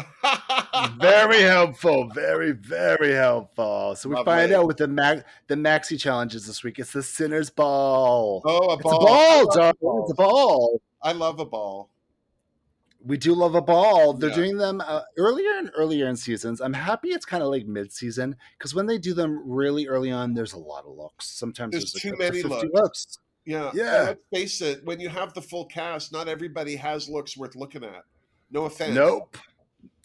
very 0.99 1.41
helpful. 1.41 2.09
Very 2.13 2.51
very 2.51 3.13
helpful. 3.13 3.95
So 3.95 4.09
we 4.09 4.15
Lovely. 4.15 4.31
find 4.31 4.51
out 4.51 4.67
with 4.67 4.77
the 4.77 4.87
mac 4.87 5.25
the 5.47 5.55
maxi 5.55 5.99
challenges 5.99 6.45
this 6.45 6.63
week. 6.63 6.77
It's 6.79 6.93
the 6.93 7.01
Sinner's 7.03 7.49
Ball. 7.49 8.41
Oh, 8.45 8.69
a 8.71 8.77
ball! 8.77 9.45
it's 9.45 9.55
a 9.55 9.59
ball, 9.59 9.71
darling. 9.71 10.01
It's 10.03 10.11
a 10.11 10.15
ball. 10.15 10.81
I 11.01 11.11
love 11.13 11.39
a 11.39 11.45
ball. 11.45 11.89
We 13.05 13.15
do 13.17 13.33
love 13.33 13.55
a 13.55 13.61
ball. 13.61 14.13
They're 14.13 14.29
Yeah. 14.31 14.35
doing 14.35 14.57
them 14.57 14.81
uh, 14.85 15.01
earlier 15.17 15.51
and 15.57 15.71
earlier 15.75 16.07
in 16.07 16.17
seasons. 16.17 16.59
I'm 16.59 16.73
happy 16.73 17.09
it's 17.09 17.25
kind 17.25 17.41
of 17.41 17.49
like 17.49 17.65
mid 17.65 17.93
season 17.93 18.35
because 18.57 18.75
when 18.75 18.85
they 18.87 18.97
do 18.97 19.13
them 19.13 19.41
really 19.49 19.87
early 19.87 20.11
on, 20.11 20.33
there's 20.33 20.53
a 20.53 20.59
lot 20.59 20.83
of 20.85 20.97
looks. 20.97 21.29
Sometimes 21.29 21.71
There's 21.71 21.93
there's, 21.93 22.01
too 22.01 22.09
like 22.11 22.19
many 22.33 22.41
50 22.41 22.67
looks. 22.73 23.17
Yeah. 23.47 23.69
and 23.69 23.77
Yeah. 23.77 24.01
Let's 24.03 24.19
face 24.31 24.61
it. 24.61 24.83
When 24.85 24.99
you 24.99 25.09
have 25.09 25.33
the 25.33 25.41
full 25.41 25.65
cast, 25.65 26.11
not 26.11 26.27
everybody 26.27 26.75
has 26.75 27.09
looks 27.09 27.35
worth 27.37 27.55
looking 27.55 27.83
at. 27.83 28.03
No 28.51 28.65
offense. 28.65 28.93
Nope. 28.93 29.37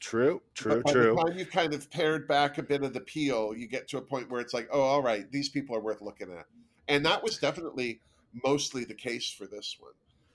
True. 0.01 0.41
True. 0.55 0.83
By 0.83 0.93
True. 0.93 1.15
the 1.15 1.23
time 1.23 1.39
you've 1.39 1.51
kind 1.51 1.75
of 1.75 1.91
pared 1.91 2.27
back 2.27 2.59
a 2.59 2.63
bit 2.63 2.83
of 2.83 2.93
the 2.93 3.01
peel, 3.01 3.55
you 3.57 3.67
get 3.69 3.87
to 3.89 3.99
a 3.99 4.03
point 4.03 4.31
where 4.31 4.41
it's 4.41 4.53
like, 4.55 4.69
oh, 4.73 4.81
all 4.81 5.03
right, 5.03 5.31
these 5.31 5.49
people 5.49 5.77
are 5.77 5.81
worth 5.81 6.01
looking 6.01 6.31
at. 6.33 6.47
And 6.89 7.05
that 7.07 7.23
was 7.23 7.39
definitely 7.39 8.01
mostly 8.45 8.85
the 8.85 8.95
case 8.95 9.31
for 9.31 9.47
this 9.47 9.77
one. 9.79 9.93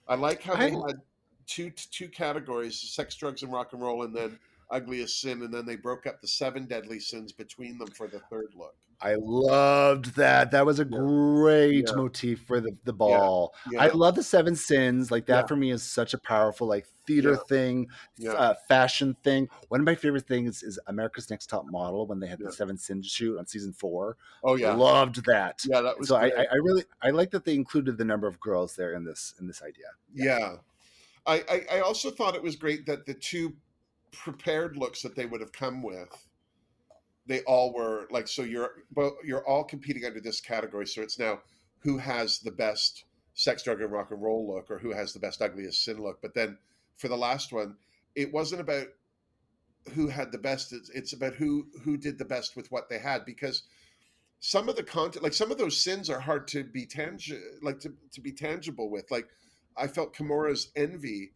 I 0.08 0.16
like 0.16 0.42
how 0.42 0.56
they 0.56 0.72
I- 0.72 0.88
had 0.88 1.02
two 1.48 1.70
two 1.72 2.08
categories: 2.08 2.80
sex, 2.80 3.16
drugs, 3.16 3.44
and 3.44 3.52
rock 3.52 3.74
and 3.74 3.82
roll, 3.82 4.04
and 4.04 4.16
then 4.16 4.40
ugliest 4.70 5.22
sin, 5.22 5.42
and 5.44 5.54
then 5.54 5.66
they 5.66 5.76
broke 5.76 6.06
up 6.08 6.22
the 6.22 6.28
seven 6.28 6.66
deadly 6.66 7.00
sins 7.00 7.32
between 7.32 7.78
them 7.78 7.90
for 7.92 8.08
the 8.08 8.20
third 8.30 8.54
look. 8.56 8.76
I 9.00 9.16
loved 9.20 10.16
that. 10.16 10.50
That 10.50 10.66
was 10.66 10.80
a 10.80 10.84
Yeah. 10.84 10.98
great 10.98 11.86
Yeah. 11.88 11.96
motif 11.96 12.42
for 12.48 12.60
the, 12.60 12.76
the 12.84 12.94
ball. 12.94 13.54
Yeah, 13.72 13.84
I 13.84 13.88
love 13.90 14.16
the 14.16 14.24
seven 14.24 14.56
sins. 14.56 15.12
Like 15.12 15.28
that 15.28 15.48
for 15.48 15.56
me 15.56 15.70
is 15.70 15.84
such 15.84 16.16
a 16.16 16.18
powerful 16.18 16.66
like 16.68 16.88
theater 17.06 17.38
thing, 17.38 17.90
uh, 18.28 18.56
fashion 18.68 19.16
thing. 19.24 19.50
One 19.68 19.80
of 19.82 19.86
my 19.86 19.94
favorite 19.94 20.26
things 20.26 20.64
is 20.64 20.80
America's 20.88 21.30
Next 21.30 21.46
Top 21.46 21.66
Model 21.68 22.08
when 22.08 22.20
they 22.20 22.26
had 22.28 22.40
the 22.40 22.52
seven 22.52 22.76
sins 22.76 23.06
shoot 23.06 23.38
on 23.38 23.46
season 23.46 23.72
four. 23.72 24.18
oh 24.44 24.56
yeah, 24.56 24.74
Loved 24.74 25.24
that. 25.28 25.62
yeah, 25.70 25.82
that 25.82 26.00
was 26.00 26.08
so 26.08 26.16
I. 26.16 26.30
I, 26.30 26.46
I 26.52 26.56
really 26.56 26.84
I 27.00 27.12
like 27.12 27.30
that 27.32 27.46
they 27.46 27.54
included 27.54 28.00
the 28.00 28.06
number 28.06 28.26
of 28.28 28.40
girls 28.40 28.76
there 28.76 28.94
in 28.94 29.04
this 29.04 29.36
in 29.40 29.46
this 29.46 29.62
idea. 29.62 29.86
Yeah. 30.12 30.56
I, 31.28 31.44
I, 31.50 31.76
I 31.78 31.80
also 31.82 32.10
thought 32.10 32.36
it 32.36 32.42
was 32.42 32.56
great 32.56 32.86
that 32.88 33.06
the 33.06 33.14
two 33.14 33.54
prepared 34.18 34.78
looks 34.78 35.02
that 35.02 35.16
they 35.16 35.26
would 35.26 35.42
have 35.42 35.52
come 35.52 35.82
with, 35.82 36.28
they 37.26 37.42
all 37.42 37.74
were 37.74 38.08
like 38.10 38.28
so 38.28 38.42
you're 38.44 38.84
but 38.92 39.14
you're 39.24 39.46
all 39.48 39.64
competing 39.64 40.06
under 40.06 40.20
this 40.20 40.42
category. 40.42 40.88
So 40.88 41.02
it's 41.02 41.20
now 41.20 41.40
who 41.80 41.98
has 41.98 42.40
the 42.40 42.52
best 42.52 43.06
sex, 43.34 43.64
drug, 43.64 43.82
and 43.82 43.92
rock 43.92 44.12
and 44.12 44.22
roll 44.22 44.48
look 44.48 44.72
or 44.72 44.80
who 44.80 44.92
has 44.92 45.14
the 45.14 45.20
best 45.20 45.42
ugliest 45.42 45.84
sin 45.84 46.02
look. 46.02 46.22
But 46.22 46.34
then 46.34 46.58
for 46.98 47.08
the 47.08 47.18
last 47.18 47.54
one, 47.54 47.76
it 48.16 48.32
wasn't 48.32 48.62
about 48.62 48.88
who 49.94 50.08
had 50.08 50.32
the 50.32 50.38
best, 50.38 50.74
it's, 50.74 50.90
it's 50.90 51.14
about 51.14 51.36
who 51.36 51.68
who 51.84 51.98
did 51.98 52.18
the 52.18 52.26
best 52.26 52.56
with 52.56 52.72
what 52.72 52.90
they 52.90 53.00
had 53.00 53.26
because 53.26 53.64
some 54.40 54.70
of 54.70 54.76
the 54.76 54.84
content 54.84 55.24
like 55.24 55.34
some 55.34 55.52
of 55.52 55.58
those 55.58 55.82
sins 55.82 56.10
are 56.10 56.20
hard 56.20 56.48
to 56.48 56.64
be 56.64 56.86
tangible 56.86 57.42
like 57.62 57.80
to, 57.80 57.94
to 58.12 58.22
be 58.22 58.32
tangible 58.32 58.90
with 58.90 59.10
like 59.10 59.28
i 59.76 59.88
felt 59.88 60.16
kimora's 60.16 60.72
envy 60.76 61.32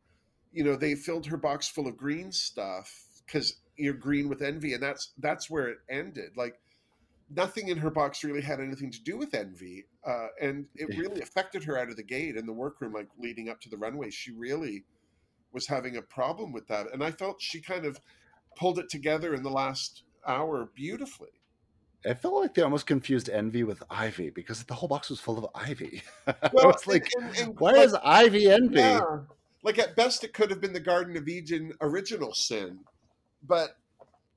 you 0.51 0.63
know 0.63 0.75
they 0.75 0.95
filled 0.95 1.25
her 1.27 1.37
box 1.37 1.67
full 1.67 1.87
of 1.87 1.97
green 1.97 2.31
stuff 2.31 3.05
because 3.25 3.55
you're 3.77 3.93
green 3.93 4.27
with 4.29 4.41
envy 4.41 4.73
and 4.73 4.83
that's 4.83 5.11
that's 5.19 5.49
where 5.49 5.67
it 5.69 5.77
ended 5.89 6.31
like 6.35 6.59
nothing 7.33 7.69
in 7.69 7.77
her 7.77 7.89
box 7.89 8.23
really 8.23 8.41
had 8.41 8.59
anything 8.59 8.91
to 8.91 9.01
do 9.03 9.17
with 9.17 9.33
envy 9.33 9.85
uh, 10.05 10.27
and 10.41 10.65
it 10.75 10.89
really 10.97 11.21
affected 11.21 11.63
her 11.63 11.77
out 11.77 11.89
of 11.89 11.95
the 11.95 12.03
gate 12.03 12.35
in 12.35 12.45
the 12.45 12.51
workroom 12.53 12.91
like 12.93 13.07
leading 13.17 13.49
up 13.49 13.61
to 13.61 13.69
the 13.69 13.77
runway 13.77 14.09
she 14.09 14.31
really 14.33 14.83
was 15.53 15.67
having 15.67 15.95
a 15.97 16.01
problem 16.01 16.51
with 16.51 16.67
that 16.67 16.91
and 16.93 17.03
i 17.03 17.09
felt 17.11 17.41
she 17.41 17.61
kind 17.61 17.85
of 17.85 17.99
pulled 18.57 18.77
it 18.77 18.89
together 18.89 19.33
in 19.33 19.43
the 19.43 19.49
last 19.49 20.03
hour 20.27 20.69
beautifully 20.75 21.29
I 22.03 22.15
felt 22.15 22.33
like 22.33 22.55
they 22.55 22.63
almost 22.63 22.87
confused 22.87 23.29
Envy 23.29 23.61
with 23.63 23.83
Ivy 23.87 24.31
because 24.31 24.63
the 24.63 24.73
whole 24.73 24.89
box 24.89 25.11
was 25.11 25.19
full 25.19 25.37
of 25.37 25.45
Ivy. 25.53 26.01
I 26.27 26.33
Well, 26.51 26.65
was 26.69 26.87
like, 26.87 27.07
and- 27.15 27.25
and- 27.27 27.37
and, 27.49 27.59
why 27.59 27.73
like, 27.73 27.85
is 27.85 27.95
Ivy 28.03 28.49
Envy? 28.49 28.79
Yeah. 28.79 29.19
Like 29.63 29.77
at 29.79 29.95
best, 29.95 30.23
it 30.23 30.33
could 30.33 30.49
have 30.49 30.59
been 30.61 30.73
the 30.73 30.79
Garden 30.79 31.15
of 31.17 31.27
Eden 31.27 31.73
original 31.81 32.33
sin, 32.33 32.79
but 33.47 33.77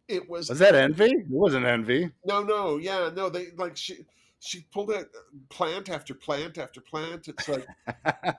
it 0.08 0.28
was, 0.28 0.48
Was 0.50 0.58
that 0.58 0.74
Envy? 0.74 1.06
It 1.06 1.26
wasn't 1.30 1.64
Envy. 1.66 2.10
no, 2.26 2.42
no, 2.42 2.76
yeah, 2.76 3.10
no. 3.14 3.28
They 3.30 3.48
like 3.56 3.76
she 3.76 4.04
she 4.40 4.66
pulled 4.72 4.92
out 4.92 5.06
plant 5.48 5.88
after 5.88 6.12
plant 6.12 6.58
after 6.58 6.82
plant. 6.82 7.28
It's 7.28 7.48
like 7.48 7.66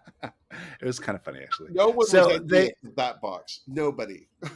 it 0.79 0.85
was 0.85 0.99
kind 0.99 1.15
of 1.15 1.23
funny 1.23 1.39
actually. 1.41 1.71
no 1.73 1.89
one 1.89 2.05
So 2.05 2.27
was 2.27 2.41
they- 2.45 2.73
that 2.95 3.19
box. 3.21 3.61
Nobody. 3.67 4.27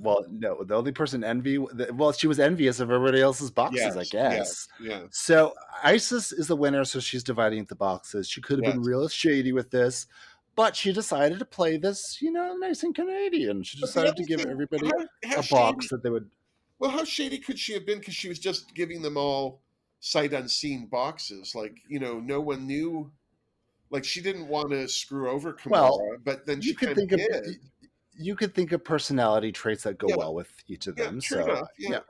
Well, 0.00 0.24
no, 0.30 0.62
the 0.62 0.74
only 0.76 0.92
person 0.92 1.24
envy. 1.24 1.58
Well, 1.58 2.12
she 2.12 2.28
was 2.28 2.38
envious 2.38 2.78
of 2.78 2.90
everybody 2.90 3.20
else's 3.20 3.50
boxes, 3.50 3.96
I 3.96 4.04
guess. 4.04 4.68
Yeah, 4.80 5.02
So 5.10 5.54
Icesis 5.82 6.32
is 6.32 6.46
the 6.46 6.54
winner, 6.54 6.84
so 6.84 7.00
she's 7.00 7.24
dividing 7.24 7.64
the 7.64 7.74
boxes. 7.74 8.28
She 8.28 8.40
could 8.40 8.62
have 8.64 8.72
been 8.74 8.82
real 8.82 9.08
shady 9.08 9.52
with 9.52 9.70
this, 9.70 10.06
but 10.58 10.74
she 10.74 10.92
decided 10.92 11.38
to 11.38 11.44
play 11.44 11.76
this, 11.76 12.18
you 12.20 12.32
know, 12.32 12.56
nice 12.56 12.82
and 12.82 12.92
Canadian. 12.92 13.62
She 13.62 13.78
decided 13.80 14.16
to 14.16 14.24
give 14.24 14.40
everybody 14.40 14.88
how, 14.88 15.30
how 15.30 15.38
a 15.38 15.46
box 15.48 15.88
that 15.90 16.02
they 16.02 16.10
would. 16.10 16.28
well, 16.80 16.90
how 16.90 17.04
shady 17.04 17.38
could 17.38 17.56
she 17.56 17.74
have 17.74 17.86
been? 17.86 18.00
Because 18.00 18.16
she 18.16 18.28
was 18.28 18.40
just 18.40 18.74
giving 18.74 19.00
them 19.00 19.16
all 19.16 19.60
sight 20.00 20.32
unseen 20.32 20.86
boxes. 20.86 21.54
Like 21.54 21.76
you 21.88 22.00
know, 22.00 22.18
no 22.18 22.40
one 22.40 22.66
knew. 22.66 23.12
Like 23.90 24.04
she 24.04 24.20
didn't 24.20 24.48
want 24.48 24.70
to 24.70 24.88
screw 24.88 25.30
over 25.30 25.52
Kimora, 25.52 25.70
Well, 25.70 26.00
but 26.24 26.44
then 26.44 26.60
she 26.60 26.70
You 26.70 26.74
could 26.74 26.96
think 26.96 27.12
of 27.12 27.20
of 27.20 27.46
you 28.18 28.34
could 28.34 28.52
think 28.52 28.72
of 28.72 28.82
personality 28.84 29.52
traits 29.52 29.84
that 29.84 29.96
go 29.96 30.08
Yeah. 30.08 30.16
well 30.16 30.34
with 30.34 30.50
each 30.66 30.88
of 30.88 30.98
Yeah, 30.98 31.04
them. 31.04 31.20
so 31.20 31.40
enough, 31.44 31.68
yeah. 31.78 32.00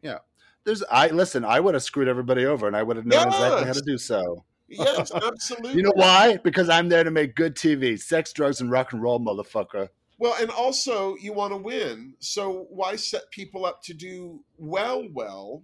yeah. 0.00 0.18
There's 0.62 0.84
I 0.92 1.08
listen, 1.08 1.44
I 1.44 1.58
would 1.58 1.74
have 1.74 1.82
screwed 1.82 2.06
everybody 2.06 2.46
over 2.46 2.68
and 2.68 2.76
I 2.76 2.84
would 2.84 2.96
have 2.96 3.04
known 3.04 3.26
exactly 3.26 3.66
how 3.66 3.72
to 3.72 3.82
do 3.84 3.98
so. 3.98 4.44
Yes, 4.70 5.12
absolutely. 5.12 5.72
You 5.74 5.82
know 5.82 5.92
why? 5.94 6.38
Because 6.38 6.68
I'm 6.68 6.88
there 6.88 7.04
to 7.04 7.10
make 7.10 7.34
good 7.34 7.54
TV. 7.56 8.00
Sex, 8.00 8.32
drugs, 8.32 8.60
and 8.60 8.70
rock 8.70 8.92
and 8.92 9.02
roll, 9.02 9.18
motherfucker. 9.20 9.88
Well, 10.18 10.36
and 10.40 10.50
also 10.50 11.16
you 11.16 11.32
want 11.32 11.52
to 11.52 11.56
win, 11.56 12.14
so 12.18 12.66
why 12.70 12.96
set 12.96 13.30
people 13.30 13.64
up 13.64 13.82
to 13.84 13.94
do 13.94 14.44
well? 14.58 15.02
Well, 15.12 15.62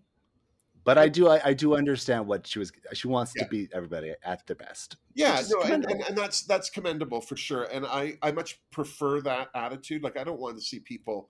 But 0.82 0.96
I 0.98 1.08
do, 1.08 1.28
I, 1.28 1.40
I 1.44 1.52
do 1.52 1.76
understand 1.76 2.26
what 2.26 2.46
she 2.46 2.58
was. 2.58 2.72
She 2.94 3.06
wants 3.06 3.32
Yeah. 3.36 3.44
to 3.44 3.48
beat 3.50 3.70
everybody 3.74 4.14
at 4.24 4.46
their 4.46 4.56
best. 4.56 4.96
yeah, 5.14 5.42
no, 5.50 5.60
and, 5.62 5.84
and, 5.84 6.00
and 6.08 6.16
that's 6.16 6.42
that's 6.42 6.70
commendable 6.70 7.20
for 7.20 7.36
sure. 7.36 7.64
And 7.64 7.84
I 7.84 8.18
I 8.22 8.32
much 8.32 8.60
prefer 8.70 9.20
that 9.22 9.48
attitude. 9.54 10.02
Like 10.02 10.16
I 10.18 10.24
don't 10.24 10.40
want 10.40 10.56
to 10.56 10.62
see 10.62 10.78
people 10.80 11.28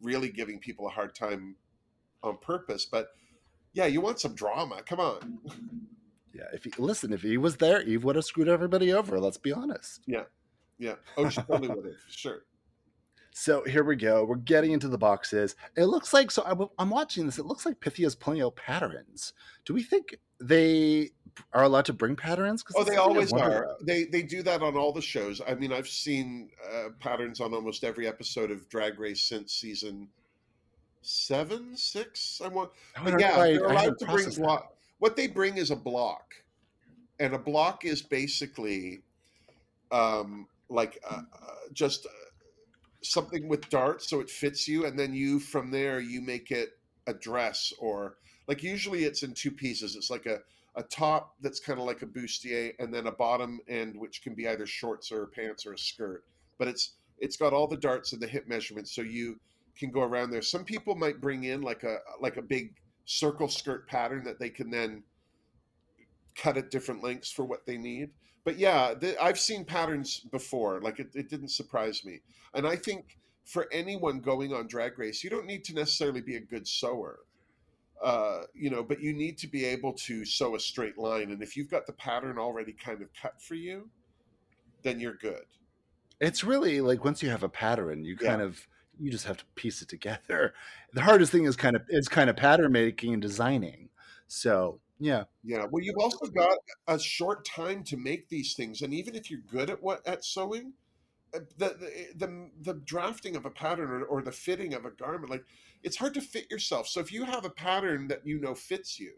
really 0.00 0.28
giving 0.30 0.58
people 0.60 0.86
a 0.86 0.90
hard 0.90 1.14
time 1.16 1.56
on 2.22 2.36
purpose, 2.38 2.84
but 2.84 3.08
yeah, 3.72 3.86
you 3.86 4.00
want 4.00 4.20
some 4.20 4.34
drama. 4.34 4.82
Come 4.86 5.00
on. 5.00 5.38
Yeah. 6.32 6.44
If 6.52 6.64
he 6.64 6.72
listen, 6.78 7.12
if 7.12 7.22
he 7.22 7.36
was 7.36 7.56
there, 7.56 7.82
Eve 7.82 8.04
would 8.04 8.16
have 8.16 8.24
screwed 8.24 8.48
everybody 8.48 8.92
over. 8.92 9.18
Let's 9.18 9.38
be 9.38 9.52
honest. 9.52 10.02
Yeah. 10.06 10.24
Yeah. 10.78 10.94
Oh, 11.16 11.28
she 11.28 11.42
probably 11.42 11.68
would 11.68 11.84
have. 11.84 11.94
Sure. 12.08 12.42
So 13.32 13.62
here 13.64 13.84
we 13.84 13.94
go. 13.94 14.24
We're 14.24 14.34
getting 14.34 14.72
into 14.72 14.88
the 14.88 14.98
boxes. 14.98 15.54
It 15.76 15.84
looks 15.84 16.12
like 16.12 16.30
so. 16.32 16.42
I'm, 16.44 16.66
I'm 16.76 16.90
watching 16.90 17.24
this. 17.24 17.38
It 17.38 17.46
looks 17.46 17.64
like 17.64 17.78
Pythia's 17.78 18.16
pulling 18.16 18.42
out 18.42 18.56
patterns. 18.56 19.32
Do 19.64 19.74
we 19.74 19.84
think 19.84 20.16
they 20.40 21.10
are 21.52 21.62
allowed 21.62 21.84
to 21.84 21.92
bring 21.92 22.16
patterns? 22.16 22.64
Oh, 22.74 22.82
they 22.82 22.96
always 22.96 23.32
are. 23.32 23.62
about. 23.62 23.86
They 23.86 24.04
they 24.06 24.22
do 24.22 24.42
that 24.42 24.60
on 24.62 24.76
all 24.76 24.92
the 24.92 25.00
shows. 25.00 25.40
I 25.46 25.54
mean, 25.54 25.72
I've 25.72 25.86
seen 25.86 26.50
uh, 26.72 26.88
patterns 26.98 27.40
on 27.40 27.54
almost 27.54 27.84
every 27.84 28.08
episode 28.08 28.50
of 28.50 28.68
Drag 28.68 28.98
Race 28.98 29.20
since 29.20 29.52
season 29.52 30.08
seven, 31.02 31.76
six. 31.76 32.40
I 32.44 32.48
want. 32.48 32.70
I 32.96 33.16
yeah, 33.18 33.36
why 33.36 33.52
they're 33.52 33.64
allowed 33.66 33.98
to 34.00 34.06
bring 34.06 34.30
block. 34.30 34.74
What 34.98 35.16
they 35.16 35.26
bring 35.26 35.56
is 35.56 35.70
a 35.70 35.76
block, 35.76 36.34
and 37.18 37.34
a 37.34 37.38
block 37.38 37.84
is 37.84 38.02
basically 38.02 39.02
um, 39.90 40.46
like 40.68 40.98
uh, 41.08 41.22
uh, 41.32 41.54
just 41.72 42.06
uh, 42.06 42.10
something 43.02 43.48
with 43.48 43.68
darts, 43.70 44.08
so 44.08 44.20
it 44.20 44.30
fits 44.30 44.66
you, 44.66 44.86
and 44.86 44.98
then 44.98 45.14
you 45.14 45.38
from 45.38 45.70
there 45.70 46.00
you 46.00 46.20
make 46.20 46.50
it 46.50 46.78
a 47.06 47.14
dress 47.14 47.72
or 47.78 48.16
like 48.46 48.62
usually 48.62 49.04
it's 49.04 49.22
in 49.22 49.32
two 49.34 49.50
pieces. 49.50 49.96
It's 49.96 50.10
like 50.10 50.26
a 50.26 50.40
a 50.76 50.82
top 50.84 51.34
that's 51.40 51.58
kind 51.58 51.78
of 51.80 51.86
like 51.86 52.02
a 52.02 52.06
bustier, 52.06 52.72
and 52.78 52.92
then 52.92 53.06
a 53.06 53.12
bottom 53.12 53.60
end 53.68 53.96
which 53.96 54.22
can 54.22 54.34
be 54.34 54.48
either 54.48 54.66
shorts 54.66 55.10
or 55.10 55.26
pants 55.26 55.66
or 55.66 55.72
a 55.72 55.78
skirt. 55.78 56.24
But 56.58 56.68
it's 56.68 56.94
it's 57.18 57.36
got 57.36 57.52
all 57.52 57.66
the 57.66 57.76
darts 57.76 58.12
and 58.12 58.22
the 58.22 58.26
hip 58.26 58.48
measurements, 58.48 58.92
so 58.92 59.02
you 59.02 59.38
can 59.78 59.90
go 59.90 60.02
around 60.02 60.30
there. 60.30 60.42
Some 60.42 60.64
people 60.64 60.94
might 60.94 61.20
bring 61.20 61.44
in 61.44 61.62
like 61.62 61.84
a 61.84 61.98
like 62.20 62.36
a 62.36 62.42
big 62.42 62.74
circle 63.08 63.48
skirt 63.48 63.88
pattern 63.88 64.22
that 64.22 64.38
they 64.38 64.50
can 64.50 64.70
then 64.70 65.02
cut 66.36 66.58
at 66.58 66.70
different 66.70 67.02
lengths 67.02 67.30
for 67.30 67.42
what 67.42 67.64
they 67.64 67.78
need. 67.78 68.10
But 68.44 68.58
yeah, 68.58 68.92
the, 68.92 69.20
I've 69.20 69.40
seen 69.40 69.64
patterns 69.64 70.20
before. 70.30 70.80
Like 70.82 71.00
it, 71.00 71.08
it 71.14 71.30
didn't 71.30 71.48
surprise 71.48 72.04
me. 72.04 72.20
And 72.52 72.66
I 72.66 72.76
think 72.76 73.16
for 73.46 73.66
anyone 73.72 74.20
going 74.20 74.52
on 74.52 74.66
Drag 74.66 74.98
Race, 74.98 75.24
you 75.24 75.30
don't 75.30 75.46
need 75.46 75.64
to 75.64 75.74
necessarily 75.74 76.20
be 76.20 76.36
a 76.36 76.40
good 76.40 76.68
sewer, 76.68 77.20
uh, 78.04 78.42
you 78.54 78.68
know, 78.68 78.82
but 78.82 79.00
you 79.00 79.14
need 79.14 79.38
to 79.38 79.46
be 79.48 79.64
able 79.64 79.94
to 79.94 80.26
sew 80.26 80.54
a 80.54 80.60
straight 80.60 80.98
line. 80.98 81.30
And 81.30 81.42
if 81.42 81.56
you've 81.56 81.70
got 81.70 81.86
the 81.86 81.94
pattern 81.94 82.38
already 82.38 82.74
kind 82.74 83.00
of 83.00 83.08
cut 83.20 83.40
for 83.40 83.54
you, 83.54 83.88
then 84.82 85.00
you're 85.00 85.16
good. 85.16 85.46
It's 86.20 86.44
really 86.44 86.82
like 86.82 87.04
once 87.04 87.22
you 87.22 87.30
have 87.30 87.42
a 87.42 87.48
pattern, 87.48 88.04
you 88.04 88.18
Yeah. 88.20 88.28
kind 88.28 88.42
of 88.42 88.68
you 88.98 89.10
just 89.10 89.26
have 89.26 89.38
to 89.38 89.44
piece 89.54 89.82
it 89.82 89.88
together. 89.88 90.54
The 90.92 91.02
hardest 91.02 91.32
thing 91.32 91.44
is 91.44 91.56
kind 91.56 91.76
of 91.76 91.82
is 91.88 92.08
kind 92.08 92.30
of 92.30 92.36
pattern 92.36 92.72
making 92.72 93.12
and 93.12 93.22
designing. 93.22 93.90
So 94.26 94.80
yeah, 94.98 95.24
Yeah. 95.42 95.66
Well, 95.70 95.82
you've 95.82 95.98
also 95.98 96.26
got 96.26 96.58
a 96.86 96.98
short 96.98 97.44
time 97.44 97.84
to 97.84 97.96
make 97.96 98.28
these 98.28 98.54
things, 98.54 98.82
and 98.82 98.92
even 98.92 99.14
if 99.14 99.30
you're 99.30 99.40
good 99.40 99.70
at 99.70 99.82
what 99.82 100.06
at 100.06 100.24
sewing, 100.24 100.74
uh, 101.34 101.40
the 101.58 101.68
the 102.16 102.26
the, 102.26 102.50
the 102.62 102.74
drafting 102.84 103.36
of 103.36 103.46
a 103.46 103.50
pattern 103.50 103.90
or, 103.90 104.04
or 104.04 104.22
the 104.22 104.32
fitting 104.32 104.74
of 104.74 104.84
a 104.84 104.90
garment, 104.90 105.30
like 105.30 105.44
it's 105.82 105.96
hard 105.96 106.14
to 106.14 106.20
fit 106.20 106.50
yourself. 106.50 106.88
So 106.88 107.00
if 107.00 107.12
you 107.12 107.24
have 107.24 107.44
a 107.44 107.50
pattern 107.50 108.08
that 108.08 108.26
you 108.26 108.40
know 108.40 108.54
fits 108.54 108.98
you, 109.00 109.14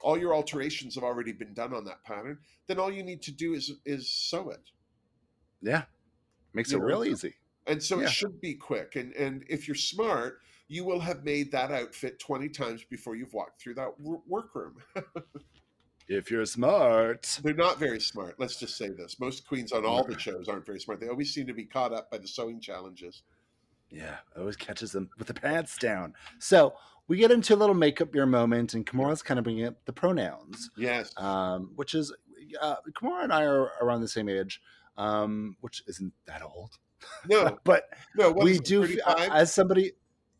all 0.00 0.18
your 0.18 0.34
alterations 0.34 0.94
have 0.96 1.04
already 1.04 1.32
been 1.32 1.54
done 1.54 1.72
on 1.74 1.84
that 1.86 2.04
pattern. 2.04 2.38
Then 2.66 2.78
all 2.78 2.92
you 2.92 3.02
need 3.02 3.22
to 3.22 3.32
do 3.32 3.54
is 3.54 3.72
is 3.86 4.08
sew 4.08 4.50
it, 4.50 4.70
yeah, 5.62 5.84
makes 6.54 6.72
You 6.72 6.78
it 6.78 6.80
know, 6.80 6.86
real 6.86 7.04
easy. 7.04 7.36
And 7.66 7.82
so 7.82 7.98
Yeah. 8.00 8.06
it 8.06 8.10
should 8.10 8.40
be 8.40 8.54
quick. 8.54 8.96
And 8.96 9.12
and 9.14 9.44
if 9.48 9.66
you're 9.68 9.74
smart. 9.74 10.40
You 10.68 10.84
will 10.86 11.00
have 11.00 11.22
made 11.22 11.52
that 11.52 11.70
outfit 11.70 12.18
20 12.18 12.48
times 12.48 12.82
before 12.88 13.14
you've 13.14 13.34
walked 13.34 13.60
through 13.60 13.74
that 13.74 13.98
w- 13.98 14.22
workroom. 14.26 14.76
If 16.08 16.30
you're 16.30 16.44
smart, 16.46 17.38
They're 17.44 17.54
not 17.54 17.78
very 17.78 18.00
smart. 18.00 18.34
Let's 18.38 18.56
just 18.58 18.76
say 18.76 18.88
this. 18.88 19.20
Most 19.20 19.46
queens 19.46 19.70
on 19.72 19.84
all 19.86 20.02
the 20.04 20.18
shows 20.18 20.48
aren't 20.48 20.66
very 20.66 20.80
smart. 20.80 21.00
They 21.00 21.08
always 21.08 21.32
seem 21.32 21.46
to 21.46 21.54
be 21.54 21.64
caught 21.64 21.92
up 21.92 22.10
by 22.10 22.18
the 22.18 22.26
sewing 22.26 22.60
challenges. 22.60 23.22
yeah, 23.90 24.16
always 24.36 24.56
catches 24.56 24.92
them 24.92 25.10
with 25.18 25.28
the 25.28 25.34
pants 25.34 25.76
down. 25.76 26.14
So 26.38 26.74
we 27.06 27.18
get 27.18 27.30
into 27.30 27.54
a 27.54 27.56
little 27.56 27.74
makeup 27.74 28.14
your 28.14 28.26
moment, 28.26 28.74
and 28.74 28.84
Kimora's 28.86 29.22
kind 29.22 29.38
of 29.38 29.44
bringing 29.44 29.66
up 29.66 29.76
the 29.84 29.92
pronouns. 29.92 30.70
Yes. 30.76 31.12
um, 31.18 31.70
which 31.76 31.94
is 31.94 32.12
uh, 32.60 32.76
Kimura 32.94 33.24
and 33.24 33.32
I 33.32 33.44
are 33.44 33.70
around 33.80 34.00
the 34.00 34.08
same 34.08 34.28
age, 34.28 34.60
um, 34.96 35.56
which 35.60 35.82
isn't 35.86 36.12
that 36.26 36.42
old, 36.42 36.78
No, 37.28 37.58
but 37.64 37.84
no. 38.16 38.30
What 38.32 38.44
we 38.44 38.58
do 38.58 38.82
35? 38.86 39.30
as 39.32 39.52
somebody. 39.52 39.92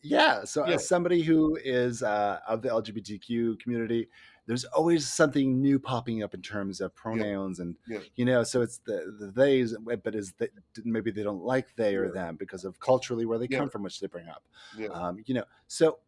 Yeah, 0.05 0.43
so 0.45 0.67
Yeah. 0.67 0.75
as 0.75 0.89
somebody 0.89 1.23
who 1.23 1.57
is 1.63 2.03
uh, 2.03 2.41
of 2.49 2.63
the 2.63 2.69
LGBTQ 2.71 3.61
community, 3.61 4.09
there's 4.47 4.65
always 4.65 5.07
something 5.07 5.61
new 5.61 5.79
popping 5.79 6.25
up 6.25 6.35
in 6.35 6.43
terms 6.43 6.81
of 6.81 6.93
pronouns, 6.97 7.61
and 7.61 7.77
Yeah. 7.87 8.01
you 8.17 8.25
know, 8.25 8.43
so 8.43 8.63
it's 8.63 8.79
the 8.79 9.15
the 9.21 9.31
theys, 9.31 9.77
but 10.03 10.15
is 10.17 10.33
that 10.39 10.51
maybe 10.85 11.13
they 11.13 11.23
don't 11.23 11.45
like 11.45 11.77
they 11.77 11.95
or 11.95 12.07
Yeah. 12.07 12.13
them 12.13 12.37
because 12.37 12.65
of 12.65 12.81
culturally 12.81 13.25
where 13.27 13.39
they 13.39 13.47
Yeah. 13.49 13.59
come 13.59 13.71
from, 13.71 13.85
which 13.85 14.01
they 14.01 14.09
bring 14.09 14.29
up. 14.29 14.43
yeah. 14.77 14.89
Um, 14.89 15.19
you 15.25 15.35
know, 15.35 15.45
so 15.69 16.01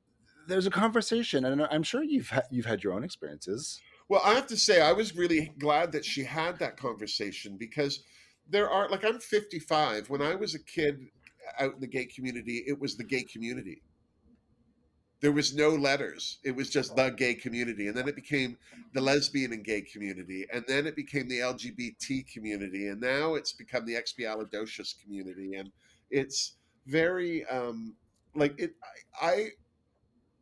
there's 0.49 0.67
a 0.67 0.71
conversation, 0.71 1.45
and 1.45 1.63
I'm 1.63 1.85
sure 1.85 2.03
you've 2.03 2.31
ha- 2.31 2.43
you've 2.51 2.67
had 2.67 2.83
your 2.83 2.95
own 2.95 3.05
experiences. 3.05 3.81
Well, 4.09 4.21
I 4.25 4.35
have 4.35 4.49
to 4.49 4.57
say, 4.57 4.81
I 4.83 4.93
was 4.93 5.15
really 5.17 5.53
glad 5.59 5.93
that 5.93 6.05
she 6.05 6.25
had 6.25 6.59
that 6.59 6.77
conversation 6.77 7.57
because 7.57 8.03
there 8.49 8.71
are, 8.71 8.89
like, 8.89 9.05
I'm 9.05 9.19
55. 9.19 10.11
When 10.11 10.23
I 10.23 10.35
was 10.35 10.55
a 10.55 10.59
kid 10.59 11.07
out 11.59 11.75
in 11.75 11.81
the 11.81 11.87
gay 11.87 12.07
community, 12.07 12.65
it 12.67 12.79
was 12.79 12.97
the 12.97 13.05
gay 13.05 13.23
community. 13.23 13.83
There 15.21 15.33
was 15.33 15.55
no 15.55 15.71
letters. 15.71 16.39
It 16.45 16.55
was 16.55 16.69
just 16.69 16.95
the 16.97 17.09
gay 17.09 17.35
community. 17.35 17.89
And 17.89 17.97
then 17.97 18.09
it 18.09 18.15
became 18.15 18.59
the 18.93 19.01
lesbian 19.01 19.53
and 19.53 19.65
gay 19.65 19.81
community. 19.81 20.47
And 20.53 20.65
then 20.69 20.87
it 20.87 20.97
became 20.97 21.29
the 21.29 21.39
LGBT 21.39 22.31
community. 22.31 22.89
And 22.89 23.01
now 23.01 23.35
it's 23.35 23.53
become 23.53 23.87
the 23.87 23.95
expialidocious 23.95 24.95
community. 25.03 25.55
And 25.55 25.71
it's 26.11 26.57
very, 26.87 27.47
um, 27.47 27.95
like, 28.35 28.59
it, 28.59 28.75
I, 29.21 29.27
I 29.27 29.49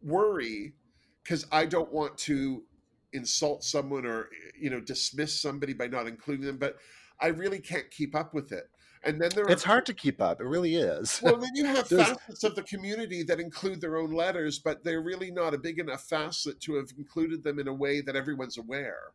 worry 0.03 0.75
because 1.23 1.47
I 1.53 1.67
don't 1.67 1.93
want 1.93 2.19
to 2.19 2.65
insult 3.13 3.63
someone 3.63 4.07
or 4.07 4.29
you 4.59 4.71
know 4.71 4.81
dismiss 4.81 5.41
somebody 5.41 5.73
by 5.75 5.87
not 5.87 6.07
including 6.07 6.47
them 6.47 6.57
but 6.57 6.77
i 7.23 7.29
really 7.29 7.61
can't 7.61 7.91
keep 7.91 8.15
up 8.15 8.35
with 8.35 8.53
it 8.53 8.69
and 9.05 9.21
then 9.21 9.31
there 9.35 9.45
are 9.45 9.51
It's 9.51 9.65
hard 9.65 9.85
to 9.87 9.95
keep 9.95 10.21
up. 10.21 10.41
It 10.41 10.47
really 10.47 10.77
is. 10.77 11.21
well 11.23 11.37
then 11.37 11.51
you 11.55 11.65
have 11.65 11.89
facets 11.89 12.45
of 12.45 12.55
the 12.55 12.63
community 12.63 13.23
that 13.25 13.41
include 13.41 13.81
their 13.81 13.97
own 13.97 14.13
letters 14.13 14.59
but 14.59 14.85
they're 14.85 15.03
really 15.03 15.31
not 15.31 15.55
a 15.55 15.59
big 15.59 15.79
enough 15.79 16.05
facet 16.05 16.61
to 16.61 16.75
have 16.77 16.91
included 16.97 17.43
them 17.43 17.59
in 17.59 17.69
a 17.69 17.75
way 17.75 18.01
that 18.01 18.17
everyone's 18.17 18.59
aware 18.59 19.13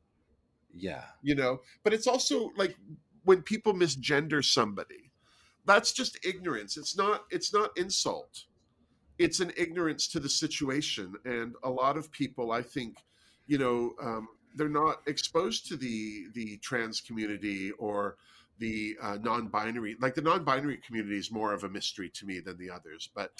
yeah. 0.73 1.03
you 1.21 1.35
know 1.35 1.61
but 1.83 1.93
it's 1.93 2.07
also 2.07 2.51
like 2.57 2.75
when 3.23 3.41
people 3.41 3.73
misgender 3.73 4.43
somebody 4.43 5.11
that's 5.65 5.91
just 5.91 6.17
ignorance 6.25 6.77
it's 6.77 6.97
not 6.97 7.25
it's 7.29 7.53
not 7.53 7.71
insult 7.77 8.45
it's 9.19 9.39
an 9.39 9.51
ignorance 9.57 10.07
to 10.07 10.19
the 10.19 10.29
situation 10.29 11.13
and 11.25 11.55
a 11.63 11.69
lot 11.69 11.97
of 11.97 12.11
people 12.11 12.51
i 12.51 12.61
think 12.61 12.97
you 13.47 13.57
know 13.57 13.93
um, 14.01 14.27
they're 14.57 14.69
not 14.69 15.01
exposed 15.07 15.67
to 15.67 15.77
the 15.77 16.27
the 16.33 16.57
trans 16.57 16.99
community 17.01 17.71
or 17.79 18.17
the 18.59 18.97
uh, 19.01 19.17
non-binary 19.21 19.95
like 20.01 20.15
the 20.15 20.21
non-binary 20.21 20.77
community 20.85 21.17
is 21.17 21.31
more 21.31 21.53
of 21.53 21.63
a 21.63 21.69
mystery 21.69 22.09
to 22.09 22.25
me 22.25 22.39
than 22.39 22.57
the 22.57 22.69
others 22.69 23.09
but 23.15 23.31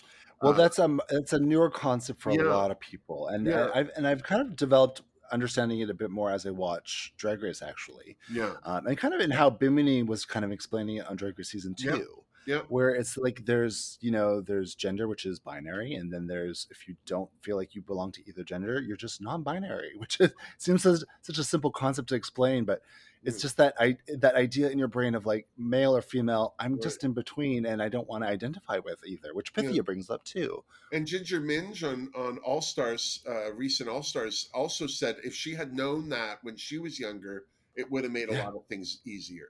Well, 0.42 0.54
uh, 0.54 0.56
that's 0.56 0.78
um, 0.80 1.02
it's 1.10 1.34
a 1.34 1.40
newer 1.40 1.72
concept 1.72 2.22
for 2.22 2.32
Yeah. 2.32 2.44
a 2.44 2.54
lot 2.54 2.70
of 2.72 2.80
people, 2.80 3.28
and 3.30 3.48
Yeah. 3.48 3.66
I, 3.74 3.80
I've 3.80 3.90
and 3.96 4.08
I've 4.08 4.22
kind 4.24 4.42
of 4.42 4.56
developed 4.56 5.02
understanding 5.32 5.80
it 5.80 5.90
a 5.90 5.94
bit 5.94 6.10
more 6.12 6.30
as 6.32 6.46
I 6.46 6.52
watch 6.52 7.14
Drag 7.18 7.42
Race, 7.42 7.62
actually, 7.62 8.16
yeah 8.32 8.54
um, 8.64 8.86
and 8.88 8.98
kind 8.98 9.14
of 9.14 9.20
in 9.20 9.32
how 9.32 9.50
Bimini 9.50 10.04
was 10.04 10.24
kind 10.24 10.46
of 10.46 10.52
explaining 10.52 10.98
it 10.98 11.08
on 11.10 11.16
Drag 11.18 11.38
Race 11.38 11.50
season 11.50 11.74
Yeah. 11.80 11.96
two. 11.98 12.24
Yeah. 12.48 12.62
Where 12.70 12.90
it's 12.92 13.18
like 13.18 13.46
there's 13.46 13.98
you 14.02 14.10
know 14.10 14.40
there's 14.42 14.74
gender 14.74 15.08
which 15.08 15.26
is 15.26 15.38
binary 15.38 15.94
and 15.94 16.12
then 16.14 16.28
there's 16.28 16.66
if 16.72 16.88
you 16.88 16.96
don't 17.06 17.30
feel 17.42 17.58
like 17.58 17.76
you 17.76 17.82
belong 17.82 18.14
to 18.14 18.22
either 18.28 18.44
gender 18.44 18.80
you're 18.80 18.96
just 18.98 19.22
non-binary 19.22 19.92
which 19.98 20.20
is, 20.22 20.32
seems 20.58 20.82
such, 20.84 21.02
such 21.22 21.38
a 21.38 21.44
simple 21.44 21.72
concept 21.72 22.08
to 22.10 22.16
explain 22.16 22.64
but 22.64 22.82
it's 23.24 23.40
Mm. 23.40 23.42
just 23.42 23.58
that 23.58 23.74
I 23.80 23.98
that 24.20 24.36
idea 24.36 24.70
in 24.70 24.80
your 24.80 24.88
brain 24.88 25.14
of 25.14 25.26
like 25.26 25.48
male 25.58 25.94
or 25.96 26.02
female 26.02 26.56
I'm 26.58 26.74
Right. 26.74 26.82
just 26.84 27.04
in 27.04 27.12
between 27.14 27.66
and 27.66 27.82
I 27.82 27.90
don't 27.90 28.08
want 28.08 28.24
to 28.24 28.30
identify 28.30 28.78
with 28.80 29.00
either 29.06 29.34
which 29.34 29.52
Yeah. 29.58 29.82
Brings 29.82 30.10
up 30.10 30.24
too 30.24 30.64
And 30.94 31.06
Ginger 31.06 31.42
Minge 31.42 31.84
on 31.84 32.10
on 32.16 32.38
All 32.40 32.62
Stars, 32.62 33.22
uh, 33.28 33.52
recent 33.54 33.90
All 33.90 34.04
Stars, 34.04 34.50
also 34.54 34.88
said 34.88 35.18
if 35.26 35.34
she 35.36 35.54
had 35.54 35.74
known 35.74 36.08
that 36.10 36.40
when 36.44 36.56
she 36.56 36.78
was 36.78 36.98
younger, 36.98 37.46
it 37.76 37.92
would 37.92 38.04
have 38.06 38.14
made 38.14 38.30
a 38.30 38.34
Yeah. 38.34 38.46
lot 38.46 38.56
of 38.56 38.66
things 38.68 39.02
easier. 39.06 39.50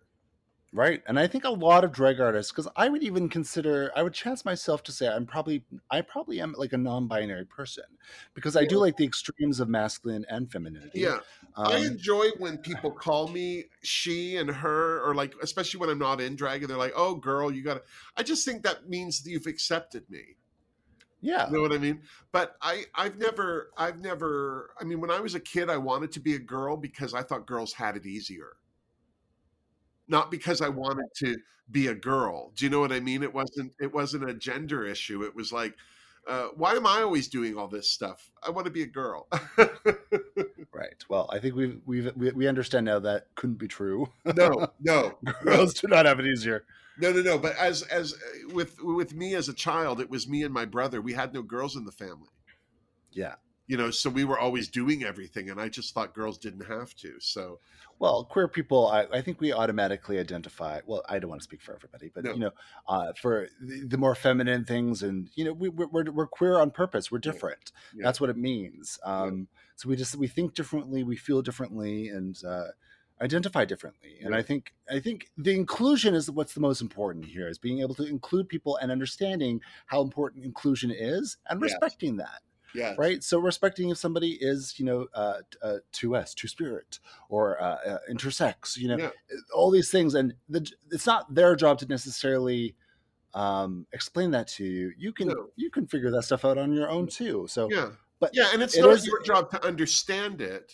Right. 0.73 1.01
And 1.07 1.17
I 1.19 1.27
think 1.27 1.45
a 1.45 1.49
lot 1.49 1.83
of 1.85 1.91
drag 1.93 2.19
artists, 2.19 2.51
because 2.51 2.67
I 2.75 2.89
would 2.89 3.01
even 3.01 3.29
consider, 3.29 3.91
I 3.95 4.03
would 4.03 4.13
chance 4.13 4.43
myself 4.43 4.83
to 4.83 4.91
say 4.91 5.07
I'm 5.07 5.25
probably, 5.25 5.63
I 5.89 6.01
probably 6.01 6.41
am 6.41 6.53
like 6.57 6.73
a 6.73 6.77
non 6.77 7.07
binary 7.07 7.45
person 7.45 7.85
because 8.33 8.55
I 8.57 8.65
do 8.65 8.77
like 8.77 8.97
the 8.97 9.05
extremes 9.05 9.59
of 9.61 9.69
masculine 9.69 10.25
and 10.29 10.51
femininity. 10.51 11.01
Yeah, 11.01 11.19
I 11.63 11.77
Um, 11.77 11.83
enjoy 11.85 12.29
when 12.37 12.57
people 12.59 12.91
call 12.91 13.27
me 13.29 13.65
she 13.83 14.37
and 14.37 14.49
her, 14.49 15.01
or 15.03 15.15
like 15.15 15.35
especially 15.41 15.79
when 15.79 15.89
I'm 15.89 15.99
not 15.99 16.21
in 16.21 16.35
drag, 16.35 16.61
and 16.63 16.69
they're 16.69 16.77
like, 16.77 16.93
"Oh, 16.95 17.15
girl, 17.15 17.51
you 17.51 17.63
got 17.63 17.75
to." 17.75 17.83
I 18.15 18.23
just 18.23 18.45
think 18.45 18.63
that 18.63 18.89
means 18.89 19.21
that 19.23 19.29
you've 19.31 19.47
accepted 19.47 20.09
me. 20.09 20.37
yeah. 21.21 21.49
You 21.49 21.53
know 21.53 21.61
what 21.61 21.71
I 21.71 21.77
mean? 21.77 22.01
But 22.31 22.55
I, 22.61 22.85
I've 22.93 23.17
never, 23.17 23.71
I've 23.77 23.99
never. 23.99 24.71
I 24.79 24.83
mean, 24.83 24.99
when 25.01 25.11
I 25.11 25.19
was 25.19 25.35
a 25.35 25.39
kid, 25.39 25.69
I 25.69 25.77
wanted 25.77 26.11
to 26.13 26.19
be 26.19 26.35
a 26.35 26.39
girl 26.39 26.77
because 26.77 27.13
I 27.13 27.23
thought 27.23 27.45
girls 27.47 27.73
had 27.73 27.95
it 27.97 28.05
easier. 28.05 28.57
Not 30.07 30.31
because 30.31 30.61
I 30.61 30.69
wanted 30.69 31.07
to 31.17 31.37
be 31.69 31.87
a 31.87 31.95
girl. 31.95 32.51
Do 32.55 32.65
you 32.65 32.71
know 32.71 32.79
what 32.79 32.91
I 32.91 32.99
mean? 32.99 33.23
It 33.23 33.33
wasn't. 33.33 33.73
It 33.79 33.93
wasn't 33.93 34.29
a 34.29 34.33
gender 34.33 34.85
issue. 34.85 35.23
It 35.23 35.35
was 35.35 35.51
like, 35.51 35.75
uh, 36.27 36.47
why 36.55 36.73
am 36.73 36.85
I 36.85 37.01
always 37.01 37.27
doing 37.27 37.57
all 37.57 37.67
this 37.67 37.89
stuff? 37.89 38.29
I 38.43 38.49
want 38.49 38.65
to 38.65 38.71
be 38.71 38.83
a 38.83 38.87
girl. 38.87 39.27
right. 40.73 41.03
Well, 41.09 41.29
I 41.31 41.39
think 41.39 41.55
we've, 41.55 41.79
we've 41.85 42.11
we 42.15 42.31
we 42.31 42.47
understand 42.47 42.85
now 42.85 42.99
that 42.99 43.27
couldn't 43.35 43.57
be 43.57 43.67
true. 43.67 44.09
no, 44.25 44.67
no, 44.81 45.17
girls 45.41 45.73
do 45.73 45.87
not 45.87 46.05
have 46.05 46.19
it 46.19 46.25
easier. 46.25 46.65
No, 46.99 47.11
no, 47.11 47.21
no. 47.21 47.37
But 47.37 47.55
as 47.57 47.83
as 47.83 48.15
with 48.51 48.81
with 48.81 49.13
me 49.13 49.35
as 49.35 49.49
a 49.49 49.53
child, 49.53 50.01
it 50.01 50.09
was 50.09 50.27
me 50.27 50.43
and 50.43 50.53
my 50.53 50.65
brother. 50.65 51.01
We 51.01 51.13
had 51.13 51.33
no 51.33 51.41
girls 51.41 51.75
in 51.75 51.85
the 51.85 51.91
family. 51.91 52.29
Yeah. 53.11 53.35
You 53.67 53.77
know, 53.77 53.91
so 53.91 54.09
we 54.09 54.23
were 54.23 54.39
always 54.39 54.69
doing 54.69 55.03
everything, 55.03 55.49
and 55.49 55.59
I 55.59 55.67
just 55.67 55.93
thought 55.93 56.13
girls 56.13 56.37
didn't 56.37 56.65
have 56.67 56.95
to. 56.95 57.19
So 57.19 57.59
well, 57.99 58.25
queer 58.25 58.47
people, 58.47 58.87
I, 58.87 59.05
I, 59.11 59.21
think 59.21 59.41
we 59.41 59.51
automatically 59.51 60.19
identify. 60.19 60.81
Well, 60.85 61.03
I 61.09 61.17
don't 61.17 61.29
want 61.29 61.41
to 61.41 61.43
speak 61.43 61.61
for 61.61 61.73
everybody, 61.73 62.11
but 62.13 62.23
no. 62.23 62.33
you 62.33 62.39
know, 62.39 62.51
uh, 62.87 63.13
for 63.19 63.47
the, 63.59 63.85
the, 63.87 63.97
more 63.97 64.13
feminine 64.13 64.65
things, 64.65 65.01
and 65.01 65.29
you 65.33 65.43
know, 65.43 65.53
we, 65.53 65.69
are 65.69 65.87
we're, 65.87 66.11
we're 66.11 66.27
queer 66.27 66.59
on 66.59 66.69
purpose. 66.69 67.11
We're 67.11 67.17
different. 67.17 67.71
Yeah. 67.95 68.03
That's 68.03 68.21
what 68.21 68.29
it 68.29 68.37
means. 68.37 68.99
Um, 69.03 69.47
yeah. 69.51 69.59
So 69.77 69.89
we 69.89 69.95
just 69.95 70.15
we 70.15 70.27
think 70.27 70.53
differently, 70.53 71.03
we 71.03 71.15
feel 71.15 71.41
differently, 71.41 72.09
and 72.09 72.39
uh, 72.45 72.67
identify 73.19 73.65
differently. 73.65 74.17
And 74.21 74.31
yeah. 74.31 74.37
I 74.37 74.43
think 74.43 74.73
I 74.91 74.99
think 74.99 75.29
the 75.35 75.55
inclusion 75.55 76.13
is 76.13 76.29
what's 76.29 76.53
the 76.53 76.61
most 76.61 76.81
important 76.81 77.25
here. 77.25 77.47
Is 77.47 77.57
being 77.57 77.79
able 77.79 77.95
to 77.95 78.05
include 78.05 78.47
people 78.47 78.77
and 78.77 78.91
understanding 78.91 79.61
how 79.87 80.01
important 80.01 80.45
inclusion 80.45 80.91
is, 80.91 81.37
and 81.49 81.59
respecting 81.61 82.17
that. 82.17 82.41
Yeah. 82.77 82.93
Right. 82.95 83.23
So 83.23 83.39
respecting 83.39 83.89
if 83.89 83.97
somebody 83.97 84.37
is, 84.39 84.75
you 84.77 84.85
know, 84.85 85.07
uh, 85.15 85.39
uh, 85.63 85.77
2S, 85.93 86.35
two 86.35 86.47
spirit, 86.47 86.99
or 87.27 87.59
uh, 87.59 87.77
uh, 87.85 87.97
intersex, 88.09 88.77
you 88.77 88.87
know, 88.87 88.97
yeah. 88.97 89.09
all 89.51 89.71
these 89.71 89.89
things, 89.89 90.13
and 90.13 90.35
the, 90.47 90.71
it's 90.91 91.07
not 91.07 91.33
their 91.33 91.55
job 91.55 91.79
to 91.79 91.87
necessarily 91.87 92.75
um, 93.33 93.87
explain 93.93 94.29
that 94.31 94.47
to 94.49 94.63
you. 94.63 94.91
You 94.95 95.11
can 95.11 95.29
no. 95.29 95.47
you 95.55 95.71
can 95.71 95.87
figure 95.87 96.11
that 96.11 96.21
stuff 96.23 96.45
out 96.45 96.59
on 96.59 96.71
your 96.71 96.87
own 96.87 97.07
too. 97.07 97.47
So 97.49 97.67
yeah, 97.71 97.89
but 98.19 98.29
yeah, 98.33 98.49
and 98.53 98.61
it's 98.61 98.77
it 98.77 98.81
not 98.81 98.91
is, 98.91 99.07
your 99.07 99.23
job 99.23 99.49
to 99.51 99.65
understand 99.65 100.39
it. 100.41 100.73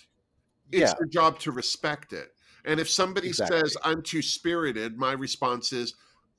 It's 0.72 0.92
yeah. 0.92 0.94
your 1.00 1.08
job 1.08 1.40
to 1.40 1.52
respect 1.52 2.12
it. 2.12 2.34
And 2.66 2.80
if 2.80 2.90
somebody 2.90 3.30
exactly. 3.30 3.60
says 3.60 3.78
I'm 3.82 4.02
too 4.02 4.22
spirited, 4.22 4.98
my 4.98 5.14
response 5.14 5.72
is, 5.72 5.96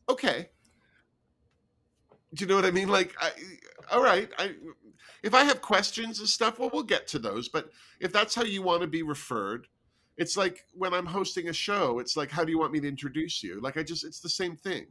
okay. 0.09 0.51
Do 2.35 2.45
you 2.45 2.49
know 2.49 2.57
what 2.57 2.65
I 2.65 2.71
mean? 2.71 2.89
Like, 2.89 3.15
I, 3.21 3.31
all 3.91 4.03
right, 4.03 4.29
I 4.39 4.55
if 5.23 5.33
I 5.35 5.45
have 5.45 5.63
questions 5.63 6.21
and 6.21 6.29
stuff, 6.29 6.59
well, 6.59 6.71
we'll 6.73 6.83
get 6.83 7.07
to 7.09 7.19
those. 7.19 7.49
But 7.49 7.71
if 7.99 8.13
that's 8.13 8.35
how 8.35 8.45
you 8.45 8.63
want 8.63 8.83
to 8.83 8.87
be 8.87 9.03
referred, 9.03 9.67
it's 10.17 10.37
like 10.37 10.67
when 10.75 10.93
I'm 10.93 11.07
hosting 11.07 11.49
a 11.49 11.53
show, 11.53 11.99
it's 11.99 12.17
like, 12.17 12.31
how 12.31 12.45
do 12.45 12.53
you 12.53 12.59
want 12.59 12.73
me 12.73 12.81
to 12.81 12.89
introduce 12.89 13.43
you? 13.43 13.61
Like, 13.61 13.77
I 13.77 13.83
just, 13.83 14.05
it's 14.05 14.21
the 14.21 14.29
same 14.29 14.55
thing. 14.55 14.87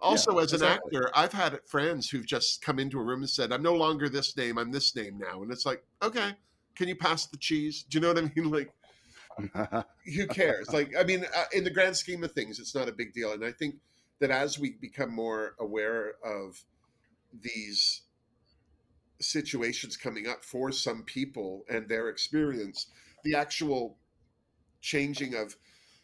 Also, 0.00 0.36
yeah, 0.36 0.42
as 0.42 0.52
an 0.52 0.62
exactly. 0.62 0.96
actor, 0.96 1.10
I've 1.14 1.32
had 1.32 1.60
friends 1.66 2.08
who've 2.08 2.26
just 2.26 2.62
come 2.62 2.78
into 2.78 2.98
a 2.98 3.02
room 3.02 3.20
and 3.20 3.30
said, 3.30 3.52
I'm 3.52 3.62
no 3.62 3.74
longer 3.74 4.08
this 4.08 4.36
name, 4.36 4.58
I'm 4.58 4.70
this 4.70 4.94
name 4.96 5.18
now. 5.18 5.42
And 5.42 5.50
it's 5.52 5.66
like, 5.66 5.82
okay, 6.02 6.32
can 6.74 6.88
you 6.88 6.96
pass 6.96 7.26
the 7.26 7.36
cheese? 7.36 7.84
Do 7.88 7.98
you 7.98 8.02
know 8.02 8.08
what 8.08 8.18
I 8.18 8.32
mean? 8.36 8.50
Like, 8.50 8.72
who 10.16 10.26
cares? 10.28 10.72
Like, 10.72 10.92
I 10.98 11.04
mean, 11.04 11.24
uh, 11.36 11.44
in 11.52 11.64
the 11.64 11.70
grand 11.70 11.96
scheme 11.96 12.22
of 12.24 12.32
things, 12.32 12.58
it's 12.58 12.74
not 12.74 12.88
a 12.88 12.92
big 12.92 13.12
deal. 13.12 13.32
And 13.32 13.44
I 13.44 13.52
think 13.52 13.76
that 14.22 14.30
as 14.30 14.56
we 14.56 14.70
become 14.80 15.12
more 15.12 15.56
aware 15.58 16.12
of 16.24 16.64
these 17.40 18.02
situations 19.20 19.96
coming 19.96 20.28
up 20.28 20.44
for 20.44 20.70
some 20.70 21.02
people 21.02 21.64
and 21.68 21.88
their 21.88 22.08
experience, 22.08 22.86
the 23.24 23.34
actual 23.34 23.98
changing 24.80 25.34
of 25.34 25.56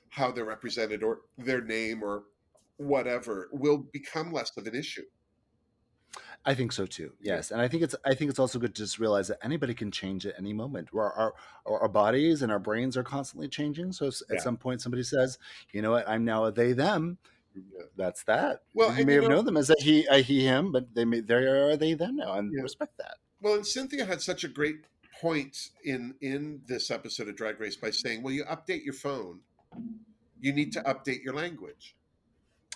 how 0.09 0.33
they're 0.33 0.45
represented 0.45 1.05
or 1.05 1.21
their 1.37 1.61
name 1.61 2.03
or 2.03 2.25
whatever 2.77 3.49
will 3.53 3.79
become 3.93 4.33
less 4.33 4.51
of 4.57 4.67
an 4.67 4.75
issue. 4.75 5.05
I 6.45 6.55
think 6.55 6.73
so 6.73 6.87
too. 6.87 7.13
Yes, 7.21 7.53
and 7.53 7.61
I 7.61 7.69
think 7.69 7.85
it's 7.85 7.95
I 8.05 8.15
think 8.15 8.31
it's 8.31 8.39
also 8.41 8.59
good 8.59 8.75
to 8.75 8.83
just 8.83 8.99
realize 8.99 9.29
that 9.29 9.39
anybody 9.45 9.75
can 9.75 9.93
change 9.93 10.27
at 10.27 10.35
any 10.39 10.53
moment. 10.53 10.89
Our 10.93 11.35
our, 11.67 11.83
our 11.83 11.89
bodies 11.89 12.43
and 12.43 12.51
our 12.51 12.59
brains 12.59 12.97
are 12.97 13.05
constantly 13.05 13.49
changing. 13.49 13.93
So 13.93 14.09
at 14.09 14.15
yeah. 14.29 14.41
some 14.41 14.57
point, 14.57 14.81
somebody 14.81 15.05
says, 15.05 15.39
"You 15.73 15.83
know 15.83 15.93
what? 15.93 16.09
I'm 16.09 16.25
now 16.25 16.47
a 16.47 16.53
they 16.53 16.73
them." 16.73 17.19
Yeah. 17.73 17.85
That's 17.97 18.25
that. 18.25 18.63
Well, 18.75 18.97
you 18.97 19.05
may 19.05 19.15
you 19.15 19.23
have 19.23 19.31
know, 19.31 19.37
known 19.37 19.45
them 19.45 19.57
as 19.57 19.71
a 19.71 19.75
he, 19.79 20.07
a 20.07 20.19
he, 20.19 20.45
him, 20.45 20.73
but 20.73 20.95
they 20.95 21.05
may 21.05 21.21
they 21.21 21.35
are 21.35 21.77
they 21.77 21.95
them 21.95 22.17
now, 22.17 22.35
and 22.35 22.53
yeah. 22.55 22.63
respect 22.63 22.99
that. 22.99 23.17
Well, 23.41 23.55
and 23.55 23.65
Synthia 23.65 24.07
had 24.07 24.21
such 24.21 24.45
a 24.45 24.49
great 24.49 24.85
point 25.21 25.71
in 25.85 26.15
in 26.21 26.63
this 26.67 26.91
episode 26.91 27.29
of 27.29 27.37
Drag 27.37 27.61
Race 27.61 27.77
by 27.77 27.91
saying, 27.91 28.23
"Well, 28.23 28.35
you 28.35 28.45
update 28.45 28.85
your 28.85 28.95
phone, 28.95 29.41
you 30.41 30.53
need 30.53 30.73
to 30.73 30.81
update 30.83 31.23
your 31.23 31.35
language." 31.35 31.97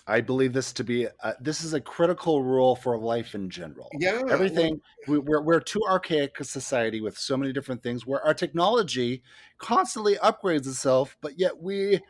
I 0.05 0.19
believe 0.19 0.51
this 0.51 0.73
to 0.73 0.83
be 0.83 1.05
a, 1.05 1.33
this 1.39 1.63
is 1.63 1.73
a 1.73 1.79
critical 1.79 2.43
rule 2.43 2.75
for 2.75 2.97
life 2.97 3.35
in 3.35 3.49
general. 3.49 3.89
Yeah, 3.97 4.21
everything 4.29 4.81
we, 5.07 5.17
we're 5.17 5.41
we're 5.41 5.61
too 5.61 5.81
archaic 5.87 6.39
a 6.39 6.43
society 6.43 6.99
with 6.99 7.17
so 7.17 7.37
many 7.37 7.53
different 7.53 7.81
things 7.81 8.05
where 8.05 8.21
our 8.25 8.33
technology 8.33 9.23
constantly 9.59 10.15
upgrades 10.15 10.67
itself, 10.67 11.15
but 11.21 11.39
yet 11.39 11.57
we, 11.61 12.01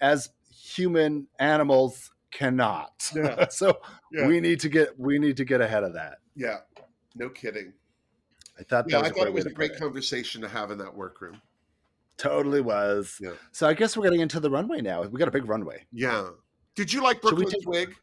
as 0.00 0.30
human 0.50 1.26
animals, 1.38 2.11
cannot. 2.32 3.10
Yeah. 3.14 3.46
so 3.50 3.78
yeah. 4.12 4.26
we 4.26 4.40
need 4.40 4.58
to 4.60 4.68
get 4.68 4.98
we 4.98 5.18
need 5.18 5.36
to 5.36 5.44
get 5.44 5.60
ahead 5.60 5.84
of 5.84 5.92
that. 5.94 6.18
Yeah, 6.34 6.58
no 7.14 7.28
kidding. 7.28 7.72
I 8.58 8.64
thought 8.64 8.86
yeah, 8.88 9.00
I 9.00 9.10
thought 9.10 9.26
it 9.26 9.32
was 9.32 9.46
a 9.46 9.50
great 9.50 9.76
conversation 9.76 10.40
to 10.42 10.48
have 10.48 10.70
in 10.70 10.78
that 10.78 10.94
workroom. 10.94 11.40
Totally 12.16 12.60
was. 12.60 13.16
Yeah. 13.20 13.32
So 13.52 13.68
I 13.68 13.74
guess 13.74 13.96
we're 13.96 14.04
getting 14.04 14.20
into 14.20 14.40
the 14.40 14.50
runway 14.50 14.80
now. 14.80 15.02
We 15.02 15.18
got 15.18 15.28
a 15.28 15.32
big 15.32 15.48
runway. 15.48 15.86
Yeah. 15.92 16.28
Did 16.74 16.92
you 16.92 17.02
like 17.02 17.20
Brooke 17.20 17.38
Lynn's 17.38 17.52
take... 17.52 17.68
wig? 17.68 17.96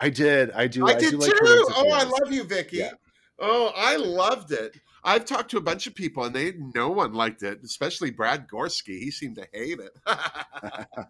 I 0.00 0.10
did. 0.10 0.50
I 0.52 0.66
do. 0.66 0.86
I, 0.86 0.92
I 0.92 0.94
did 0.94 1.12
do 1.12 1.18
too. 1.18 1.26
Like 1.26 1.32
oh, 1.76 1.90
I 1.92 2.04
love 2.04 2.32
you, 2.32 2.44
Vicky. 2.44 2.78
Yeah. 2.78 2.92
Oh, 3.38 3.72
I 3.76 3.96
loved 3.96 4.52
it. 4.52 4.76
I've 5.04 5.24
talked 5.24 5.50
to 5.52 5.58
a 5.58 5.60
bunch 5.60 5.86
of 5.86 5.94
people 5.94 6.24
and 6.24 6.34
they 6.34 6.54
no 6.74 6.90
one 6.90 7.12
liked 7.12 7.42
it, 7.42 7.60
especially 7.62 8.10
Brad 8.10 8.48
Goreski. 8.48 8.98
He 8.98 9.10
seemed 9.10 9.36
to 9.36 9.46
hate 9.52 9.78
it. 9.78 9.96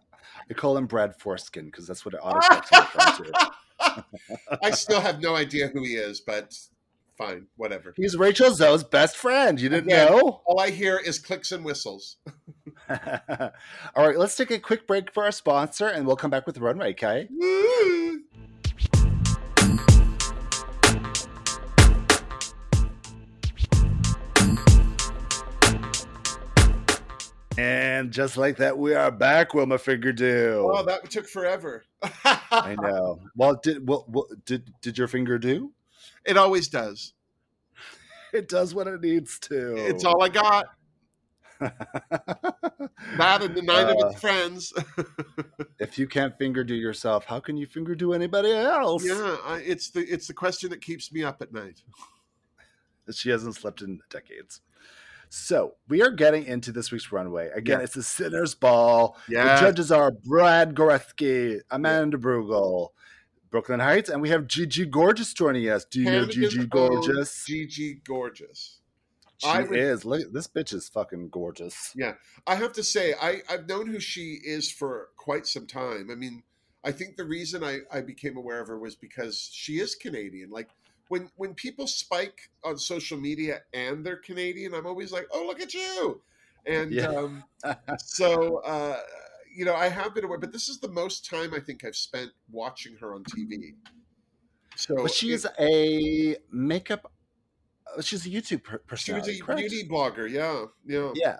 I 0.50 0.54
call 0.54 0.76
him 0.76 0.86
Brad 0.86 1.16
Foreskin 1.16 1.66
because 1.66 1.86
that's 1.86 2.04
what 2.04 2.14
it 2.14 2.20
auto 2.22 2.40
from 2.62 3.24
to. 3.24 3.50
I 4.62 4.70
still 4.70 5.00
have 5.00 5.20
no 5.20 5.34
idea 5.34 5.68
who 5.68 5.82
he 5.82 5.94
is, 5.94 6.20
but 6.20 6.54
fine, 7.16 7.46
whatever. 7.56 7.92
He's 7.96 8.16
Rachel 8.16 8.54
Zoe's 8.54 8.84
best 8.84 9.16
friend. 9.16 9.60
You 9.60 9.68
didn't 9.68 9.92
Again, 9.92 10.12
know? 10.12 10.42
All 10.46 10.60
I 10.60 10.70
hear 10.70 10.98
is 10.98 11.18
clicks 11.18 11.52
and 11.52 11.64
whistles. 11.64 12.16
all 12.88 14.06
right, 14.06 14.18
let's 14.18 14.36
take 14.36 14.50
a 14.50 14.58
quick 14.58 14.86
break 14.86 15.12
for 15.12 15.24
our 15.24 15.32
sponsor, 15.32 15.88
and 15.88 16.06
we'll 16.06 16.16
come 16.16 16.30
back 16.30 16.46
with 16.46 16.54
the 16.54 16.60
Runway, 16.60 16.90
okay? 16.90 17.28
And 27.58 28.12
just 28.12 28.36
like 28.36 28.58
that, 28.58 28.76
we 28.76 28.94
are 28.94 29.10
back, 29.10 29.54
Wilma 29.54 29.76
Fingerdoo. 29.76 30.70
Oh, 30.74 30.84
that 30.84 31.08
took 31.08 31.26
forever. 31.26 31.84
I 32.24 32.76
know. 32.78 33.20
Well, 33.34 33.58
did 33.62 33.88
well, 33.88 34.04
well, 34.08 34.26
did 34.44 34.70
did 34.82 34.98
your 34.98 35.08
finger 35.08 35.38
do? 35.38 35.72
It 36.24 36.36
always 36.36 36.68
does. 36.68 37.14
It 38.34 38.48
does 38.48 38.74
what 38.74 38.86
it 38.86 39.00
needs 39.00 39.38
to. 39.40 39.76
It's 39.76 40.04
all 40.04 40.22
I 40.22 40.28
got. 40.28 40.66
that 41.60 43.42
and 43.42 43.54
the 43.54 43.62
nine 43.62 43.86
uh, 43.86 43.94
of 43.94 44.10
its 44.10 44.20
friends. 44.20 44.74
if 45.78 45.98
you 45.98 46.06
can't 46.06 46.36
finger 46.36 46.62
do 46.62 46.74
yourself, 46.74 47.24
how 47.24 47.40
can 47.40 47.56
you 47.56 47.66
finger 47.66 47.94
do 47.94 48.12
anybody 48.12 48.52
else? 48.52 49.06
Yeah, 49.06 49.36
I, 49.44 49.62
it's 49.64 49.88
the 49.88 50.00
it's 50.00 50.26
the 50.26 50.34
question 50.34 50.68
that 50.70 50.82
keeps 50.82 51.10
me 51.10 51.24
up 51.24 51.40
at 51.40 51.54
night. 51.54 51.80
She 53.10 53.30
hasn't 53.30 53.54
slept 53.54 53.80
in 53.80 54.00
decades. 54.10 54.60
So 55.28 55.74
we 55.88 56.02
are 56.02 56.10
getting 56.10 56.44
into 56.44 56.72
this 56.72 56.90
week's 56.90 57.12
runway. 57.12 57.50
Again, 57.54 57.78
yeah. 57.78 57.84
it's 57.84 57.94
the 57.94 58.02
Sinner's 58.02 58.54
Ball. 58.54 59.16
Yeah. 59.28 59.54
The 59.54 59.60
judges 59.60 59.92
are 59.92 60.10
Brad 60.10 60.74
Goreski, 60.74 61.60
Amanda 61.70 62.16
yeah. 62.16 62.24
Brugel, 62.24 62.88
Brooke 63.50 63.68
Lynn 63.68 63.80
Hytes, 63.80 64.08
and 64.08 64.22
we 64.22 64.30
have 64.30 64.46
Gigi 64.46 64.86
Gorgeous 64.86 65.32
joining 65.34 65.68
us. 65.68 65.84
Do 65.84 66.00
you 66.00 66.10
know 66.10 66.26
Gigi 66.26 66.66
Gorgeous? 66.66 67.44
Oh, 67.44 67.52
Gigi 67.52 68.00
Gorgeous. 68.06 68.80
She 69.38 69.48
I 69.48 69.62
is. 69.64 70.04
Look, 70.04 70.32
this 70.32 70.48
bitch 70.48 70.72
is 70.72 70.88
fucking 70.88 71.28
gorgeous. 71.28 71.92
Yeah, 71.94 72.14
I 72.46 72.54
have 72.54 72.72
to 72.72 72.82
say, 72.82 73.14
I 73.20 73.42
I've 73.50 73.68
known 73.68 73.86
who 73.86 74.00
she 74.00 74.38
is 74.42 74.70
for 74.70 75.08
quite 75.16 75.46
some 75.46 75.66
time. 75.66 76.08
I 76.10 76.14
mean, 76.14 76.42
I 76.82 76.92
think 76.92 77.16
the 77.16 77.24
reason 77.24 77.62
I 77.62 77.80
I 77.92 78.00
became 78.00 78.38
aware 78.38 78.60
of 78.60 78.68
her 78.68 78.78
was 78.78 78.96
because 78.96 79.50
she 79.52 79.74
is 79.74 79.94
Canadian. 79.94 80.50
Like 80.50 80.70
when 81.08 81.30
when 81.36 81.54
people 81.54 81.86
spike 81.86 82.50
on 82.64 82.76
social 82.78 83.18
media 83.18 83.60
and 83.72 84.04
they're 84.04 84.16
Canadian, 84.16 84.74
I'm 84.74 84.86
always 84.86 85.12
like, 85.12 85.26
oh 85.32 85.44
look 85.46 85.60
at 85.60 85.74
you, 85.74 86.20
and 86.66 86.92
yeah. 86.92 87.08
um, 87.08 87.44
so 87.98 88.58
uh, 88.58 88.98
you 89.54 89.64
know 89.64 89.74
I 89.74 89.88
have 89.88 90.14
been 90.14 90.24
aware, 90.24 90.38
but 90.38 90.52
this 90.52 90.68
is 90.68 90.78
the 90.78 90.88
most 90.88 91.28
time 91.28 91.54
I 91.54 91.60
think 91.60 91.84
I've 91.84 91.96
spent 91.96 92.30
watching 92.50 92.96
her 92.96 93.14
on 93.14 93.24
TV. 93.24 93.74
So, 94.76 94.94
but 94.96 95.12
she's 95.12 95.46
a 95.58 96.36
makeup. 96.52 97.10
Uh, 97.96 98.02
she's 98.02 98.26
a 98.26 98.28
YouTube 98.28 98.62
personality. 98.86 99.32
She 99.32 99.32
was 99.32 99.40
a 99.40 99.44
correct? 99.44 99.60
beauty 99.60 99.88
blogger. 99.88 100.30
Yeah, 100.30 100.66
yeah, 100.86 101.12
yeah. 101.14 101.36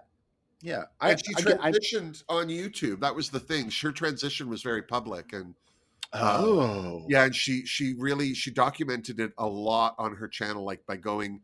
Yeah, 0.62 0.84
I, 1.00 1.10
and 1.10 1.24
she 1.24 1.34
transitioned 1.34 2.24
I, 2.28 2.34
I, 2.34 2.36
on 2.38 2.48
YouTube. 2.48 3.00
That 3.00 3.14
was 3.14 3.28
the 3.28 3.38
thing. 3.38 3.70
Her 3.82 3.92
transition 3.92 4.48
was 4.48 4.62
very 4.62 4.82
public, 4.82 5.32
and 5.34 5.54
Uh, 6.12 6.40
Oh, 6.42 7.04
yeah, 7.08 7.24
and 7.24 7.34
she 7.34 7.66
she 7.66 7.94
really 7.98 8.34
she 8.34 8.50
documented 8.50 9.20
it 9.20 9.32
a 9.38 9.46
lot 9.46 9.94
on 9.98 10.16
her 10.16 10.28
channel, 10.28 10.64
like 10.64 10.86
by 10.86 10.96
going 10.96 11.40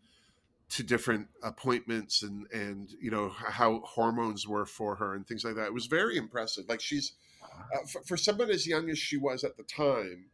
to 0.70 0.82
different 0.82 1.28
appointments 1.42 2.22
and 2.22 2.46
and 2.52 2.94
you 3.00 3.10
know 3.10 3.28
how 3.28 3.80
hormones 3.84 4.48
were 4.48 4.64
for 4.64 4.96
her 4.96 5.14
and 5.14 5.26
things 5.26 5.44
like 5.44 5.54
that. 5.56 5.66
It 5.66 5.74
was 5.74 5.86
very 5.86 6.16
impressive. 6.16 6.64
Like 6.68 6.80
she's 6.80 7.12
uh, 7.42 7.86
for, 7.86 8.02
for 8.02 8.16
someone 8.16 8.50
as 8.50 8.66
young 8.66 8.88
as 8.88 8.98
she 8.98 9.16
was 9.18 9.44
at 9.44 9.56
the 9.56 9.64
time 9.64 10.30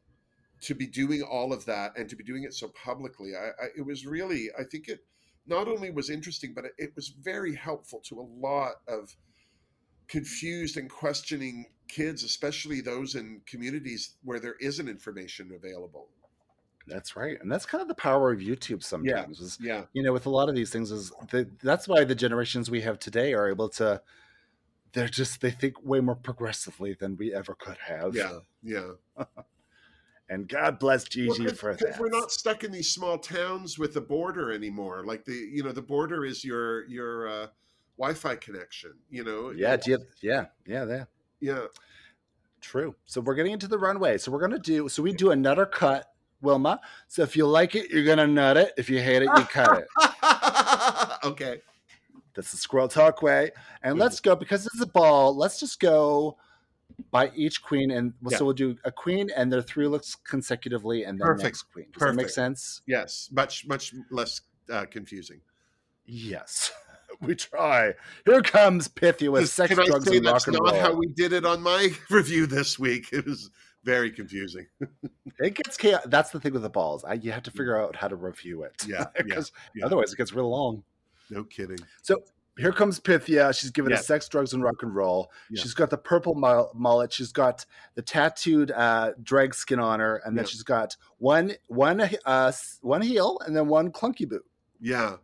to 0.61 0.75
be 0.75 0.87
doing 0.87 1.23
all 1.23 1.53
of 1.53 1.65
that 1.67 1.97
and 1.97 2.09
to 2.09 2.17
be 2.17 2.25
doing 2.25 2.45
it 2.45 2.55
so 2.55 2.69
publicly. 2.69 3.33
I, 3.35 3.49
I 3.49 3.69
it 3.77 3.87
was 3.87 4.07
really 4.07 4.49
I 4.59 4.63
think 4.65 4.89
it 4.89 5.01
not 5.47 5.67
only 5.67 5.91
was 5.91 6.11
interesting, 6.11 6.53
but 6.55 6.67
it, 6.67 6.73
it 6.79 6.93
was 6.95 7.09
very 7.09 7.55
helpful 7.55 8.01
to 8.05 8.21
a 8.21 8.29
lot 8.47 8.75
of 8.87 9.17
confused 10.07 10.77
and 10.77 10.89
questioning 10.89 11.67
kids, 11.89 12.23
especially 12.25 12.81
those 12.81 13.15
in 13.15 13.41
communities 13.47 14.15
where 14.23 14.39
there 14.41 14.57
isn't 14.61 14.89
information 14.89 15.51
available. 15.55 16.09
that's 16.87 17.17
right, 17.17 17.39
and 17.41 17.51
that's 17.51 17.67
kind 17.67 17.83
of 17.83 17.89
the 17.89 17.95
power 17.95 18.33
of 18.33 18.39
YouTube. 18.41 18.83
Sometimes 18.83 19.41
is 19.41 19.59
Yeah, 19.61 19.85
you 19.93 20.03
know 20.03 20.13
with 20.13 20.27
a 20.27 20.31
lot 20.31 20.49
of 20.49 20.55
these 20.55 20.71
things 20.71 20.91
is 20.91 21.11
the, 21.31 21.49
that's 21.63 21.87
why 21.89 22.05
the 22.05 22.15
generations 22.15 22.71
we 22.71 22.81
have 22.83 22.99
today 22.99 23.35
are 23.35 23.49
able 23.49 23.69
to. 23.71 24.01
They're 24.93 25.09
just 25.09 25.41
they 25.43 25.51
think 25.51 25.75
way 25.85 26.01
more 26.01 26.15
progressively 26.17 26.95
than 26.95 27.17
we 27.19 27.35
ever 27.35 27.55
could 27.55 27.77
have. 27.87 28.15
yeah, 28.15 28.39
yeah. 28.63 28.93
And 30.31 30.47
God 30.47 30.79
bless 30.79 31.05
Gigi 31.05 31.27
Well, 31.47 31.55
for 31.55 31.75
that. 31.75 31.99
we're 31.99 32.11
not 32.11 32.31
stuck 32.31 32.63
in 32.63 32.71
these 32.71 32.91
small 32.93 33.17
towns 33.19 33.79
with 33.79 33.95
the 33.95 34.03
border 34.03 34.53
anymore. 34.53 35.03
Like 35.07 35.25
the 35.25 35.33
you 35.33 35.63
know 35.63 35.73
the 35.73 35.81
border 35.83 36.25
is 36.25 36.45
your 36.45 36.85
your 36.87 37.29
uh, 37.29 37.47
Wi-Fi 37.99 38.37
connection. 38.37 38.93
You 39.09 39.25
know. 39.25 39.51
yeah, 39.57 39.79
you 39.87 39.93
have- 39.93 40.03
yeah, 40.21 40.47
yeah, 40.67 40.85
yeah. 40.85 41.05
Yeah. 41.41 41.67
True. 42.61 42.95
So 43.05 43.21
we're 43.21 43.35
getting 43.35 43.53
into 43.53 43.69
the 43.69 43.79
runway. 43.79 44.19
So 44.19 44.33
we're 44.33 44.41
gonna 44.41 44.59
do. 44.59 44.89
So 44.89 45.03
we 45.03 45.13
do 45.13 45.31
another 45.31 45.65
cut, 45.67 46.11
Wilma. 46.43 46.81
So 47.07 47.23
if 47.23 47.37
you 47.37 47.47
like 47.47 47.75
it, 47.75 47.91
you're 47.91 48.05
gonna 48.05 48.27
nut 48.27 48.57
it. 48.57 48.73
If 48.77 48.91
you 48.91 49.01
hate 49.01 49.23
it, 49.23 49.29
you 49.37 49.45
cut 49.45 49.79
it. 49.79 51.25
okay. 51.25 51.61
That's 52.35 52.51
the 52.51 52.57
Squirrel 52.57 52.89
Talk 52.89 53.23
way. 53.23 53.51
And 53.83 53.99
let's 53.99 54.21
go 54.21 54.37
because 54.37 54.67
it's 54.67 54.81
a 54.81 54.87
ball. 54.87 55.37
Let's 55.37 55.59
just 55.59 55.81
go 55.81 56.37
by 57.11 57.31
each 57.35 57.63
queen, 57.63 57.91
and 57.93 58.13
Yeah. 58.29 58.39
so 58.39 58.45
we'll 58.45 58.55
do 58.55 58.77
a 58.85 58.91
queen 58.91 59.31
and 59.37 59.53
their 59.53 59.63
three 59.63 59.87
looks 59.87 60.17
consecutively, 60.17 61.05
and 61.05 61.19
then 61.21 61.27
Perfect. 61.27 61.45
next 61.45 61.63
queen. 61.73 61.87
Does 61.93 62.03
that 62.03 62.15
make 62.15 62.29
sense? 62.29 62.83
Yes. 62.87 63.29
Much 63.33 63.67
much 63.67 63.95
less 64.11 64.41
uh, 64.71 64.85
confusing. 64.87 65.41
Yes. 66.07 66.73
We 67.27 67.35
try. 67.35 67.95
Here 68.27 68.43
comes 68.43 68.87
Pythia 68.89 69.31
with 69.33 69.49
sex, 69.49 69.71
Can 69.75 69.81
I 69.81 69.87
drugs, 69.87 70.09
say 70.09 70.19
and 70.19 70.27
that's 70.27 70.47
rock 70.47 70.55
and 70.55 70.65
not 70.65 70.73
roll. 70.75 70.81
how 70.83 70.95
we 70.95 71.07
did 71.09 71.33
it 71.33 71.45
on 71.45 71.61
my 71.63 71.91
review 72.11 72.47
this 72.47 72.79
week? 72.79 73.09
It 73.13 73.27
was 73.27 73.51
very 73.85 74.11
confusing. 74.11 74.67
It 75.41 75.55
gets 75.55 75.77
chaotic. 75.77 76.11
That's 76.11 76.31
the 76.31 76.41
thing 76.41 76.53
with 76.53 76.63
the 76.63 76.69
balls. 76.69 77.05
I, 77.05 77.13
you 77.15 77.31
have 77.31 77.45
to 77.45 77.53
figure 77.53 77.81
out 77.81 77.95
how 77.95 78.09
to 78.09 78.17
review 78.17 78.65
it. 78.65 78.73
Yeah, 78.87 79.05
yeah, 79.15 79.23
because 79.23 79.53
yeah. 79.77 79.87
otherwise 79.87 80.13
it 80.13 80.17
gets 80.17 80.33
real 80.33 80.51
long. 80.51 80.83
No 81.31 81.45
kidding. 81.45 81.79
So 82.03 82.23
here 82.59 82.73
comes 82.73 82.99
Pythia. 82.99 83.53
She's 83.53 83.71
given 83.71 83.93
Yeah. 83.93 83.99
us 83.99 84.07
sex, 84.09 84.29
drugs, 84.29 84.53
and 84.53 84.65
rock 84.65 84.83
and 84.83 84.93
roll. 84.93 85.31
Yeah. 85.49 85.63
She's 85.63 85.75
got 85.75 85.91
the 85.91 85.97
purple 85.99 86.35
mul- 86.35 86.73
mullet. 86.75 87.13
She's 87.13 87.31
got 87.31 87.65
the 87.95 88.03
tattooed 88.03 88.73
uh, 88.73 89.13
drag 89.23 89.55
skin 89.55 89.79
on 89.79 90.01
her, 90.01 90.21
and 90.25 90.37
then 90.37 90.45
Yeah. 90.45 90.49
she's 90.49 90.65
got 90.65 90.97
one 91.19 91.53
one 91.69 92.01
uh, 92.25 92.53
one 92.81 93.03
heel 93.03 93.39
and 93.47 93.55
then 93.55 93.69
one 93.69 93.93
clunky 93.93 94.29
boot. 94.29 94.45
Yeah. 94.81 95.17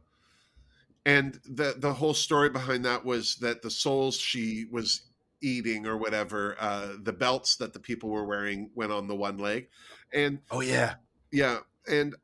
And 1.06 1.38
the 1.44 1.74
the 1.76 1.94
whole 1.94 2.14
story 2.14 2.48
behind 2.48 2.84
that 2.84 3.04
was 3.04 3.36
that 3.36 3.62
the 3.62 3.70
souls 3.70 4.16
she 4.16 4.66
was 4.70 5.02
eating 5.42 5.86
or 5.86 5.98
whatever, 5.98 6.56
uh, 6.58 6.94
the 7.02 7.12
belts 7.12 7.56
that 7.56 7.74
the 7.74 7.80
people 7.80 8.08
were 8.10 8.24
wearing 8.24 8.70
went 8.74 8.92
on 8.92 9.06
the 9.06 9.16
one 9.16 9.38
leg. 9.38 9.68
And 10.12 10.40
Oh 10.50 10.60
yeah, 10.60 10.96
yeah, 11.30 11.58
and 11.86 12.14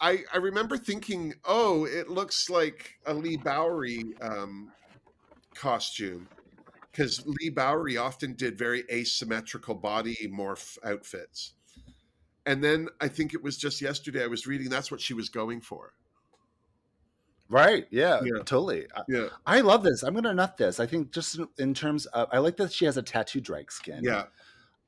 I 0.00 0.24
I 0.32 0.38
remember 0.38 0.76
thinking, 0.78 1.34
oh, 1.44 1.84
it 1.84 2.08
looks 2.08 2.48
like 2.48 2.98
a 3.06 3.14
Leigh 3.14 3.36
Bowery 3.36 4.14
um, 4.20 4.72
costume 5.54 6.28
because 6.92 7.24
Leigh 7.26 7.50
Bowery 7.50 7.96
often 7.96 8.34
did 8.34 8.58
very 8.58 8.84
asymmetrical 8.90 9.74
body 9.74 10.16
morph 10.30 10.78
outfits. 10.84 11.54
And 12.46 12.64
then 12.64 12.88
I 13.00 13.08
think 13.08 13.34
it 13.34 13.42
was 13.42 13.58
just 13.58 13.80
yesterday 13.80 14.24
I 14.24 14.28
was 14.28 14.46
reading 14.46 14.70
that's 14.70 14.90
what 14.90 15.00
she 15.00 15.14
was 15.14 15.28
going 15.28 15.60
for. 15.60 15.94
Right. 17.48 17.86
Yeah, 17.90 18.20
Yeah. 18.22 18.38
totally. 18.38 18.86
Yeah. 19.08 19.28
I 19.46 19.60
love 19.60 19.82
this. 19.82 20.02
I'm 20.02 20.14
gonna 20.14 20.34
nut 20.34 20.56
this. 20.56 20.80
I 20.80 20.86
think 20.86 21.12
just 21.12 21.38
in- 21.38 21.48
in 21.58 21.74
terms 21.74 22.06
of, 22.06 22.28
I 22.32 22.38
like 22.38 22.56
that 22.58 22.72
she 22.72 22.84
has 22.84 22.96
a 22.96 23.02
tattoo 23.02 23.40
drag 23.40 23.70
skin. 23.72 24.00
Yeah. 24.04 24.24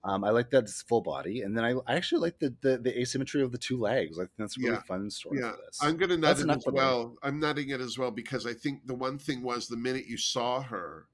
Um, 0.03 0.25
I 0.25 0.31
like 0.31 0.49
that 0.51 0.65
it's 0.65 0.81
full 0.81 1.03
body, 1.03 1.43
and 1.43 1.55
then 1.55 1.63
I, 1.63 1.73
I 1.87 1.95
actually 1.97 2.23
like 2.23 2.39
the, 2.39 2.55
the 2.63 2.79
the 2.79 2.99
asymmetry 3.01 3.43
of 3.43 3.53
the 3.53 3.59
two 3.59 3.79
legs. 3.79 4.19
I 4.19 4.23
think 4.23 4.31
that's 4.39 4.57
a 4.57 4.61
really 4.61 4.73
Yeah. 4.77 4.83
fun 4.83 5.11
story 5.11 5.41
Yeah. 5.41 5.51
for 5.53 5.57
this. 5.59 5.79
I'm 5.83 5.97
going 5.99 6.09
to 6.09 6.17
nut 6.17 6.37
That's 6.39 6.41
it 6.41 6.51
as 6.51 6.67
me. 6.67 6.73
well. 6.73 7.17
I'm 7.23 7.39
nutting 7.39 7.69
it 7.69 7.83
as 7.83 7.99
well 7.99 8.11
because 8.11 8.47
I 8.47 8.55
think 8.55 8.87
the 8.87 8.95
one 8.95 9.19
thing 9.19 9.43
was 9.43 9.69
the 9.69 9.77
minute 9.77 10.07
you 10.07 10.17
saw 10.17 10.63
her, 10.63 11.07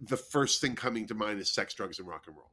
the 0.00 0.16
first 0.16 0.62
thing 0.62 0.76
coming 0.76 1.06
to 1.08 1.14
mind 1.14 1.40
is 1.40 1.50
sex, 1.52 1.74
drugs, 1.74 1.98
and 1.98 2.08
rock 2.08 2.24
and 2.26 2.36
roll. 2.36 2.50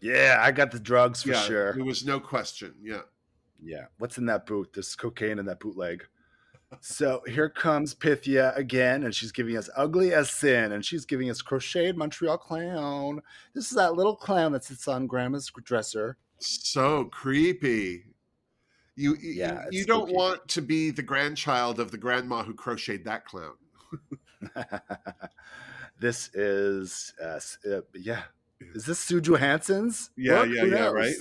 yeah, 0.00 0.38
I 0.40 0.50
got 0.50 0.70
the 0.70 0.80
drugs 0.80 1.22
for 1.24 1.32
yeah, 1.32 1.42
sure. 1.42 1.74
there 1.74 1.84
was 1.84 2.04
no 2.06 2.18
question. 2.18 2.74
Yeah, 2.82 3.02
Yeah. 3.62 3.86
What's 3.98 4.16
in 4.16 4.24
that 4.26 4.46
boot? 4.46 4.70
There's 4.72 4.96
cocaine 4.96 5.38
in 5.40 5.44
that 5.46 5.60
bootleg. 5.60 6.06
So 6.80 7.22
here 7.26 7.48
comes 7.48 7.94
Pythia 7.94 8.52
again, 8.56 9.04
and 9.04 9.14
she's 9.14 9.32
giving 9.32 9.56
us 9.56 9.68
Ugly 9.76 10.12
as 10.14 10.30
Sin, 10.30 10.72
and 10.72 10.84
she's 10.84 11.04
giving 11.04 11.30
us 11.30 11.42
Crocheted 11.42 11.96
Montreal 11.96 12.38
Clown. 12.38 13.20
This 13.54 13.70
is 13.70 13.76
that 13.76 13.94
little 13.94 14.16
clown 14.16 14.52
that 14.52 14.64
sits 14.64 14.88
on 14.88 15.06
Grandma's 15.06 15.50
dresser. 15.64 16.16
so 16.38 17.04
creepy. 17.06 18.04
You 18.96 19.16
you, 19.20 19.32
Yeah, 19.32 19.64
you 19.70 19.80
it's 19.80 19.86
don't 19.86 20.02
spooky. 20.08 20.16
want 20.16 20.48
to 20.48 20.62
be 20.62 20.90
the 20.90 21.02
grandchild 21.02 21.78
of 21.80 21.90
the 21.90 21.98
grandma 21.98 22.42
who 22.42 22.54
crocheted 22.54 23.04
that 23.04 23.24
clown. 23.26 23.54
this 25.98 26.28
is, 26.34 27.12
uh, 27.22 27.40
uh, 27.70 27.80
yeah. 27.94 28.22
Is 28.74 28.84
this 28.86 28.98
Sue 28.98 29.20
Johanson's? 29.20 30.10
Yeah, 30.16 30.44
yeah, 30.44 30.64
yeah, 30.64 30.90
right. 30.90 31.14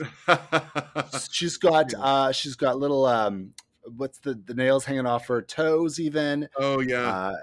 she's 1.31 1.57
got, 1.57 1.93
uh, 1.93 2.31
she's 2.31 2.55
got 2.55 2.77
little, 2.77 3.05
um, 3.05 3.53
what's 3.95 4.19
the 4.19 4.33
the 4.45 4.53
nails 4.53 4.85
hanging 4.85 5.05
off 5.05 5.27
her 5.27 5.41
toes 5.41 5.99
even. 5.99 6.47
oh 6.57 6.79
yeah, 6.79 7.09
Uh, 7.29 7.35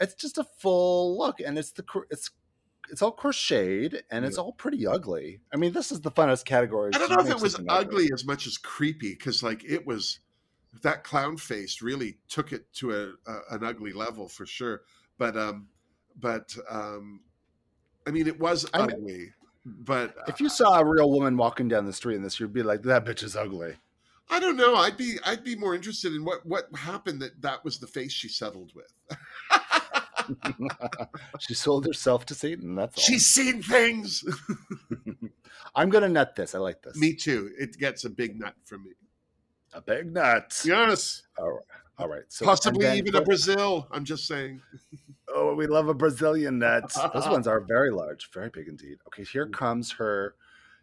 it's 0.00 0.14
just 0.14 0.38
a 0.38 0.44
full 0.44 1.18
look, 1.18 1.40
and 1.40 1.58
it's 1.58 1.72
the 1.72 1.84
it's 2.10 2.30
it's 2.90 3.02
all 3.02 3.12
crocheted 3.12 4.02
and 4.10 4.24
it's 4.24 4.38
all 4.38 4.52
pretty 4.52 4.86
ugly. 4.86 5.40
I 5.52 5.56
mean, 5.58 5.72
this 5.72 5.92
is 5.92 6.00
the 6.00 6.10
funnest 6.10 6.46
category. 6.46 6.90
I 6.94 6.98
don't 6.98 7.10
know 7.10 7.20
if 7.20 7.30
it 7.30 7.40
was 7.42 7.52
something 7.52 7.70
ugly 7.70 8.08
as 8.14 8.24
much 8.24 8.46
as 8.46 8.56
creepy 8.56 9.10
because 9.14 9.42
like 9.42 9.62
it 9.64 9.86
was 9.86 10.20
that 10.82 11.04
clown 11.04 11.36
face 11.36 11.82
really 11.82 12.18
took 12.28 12.52
it 12.52 12.72
to 12.74 12.92
a, 12.92 13.30
a 13.30 13.40
an 13.56 13.64
ugly 13.64 13.92
level 13.92 14.26
for 14.28 14.46
sure. 14.46 14.82
But 15.18 15.36
um, 15.36 15.68
but 16.18 16.56
um, 16.70 17.20
I 18.06 18.10
mean 18.10 18.26
it 18.26 18.38
was 18.40 18.66
I 18.72 18.78
know- 18.78 18.84
ugly. 18.84 19.32
But 19.66 20.14
If 20.28 20.40
you 20.40 20.48
saw 20.48 20.80
a 20.80 20.84
real 20.86 21.10
woman 21.10 21.36
walking 21.36 21.68
down 21.68 21.84
the 21.84 21.92
street 21.92 22.16
in 22.16 22.22
this, 22.22 22.40
you'd 22.40 22.54
be 22.54 22.62
like, 22.62 22.82
"That 22.84 23.04
bitch 23.04 23.22
is 23.22 23.36
ugly." 23.36 23.74
I 24.30 24.40
don't 24.40 24.56
know. 24.56 24.74
I'd 24.76 24.96
be 24.96 25.16
I'd 25.24 25.42
be 25.44 25.56
more 25.56 25.74
interested 25.74 26.12
in 26.14 26.24
what 26.24 26.44
what 26.44 26.68
happened 26.74 27.20
that 27.22 27.40
that 27.42 27.64
was 27.64 27.78
the 27.78 27.86
face 27.86 28.12
she 28.12 28.28
settled 28.28 28.72
with. 28.74 28.92
she 31.38 31.54
sold 31.54 31.86
herself 31.86 32.26
to 32.26 32.34
Satan. 32.34 32.74
That's 32.74 32.98
all. 32.98 33.02
She's 33.04 33.26
seen 33.26 33.62
things. 33.62 34.24
I'm 35.74 35.88
gonna 35.90 36.08
nut 36.08 36.34
this. 36.36 36.54
I 36.54 36.58
like 36.58 36.82
this. 36.82 36.96
me 36.96 37.14
too. 37.14 37.50
It 37.58 37.78
gets 37.78 38.04
a 38.04 38.10
big 38.10 38.38
nut 38.38 38.54
from 38.64 38.84
me. 38.84 38.90
a 39.72 39.80
big 39.80 40.12
nut. 40.12 40.60
Yes, 40.64 41.22
All 41.38 41.50
right. 41.50 41.62
All 41.98 42.08
right. 42.08 42.22
So 42.28 42.44
possibly 42.44 42.86
even 42.98 43.14
a 43.16 43.22
Brazil. 43.22 43.86
I'm 43.90 44.04
just 44.04 44.26
saying. 44.26 44.60
Oh, 45.30 45.54
we 45.54 45.66
love 45.66 45.88
a 45.88 45.94
Brazilian 45.94 46.58
nut. 46.58 46.90
Those 47.12 47.28
ones 47.28 47.46
are 47.46 47.60
very 47.60 47.90
large, 47.90 48.30
very 48.32 48.48
big 48.48 48.66
indeed. 48.66 48.96
Okay, 49.08 49.24
here 49.24 49.44
Mm. 49.44 49.52
comes 49.52 49.92
her 49.92 50.34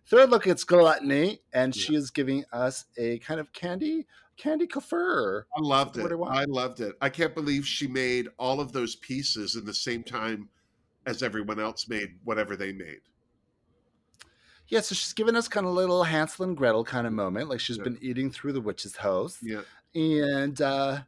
third 0.08 0.30
look 0.30 0.48
at 0.48 0.64
gluttony, 0.66 1.42
and 1.54 1.76
Yeah. 1.76 1.82
she 1.84 1.96
is 1.96 2.12
giving 2.12 2.46
us 2.52 2.86
a 2.98 3.20
kind 3.20 3.40
of 3.40 3.52
candy 3.54 4.06
candy 4.38 4.68
coiffure. 4.68 5.48
I 5.56 5.62
loved 5.62 5.98
it. 5.98 6.12
I? 6.12 6.42
I 6.42 6.44
loved 6.44 6.82
it. 6.82 6.96
I 7.02 7.08
can't 7.10 7.34
believe 7.34 7.66
she 7.66 7.88
made 7.88 8.28
all 8.38 8.60
of 8.60 8.74
those 8.74 8.98
pieces 8.98 9.56
in 9.56 9.64
the 9.64 9.74
same 9.74 10.04
time 10.04 10.50
as 11.06 11.24
everyone 11.24 11.58
else 11.60 11.88
made 11.88 12.18
whatever 12.26 12.58
they 12.58 12.74
made. 12.74 13.00
Yeah, 14.68 14.82
so 14.82 14.96
she's 14.96 15.14
giving 15.14 15.36
us 15.36 15.48
kind 15.48 15.66
of 15.66 15.72
a 15.72 15.76
little 15.76 16.04
Hansel 16.04 16.44
and 16.46 16.58
Gretel 16.58 16.84
kind 16.84 17.06
of 17.08 17.14
moment, 17.14 17.50
like 17.50 17.60
she's 17.60 17.78
Yeah. 17.78 17.84
been 17.84 18.00
eating 18.02 18.32
through 18.32 18.54
the 18.54 18.62
witch's 18.62 18.98
house. 18.98 19.38
Yeah. 19.42 19.62
and 19.94 20.60
uh 20.62 21.04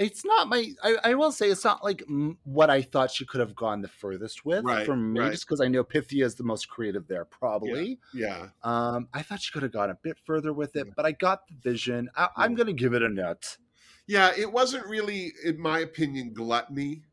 it's 0.00 0.24
not 0.24 0.48
my 0.48 0.72
I, 0.82 0.96
I 1.04 1.14
will 1.14 1.30
say 1.32 1.48
it's 1.50 1.64
not 1.64 1.84
like 1.84 2.02
what 2.44 2.70
i 2.70 2.82
thought 2.82 3.10
she 3.12 3.26
could 3.26 3.40
have 3.40 3.54
gone 3.54 3.82
the 3.82 3.88
furthest 3.88 4.44
with 4.44 4.64
Right, 4.64 4.84
for 4.86 4.96
me 4.96 5.20
right. 5.20 5.32
just 5.32 5.46
because 5.46 5.60
i 5.60 5.68
know 5.68 5.84
pythia 5.84 6.24
is 6.24 6.34
the 6.36 6.44
most 6.44 6.68
creative 6.68 7.06
there 7.06 7.24
probably 7.24 8.00
Yeah. 8.12 8.48
um 8.62 9.08
i 9.14 9.22
thought 9.22 9.40
she 9.40 9.52
could 9.52 9.62
have 9.62 9.72
gone 9.72 9.90
a 9.90 9.98
bit 10.02 10.18
further 10.24 10.52
with 10.52 10.76
it 10.76 10.88
but 10.96 11.06
i 11.06 11.12
got 11.12 11.46
the 11.48 11.54
vision 11.54 12.10
I, 12.16 12.30
i'm 12.36 12.52
Yeah. 12.52 12.58
gonna 12.58 12.72
give 12.72 12.94
it 12.94 13.02
a 13.02 13.08
nut 13.08 13.58
Yeah. 14.06 14.32
It 14.36 14.52
wasn't 14.52 14.86
really, 14.86 15.32
in 15.44 15.60
my 15.60 15.80
opinion, 15.80 16.32
gluttony. 16.34 17.04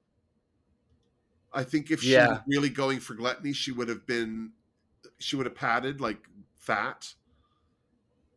I 1.53 1.63
think 1.63 1.91
if 1.91 2.01
she 2.01 2.07
Yeah. 2.11 2.27
was 2.27 2.39
really 2.47 2.69
going 2.69 2.99
for 2.99 3.13
gluttony, 3.15 3.53
she 3.53 3.71
would 3.71 3.89
have 3.89 4.05
been, 4.05 4.53
she 5.19 5.35
would 5.35 5.45
have 5.45 5.55
padded 5.55 6.01
like 6.01 6.27
fat 6.55 7.13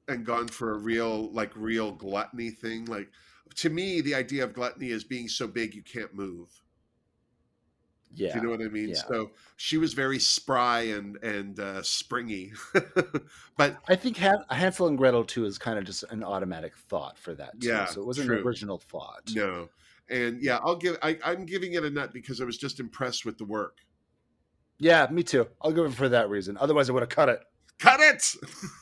and 0.09 0.25
gone 0.27 0.49
for 0.49 0.73
a 0.73 0.79
real 0.79 1.33
like 1.33 1.55
real 1.57 1.93
gluttony 1.93 2.51
thing. 2.51 2.85
Like 2.87 3.11
to 3.57 3.71
me, 3.71 4.01
the 4.01 4.15
idea 4.15 4.45
of 4.45 4.53
gluttony 4.55 4.89
is 4.91 5.05
being 5.05 5.29
so 5.29 5.47
big 5.47 5.75
you 5.75 5.83
can't 5.83 6.15
move. 6.15 6.49
Yeah. 8.13 8.33
Do 8.33 8.39
you 8.39 8.45
know 8.45 8.51
what 8.51 8.61
I 8.61 8.69
mean? 8.69 8.89
yeah. 8.89 8.95
So 9.09 9.31
she 9.57 9.77
was 9.77 9.95
very 9.95 10.19
spry 10.19 10.81
and 10.81 11.17
and 11.23 11.61
uh, 11.61 11.83
springy, 11.83 12.53
but 13.57 13.77
I 13.89 13.95
think 13.95 14.17
Han- 14.17 14.45
Hansel 14.51 14.89
and 14.89 14.99
Gretel 14.99 15.25
too 15.25 15.45
is 15.45 15.59
kind 15.59 15.79
of 15.79 15.85
just 15.85 16.03
an 16.11 16.25
automatic 16.25 16.77
thought 16.77 17.17
for 17.19 17.35
that. 17.35 17.61
Too. 17.61 17.69
Yeah, 17.69 17.85
So 17.87 18.01
it 18.01 18.07
wasn't 18.07 18.27
true. 18.27 18.39
an 18.39 18.45
original 18.47 18.79
thought. 18.79 19.31
no. 19.35 19.69
And 20.09 20.43
yeah, 20.43 20.59
I'll 20.65 20.75
give. 20.75 20.97
I, 21.05 21.19
I'm 21.25 21.47
giving 21.47 21.75
it 21.75 21.85
a 21.85 21.91
nut 21.91 22.13
because 22.13 22.41
I 22.41 22.45
was 22.45 22.59
just 22.59 22.81
impressed 22.81 23.25
with 23.25 23.39
the 23.39 23.45
work. 23.45 23.79
Yeah, 24.81 25.07
me 25.09 25.23
too. 25.23 25.47
I'll 25.63 25.71
give 25.71 25.85
it 25.85 25.95
for 25.95 26.09
that 26.09 26.29
reason. 26.29 26.57
Otherwise, 26.59 26.91
I 26.91 26.95
would 26.95 27.03
have 27.05 27.11
cut 27.11 27.29
it. 27.29 27.39
Cut 27.79 28.01
it. 28.01 28.35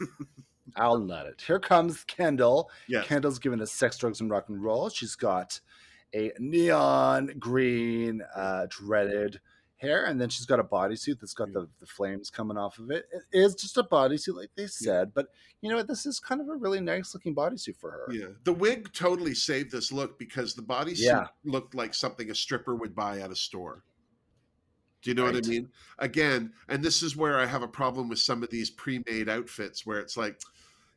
I'll 0.78 0.98
nut 0.98 1.26
it. 1.26 1.42
Here 1.46 1.58
comes 1.60 2.04
Kendall. 2.04 2.70
yes. 2.88 3.06
Kendall's 3.06 3.38
given 3.38 3.60
us 3.60 3.72
sex, 3.72 3.98
drugs, 3.98 4.20
and 4.20 4.30
rock 4.30 4.48
and 4.48 4.62
roll. 4.62 4.88
She's 4.88 5.16
got 5.16 5.60
a 6.14 6.32
neon 6.38 7.32
green 7.38 8.22
uh, 8.34 8.66
dreaded 8.70 9.40
hair, 9.76 10.04
and 10.06 10.20
then 10.20 10.28
she's 10.28 10.46
got 10.46 10.58
a 10.58 10.64
bodysuit 10.64 11.20
that's 11.20 11.34
got 11.34 11.52
the, 11.52 11.68
the 11.78 11.86
flames 11.86 12.30
coming 12.30 12.56
off 12.56 12.78
of 12.78 12.90
it. 12.90 13.06
It 13.12 13.38
is 13.38 13.54
just 13.54 13.76
a 13.76 13.82
bodysuit, 13.84 14.34
like 14.34 14.50
they 14.56 14.66
said, 14.66 15.12
but 15.14 15.26
you 15.60 15.70
know 15.70 15.76
what? 15.76 15.86
This 15.86 16.04
is 16.06 16.18
kind 16.18 16.40
of 16.40 16.48
a 16.48 16.56
really 16.56 16.80
nice 16.80 17.14
looking 17.14 17.34
bodysuit 17.34 17.76
for 17.76 17.90
her. 17.92 18.06
Yeah, 18.10 18.26
the 18.44 18.52
wig 18.52 18.92
totally 18.92 19.34
saved 19.34 19.70
this 19.70 19.92
look 19.92 20.18
because 20.18 20.54
the 20.54 20.62
bodysuit 20.62 20.98
Yeah. 21.00 21.26
looked 21.44 21.74
like 21.74 21.94
something 21.94 22.30
a 22.30 22.34
stripper 22.34 22.74
would 22.74 22.94
buy 22.96 23.20
at 23.20 23.30
a 23.30 23.36
store. 23.36 23.84
Do 25.02 25.10
you 25.10 25.14
know 25.14 25.24
what 25.24 25.36
I 25.36 25.48
mean? 25.48 25.68
Again, 26.00 26.52
and 26.68 26.82
this 26.82 27.04
is 27.04 27.14
where 27.16 27.38
I 27.38 27.46
have 27.46 27.62
a 27.62 27.68
problem 27.68 28.08
with 28.08 28.18
some 28.18 28.42
of 28.42 28.50
these 28.50 28.68
pre-made 28.70 29.28
outfits, 29.28 29.86
where 29.86 30.00
it's 30.00 30.16
like, 30.16 30.40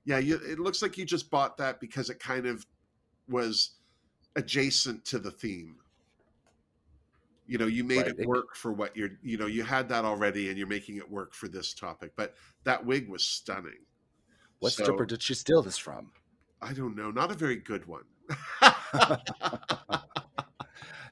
yeah, 0.06 0.18
you, 0.18 0.36
it 0.38 0.60
looks 0.60 0.82
like 0.82 0.98
you 0.98 1.06
just 1.06 1.30
bought 1.30 1.58
that 1.58 1.80
because 1.80 2.10
it 2.10 2.20
kind 2.20 2.46
of 2.46 2.66
was 3.28 3.72
adjacent 4.36 5.06
to 5.06 5.20
the 5.20 5.32
theme. 5.32 5.76
You 7.48 7.58
know, 7.58 7.66
you 7.68 7.84
made 7.84 7.98
Right. 8.06 8.16
it 8.20 8.28
work 8.28 8.56
for 8.56 8.72
what 8.72 8.96
you're. 8.96 9.12
You 9.22 9.38
know, 9.38 9.46
you 9.48 9.64
had 9.64 9.90
that 9.90 10.06
already, 10.06 10.50
and 10.50 10.58
you're 10.58 10.68
making 10.68 10.98
it 10.98 11.10
work 11.10 11.34
for 11.34 11.48
this 11.50 11.74
topic. 11.74 12.14
But 12.16 12.36
that 12.64 12.86
wig 12.86 13.10
was 13.10 13.24
stunning. 13.24 13.86
What 14.60 14.72
So- 14.74 14.84
stripper 14.84 15.06
did 15.06 15.22
she 15.22 15.34
steal 15.34 15.62
this 15.62 15.78
from? 15.78 16.12
I 16.62 16.74
don't 16.74 16.96
know, 16.96 17.10
not 17.12 17.32
a 17.32 17.34
very 17.34 17.56
good 17.58 17.86
one. 17.88 18.04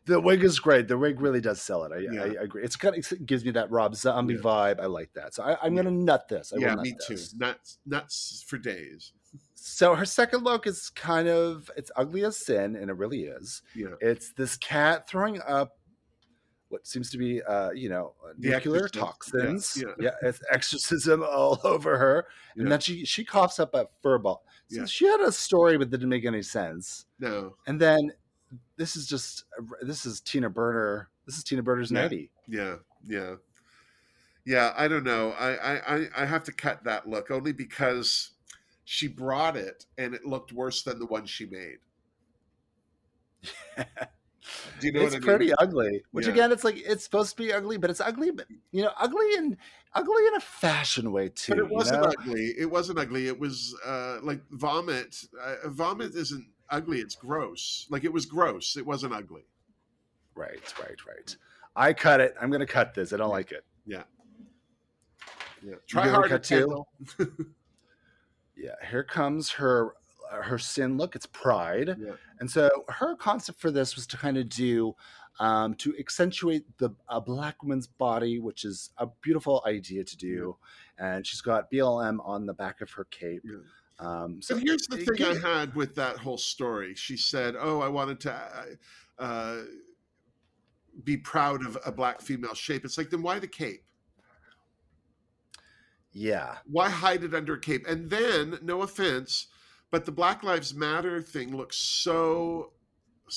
The 0.10 0.20
wig 0.20 0.44
is 0.44 0.60
great. 0.60 0.88
The 0.88 0.98
wig 0.98 1.22
really 1.22 1.40
does 1.42 1.62
sell 1.62 1.84
it. 1.84 1.92
I, 1.92 1.98
Yeah. 2.00 2.24
I, 2.24 2.26
I 2.26 2.44
agree. 2.44 2.64
It's 2.64 2.76
kind 2.76 2.96
of 2.98 3.12
it 3.12 3.26
gives 3.26 3.46
me 3.46 3.52
that 3.52 3.70
Rob 3.72 3.96
Zombie 3.96 4.34
Yeah. 4.36 4.40
vibe. 4.42 4.80
I 4.80 4.86
like 4.88 5.14
that. 5.14 5.34
So 5.36 5.44
I, 5.44 5.58
I'm 5.64 5.74
going 5.76 5.86
to 5.86 5.92
nut 5.92 6.28
this. 6.28 6.52
I 6.52 6.56
will 6.58 6.64
yeah, 6.64 6.74
nut 6.76 6.84
me 6.84 6.92
too. 7.08 7.16
this. 7.16 7.36
Nuts, 7.36 7.78
nuts 7.86 8.44
for 8.48 8.58
days. 8.58 9.14
So 9.62 9.94
her 9.94 10.06
second 10.06 10.44
look 10.44 10.66
is 10.68 10.90
kind 10.90 11.28
of 11.28 11.70
it's 11.78 11.92
ugly 11.96 12.24
as 12.26 12.38
sin, 12.38 12.76
and 12.76 12.90
it 12.90 12.94
really 12.94 13.24
is. 13.26 13.62
Yeah, 13.76 13.90
It's 14.02 14.34
this 14.34 14.58
cat 14.58 15.08
throwing 15.08 15.40
up 15.48 15.78
what 16.70 16.88
seems 16.88 17.10
to 17.12 17.18
be, 17.18 17.42
uh, 17.44 17.72
you 17.72 17.90
know, 17.90 18.14
The 18.38 18.50
nuclear 18.52 18.88
toxins. 18.88 19.78
Yeah, 19.80 19.94
yeah, 20.00 20.12
it's 20.22 20.42
exorcism 20.52 21.24
all 21.30 21.60
over 21.64 21.98
her, 21.98 22.26
and 22.56 22.64
Yeah. 22.66 22.70
then 22.70 22.80
she 22.80 23.06
she 23.06 23.24
coughs 23.26 23.60
up 23.60 23.74
a 23.76 23.88
furball. 24.04 24.40
So 24.70 24.80
Yeah. 24.82 24.86
she 24.86 25.06
had 25.06 25.20
a 25.22 25.32
story, 25.32 25.78
but 25.78 25.92
that 25.92 25.98
didn't 25.98 26.10
make 26.10 26.26
any 26.26 26.42
sense. 26.42 27.06
no, 27.20 27.56
And 27.68 27.80
then 27.80 28.12
this 28.80 28.96
is 28.96 29.06
just 29.06 29.44
this 29.82 30.06
is 30.06 30.22
Tina 30.22 30.50
Burner. 30.50 31.10
This 31.26 31.38
is 31.38 31.44
Tina 31.44 31.62
Burner's 31.62 31.92
Yeah. 31.92 32.02
nighty. 32.02 32.32
yeah, 32.48 32.76
yeah, 33.08 33.36
yeah. 34.46 34.74
I 34.76 34.88
don't 34.88 35.04
know. 35.04 35.32
I, 35.38 35.52
I, 35.56 35.96
I, 35.98 36.08
I 36.18 36.26
have 36.26 36.44
to 36.46 36.54
cut 36.54 36.86
that 36.86 37.08
look 37.08 37.30
only 37.30 37.52
because 37.52 38.32
she 38.86 39.08
brought 39.08 39.58
it 39.58 39.86
and 39.98 40.16
it 40.16 40.26
looked 40.26 40.54
worse 40.54 40.82
than 40.82 40.98
the 40.98 41.06
one 41.06 41.26
she 41.26 41.46
made. 41.46 41.78
Do 44.80 44.88
you 44.88 44.94
know 44.94 45.02
it's 45.02 45.14
what 45.14 45.22
I 45.22 45.26
pretty 45.26 45.46
mean? 45.48 45.56
ugly. 45.60 46.04
Which 46.12 46.26
Yeah. 46.26 46.32
again, 46.32 46.52
it's 46.54 46.64
like 46.64 46.78
it's 46.78 47.04
supposed 47.04 47.32
to 47.32 47.44
be 47.44 47.52
ugly, 47.54 47.78
but 47.78 47.90
it's 47.90 48.00
ugly, 48.02 48.32
but 48.32 48.48
you 48.72 48.82
know, 48.82 48.92
ugly 48.98 49.36
and 49.38 49.58
ugly 49.94 50.26
in 50.28 50.36
a 50.36 50.40
fashion 50.40 51.12
way 51.12 51.30
too. 51.30 51.52
But 51.52 51.60
it 51.60 51.70
wasn't 51.70 52.02
know? 52.02 52.08
ugly. 52.18 52.54
It 52.58 52.72
wasn't 52.72 52.98
ugly. 52.98 53.28
It 53.28 53.38
was 53.38 53.76
uh, 53.86 54.20
like 54.24 54.42
vomit. 54.52 55.18
Uh, 55.40 55.70
vomit 55.70 56.16
isn't 56.16 56.48
ugly. 56.72 57.00
It's 57.00 57.16
gross. 57.16 57.88
Like 57.90 58.04
it 58.04 58.12
was 58.14 58.26
gross. 58.26 58.78
It 58.78 58.86
wasn't 58.86 59.14
ugly. 59.14 59.46
Right, 60.36 60.74
right, 60.80 61.06
right. 61.08 61.36
I 61.76 61.94
cut 61.94 62.20
it. 62.22 62.36
I'm 62.42 62.50
gonna 62.52 62.66
cut 62.66 62.94
this. 62.94 63.14
I 63.14 63.18
don't 63.18 63.30
like 63.30 63.52
it. 63.52 63.66
Yeah. 63.86 64.04
Yeah. 65.64 65.76
Try 65.88 66.08
harder? 66.08 66.40
Kendall. 66.40 66.88
Yeah, 68.62 68.76
here 68.92 69.04
comes 69.04 69.50
her 69.52 69.94
her 70.30 70.60
sin 70.60 70.98
look. 70.98 71.16
It's 71.16 71.26
pride, 71.26 71.96
Yeah. 71.98 72.12
and 72.42 72.52
so 72.52 72.70
her 72.90 73.16
concept 73.16 73.60
for 73.60 73.72
this 73.72 73.96
was 73.96 74.06
to 74.08 74.18
kind 74.18 74.38
of 74.38 74.50
do 74.50 74.96
um, 75.40 75.74
to 75.76 75.98
accentuate 75.98 76.66
the 76.78 76.90
a 77.08 77.22
black 77.22 77.64
woman's 77.64 77.88
body, 77.88 78.40
which 78.40 78.66
is 78.66 78.90
a 78.98 79.08
beautiful 79.22 79.64
idea 79.66 80.04
to 80.04 80.18
do. 80.18 80.58
And 80.98 81.26
she's 81.26 81.40
got 81.40 81.72
BLM 81.72 82.20
on 82.28 82.46
the 82.46 82.54
back 82.54 82.82
of 82.82 82.92
her 82.92 83.06
cape. 83.06 83.42
Yeah. 83.46 83.60
Um, 84.00 84.42
so 84.42 84.56
here's 84.56 84.88
the 84.88 84.98
thing 84.98 85.26
I 85.26 85.36
had 85.36 85.76
with 85.76 85.96
that 85.96 86.18
whole 86.18 86.38
story. 86.38 86.96
She 86.96 87.18
said, 87.18 87.56
"Oh, 87.60 87.82
I 87.82 87.90
wanted 87.90 88.20
to 88.22 88.34
uh, 88.34 89.22
uh, 89.22 89.58
be 91.04 91.18
proud 91.18 91.66
of 91.66 91.78
a 91.86 91.92
black 91.92 92.22
female 92.22 92.54
shape." 92.54 92.86
It's 92.86 92.98
like, 92.98 93.10
then 93.10 93.22
why 93.22 93.40
the 93.40 93.48
cape? 93.48 93.84
yeah, 96.12 96.56
Why 96.66 96.90
hide 96.90 97.24
it 97.24 97.34
under 97.34 97.54
a 97.54 97.60
cape? 97.60 97.86
And 97.88 98.10
then, 98.10 98.58
no 98.62 98.82
offense, 98.82 99.48
but 99.92 100.06
the 100.06 100.12
Black 100.12 100.44
Lives 100.44 100.74
Matter 100.74 101.22
thing 101.22 101.56
looks 101.56 101.78
so 101.78 102.72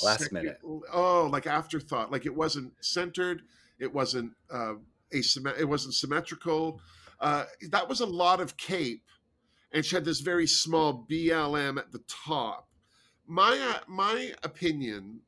Last 0.02 0.32
minute. 0.32 0.58
Oh, 0.92 1.28
like 1.30 1.46
afterthought. 1.46 2.10
Like 2.10 2.24
it 2.24 2.34
wasn't 2.34 2.72
centered. 2.80 3.42
It 3.78 3.92
wasn't 3.92 4.32
uh, 4.50 4.74
asymmet- 5.14 5.58
It 5.58 5.64
wasn't 5.64 5.94
symmetrical. 5.94 6.80
Uh, 7.20 7.44
that 7.70 7.88
was 7.88 8.00
a 8.00 8.06
lot 8.06 8.40
of 8.40 8.56
cape, 8.56 9.04
and 9.72 9.84
she 9.84 9.96
had 9.96 10.04
this 10.04 10.20
very 10.20 10.46
small 10.46 11.06
BLM 11.10 11.78
at 11.78 11.92
the 11.92 12.02
top. 12.08 12.68
My 13.26 13.58
uh, 13.58 13.80
my 13.88 14.32
opinion, 14.42 15.20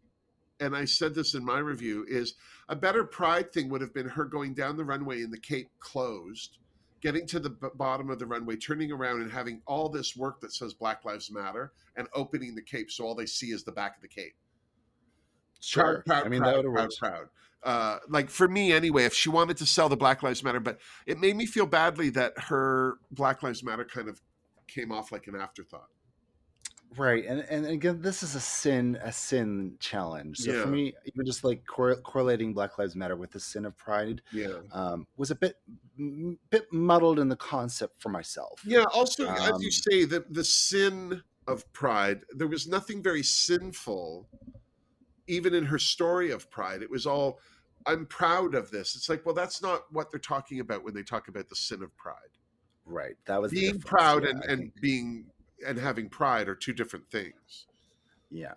and 0.61 0.77
I 0.77 0.85
said 0.85 1.15
this 1.15 1.35
in 1.35 1.45
my 1.45 1.59
review, 1.59 2.05
is 2.09 2.35
a 2.69 2.77
better 2.77 3.05
pride 3.05 3.53
thing 3.53 3.69
would 3.71 3.81
have 3.81 3.95
been 3.95 4.09
her 4.09 4.25
going 4.25 4.55
down 4.55 4.77
the 4.77 4.85
runway 4.85 5.23
and 5.23 5.33
the 5.33 5.41
cape 5.41 5.71
closed, 5.81 6.59
getting 7.01 7.27
to 7.29 7.41
the 7.41 7.51
b- 7.51 7.69
bottom 7.75 8.11
of 8.11 8.19
the 8.19 8.27
runway, 8.27 8.57
turning 8.57 8.93
around 8.93 9.23
and 9.23 9.31
having 9.31 9.63
all 9.67 9.89
this 9.89 10.17
work 10.17 10.41
that 10.41 10.53
says 10.53 10.75
Black 10.75 11.05
Lives 11.05 11.31
Matter, 11.31 11.73
and 11.97 12.09
opening 12.15 12.55
the 12.55 12.63
cape 12.63 12.91
so 12.91 13.05
all 13.05 13.15
they 13.15 13.27
see 13.27 13.49
is 13.49 13.65
the 13.65 13.73
back 13.73 13.97
of 13.97 14.03
the 14.03 14.09
cape. 14.09 14.35
sure. 15.61 16.03
Proud, 16.03 16.05
proud, 16.05 16.27
I 16.27 16.29
mean, 16.29 16.41
proud, 16.41 16.57
that 16.57 16.69
would 16.69 16.81
have 16.81 16.91
proud. 16.99 17.29
Uh, 17.63 17.99
like 18.11 18.29
for 18.29 18.47
me 18.47 18.73
anyway, 18.73 19.05
if 19.05 19.15
she 19.15 19.31
wanted 19.31 19.57
to 19.57 19.65
sell 19.65 19.89
the 19.89 19.97
Black 19.97 20.23
Lives 20.23 20.43
Matter, 20.43 20.61
but 20.61 20.79
it 21.07 21.19
made 21.19 21.37
me 21.37 21.47
feel 21.47 21.65
badly 21.65 22.11
that 22.11 22.35
her 22.37 22.99
Black 23.11 23.43
Lives 23.43 23.63
Matter 23.65 23.87
kind 23.87 24.09
of 24.09 24.21
came 24.75 24.91
off 24.93 25.13
like 25.13 25.27
an 25.27 25.37
afterthought. 25.37 25.89
Right, 26.97 27.25
and 27.27 27.41
and 27.51 27.67
again, 27.67 28.01
this 28.03 28.23
is 28.23 28.35
a 28.37 28.41
sin 28.41 28.97
a 29.03 29.11
sin 29.11 29.77
challenge. 29.81 30.39
So 30.39 30.53
Yeah. 30.53 30.63
for 30.63 30.69
me, 30.69 30.95
even 31.07 31.27
just 31.27 31.43
like 31.43 31.67
cor- 31.67 31.97
correlating 31.97 32.53
Black 32.55 32.79
Lives 32.79 32.95
Matter 32.95 33.17
with 33.17 33.33
the 33.33 33.41
sin 33.41 33.65
of 33.65 33.77
pride 33.77 34.23
Yeah. 34.33 34.61
um, 34.71 35.07
was 35.17 35.31
a 35.33 35.35
bit 35.35 35.57
m- 35.99 36.39
bit 36.51 36.73
muddled 36.73 37.19
in 37.19 37.29
the 37.29 37.37
concept 37.37 38.01
for 38.01 38.11
myself. 38.11 38.63
Yeah. 38.65 38.85
Also, 38.93 39.29
as 39.29 39.51
Um, 39.51 39.61
you 39.63 39.73
say, 39.73 40.05
the 40.05 40.25
the 40.31 40.45
sin 40.45 41.23
of 41.49 41.71
pride, 41.73 42.25
there 42.31 42.47
was 42.47 42.67
nothing 42.69 43.03
very 43.03 43.23
sinful, 43.23 44.29
even 45.27 45.53
in 45.53 45.65
her 45.65 45.79
story 45.79 46.31
of 46.31 46.49
pride. 46.51 46.81
It 46.83 46.91
was 46.91 47.07
all, 47.07 47.41
I'm 47.87 48.07
proud 48.07 48.55
of 48.55 48.71
this. 48.71 48.95
It's 48.95 49.09
like, 49.09 49.27
well, 49.27 49.35
that's 49.35 49.61
not 49.61 49.93
what 49.93 50.11
they're 50.11 50.21
talking 50.21 50.61
about 50.61 50.85
when 50.85 50.95
they 50.95 51.03
talk 51.03 51.29
about 51.29 51.49
the 51.49 51.57
sin 51.57 51.83
of 51.83 51.95
pride. 51.97 52.39
Right, 52.87 53.17
that 53.27 53.41
was 53.41 53.51
Being 53.53 53.81
proud 53.81 54.25
yeah, 54.25 54.31
and, 54.31 54.45
and 54.45 54.73
being 54.81 55.27
and 55.67 55.79
having 55.79 56.09
pride 56.11 56.49
are 56.49 56.55
two 56.55 56.73
different 56.73 57.11
things. 57.11 57.67
yeah. 58.31 58.55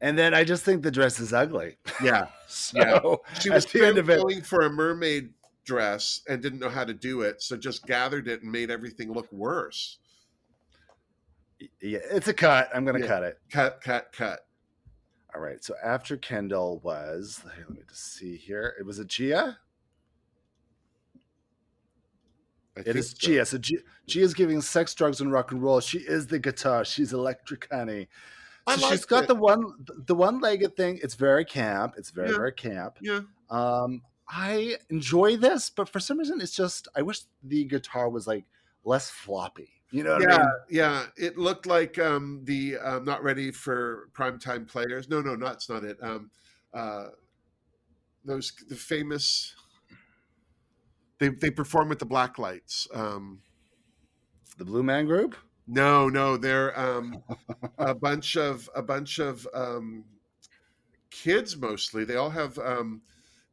And 0.00 0.18
then 0.18 0.34
I 0.34 0.42
just 0.42 0.64
think 0.64 0.82
the 0.82 0.90
dress 0.90 1.20
is 1.20 1.32
ugly. 1.32 1.76
Yeah. 2.02 2.26
so 2.48 2.76
Yeah. 2.78 3.38
She 3.40 3.50
was 3.50 3.64
at 3.66 3.70
the 3.72 3.86
end 3.86 3.98
of 3.98 4.10
it, 4.10 4.20
going 4.20 4.42
for 4.42 4.62
a 4.62 4.70
mermaid 4.70 5.30
dress 5.64 6.22
and 6.28 6.42
didn't 6.42 6.58
know 6.58 6.68
how 6.68 6.84
to 6.84 6.92
do 6.92 7.20
it, 7.20 7.40
so 7.40 7.56
just 7.56 7.86
gathered 7.86 8.26
it 8.26 8.42
and 8.42 8.50
made 8.50 8.68
everything 8.68 9.12
look 9.12 9.30
worse. 9.32 9.98
yeah, 11.80 12.00
it's 12.10 12.26
a 12.26 12.34
cut. 12.34 12.68
I'm 12.74 12.84
gonna 12.84 12.98
Yeah. 12.98 13.06
cut 13.06 13.22
it. 13.22 13.38
Cut, 13.50 13.80
cut, 13.80 14.12
cut. 14.12 14.40
All 15.34 15.40
right. 15.40 15.62
So 15.62 15.74
after 15.84 16.16
Kendall 16.16 16.80
was, 16.80 17.40
let 17.46 17.70
me 17.70 17.82
just 17.88 18.14
see 18.14 18.36
here. 18.36 18.74
It 18.80 18.84
was 18.84 18.98
a 18.98 19.04
Gia. 19.04 19.58
I 22.76 22.80
It 22.80 22.84
think 22.84 22.96
is 22.96 23.10
so. 23.10 23.16
Gia. 23.18 23.44
So 23.46 23.58
Gia, 23.58 23.76
Gia's 24.06 24.34
giving 24.34 24.60
sex, 24.62 24.94
drugs, 24.94 25.20
and 25.20 25.32
rock 25.32 25.52
and 25.52 25.62
roll. 25.62 25.80
She 25.80 25.98
is 25.98 26.26
the 26.26 26.38
guitar. 26.38 26.84
She's 26.84 27.12
electric, 27.12 27.68
honey. 27.70 28.08
I 28.66 28.76
So 28.76 28.80
she's 28.82 28.90
liked 29.00 29.08
got 29.08 29.24
it. 29.24 29.28
the 29.28 29.34
one, 29.34 29.64
the 30.06 30.14
one-legged 30.14 30.76
thing. 30.76 30.98
It's 31.02 31.14
very 31.14 31.44
camp. 31.44 31.94
It's 31.98 32.10
very, 32.10 32.30
Yeah. 32.30 32.36
very 32.36 32.52
camp. 32.52 32.98
Yeah. 33.00 33.20
Um, 33.50 34.02
I 34.28 34.76
enjoy 34.88 35.36
this, 35.36 35.68
but 35.68 35.88
for 35.88 36.00
some 36.00 36.18
reason, 36.18 36.40
it's 36.40 36.54
just 36.56 36.88
I 36.94 37.02
wish 37.02 37.22
the 37.42 37.64
guitar 37.64 38.08
was 38.08 38.26
like 38.26 38.44
less 38.84 39.10
floppy. 39.10 39.68
You 39.90 40.04
know 40.04 40.14
what 40.14 40.22
yeah, 40.22 40.36
I 40.36 40.38
mean? 40.38 40.48
yeah. 40.70 41.06
It 41.18 41.36
looked 41.36 41.66
like 41.66 41.98
um, 41.98 42.40
the 42.44 42.78
um, 42.78 43.04
not 43.04 43.22
ready 43.22 43.50
for 43.50 44.08
primetime 44.14 44.66
players. 44.66 45.08
No, 45.10 45.20
no, 45.20 45.36
that's 45.36 45.68
not 45.68 45.84
it. 45.84 45.98
Um, 46.00 46.30
uh, 46.72 47.08
those 48.24 48.52
the 48.68 48.74
famous. 48.76 49.54
They 51.22 51.28
they 51.28 51.50
perform 51.50 51.88
with 51.88 52.00
the 52.00 52.04
black 52.04 52.36
lights. 52.36 52.88
Um, 52.92 53.42
The 54.58 54.64
Blue 54.64 54.82
Man 54.82 55.06
Group. 55.06 55.36
no, 55.68 56.08
no, 56.08 56.36
they're 56.36 56.76
um, 56.78 57.22
a 57.78 57.94
bunch 57.94 58.36
of 58.36 58.68
a 58.74 58.82
bunch 58.82 59.20
of 59.20 59.46
um, 59.54 60.04
kids 61.10 61.56
mostly. 61.56 62.04
They 62.04 62.16
all 62.16 62.30
have 62.30 62.58
um, 62.58 63.02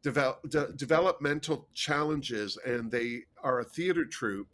develop, 0.01 0.49
de- 0.49 0.73
developmental 0.73 1.67
challenges, 1.75 2.57
and 2.65 2.89
they 2.89 3.25
are 3.43 3.59
a 3.59 3.63
theater 3.63 4.03
troupe, 4.05 4.49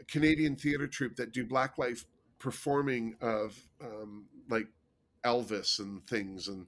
a 0.00 0.04
Canadian 0.04 0.56
theater 0.56 0.88
troupe 0.88 1.14
that 1.14 1.32
do 1.32 1.46
black 1.46 1.78
life 1.78 2.06
performing 2.40 3.14
of 3.20 3.56
um, 3.80 4.26
like 4.48 4.66
Elvis 5.24 5.78
and 5.78 6.04
things. 6.08 6.48
And 6.48 6.66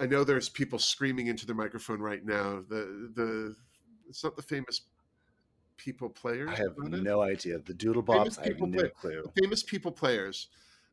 I 0.00 0.06
know 0.06 0.24
there's 0.24 0.48
people 0.48 0.80
screaming 0.80 1.28
into 1.28 1.46
their 1.46 1.54
microphone 1.54 2.00
right 2.00 2.24
now. 2.24 2.64
The 2.68 3.12
the 3.14 3.56
it's 4.08 4.22
not 4.24 4.36
the 4.36 4.42
famous 4.42 4.82
people 5.76 6.08
players. 6.08 6.48
I 6.50 6.54
have 6.56 6.74
on 6.82 6.94
it? 6.94 7.02
no 7.02 7.20
idea. 7.22 7.58
The 7.58 7.74
Doodle 7.74 8.02
Bobs. 8.02 8.38
I 8.38 8.44
have 8.46 8.60
no 8.60 8.78
play- 8.78 8.90
clue. 9.00 9.30
famous 9.42 9.62
people 9.62 9.92
players 9.92 10.48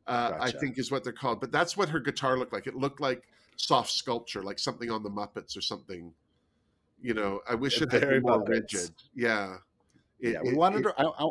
uh, 0.06 0.32
i 0.38 0.50
think 0.50 0.78
is 0.78 0.90
what 0.90 1.02
they're 1.02 1.14
called 1.14 1.40
but 1.40 1.50
that's 1.50 1.78
what 1.78 1.88
her 1.88 1.98
guitar 1.98 2.36
looked 2.38 2.52
like 2.52 2.66
it 2.66 2.74
looked 2.74 3.00
like 3.00 3.22
soft 3.56 3.90
sculpture 3.90 4.42
like 4.42 4.58
something 4.58 4.90
on 4.90 5.02
the 5.02 5.08
muppets 5.08 5.56
or 5.56 5.62
something 5.62 6.12
you 7.00 7.14
know 7.14 7.40
i 7.48 7.54
wish 7.54 7.80
it 7.80 7.90
had 7.90 8.02
been 8.02 8.20
more 8.20 8.40
Muppets. 8.44 8.48
rigid 8.50 8.90
yeah 9.14 9.56
It- 10.20 10.32
yeah, 10.34 10.42
we 10.42 10.50
it- 10.50 10.56
wanted. 10.58 10.80
it- 10.80 10.84
her- 10.84 11.00
I, 11.00 11.04
I, 11.24 11.30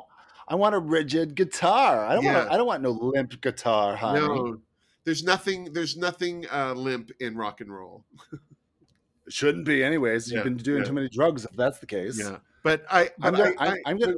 I 0.49 0.55
want 0.55 0.73
a 0.73 0.79
rigid 0.79 1.35
guitar. 1.35 2.03
I 2.05 2.15
don't 2.15 2.23
Yeah. 2.25 2.39
want. 2.39 2.51
I 2.51 2.57
don't 2.57 2.65
want 2.67 2.81
no 2.81 2.89
limp 2.91 3.39
guitar, 3.41 3.95
honey. 3.95 4.19
no 4.21 4.59
there's 5.05 5.23
nothing 5.23 5.71
there's 5.71 5.95
nothing 5.95 6.45
uh, 6.51 6.73
limp 6.73 7.11
in 7.19 7.35
rock 7.37 7.61
and 7.61 7.71
roll 7.71 8.03
It 8.31 8.39
shouldn't 9.29 9.65
be, 9.65 9.83
anyways. 9.83 10.31
You've 10.31 10.43
been 10.43 10.57
doing 10.57 10.79
yeah. 10.79 10.87
too 10.87 10.93
many 10.93 11.09
drugs. 11.09 11.45
If 11.45 11.55
that's 11.55 11.79
the 11.79 11.85
case. 11.85 12.19
yeah 12.19 12.37
but 12.63 12.85
i 12.89 13.09
I'm 13.21 13.35
gonna. 13.35 13.53
I, 13.59 13.67
I, 13.67 13.77
I'm 13.85 13.99
gonna. 13.99 14.15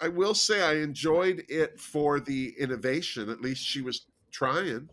I 0.00 0.08
will 0.08 0.34
say 0.34 0.62
i 0.62 0.82
enjoyed 0.82 1.44
it 1.48 1.80
for 1.80 2.20
the 2.20 2.52
innovation 2.58 3.30
at 3.30 3.40
least 3.40 3.64
she 3.64 3.80
was 3.80 4.06
trying 4.30 4.90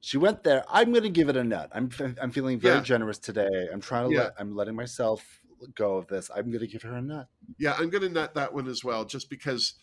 She 0.00 0.16
went 0.16 0.44
there. 0.44 0.64
I'm 0.68 0.92
gonna 0.92 1.08
give 1.08 1.28
it 1.28 1.36
a 1.36 1.44
nut. 1.44 1.70
I'm. 1.72 1.90
I'm 2.22 2.30
feeling 2.30 2.60
very 2.60 2.76
Yeah. 2.76 2.82
generous 2.82 3.18
today. 3.18 3.68
I'm 3.72 3.80
trying 3.80 4.08
to 4.08 4.14
Yeah. 4.14 4.22
let. 4.22 4.34
I'm 4.38 4.54
letting 4.54 4.76
myself 4.76 5.40
go 5.74 5.96
of 5.96 6.06
this. 6.06 6.30
I'm 6.34 6.50
gonna 6.52 6.66
give 6.66 6.82
her 6.82 6.94
a 6.94 7.02
nut. 7.02 7.26
Yeah, 7.58 7.74
I'm 7.78 7.90
going 7.90 8.02
to 8.02 8.08
nut 8.08 8.34
that 8.34 8.54
one 8.54 8.68
as 8.68 8.84
well, 8.84 9.04
just 9.04 9.28
because 9.30 9.74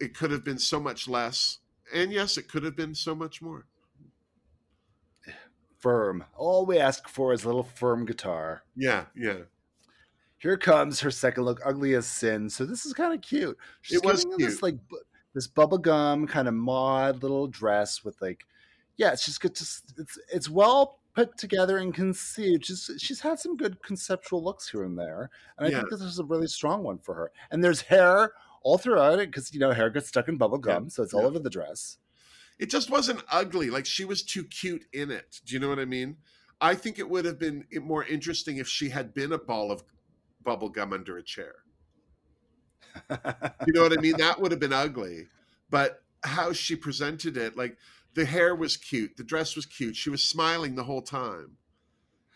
it 0.00 0.14
could 0.16 0.30
have 0.30 0.44
been 0.44 0.58
so 0.58 0.80
much 0.80 1.08
less, 1.08 1.58
and 1.92 2.12
yes, 2.12 2.36
it 2.36 2.48
could 2.48 2.62
have 2.64 2.76
been 2.76 2.94
so 2.94 3.14
much 3.14 3.42
more. 3.42 3.66
Firm. 5.78 6.24
All 6.36 6.66
we 6.66 6.78
ask 6.78 7.08
for 7.08 7.32
is 7.32 7.44
a 7.44 7.46
little 7.46 7.62
firm 7.62 8.04
guitar. 8.04 8.62
Yeah, 8.76 9.04
yeah, 9.14 9.38
Here 10.38 10.56
comes 10.56 11.00
her 11.00 11.10
second 11.10 11.44
look, 11.44 11.60
ugly 11.64 11.94
as 11.94 12.06
sin. 12.06 12.50
So 12.50 12.64
this 12.64 12.84
is 12.84 12.92
kind 12.92 13.14
of 13.14 13.20
cute. 13.20 13.56
She's 13.82 13.98
It 13.98 14.04
was 14.04 14.24
giving 14.24 14.38
this 14.38 14.54
cute. 14.54 14.62
like 14.62 14.88
bu- 14.88 14.96
this 15.34 15.46
bubblegum 15.48 16.28
kind 16.28 16.48
of 16.48 16.54
mod 16.54 17.22
little 17.22 17.46
dress 17.46 18.02
with 18.04 18.20
like, 18.20 18.44
yeah, 18.96 19.12
it's 19.12 19.24
just 19.24 19.40
good. 19.40 19.54
To, 19.54 19.62
it's 19.98 20.18
it's 20.32 20.50
well 20.50 20.98
put 21.14 21.36
together 21.38 21.78
and 21.78 21.94
conceived. 21.94 22.66
She's 22.66 22.90
she's 22.98 23.20
had 23.20 23.38
some 23.38 23.56
good 23.56 23.80
conceptual 23.82 24.42
looks 24.42 24.68
here 24.68 24.82
and 24.84 24.98
there, 24.98 25.30
and 25.58 25.66
I 25.66 25.70
Yeah. 25.70 25.78
think 25.78 25.90
this 25.90 26.00
is 26.02 26.18
a 26.18 26.24
really 26.24 26.48
strong 26.48 26.82
one 26.82 26.98
for 26.98 27.14
her. 27.14 27.30
And 27.52 27.62
there's 27.62 27.82
hair 27.82 28.32
all 28.62 28.78
throughout 28.78 29.20
it 29.20 29.30
because 29.30 29.54
you 29.54 29.60
know 29.60 29.70
hair 29.70 29.90
gets 29.90 30.08
stuck 30.08 30.26
in 30.28 30.36
bubble 30.36 30.58
Yeah, 30.58 30.74
gum, 30.74 30.90
so 30.90 31.04
it's 31.04 31.14
all 31.14 31.26
over 31.26 31.38
the 31.38 31.50
dress. 31.50 31.98
It 32.58 32.70
just 32.70 32.90
wasn't 32.90 33.22
ugly. 33.30 33.70
Like 33.70 33.86
she 33.86 34.04
was 34.04 34.22
too 34.22 34.44
cute 34.44 34.84
in 34.92 35.10
it. 35.10 35.40
Do 35.44 35.54
you 35.54 35.60
know 35.60 35.68
what 35.68 35.78
I 35.78 35.84
mean? 35.84 36.16
I 36.60 36.74
think 36.74 36.98
it 36.98 37.08
would 37.08 37.24
have 37.24 37.38
been 37.38 37.66
more 37.80 38.04
interesting 38.04 38.56
if 38.56 38.68
she 38.68 38.88
had 38.88 39.14
been 39.14 39.32
a 39.32 39.38
ball 39.38 39.70
of 39.70 39.84
bubble 40.42 40.68
gum 40.68 40.92
under 40.92 41.16
a 41.16 41.22
chair. 41.22 41.54
You 43.10 43.72
know 43.74 43.82
what 43.82 43.96
I 43.96 44.00
mean? 44.00 44.16
That 44.16 44.40
would 44.40 44.50
have 44.50 44.60
been 44.60 44.72
ugly. 44.72 45.28
But 45.70 46.02
how 46.24 46.52
she 46.52 46.74
presented 46.74 47.36
it, 47.36 47.56
like 47.56 47.76
the 48.14 48.24
hair 48.24 48.54
was 48.56 48.76
cute, 48.76 49.16
the 49.16 49.22
dress 49.22 49.54
was 49.54 49.66
cute. 49.66 49.94
She 49.94 50.10
was 50.10 50.22
smiling 50.22 50.74
the 50.74 50.84
whole 50.84 51.02
time. 51.02 51.58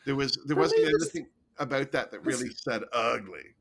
There 0.06 0.14
was 0.14 0.38
there 0.46 0.56
wasn't 0.56 0.84
anything 0.84 1.26
about 1.58 1.92
that 1.92 2.10
that 2.10 2.24
really 2.24 2.50
said 2.50 2.82
ugly. 2.92 3.54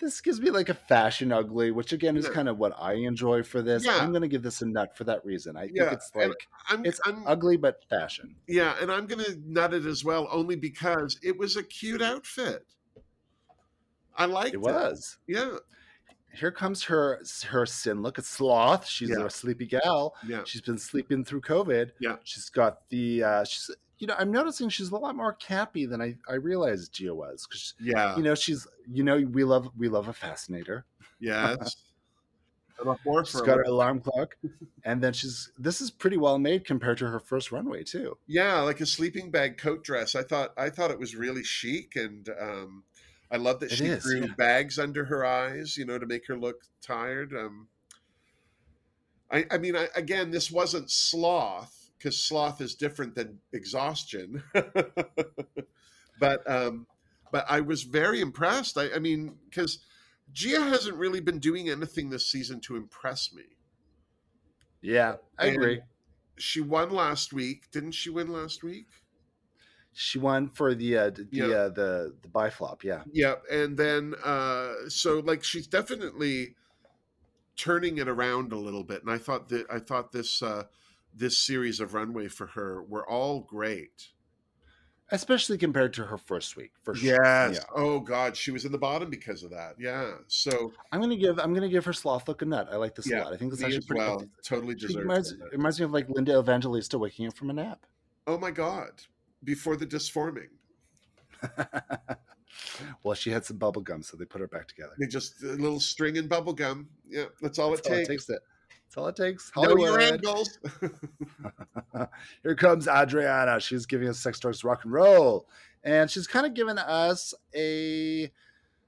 This 0.00 0.20
gives 0.20 0.40
me 0.40 0.50
like 0.50 0.68
a 0.68 0.74
fashion 0.74 1.32
ugly, 1.32 1.70
which 1.70 1.92
again 1.92 2.16
is 2.16 2.26
Yeah. 2.26 2.32
kind 2.32 2.48
of 2.48 2.58
what 2.58 2.72
I 2.78 2.94
enjoy 2.94 3.42
for 3.42 3.62
this. 3.62 3.84
Yeah. 3.84 3.96
I'm 3.98 4.12
gonna 4.12 4.28
give 4.28 4.42
this 4.42 4.62
a 4.62 4.66
nut 4.66 4.96
for 4.96 5.04
that 5.04 5.24
reason. 5.24 5.56
I 5.56 5.68
Yeah, 5.72 5.84
think 5.84 5.92
it's 5.94 6.10
like 6.14 6.32
I'm, 6.68 6.84
it's 6.84 7.00
I'm 7.04 7.26
ugly 7.26 7.56
but 7.56 7.82
fashion. 7.90 8.34
yeah, 8.46 8.74
and 8.80 8.90
I'm 8.92 9.06
gonna 9.06 9.36
nut 9.44 9.74
it 9.74 9.84
as 9.86 10.04
well, 10.04 10.28
only 10.30 10.56
because 10.56 11.18
it 11.22 11.36
was 11.38 11.56
a 11.56 11.62
cute 11.62 12.02
outfit. 12.02 12.64
I 14.16 14.24
liked 14.26 14.50
it. 14.50 14.54
It 14.54 14.60
was. 14.60 15.18
Yeah, 15.26 15.58
Here 16.34 16.50
comes 16.50 16.82
her 16.84 17.22
her 17.48 17.66
sin 17.66 18.02
look. 18.02 18.18
at 18.18 18.24
sloth. 18.24 18.86
She's 18.86 19.10
a 19.10 19.30
sleepy 19.30 19.66
gal. 19.66 20.14
yeah, 20.26 20.42
She's 20.44 20.60
been 20.60 20.78
sleeping 20.78 21.24
through 21.24 21.42
COVID. 21.42 21.92
Yeah. 22.00 22.16
She's 22.24 22.48
got 22.50 22.88
the 22.90 23.22
uh 23.24 23.44
she's 23.44 23.70
you 23.98 24.06
know, 24.06 24.14
I'm 24.18 24.30
noticing 24.30 24.68
she's 24.68 24.90
a 24.90 24.96
lot 24.96 25.16
more 25.16 25.32
cappy 25.32 25.86
than 25.86 26.00
I, 26.00 26.16
I 26.28 26.34
realized 26.34 26.92
Gia 26.92 27.14
was. 27.14 27.46
Because 27.48 27.74
yeah, 27.80 28.16
you 28.16 28.22
know, 28.22 28.34
she's 28.34 28.66
you 28.90 29.02
know, 29.02 29.16
we 29.18 29.44
love 29.44 29.70
we 29.76 29.88
love 29.88 30.08
a 30.08 30.12
fascinator. 30.12 30.84
yes. 31.20 31.76
And 32.80 32.88
a 32.90 32.96
more 33.04 33.24
She's 33.24 33.40
got 33.40 33.56
her 33.56 33.62
alarm 33.64 34.00
clock. 34.00 34.36
And 34.84 35.02
then 35.02 35.12
she's 35.12 35.50
this 35.58 35.80
is 35.80 35.90
pretty 35.90 36.16
well 36.16 36.38
made 36.38 36.64
compared 36.64 36.98
to 36.98 37.08
her 37.08 37.18
first 37.18 37.50
runway 37.50 37.82
too. 37.82 38.18
yeah, 38.28 38.60
like 38.60 38.80
a 38.80 38.86
sleeping 38.86 39.32
bag 39.32 39.58
coat 39.58 39.82
dress. 39.82 40.14
I 40.14 40.22
thought 40.22 40.52
I 40.56 40.70
thought 40.70 40.92
it 40.92 40.98
was 41.00 41.16
really 41.16 41.42
chic, 41.42 41.96
and 41.96 42.28
um, 42.40 42.84
I 43.32 43.36
love 43.36 43.58
that 43.60 43.72
It 43.72 43.76
she 43.78 43.86
is, 43.86 44.04
grew 44.04 44.20
yeah. 44.20 44.26
bags 44.36 44.78
under 44.78 45.06
her 45.06 45.24
eyes, 45.24 45.76
you 45.76 45.84
know, 45.86 45.98
to 45.98 46.06
make 46.06 46.28
her 46.28 46.38
look 46.38 46.62
tired. 46.80 47.32
Um, 47.34 47.66
I, 49.30 49.44
I 49.50 49.58
mean, 49.58 49.74
I, 49.76 49.88
again, 49.96 50.30
this 50.30 50.48
wasn't 50.50 50.90
sloth 50.90 51.77
because 51.98 52.22
sloth 52.22 52.60
is 52.60 52.74
different 52.74 53.14
than 53.14 53.40
exhaustion. 53.52 54.42
but 56.18 56.48
um, 56.50 56.86
but 57.30 57.44
I 57.48 57.60
was 57.60 57.82
very 57.82 58.20
impressed. 58.20 58.78
I, 58.78 58.92
I 58.94 58.98
mean, 58.98 59.38
because 59.48 59.84
Gia 60.32 60.60
hasn't 60.62 60.96
really 60.96 61.20
been 61.20 61.38
doing 61.38 61.68
anything 61.68 62.10
this 62.10 62.28
season 62.28 62.60
to 62.62 62.76
impress 62.76 63.32
me. 63.32 63.44
Yeah, 64.80 65.16
I 65.38 65.46
And 65.46 65.54
agree. 65.54 65.80
She 66.38 66.60
won 66.60 66.90
last 66.90 67.32
week, 67.32 67.70
didn't 67.70 67.92
she? 67.92 68.10
Win 68.10 68.28
last 68.32 68.62
week? 68.62 68.88
She 69.92 70.18
won 70.18 70.48
for 70.48 70.74
the 70.74 70.96
uh, 70.96 71.10
the 71.10 71.28
Yeah. 71.30 71.46
uh, 71.52 71.68
the 71.68 72.16
the 72.22 72.28
biflop. 72.28 72.82
Yeah, 72.84 73.04
Yeah, 73.04 73.36
and 73.50 73.76
then 73.78 74.14
uh, 74.22 74.88
so 74.88 75.20
like 75.20 75.42
she's 75.44 75.66
definitely 75.66 76.56
turning 77.56 77.98
it 77.98 78.08
around 78.08 78.52
a 78.52 78.56
little 78.58 78.84
bit, 78.84 79.02
and 79.02 79.10
I 79.10 79.18
thought 79.18 79.48
that 79.48 79.66
I 79.70 79.78
thought 79.78 80.12
this 80.12 80.42
uh, 80.42 80.64
this 81.14 81.36
series 81.38 81.80
of 81.80 81.94
runway 81.94 82.28
for 82.28 82.46
her 82.48 82.82
were 82.82 83.08
all 83.08 83.40
great. 83.40 84.08
especially 85.10 85.56
compared 85.56 85.92
to 85.94 86.04
her 86.04 86.18
first 86.18 86.54
week. 86.56 86.72
For 86.82 86.94
sure. 86.94 87.18
Yes. 87.22 87.54
Yeah. 87.56 87.64
Oh 87.74 87.98
God, 88.00 88.36
she 88.36 88.50
was 88.50 88.64
in 88.66 88.72
the 88.72 88.78
bottom 88.78 89.08
because 89.08 89.42
of 89.42 89.50
that. 89.50 89.74
Yeah. 89.78 90.12
So 90.26 90.72
I'm 90.92 91.00
gonna 91.00 91.16
give 91.16 91.38
I'm 91.38 91.54
gonna 91.54 91.68
give 91.68 91.84
her 91.86 91.92
sloth 91.94 92.28
look 92.28 92.42
a 92.42 92.44
nut. 92.44 92.68
I 92.70 92.76
like 92.76 92.94
this 92.94 93.08
Yeah, 93.10 93.22
a 93.22 93.24
lot. 93.24 93.32
I 93.32 93.36
think 93.38 93.50
this 93.50 93.62
actually 93.62 93.86
pretty. 93.86 94.00
well 94.00 94.24
totally 94.44 94.74
deserves. 94.74 94.96
reminds, 94.96 95.32
it. 95.32 95.40
it 95.40 95.52
reminds 95.52 95.78
me 95.80 95.84
of 95.86 95.92
like 95.92 96.08
Linda 96.10 96.38
Evangelista 96.38 96.98
waking 96.98 97.26
up 97.26 97.34
from 97.34 97.48
a 97.50 97.54
nap. 97.54 97.86
Oh 98.26 98.36
my 98.38 98.50
God! 98.50 98.90
Before 99.42 99.76
the 99.76 99.86
disforming, 99.86 100.50
well, 103.02 103.14
she 103.14 103.30
had 103.30 103.44
some 103.44 103.56
bubble 103.56 103.80
gum, 103.82 104.02
so 104.02 104.16
they 104.16 104.24
put 104.24 104.40
her 104.40 104.46
back 104.48 104.66
together. 104.68 104.92
they 104.98 105.06
just 105.06 105.42
a 105.42 105.46
little 105.46 105.80
string 105.80 106.18
and 106.18 106.28
bubble 106.28 106.52
gum. 106.52 106.88
Yeah, 107.08 107.24
that's 107.40 107.58
all 107.58 107.70
That's 107.70 107.86
it 107.86 107.90
all 107.92 107.98
it 107.98 108.06
takes. 108.08 108.26
takes. 108.26 108.40
It. 108.88 108.94
That's 108.94 108.96
all 108.96 109.08
it 109.08 109.16
takes. 109.16 109.52
Know 109.56 109.76
your 109.76 109.98
Hollywood. 109.98 110.00
angles. 110.12 110.58
Here 112.42 112.54
comes 112.54 112.88
Adriana. 112.88 113.60
She's 113.60 113.86
giving 113.86 114.08
us 114.08 114.18
sex 114.18 114.38
stars 114.38 114.64
rock 114.64 114.84
and 114.84 114.92
roll, 114.92 115.46
and 115.84 116.10
she's 116.10 116.26
kind 116.26 116.46
of 116.46 116.54
giving 116.54 116.78
us 116.78 117.34
a. 117.54 118.30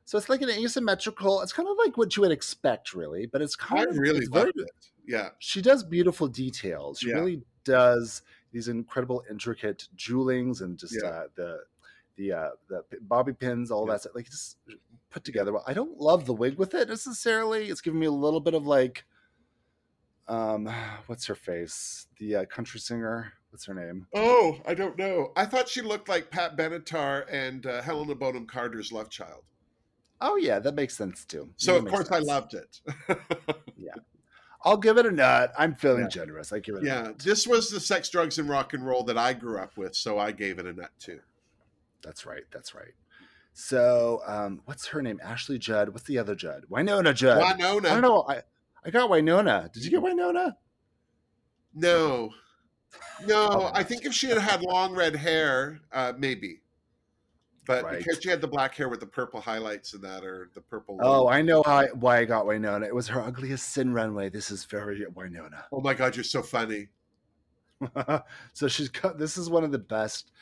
So 0.05 0.18
it's 0.18 0.28
like 0.28 0.43
an 0.43 0.51
asymmetrical. 0.51 1.40
It's 1.43 1.52
kind 1.52 1.68
of 1.68 1.77
like 1.78 1.97
what 1.97 2.16
you 2.16 2.22
would 2.22 2.32
expect, 2.32 2.94
really, 2.94 3.27
but 3.27 3.43
it's 3.43 3.56
I 3.60 3.64
kind 3.77 3.89
of 3.90 3.97
really 3.98 4.27
very 4.27 4.51
it. 4.56 4.70
Yeah. 5.06 5.28
she 5.39 5.62
does 5.62 5.85
beautiful 5.85 6.27
details. 6.27 6.98
She 6.98 7.10
Yeah. 7.10 7.14
really 7.16 7.43
does 7.64 8.22
these 8.52 8.66
incredible, 8.68 9.22
intricate 9.31 9.86
jewelings 9.97 10.62
and 10.62 10.77
just 10.78 10.97
Yeah. 11.01 11.09
uh, 11.10 11.24
the 11.36 11.59
the 12.16 12.32
uh, 12.32 12.51
the 12.68 12.85
bobby 13.02 13.32
pins, 13.32 13.70
all 13.70 13.86
Yeah. 13.86 13.93
that 13.94 14.01
stuff. 14.01 14.14
Like 14.16 14.27
just 14.28 14.56
put 15.10 15.22
together. 15.24 15.52
well. 15.52 15.64
I 15.66 15.74
don't 15.74 15.98
love 16.01 16.27
the 16.27 16.35
wig 16.35 16.59
with 16.59 16.74
it 16.74 16.89
necessarily. 16.89 17.68
It's 17.68 17.81
giving 17.81 18.01
me 18.01 18.06
a 18.06 18.10
little 18.12 18.40
bit 18.40 18.55
of 18.55 18.66
like, 18.66 19.05
um, 20.31 20.66
what's 21.07 21.27
her 21.27 21.35
face? 21.35 22.07
The 22.19 22.36
uh, 22.36 22.44
country 22.47 22.81
singer. 22.81 23.32
What's 23.51 23.66
her 23.66 23.74
name? 23.74 24.07
Oh, 24.15 24.61
I 24.65 24.74
don't 24.74 24.97
know. 24.97 25.32
I 25.36 25.44
thought 25.44 25.69
she 25.69 25.82
looked 25.82 26.09
like 26.09 26.31
Pat 26.31 26.57
Benatar 26.57 27.24
and 27.31 27.66
uh, 27.66 27.82
Helena 27.82 28.15
Bonham 28.15 28.47
Carter's 28.47 28.93
love 28.93 29.11
child. 29.11 29.43
Oh 30.20 30.36
yeah, 30.36 30.59
that 30.61 30.74
makes 30.74 30.97
sense 30.97 31.24
too. 31.24 31.51
So 31.57 31.74
That 31.74 31.86
of 31.86 31.93
course 31.93 32.11
I 32.12 32.19
loved 32.20 32.55
it. 32.55 32.81
Yeah. 33.77 33.94
I'll 34.62 34.77
give 34.77 34.98
it 34.98 35.07
a 35.07 35.11
nut. 35.11 35.52
I'm 35.59 35.74
feeling 35.74 36.02
Yeah. 36.02 36.09
generous. 36.09 36.52
I 36.52 36.59
give 36.59 36.74
it. 36.77 36.82
A 36.82 36.86
yeah, 36.86 37.12
this 37.24 37.47
was 37.47 37.70
the 37.70 37.81
sex, 37.81 38.11
drugs, 38.11 38.39
and 38.39 38.47
rock 38.48 38.74
and 38.74 38.85
roll 38.86 39.02
that 39.05 39.16
I 39.16 39.32
grew 39.32 39.59
up 39.59 39.77
with, 39.78 39.97
so 39.97 40.19
I 40.19 40.32
gave 40.32 40.59
it 40.59 40.66
a 40.66 40.73
nut 40.74 40.90
too. 40.98 41.20
That's 42.02 42.27
right. 42.27 42.43
That's 42.52 42.74
right. 42.74 42.93
So, 43.55 44.20
um, 44.27 44.61
what's 44.66 44.89
her 44.89 45.01
name? 45.02 45.19
Ashley 45.24 45.59
Judd. 45.59 45.89
What's 45.89 46.05
the 46.05 46.19
other 46.19 46.35
Judd? 46.35 46.66
Wynonna 46.70 47.15
Judd. 47.15 47.43
Wynonna. 47.43 47.86
I 47.86 47.90
don't 47.93 48.02
know. 48.02 48.24
I 48.28 48.43
I 48.85 48.90
got 48.90 49.11
Wynonna. 49.11 49.73
Did 49.73 49.85
you 49.85 49.90
get 49.90 50.01
Wynonna? 50.01 50.55
no, 51.74 52.31
no. 53.27 53.48
Oh. 53.52 53.70
I 53.74 53.82
think 53.82 54.05
if 54.05 54.12
she 54.12 54.27
had 54.28 54.39
had 54.39 54.62
long 54.62 54.94
red 54.94 55.15
hair, 55.15 55.81
uh, 55.93 56.12
maybe. 56.19 56.62
But 57.66 57.85
Right. 57.85 57.98
because 57.98 58.19
she 58.23 58.28
had 58.31 58.40
the 58.40 58.48
black 58.48 58.74
hair 58.74 58.89
with 58.89 59.01
the 59.01 59.07
purple 59.07 59.40
highlights 59.40 59.93
and 59.94 60.02
that, 60.02 60.24
or 60.24 60.51
the 60.55 60.61
purple. 60.61 60.98
Oh, 61.01 61.28
I 61.28 61.43
know 61.43 61.62
I, 61.65 61.86
why 61.89 62.19
I 62.19 62.24
got 62.24 62.47
Wynonna. 62.47 62.86
It 62.86 62.94
was 62.94 63.07
her 63.09 63.20
ugliest 63.20 63.69
sin 63.69 63.93
runway. 63.93 64.28
This 64.31 64.51
is 64.51 64.65
very 64.65 65.05
Wynonna. 65.15 65.62
oh 65.70 65.81
my 65.81 65.94
god, 65.94 66.16
you're 66.16 66.24
so 66.24 66.43
funny. 66.43 66.89
so 68.52 68.66
she's 68.69 68.89
got 68.89 69.19
this 69.19 69.36
is 69.36 69.48
one 69.48 69.65
of 69.65 69.73
the 69.73 69.78
best 69.78 70.32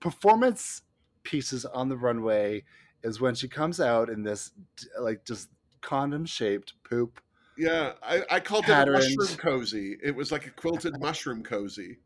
performance 0.00 0.82
pieces 1.22 1.64
on 1.64 1.88
the 1.88 1.96
runway 1.96 2.64
is 3.02 3.20
when 3.20 3.34
she 3.34 3.48
comes 3.48 3.80
out 3.80 4.08
in 4.08 4.22
this 4.22 4.52
like 4.98 5.24
just 5.24 5.48
condom 5.82 6.24
shaped 6.24 6.72
poop 6.88 7.20
Yeah, 7.58 7.92
I, 8.02 8.22
I 8.30 8.40
called 8.40 8.64
Patterns. 8.66 9.04
it 9.06 9.12
a 9.12 9.16
mushroom 9.16 9.38
cozy. 9.38 9.96
It 10.02 10.14
was 10.14 10.30
like 10.30 10.46
a 10.46 10.50
quilted 10.50 11.00
mushroom 11.00 11.42
cozy. 11.42 11.98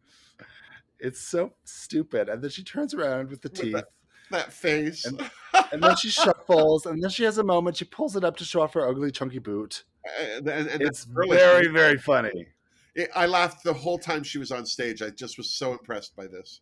it's 0.98 1.20
so 1.20 1.52
stupid 1.64 2.28
and 2.28 2.42
then 2.42 2.50
she 2.50 2.62
turns 2.62 2.94
around 2.94 3.28
with 3.30 3.42
the 3.42 3.48
With 3.50 3.60
teeth 3.60 3.72
that- 3.74 3.88
That 4.30 4.52
face. 4.52 5.04
And- 5.04 5.20
and 5.72 5.82
then 5.82 5.96
she 5.96 6.08
shuffles 6.08 6.86
and 6.86 7.02
then 7.02 7.10
she 7.10 7.24
has 7.24 7.38
a 7.38 7.44
moment 7.44 7.76
she 7.76 7.84
pulls 7.84 8.16
it 8.16 8.24
up 8.24 8.36
to 8.38 8.44
show 8.44 8.62
off 8.62 8.72
her 8.74 8.86
ugly 8.88 9.10
chunky 9.10 9.38
boot 9.40 9.84
and, 10.20 10.48
and, 10.48 10.68
and 10.68 10.80
it's 10.82 11.06
really- 11.12 11.36
very 11.36 11.66
very 11.68 11.98
funny 11.98 12.46
It, 12.94 13.10
I 13.14 13.26
laughed 13.26 13.62
the 13.64 13.72
whole 13.74 13.98
time 13.98 14.22
she 14.22 14.38
was 14.38 14.50
on 14.52 14.64
stage. 14.66 15.00
I 15.02 15.10
just 15.10 15.36
was 15.38 15.50
so 15.50 15.72
impressed 15.72 16.14
by 16.16 16.26
this. 16.28 16.60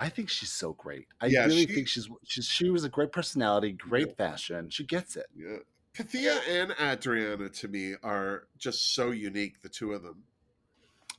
i 0.00 0.08
think 0.08 0.28
she's 0.28 0.50
so 0.52 0.72
great 0.74 1.06
i 1.20 1.26
Yeah, 1.26 1.44
really 1.46 1.66
she- 1.66 1.74
think 1.74 1.88
she's, 1.88 2.08
she's 2.24 2.46
she 2.46 2.68
was 2.70 2.84
a 2.84 2.88
great 2.88 3.12
personality 3.12 3.72
great 3.72 4.16
fashion 4.16 4.68
she 4.70 4.84
gets 4.84 5.16
it 5.16 5.26
Yeah. 5.36 5.58
Pythia 5.94 6.40
and 6.48 6.74
Adriana 6.80 7.48
to 7.50 7.68
me 7.68 7.94
are 8.02 8.48
just 8.56 8.94
so 8.94 9.10
unique, 9.10 9.60
the 9.60 9.68
two 9.68 9.92
of 9.92 10.02
them. 10.02 10.22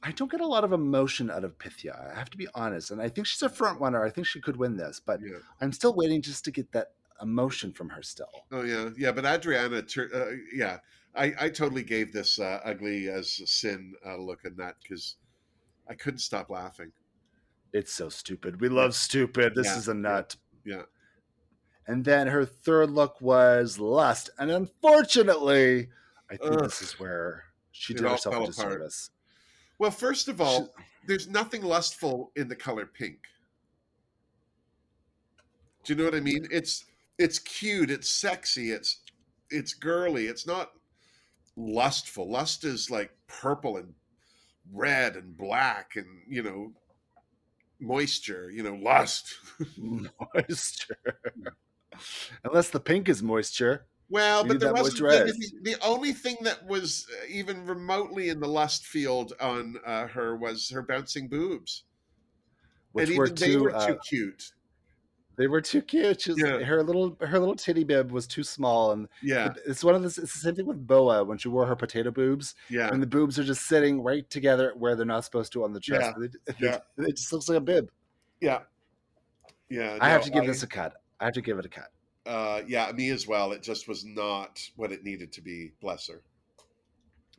I 0.02 0.12
don't 0.12 0.32
get 0.32 0.42
a 0.42 0.48
lot 0.48 0.64
of 0.64 0.74
emotion 0.74 1.30
out 1.32 1.44
of 1.46 1.58
Pythia. 1.58 2.12
I 2.14 2.18
have 2.18 2.30
to 2.32 2.38
be 2.38 2.48
honest, 2.56 2.92
and 2.92 3.02
I 3.02 3.08
think 3.08 3.28
she's 3.28 3.42
a 3.44 3.50
front 3.50 3.80
runner. 3.80 4.04
I 4.04 4.10
think 4.10 4.28
she 4.28 4.42
could 4.42 4.58
win 4.58 4.76
this, 4.76 5.00
but 5.00 5.22
Yeah. 5.22 5.38
I'm 5.62 5.72
still 5.72 5.96
waiting 5.96 6.22
just 6.22 6.44
to 6.46 6.52
get 6.52 6.72
that 6.74 6.94
emotion 7.22 7.72
from 7.72 7.90
her. 7.90 8.02
Still, 8.04 8.28
Oh 8.52 8.64
yeah, 8.64 8.90
yeah. 8.98 9.12
But 9.12 9.26
Adriana, 9.26 9.78
uh, 10.14 10.26
yeah, 10.54 10.80
I, 11.16 11.34
I 11.40 11.50
totally 11.50 11.84
gave 11.84 12.12
this 12.12 12.40
uh, 12.40 12.60
ugly 12.66 13.08
as 13.10 13.42
sin 13.50 13.94
uh, 14.06 14.18
look 14.18 14.44
in 14.44 14.56
that 14.58 14.76
because 14.82 15.16
I 15.88 15.94
couldn't 15.94 16.20
stop 16.20 16.50
laughing. 16.50 16.92
it's 17.72 17.94
so 17.94 18.10
stupid. 18.10 18.60
We 18.60 18.70
love 18.70 18.96
stupid. 18.96 19.54
This 19.56 19.68
Yeah, 19.68 19.78
is 19.78 19.88
a 19.88 19.94
nut. 19.94 20.36
yeah. 20.66 20.82
And 21.88 22.06
then 22.06 22.28
her 22.28 22.46
third 22.46 22.92
look 22.92 23.20
was 23.22 23.78
lust, 23.78 24.30
and 24.40 24.50
unfortunately, 24.50 25.90
I 26.32 26.38
think 26.38 26.54
Ugh. 26.54 26.64
this 26.64 26.82
is 26.82 27.00
where 27.00 27.44
she 27.72 27.94
It 27.94 27.98
did 27.98 28.08
herself 28.08 28.36
a 28.36 28.38
apart. 28.38 28.48
disservice. 28.48 29.10
Well, 29.80 29.92
first 29.92 30.28
of 30.30 30.40
all, 30.40 30.74
there's 31.08 31.28
nothing 31.28 31.62
lustful 31.62 32.32
in 32.36 32.48
the 32.48 32.56
color 32.56 32.86
pink. 32.86 33.20
Do 35.84 35.94
you 35.94 35.98
know 36.00 36.06
what 36.06 36.16
I 36.16 36.22
mean? 36.22 36.48
It's 36.52 36.86
it's 37.18 37.40
cute, 37.40 37.92
it's 37.92 38.10
sexy, 38.10 38.72
it's 38.72 39.02
it's 39.50 39.74
girly. 39.74 40.28
It's 40.28 40.48
not 40.48 40.72
lustful. 41.58 42.30
Lust 42.30 42.64
is 42.64 42.90
like 42.90 43.12
purple 43.28 43.78
and 43.78 43.94
red 44.72 45.16
and 45.18 45.38
black 45.38 45.98
and 45.98 46.08
you 46.30 46.42
know 46.44 46.72
moisture. 47.82 48.50
You 48.50 48.64
know, 48.64 48.76
lust. 48.76 49.36
moisture, 49.78 51.20
unless 52.44 52.70
the 52.70 52.80
pink 52.80 53.10
is 53.10 53.22
moisture. 53.24 53.86
Well, 54.10 54.44
You 54.44 54.50
but 54.50 54.60
there 54.60 54.74
wasn't 54.74 55.12
anything, 55.12 55.60
the 55.64 55.76
only 55.84 56.14
thing 56.14 56.38
that 56.42 56.68
was 56.68 57.08
uh, 57.12 57.26
even 57.30 57.66
remotely 57.66 58.30
in 58.30 58.40
the 58.40 58.48
lust 58.48 58.86
field 58.86 59.34
on 59.42 59.78
uh, 59.86 60.08
her 60.08 60.36
was 60.36 60.70
her 60.70 60.84
bouncing 60.84 61.28
boobs, 61.30 61.84
Which 62.92 63.10
and 63.10 63.18
were 63.18 63.26
even 63.26 63.36
they 63.36 63.46
too, 63.48 63.64
were 63.64 63.76
uh, 63.76 63.88
too 63.88 63.98
cute. 64.08 64.52
they 65.36 65.48
were 65.48 65.62
too 65.62 65.82
cute. 65.82 66.22
She's, 66.22 66.38
Yeah. 66.38 66.60
Her 66.60 66.84
little 66.84 67.18
her 67.22 67.40
little 67.40 67.56
titty 67.56 67.84
bib 67.86 68.12
was 68.12 68.28
too 68.28 68.44
small, 68.44 68.92
and 68.92 69.08
Yeah, 69.24 69.54
It's 69.66 69.84
one 69.84 69.96
of 69.96 70.02
the. 70.04 70.08
It's 70.10 70.18
the 70.18 70.28
same 70.28 70.56
thing 70.56 70.68
with 70.68 70.86
Boa 70.86 71.24
when 71.24 71.40
she 71.40 71.48
wore 71.48 71.66
her 71.66 71.76
potato 71.76 72.12
boobs, 72.12 72.54
yeah. 72.70 72.90
and 72.90 73.02
the 73.02 73.08
boobs 73.08 73.40
are 73.40 73.44
just 73.44 73.66
sitting 73.66 74.04
right 74.04 74.30
together 74.30 74.74
where 74.78 74.96
they're 74.96 75.08
not 75.08 75.26
supposed 75.26 75.54
to 75.54 75.64
on 75.64 75.74
the 75.74 75.80
chest. 75.80 76.14
Yeah, 76.20 76.26
It, 76.48 76.56
yeah. 76.60 76.80
it 77.00 77.16
just 77.16 77.34
looks 77.34 77.50
like 77.50 77.58
a 77.58 77.62
bib. 77.62 77.90
Yeah. 78.42 78.60
Yeah. 79.70 79.98
I 80.02 80.10
have 80.10 80.24
to 80.24 80.30
give 80.30 80.46
this 80.46 80.62
a 80.62 80.68
cut. 80.68 80.94
I 81.24 81.28
have 81.28 81.34
to 81.36 81.42
give 81.42 81.58
it 81.58 81.66
a 81.66 81.70
cut. 81.70 81.88
uh 82.26 82.62
yeah, 82.68 82.92
me 82.92 83.10
as 83.10 83.26
well. 83.26 83.54
It 83.54 83.64
just 83.64 83.88
was 83.88 84.04
not 84.04 84.60
what 84.76 84.92
it 84.92 85.06
needed 85.06 85.32
to 85.34 85.42
be, 85.42 85.72
bless 85.80 86.08
her. 86.10 86.22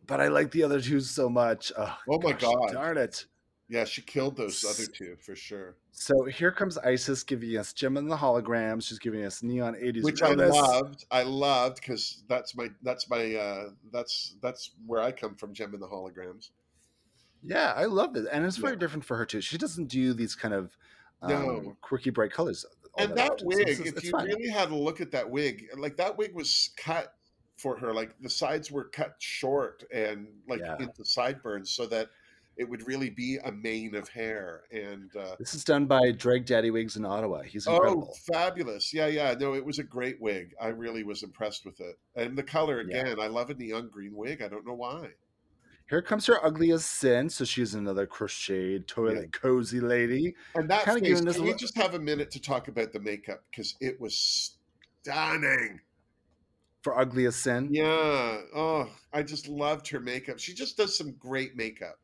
But 0.07 0.21
I 0.23 0.29
like 0.29 0.51
the 0.51 0.63
other 0.63 0.81
two 0.81 1.01
so 1.01 1.29
much. 1.29 1.71
Oh, 1.77 1.95
Oh 2.09 2.19
my 2.23 2.33
God. 2.33 2.73
Darn 2.73 2.97
it! 2.97 3.27
Yeah, 3.69 3.85
she 3.85 4.01
killed 4.01 4.37
those 4.37 4.65
other 4.65 4.91
two 4.91 5.17
for 5.25 5.37
sure. 5.37 5.77
So 5.93 6.25
here 6.25 6.51
comes 6.51 6.79
Icesis 6.79 7.23
giving 7.25 7.57
us 7.59 7.73
Jem 7.75 7.99
and 7.99 8.11
the 8.11 8.17
holograms. 8.17 8.85
She's 8.85 8.99
giving 8.99 9.23
us 9.25 9.43
neon 9.43 9.75
'80s, 9.75 10.03
Which 10.03 10.23
I 10.23 10.33
loved. 10.35 11.05
I 11.11 11.23
loved 11.23 11.77
because 11.77 12.23
that's 12.27 12.57
my 12.57 12.69
that's 12.83 13.09
my 13.11 13.35
uh 13.35 13.69
that's 13.93 14.37
that's 14.41 14.71
where 14.87 15.03
I 15.03 15.13
come 15.13 15.35
from, 15.35 15.53
Jem 15.53 15.75
and 15.75 15.83
the 15.83 15.89
holograms. 15.89 16.51
Yeah, 17.43 17.75
I 17.77 17.85
love 17.85 18.17
it, 18.17 18.27
and 18.33 18.47
it's 18.47 18.57
very 18.57 18.73
Yeah. 18.73 18.79
different 18.79 19.05
for 19.05 19.19
her 19.19 19.27
too. 19.27 19.43
She 19.43 19.59
doesn't 19.59 19.87
do 19.89 20.15
these 20.15 20.35
kind 20.35 20.55
of 20.55 20.77
um, 21.23 21.31
No. 21.31 21.77
quirky, 21.83 22.11
bright 22.11 22.33
colors. 22.33 22.65
And 22.99 23.17
that 23.17 23.33
often. 23.33 23.51
So 23.51 23.57
wig, 23.59 23.67
this 23.67 23.81
is- 23.81 23.93
if 23.95 24.05
you 24.05 24.11
fine. 24.11 24.27
really 24.27 24.49
had 24.49 24.71
a 24.71 24.75
look 24.77 25.01
at 25.01 25.11
that 25.13 25.29
wig, 25.31 25.69
like 25.77 25.97
that 25.97 26.17
wig 26.17 26.35
was 26.35 26.71
cut 26.77 27.15
for 27.57 27.77
her, 27.79 27.93
like 27.95 28.15
the 28.21 28.31
sides 28.31 28.71
were 28.71 28.85
cut 28.85 29.15
short 29.19 29.85
and 29.93 30.27
like 30.49 30.61
Yeah. 30.61 30.77
into 30.81 31.05
sideburns 31.05 31.71
so 31.71 31.87
that 31.87 32.11
it 32.57 32.69
would 32.69 32.87
really 32.87 33.11
be 33.11 33.37
a 33.45 33.51
mane 33.51 33.97
of 33.97 34.09
hair. 34.09 34.63
And 34.71 35.11
uh, 35.17 35.35
This 35.41 35.55
is 35.55 35.65
done 35.65 35.87
by 35.87 36.13
Drake 36.13 36.47
Daddy 36.47 36.71
Wigs 36.71 36.97
in 36.97 37.05
Ottawa. 37.05 37.43
He's 37.43 37.67
incredible. 37.67 38.11
oh, 38.13 38.33
fabulous! 38.33 38.95
Yeah, 38.95 39.07
yeah. 39.09 39.35
No, 39.39 39.55
it 39.55 39.65
was 39.65 39.81
a 39.81 39.83
great 39.83 40.21
wig. 40.21 40.55
I 40.61 40.69
really 40.69 41.03
was 41.03 41.25
impressed 41.25 41.65
with 41.65 41.81
it, 41.81 41.99
and 42.15 42.39
the 42.39 42.45
color 42.45 42.81
Yeah. 42.83 42.99
again. 43.01 43.19
I 43.21 43.27
love 43.27 43.51
a 43.51 43.55
neon 43.55 43.89
green 43.89 44.15
wig. 44.15 44.41
I 44.41 44.47
don't 44.49 44.65
know 44.65 44.75
why. 44.75 45.11
Here 45.91 46.01
comes 46.01 46.27
her 46.27 46.45
ugly 46.45 46.73
as 46.73 46.85
sin. 46.85 47.29
So 47.29 47.45
she's 47.45 47.75
another 47.75 48.07
crocheted 48.07 48.89
toilet 48.89 49.33
cozy 49.33 49.81
lady. 49.81 50.35
And 50.55 50.69
that 50.71 50.85
giving 50.87 51.29
us 51.29 51.37
can 51.37 51.45
we 51.45 51.55
just 51.55 51.77
have 51.77 51.95
a 51.95 51.99
minute 51.99 52.31
to 52.33 52.41
talk 52.41 52.69
about 52.69 52.93
the 52.93 53.01
makeup 53.01 53.45
because 53.51 53.75
it 53.81 54.01
was 54.01 54.57
stunning. 55.03 55.81
For 56.83 56.99
ugly 56.99 57.27
as 57.27 57.37
sin. 57.37 57.69
Yeah. 57.71 58.41
Oh, 58.55 58.91
I 59.13 59.23
just 59.23 59.49
loved 59.49 59.89
her 59.89 60.01
makeup. 60.01 60.39
She 60.39 60.55
just 60.55 60.77
does 60.77 60.97
some 60.97 61.13
great 61.13 61.57
makeup. 61.57 61.99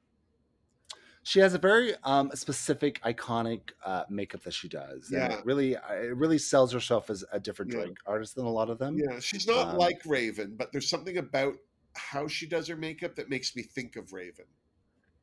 She 1.22 1.38
has 1.40 1.52
a 1.52 1.58
very 1.58 1.94
um, 2.02 2.30
specific, 2.34 3.00
iconic 3.02 3.60
uh, 3.84 4.04
makeup 4.08 4.42
that 4.44 4.54
she 4.54 4.68
does. 4.68 5.10
And 5.10 5.18
Yeah. 5.18 5.38
it 5.38 5.44
really, 5.44 5.76
uh, 5.76 5.92
it 5.92 6.16
really 6.16 6.38
sells 6.38 6.72
herself 6.72 7.10
as 7.10 7.24
a 7.30 7.38
different 7.38 7.72
Yeah. 7.74 7.86
Artist 8.06 8.36
than 8.36 8.46
a 8.46 8.50
lot 8.50 8.70
of 8.70 8.78
them. 8.78 8.98
Yeah, 8.98 9.20
she's 9.20 9.46
not 9.46 9.68
Um, 9.68 9.76
like 9.76 10.00
Raven, 10.06 10.54
but 10.56 10.72
there's 10.72 10.88
something 10.88 11.18
about 11.18 11.56
how 11.94 12.28
she 12.28 12.46
does 12.46 12.68
her 12.68 12.76
makeup 12.76 13.14
that 13.16 13.28
makes 13.28 13.54
me 13.56 13.62
think 13.62 13.96
of 13.96 14.12
Raven. 14.12 14.46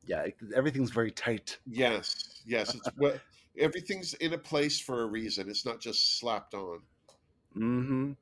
Yeah, 0.06 0.26
everything's 0.54 0.90
very 0.90 1.10
tight. 1.10 1.58
Yes, 1.66 2.40
yes. 2.46 2.74
It's 2.74 2.88
what 2.96 3.20
everything's 3.58 4.14
in 4.14 4.32
a 4.32 4.38
place 4.38 4.80
for 4.80 5.02
a 5.02 5.06
reason. 5.06 5.48
It's 5.50 5.66
not 5.66 5.80
just 5.80 6.18
slapped 6.18 6.54
on. 6.54 6.80
hmm 7.54 8.12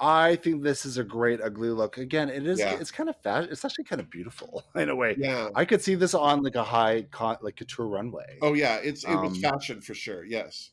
I 0.00 0.36
think 0.36 0.62
this 0.62 0.86
is 0.86 0.96
a 0.98 1.04
great 1.04 1.40
ugly 1.42 1.68
look. 1.70 1.98
Again, 1.98 2.30
it 2.30 2.46
is. 2.46 2.60
Yeah. 2.60 2.78
It's 2.78 2.90
kind 2.90 3.08
of 3.10 3.16
fast. 3.22 3.50
It's 3.50 3.64
actually 3.64 3.84
kind 3.84 4.00
of 4.00 4.08
beautiful 4.10 4.64
in 4.74 4.88
a 4.88 4.94
way. 4.96 5.16
Yeah. 5.18 5.50
I 5.54 5.64
could 5.66 5.82
see 5.82 5.96
this 5.96 6.14
on 6.14 6.42
like 6.42 6.54
a 6.54 6.64
high, 6.64 7.02
con- 7.10 7.38
like 7.42 7.56
couture 7.56 7.88
runway. 7.88 8.38
Oh 8.40 8.54
yeah, 8.54 8.76
it's 8.76 9.04
it 9.04 9.14
was 9.14 9.32
Um, 9.34 9.40
fashion 9.40 9.80
for 9.82 9.94
sure. 9.94 10.24
Yes. 10.24 10.70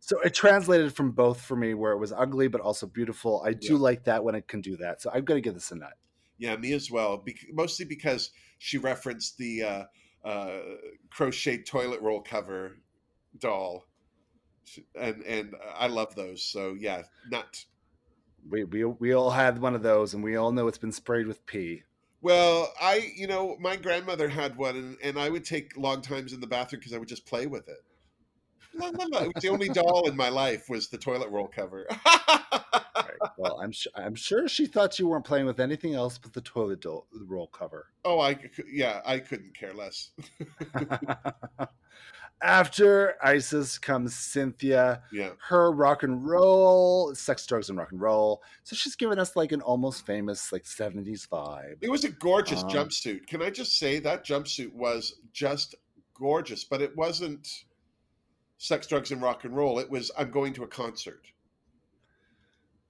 So 0.00 0.18
it 0.22 0.32
translated 0.34 0.94
from 0.94 1.10
both 1.12 1.40
for 1.42 1.56
me, 1.56 1.74
where 1.74 1.92
it 1.92 1.98
was 1.98 2.10
ugly 2.10 2.48
but 2.48 2.62
also 2.62 2.86
beautiful. 2.86 3.42
I 3.44 3.52
do 3.52 3.74
Yeah. 3.74 3.80
like 3.80 4.04
that 4.04 4.24
when 4.24 4.34
it 4.34 4.48
can 4.48 4.60
do 4.62 4.76
that. 4.78 5.02
So 5.02 5.10
I'm 5.12 5.24
gonna 5.24 5.40
give 5.42 5.54
this 5.54 5.70
a 5.70 5.76
nut. 5.76 5.92
Yeah, 6.40 6.56
me 6.56 6.72
as 6.72 6.90
well. 6.90 7.18
Bec- 7.18 7.52
mostly 7.52 7.84
because 7.84 8.30
she 8.58 8.78
referenced 8.78 9.36
the 9.36 9.62
uh, 9.62 9.84
uh, 10.24 10.60
crochet 11.10 11.58
toilet 11.58 12.00
roll 12.00 12.22
cover 12.22 12.78
doll, 13.38 13.84
and 14.98 15.22
and 15.24 15.54
I 15.76 15.88
love 15.88 16.14
those. 16.14 16.42
So 16.42 16.74
yeah, 16.78 17.02
nut. 17.30 17.66
We 18.48 18.64
we 18.64 18.84
we 18.86 19.12
all 19.12 19.30
had 19.30 19.60
one 19.60 19.74
of 19.74 19.82
those, 19.82 20.14
and 20.14 20.24
we 20.24 20.36
all 20.36 20.50
know 20.50 20.66
it's 20.66 20.78
been 20.78 20.92
sprayed 20.92 21.26
with 21.26 21.44
pee. 21.44 21.82
Well, 22.22 22.72
I 22.80 23.12
you 23.14 23.26
know 23.26 23.58
my 23.60 23.76
grandmother 23.76 24.30
had 24.30 24.56
one, 24.56 24.76
and, 24.76 24.96
and 25.02 25.18
I 25.18 25.28
would 25.28 25.44
take 25.44 25.76
long 25.76 26.00
times 26.00 26.32
in 26.32 26.40
the 26.40 26.46
bathroom 26.46 26.80
because 26.80 26.94
I 26.94 26.98
would 26.98 27.08
just 27.08 27.26
play 27.26 27.46
with 27.46 27.68
it. 27.68 27.84
It 29.24 29.34
was 29.34 29.42
the 29.42 29.50
only 29.50 29.68
doll 29.68 30.08
in 30.08 30.16
my 30.16 30.30
life 30.30 30.70
was 30.70 30.88
the 30.88 30.96
toilet 30.96 31.28
roll 31.28 31.48
cover. 31.48 31.86
right. 33.20 33.30
Well, 33.38 33.60
I'm 33.60 33.72
sure 33.72 33.92
I'm 33.94 34.14
sure 34.14 34.48
she 34.48 34.66
thought 34.66 34.98
you 34.98 35.08
weren't 35.08 35.24
playing 35.24 35.46
with 35.46 35.60
anything 35.60 35.94
else 35.94 36.18
but 36.18 36.32
the 36.32 36.40
toilet 36.40 36.80
do- 36.80 37.04
roll 37.26 37.46
cover. 37.48 37.88
Oh, 38.04 38.20
I 38.20 38.38
yeah, 38.70 39.00
I 39.04 39.18
couldn't 39.18 39.54
care 39.54 39.72
less. 39.74 40.10
After 42.42 43.16
Icesis 43.22 43.78
comes 43.78 44.14
Synthia, 44.14 45.02
Yeah. 45.12 45.30
her 45.48 45.70
rock 45.72 46.04
and 46.04 46.26
roll, 46.26 47.14
sex, 47.14 47.44
drugs, 47.46 47.68
and 47.68 47.76
rock 47.78 47.92
and 47.92 48.00
roll. 48.00 48.42
So 48.62 48.74
she's 48.74 48.96
giving 48.96 49.18
us 49.18 49.36
like 49.36 49.52
an 49.52 49.60
almost 49.60 50.06
famous 50.06 50.50
like 50.50 50.64
70s 50.64 51.28
vibe. 51.28 51.76
It 51.82 51.90
was 51.90 52.04
a 52.04 52.08
gorgeous 52.08 52.62
Um, 52.62 52.70
jumpsuit. 52.70 53.26
Can 53.26 53.42
I 53.42 53.50
just 53.50 53.78
say 53.78 53.98
that 54.00 54.24
jumpsuit 54.24 54.72
was 54.72 55.20
just 55.34 55.74
gorgeous, 56.14 56.64
but 56.64 56.80
it 56.80 56.96
wasn't 56.96 57.64
sex, 58.56 58.86
drugs, 58.86 59.10
and 59.12 59.20
rock 59.20 59.44
and 59.44 59.54
roll. 59.54 59.78
It 59.78 59.90
was 59.90 60.10
I'm 60.16 60.30
going 60.30 60.54
to 60.54 60.62
a 60.62 60.68
concert. 60.68 61.26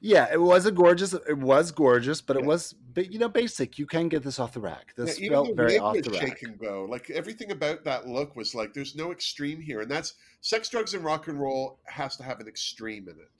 Yeah, 0.03 0.29
it 0.33 0.41
was 0.41 0.65
a 0.65 0.73
gorgeous. 0.73 1.13
It 1.13 1.37
was 1.39 1.71
gorgeous, 1.73 2.23
but 2.23 2.37
it 2.37 2.41
Yeah. 2.43 2.47
was, 2.49 2.73
but 2.95 3.13
you 3.13 3.19
know, 3.19 3.29
basic. 3.29 3.79
You 3.79 3.87
can 3.87 4.09
get 4.09 4.23
this 4.23 4.39
off 4.39 4.55
the 4.55 4.61
rack. 4.61 4.95
This 4.97 5.19
even 5.21 5.33
felt 5.33 5.57
very 5.57 5.79
off 5.79 5.95
the 6.01 6.11
rack. 6.11 6.39
shake 6.39 6.43
and. 6.43 6.59
Like 6.91 7.11
everything 7.11 7.51
about 7.53 7.85
that 7.85 8.07
look 8.09 8.35
was 8.35 8.55
like 8.55 8.73
there's 8.73 8.97
no 8.97 9.13
extreme 9.13 9.61
here, 9.61 9.81
and 9.83 9.91
that's 9.91 10.15
sex, 10.41 10.71
drugs, 10.71 10.95
and 10.95 11.05
rock 11.05 11.29
and 11.29 11.39
roll 11.39 11.81
has 11.85 12.17
to 12.17 12.23
have 12.23 12.41
an 12.41 12.49
extreme 12.49 13.09
in 13.09 13.17
it. 13.17 13.31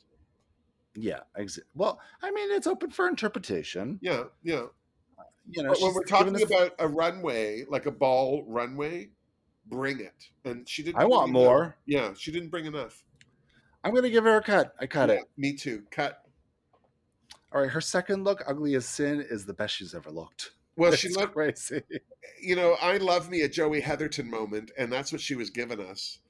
Yeah, 0.95 1.21
exa- 1.39 1.61
well, 1.75 1.99
I 2.21 2.31
mean, 2.31 2.51
it's 2.51 2.67
open 2.67 2.91
for 2.91 3.09
interpretation. 3.09 3.99
Yeah, 4.03 4.25
yeah. 4.43 4.65
Uh, 5.19 5.23
you 5.49 5.63
know, 5.63 5.71
But 5.71 5.81
when 5.81 5.95
we're 5.95 6.05
talking 6.05 6.43
about 6.43 6.75
a 6.79 6.89
runway, 6.89 7.65
like 7.71 7.87
a 7.87 7.91
ball 7.93 8.45
runway, 8.47 9.11
bring 9.67 10.01
it. 10.01 10.29
And 10.45 10.69
she 10.69 10.83
didn't. 10.83 10.99
I 11.01 11.05
want 11.07 11.31
enough. 11.31 11.43
more. 11.43 11.77
Yeah, 11.87 12.13
she 12.19 12.33
didn't 12.33 12.49
bring 12.51 12.67
enough. 12.67 13.03
I'm 13.83 13.95
gonna 13.95 14.11
give 14.11 14.25
her 14.25 14.37
a 14.37 14.43
cut. 14.43 14.75
I 14.79 14.87
cut 14.87 15.09
Yeah, 15.09 15.17
it. 15.17 15.31
Me 15.39 15.55
too. 15.55 15.85
Cut. 15.91 16.23
All 17.53 17.61
right, 17.61 17.71
her 17.71 17.81
second 17.81 18.25
look, 18.25 18.43
"Ugly 18.47 18.75
as 18.77 18.87
Sin," 18.87 19.21
is 19.29 19.45
the 19.45 19.55
best 19.55 19.75
she's 19.77 19.95
ever 19.95 20.11
looked. 20.11 20.53
Well, 20.77 20.93
she 20.93 21.11
looked. 21.11 21.35
crazy. 21.35 21.83
You 22.41 22.57
know, 22.57 22.75
I 22.81 22.97
love 22.97 23.29
me 23.29 23.43
a 23.43 23.49
Joey 23.49 23.83
Heatherton 23.83 24.31
moment, 24.31 24.71
and 24.79 24.91
that's 24.91 25.13
what 25.13 25.21
she 25.21 25.35
was 25.35 25.51
giving 25.51 25.79
us. 25.81 26.21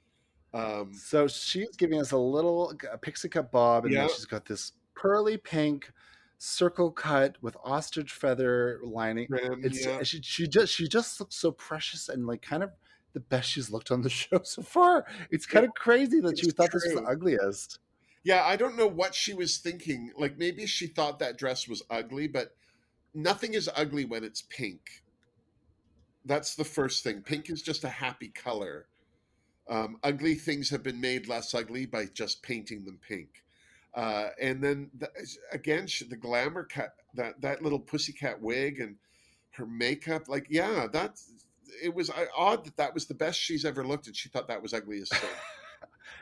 Um, 0.53 0.93
So 0.93 1.29
she's 1.29 1.77
giving 1.77 2.01
us 2.01 2.11
a 2.11 2.17
little 2.17 2.75
a 2.91 2.99
pixie 2.99 3.29
cut 3.29 3.53
bob, 3.53 3.85
and 3.85 3.95
Yeah. 3.95 4.01
then 4.01 4.09
she's 4.17 4.25
got 4.25 4.47
this 4.47 4.73
pearly 4.97 5.37
pink 5.37 5.93
circle 6.39 6.91
cut 6.91 7.37
with 7.43 7.57
ostrich 7.63 8.13
feather 8.13 8.81
lining. 8.83 9.29
It's 9.63 9.85
yeah. 9.87 10.03
she, 10.03 10.21
she 10.23 10.49
just 10.49 10.73
she 10.75 10.89
just 10.89 11.21
looks 11.21 11.37
so 11.37 11.53
precious 11.53 12.09
and 12.09 12.27
like 12.27 12.43
kind 12.43 12.65
of 12.65 12.71
the 13.13 13.21
best 13.21 13.51
she's 13.51 13.71
looked 13.71 13.93
on 13.93 14.03
the 14.03 14.11
show 14.23 14.41
so 14.43 14.63
far. 14.63 15.07
It's 15.31 15.47
kind 15.47 15.65
of 15.65 15.73
crazy 15.75 16.19
that 16.23 16.33
It's 16.33 16.53
thought 16.55 16.73
this 16.73 16.87
was 16.87 16.95
the 16.95 17.05
ugliest. 17.09 17.79
Yeah, 18.23 18.45
I 18.45 18.57
don't 18.57 18.77
know 18.77 18.87
what 18.87 19.15
she 19.15 19.33
was 19.33 19.59
thinking. 19.59 20.13
Like 20.17 20.39
maybe 20.39 20.67
she 20.67 20.87
thought 20.87 21.19
that 21.21 21.39
dress 21.39 21.67
was 21.67 21.83
ugly, 21.91 22.29
but 22.29 22.55
nothing 23.15 23.55
is 23.55 23.69
ugly 23.75 24.05
when 24.05 24.25
it's 24.25 24.43
pink. 24.43 25.03
That's 26.25 26.55
the 26.55 26.65
first 26.65 27.03
thing. 27.03 27.23
Pink 27.23 27.49
is 27.49 27.63
just 27.63 27.85
a 27.85 27.89
happy 27.89 28.29
color. 28.29 28.87
Um, 29.69 29.97
ugly 30.03 30.35
things 30.35 30.69
have 30.71 30.83
been 30.83 31.01
made 31.01 31.29
less 31.29 31.55
ugly 31.55 31.87
by 31.87 32.07
just 32.07 32.43
painting 32.43 32.85
them 32.85 32.99
pink. 33.07 33.43
Uh, 33.95 34.29
and 34.41 34.63
then 34.63 34.91
the, 34.99 35.09
again, 35.53 35.87
she, 35.87 36.05
the 36.05 36.17
glamour 36.17 36.65
cut 36.65 36.95
that 37.15 37.41
that 37.41 37.63
little 37.63 37.79
pussycat 37.79 38.41
wig 38.41 38.81
and 38.81 38.97
her 39.53 39.67
makeup, 39.67 40.29
like 40.29 40.47
yeah, 40.49 40.87
that's 40.93 41.33
it 41.83 41.95
was 41.95 42.11
uh, 42.11 42.27
odd 42.37 42.65
that 42.65 42.77
that 42.77 42.95
was 42.95 43.07
the 43.07 43.15
best 43.15 43.41
she's 43.41 43.65
ever 43.65 43.85
looked, 43.85 44.07
and 44.07 44.15
she 44.17 44.29
thought 44.29 44.49
that 44.49 44.63
was 44.63 44.75
ugly 44.75 45.01
as 45.01 45.09
sin. 45.09 45.21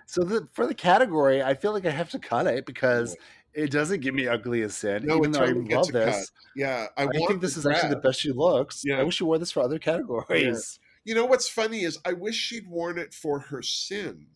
So 0.06 0.23
the, 0.23 0.48
for 0.52 0.66
the 0.66 0.74
category, 0.74 1.43
I 1.43 1.55
feel 1.55 1.73
like 1.73 1.86
I 1.86 1.90
have 1.90 2.10
to 2.10 2.19
cut 2.19 2.47
it 2.47 2.65
because 2.66 3.16
it 3.55 3.70
doesn't 3.70 4.01
give 4.01 4.15
me 4.15 4.27
ugly 4.28 4.62
as 4.62 4.77
sin. 4.77 5.05
No, 5.06 5.19
even 5.19 5.32
though 5.32 5.40
totally 5.40 5.73
I 5.74 5.77
love 5.77 5.89
a 5.89 5.93
cut. 5.93 6.05
this, 6.06 6.32
Yeah, 6.55 6.86
I, 6.97 7.05
I, 7.05 7.09
think 7.09 7.40
this 7.40 7.56
is 7.56 7.66
actually 7.66 7.90
the 7.90 7.97
best 8.01 8.20
she 8.20 8.32
looks. 8.32 8.82
Yeah. 8.85 9.01
I 9.01 9.02
wish 9.02 9.16
she 9.16 9.24
wore 9.24 9.39
this 9.39 9.51
for 9.52 9.60
other 9.62 9.78
categories. 9.78 10.78
You 11.05 11.15
know 11.15 11.24
what's 11.24 11.48
funny 11.48 11.85
is 11.85 11.98
I 12.05 12.12
wish 12.12 12.35
she'd 12.36 12.69
worn 12.69 12.98
it 12.98 13.15
for 13.15 13.39
her 13.39 13.62
sin, 13.62 14.27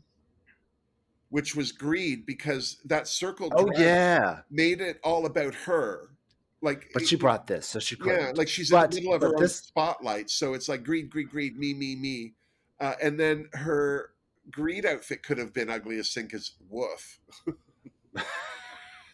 which 1.29 1.55
was 1.55 1.73
greed, 1.73 2.27
because 2.27 2.79
that 2.85 3.09
circle 3.09 3.51
Oh 3.55 3.71
yeah, 3.77 4.41
made 4.51 4.81
it 4.81 4.99
all 5.05 5.27
about 5.27 5.55
her. 5.55 6.11
Like, 6.61 6.91
but 6.95 7.03
it- 7.03 7.09
she 7.09 7.17
brought 7.17 7.47
this, 7.47 7.67
so 7.67 7.79
she 7.79 7.97
couldn't. 7.97 8.21
yeah, 8.21 8.33
like 8.35 8.49
she's 8.49 8.71
But- 8.71 8.85
in 8.85 8.91
the 8.91 8.97
middle 9.01 9.15
of 9.15 9.23
her 9.23 9.35
own 9.37 9.43
this- 9.43 9.57
spotlight, 9.57 10.31
so 10.31 10.55
it's 10.55 10.69
like 10.69 10.85
greed, 10.85 11.11
greed, 11.11 11.29
greed, 11.31 11.59
me, 11.59 11.75
me, 11.75 11.97
me, 11.97 12.35
uh, 12.81 12.95
and 13.03 13.19
then 13.19 13.49
her 13.53 14.12
greed 14.51 14.85
outfit 14.87 15.23
could 15.23 15.39
have 15.39 15.53
been 15.53 15.71
ugly 15.71 15.99
as 15.99 16.11
sin 16.11 16.27
because 16.27 16.53
woof. 16.69 17.21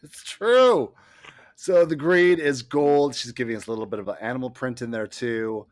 It's 0.02 0.22
true. 0.22 0.94
So 1.56 1.84
the 1.84 1.96
greed 1.96 2.38
is 2.38 2.62
gold. 2.62 3.16
She's 3.16 3.32
giving 3.32 3.56
us 3.56 3.66
a 3.66 3.70
little 3.70 3.84
bit 3.86 3.98
of 3.98 4.06
an 4.08 4.14
animal 4.20 4.48
print 4.48 4.80
in 4.80 4.92
there 4.92 5.08
too. 5.08 5.66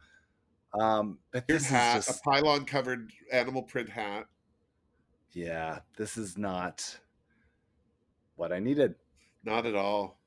Um, 0.74 1.18
but 1.30 1.46
this 1.46 1.66
hat, 1.66 1.98
is 1.98 2.06
just 2.06 2.18
a 2.18 2.22
pylon 2.22 2.64
covered 2.64 3.12
animal 3.32 3.62
print 3.62 3.88
hat. 3.88 4.26
yeah, 5.32 5.78
this 5.96 6.16
is 6.16 6.36
not 6.36 6.98
what 8.34 8.52
I 8.52 8.58
needed. 8.58 8.96
Not 9.44 9.64
at 9.64 9.76
all. 9.76 10.18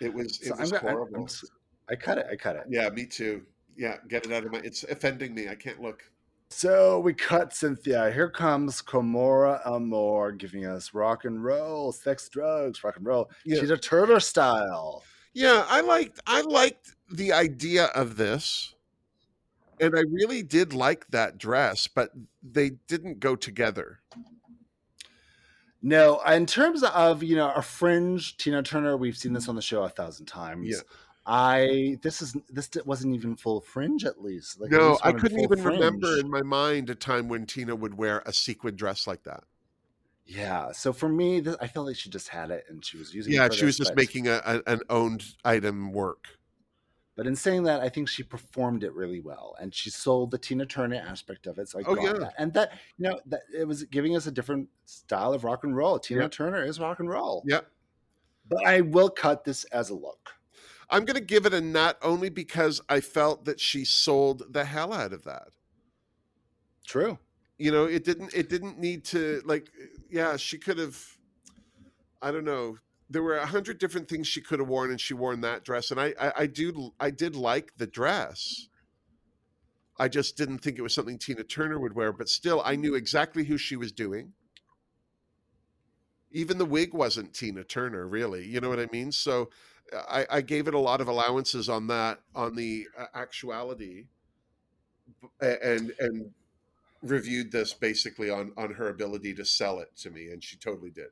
It 0.00 0.12
was 0.12 0.36
So 0.36 0.48
it 0.50 0.52
I'm 0.56 0.60
was 0.60 0.72
I'm 0.74 0.80
horrible. 0.80 1.24
s- 1.24 1.44
I 1.88 1.96
cut 1.96 2.18
it. 2.18 2.26
I 2.30 2.36
cut 2.36 2.56
it. 2.56 2.64
Yeah, 2.68 2.90
me 2.90 3.06
too. 3.06 3.46
Yeah, 3.74 3.96
get 4.06 4.26
it 4.26 4.32
out 4.32 4.44
of 4.44 4.52
my. 4.52 4.58
It's 4.58 4.84
offending 4.84 5.34
me. 5.34 5.48
I 5.48 5.54
can't 5.54 5.80
look. 5.80 6.02
So 6.50 6.98
we 7.00 7.12
cut 7.12 7.50
Synthia. 7.50 8.12
Here 8.12 8.30
comes 8.30 8.80
Kimora 8.80 9.60
Amour 9.66 10.32
giving 10.32 10.66
us 10.66 10.94
rock 10.94 11.24
and 11.24 11.44
roll, 11.44 11.92
sex, 11.92 12.28
drugs, 12.28 12.82
rock 12.82 12.96
and 12.96 13.06
roll. 13.06 13.30
Yeah. 13.44 13.60
She's 13.60 13.70
a 13.70 13.76
Turner 13.76 14.20
style. 14.20 15.02
Yeah, 15.34 15.64
I 15.68 15.82
liked 15.82 16.20
I 16.26 16.40
liked 16.40 16.94
the 17.12 17.32
idea 17.32 17.86
of 17.86 18.16
this. 18.16 18.74
And 19.80 19.96
I 19.96 20.02
really 20.10 20.42
did 20.42 20.72
like 20.72 21.06
that 21.10 21.38
dress, 21.38 21.86
but 21.86 22.10
they 22.42 22.70
didn't 22.88 23.20
go 23.20 23.36
together. 23.36 24.00
No, 25.80 26.20
in 26.22 26.46
terms 26.46 26.82
of 26.82 27.22
you 27.22 27.36
know 27.36 27.52
a 27.54 27.62
fringe 27.62 28.36
Tina 28.38 28.62
Turner, 28.62 28.96
we've 28.96 29.16
seen 29.16 29.32
this 29.32 29.48
on 29.48 29.54
the 29.54 29.62
show 29.62 29.84
a 29.84 29.88
thousand 29.88 30.26
times. 30.26 30.68
Yeah. 30.68 30.80
I 31.30 31.98
this 32.00 32.22
is 32.22 32.34
this 32.48 32.70
wasn't 32.86 33.14
even 33.14 33.36
full 33.36 33.60
fringe 33.60 34.06
at 34.06 34.22
least. 34.22 34.58
Like, 34.58 34.70
No, 34.70 34.98
I 35.04 35.12
couldn't 35.12 35.40
even 35.40 35.62
remember 35.62 36.18
in 36.18 36.30
my 36.30 36.40
mind 36.40 36.88
a 36.88 36.94
time 36.94 37.28
when 37.28 37.44
Tina 37.44 37.76
would 37.76 37.94
wear 37.98 38.22
a 38.24 38.32
sequin 38.32 38.76
dress 38.76 39.06
like 39.06 39.24
that. 39.24 39.44
Yeah, 40.24 40.72
so 40.72 40.92
for 40.92 41.08
me, 41.08 41.40
th- 41.42 41.56
I 41.60 41.66
felt 41.68 41.86
like 41.86 41.96
she 41.96 42.08
just 42.10 42.28
had 42.28 42.50
it 42.50 42.64
and 42.68 42.82
she 42.84 42.96
was 42.96 43.14
using. 43.14 43.32
it 43.34 43.36
Yeah, 43.36 43.48
she 43.50 43.66
was 43.66 43.76
just 43.76 43.90
but- 43.90 43.96
making 43.98 44.26
a, 44.26 44.40
a, 44.44 44.62
an 44.66 44.80
owned 44.88 45.24
item 45.44 45.92
work. 45.92 46.28
But 47.14 47.26
in 47.26 47.34
saying 47.34 47.64
that, 47.64 47.80
I 47.80 47.88
think 47.88 48.08
she 48.08 48.22
performed 48.22 48.84
it 48.84 48.92
really 48.94 49.20
well, 49.20 49.56
and 49.60 49.74
she 49.74 49.90
sold 49.90 50.30
the 50.30 50.38
Tina 50.38 50.64
Turner 50.64 51.02
aspect 51.04 51.46
of 51.46 51.58
it. 51.58 51.68
So 51.68 51.80
I 51.80 51.82
Oh, 51.86 51.94
got 51.94 52.04
yeah. 52.04 52.12
that, 52.12 52.34
and 52.38 52.52
that 52.54 52.72
you 52.96 53.08
know 53.10 53.20
that 53.26 53.40
it 53.54 53.66
was 53.66 53.82
giving 53.84 54.16
us 54.16 54.26
a 54.26 54.30
different 54.30 54.68
style 54.86 55.32
of 55.34 55.44
rock 55.44 55.64
and 55.64 55.76
roll. 55.76 55.98
Tina 55.98 56.22
Yeah. 56.22 56.28
Turner 56.28 56.62
is 56.64 56.78
rock 56.80 57.00
and 57.00 57.10
roll. 57.10 57.42
Yeah. 57.46 57.60
But 58.48 58.64
I 58.66 58.80
will 58.82 59.10
cut 59.10 59.44
this 59.44 59.64
as 59.64 59.90
a 59.90 59.94
look. 59.94 60.30
I'm 60.90 61.04
going 61.04 61.16
to 61.18 61.24
give 61.24 61.46
it 61.46 61.54
a 61.54 61.60
nut 61.60 61.98
only 62.02 62.30
because 62.30 62.80
I 62.88 63.00
felt 63.00 63.44
that 63.44 63.60
she 63.60 63.84
sold 63.84 64.52
the 64.52 64.64
hell 64.64 64.92
out 64.92 65.12
of 65.12 65.24
that. 65.24 65.48
True. 66.86 67.18
you 67.58 67.70
know 67.70 67.84
it 67.84 68.04
didn't 68.04 68.32
it 68.34 68.48
didn't 68.48 68.78
need 68.78 69.04
to 69.04 69.42
like 69.44 69.70
yeah 70.10 70.36
she 70.36 70.56
could 70.58 70.78
have 70.78 70.98
i 72.22 72.30
don't 72.30 72.44
know 72.44 72.78
there 73.10 73.22
were 73.22 73.36
a 73.36 73.46
hundred 73.46 73.78
different 73.78 74.08
things 74.08 74.26
she 74.26 74.40
could 74.40 74.58
have 74.60 74.68
worn 74.68 74.90
and 74.90 75.00
she 75.00 75.14
worn 75.14 75.40
that 75.42 75.64
dress 75.64 75.90
and 75.90 76.00
I, 76.00 76.14
I 76.20 76.32
i 76.38 76.46
do 76.46 76.94
i 77.00 77.10
did 77.10 77.36
like 77.36 77.72
the 77.76 77.86
dress 77.86 78.68
i 79.98 80.08
just 80.08 80.36
didn't 80.36 80.58
think 80.58 80.78
it 80.78 80.82
was 80.82 80.94
something 80.94 81.18
tina 81.18 81.44
turner 81.44 81.78
would 81.78 81.94
wear 81.94 82.12
but 82.12 82.28
still 82.28 82.62
i 82.64 82.76
knew 82.76 82.94
exactly 82.94 83.44
who 83.44 83.58
she 83.58 83.76
was 83.76 83.92
doing 83.92 84.32
even 86.30 86.58
the 86.58 86.64
wig 86.64 86.94
wasn't 86.94 87.34
tina 87.34 87.64
turner 87.64 88.06
really 88.06 88.46
you 88.46 88.60
know 88.60 88.68
what 88.68 88.80
i 88.80 88.88
mean 88.92 89.12
so 89.12 89.50
i 90.08 90.26
i 90.30 90.40
gave 90.40 90.68
it 90.68 90.74
a 90.74 90.78
lot 90.78 91.00
of 91.00 91.08
allowances 91.08 91.68
on 91.68 91.86
that 91.86 92.20
on 92.34 92.54
the 92.54 92.86
uh, 92.98 93.06
actuality 93.14 94.06
and 95.40 95.92
and 95.98 96.30
reviewed 97.02 97.52
this 97.52 97.72
basically 97.72 98.30
on 98.30 98.52
on 98.56 98.72
her 98.74 98.88
ability 98.88 99.34
to 99.34 99.44
sell 99.44 99.78
it 99.78 99.90
to 99.96 100.10
me 100.10 100.28
and 100.28 100.42
she 100.42 100.56
totally 100.56 100.90
did 100.90 101.08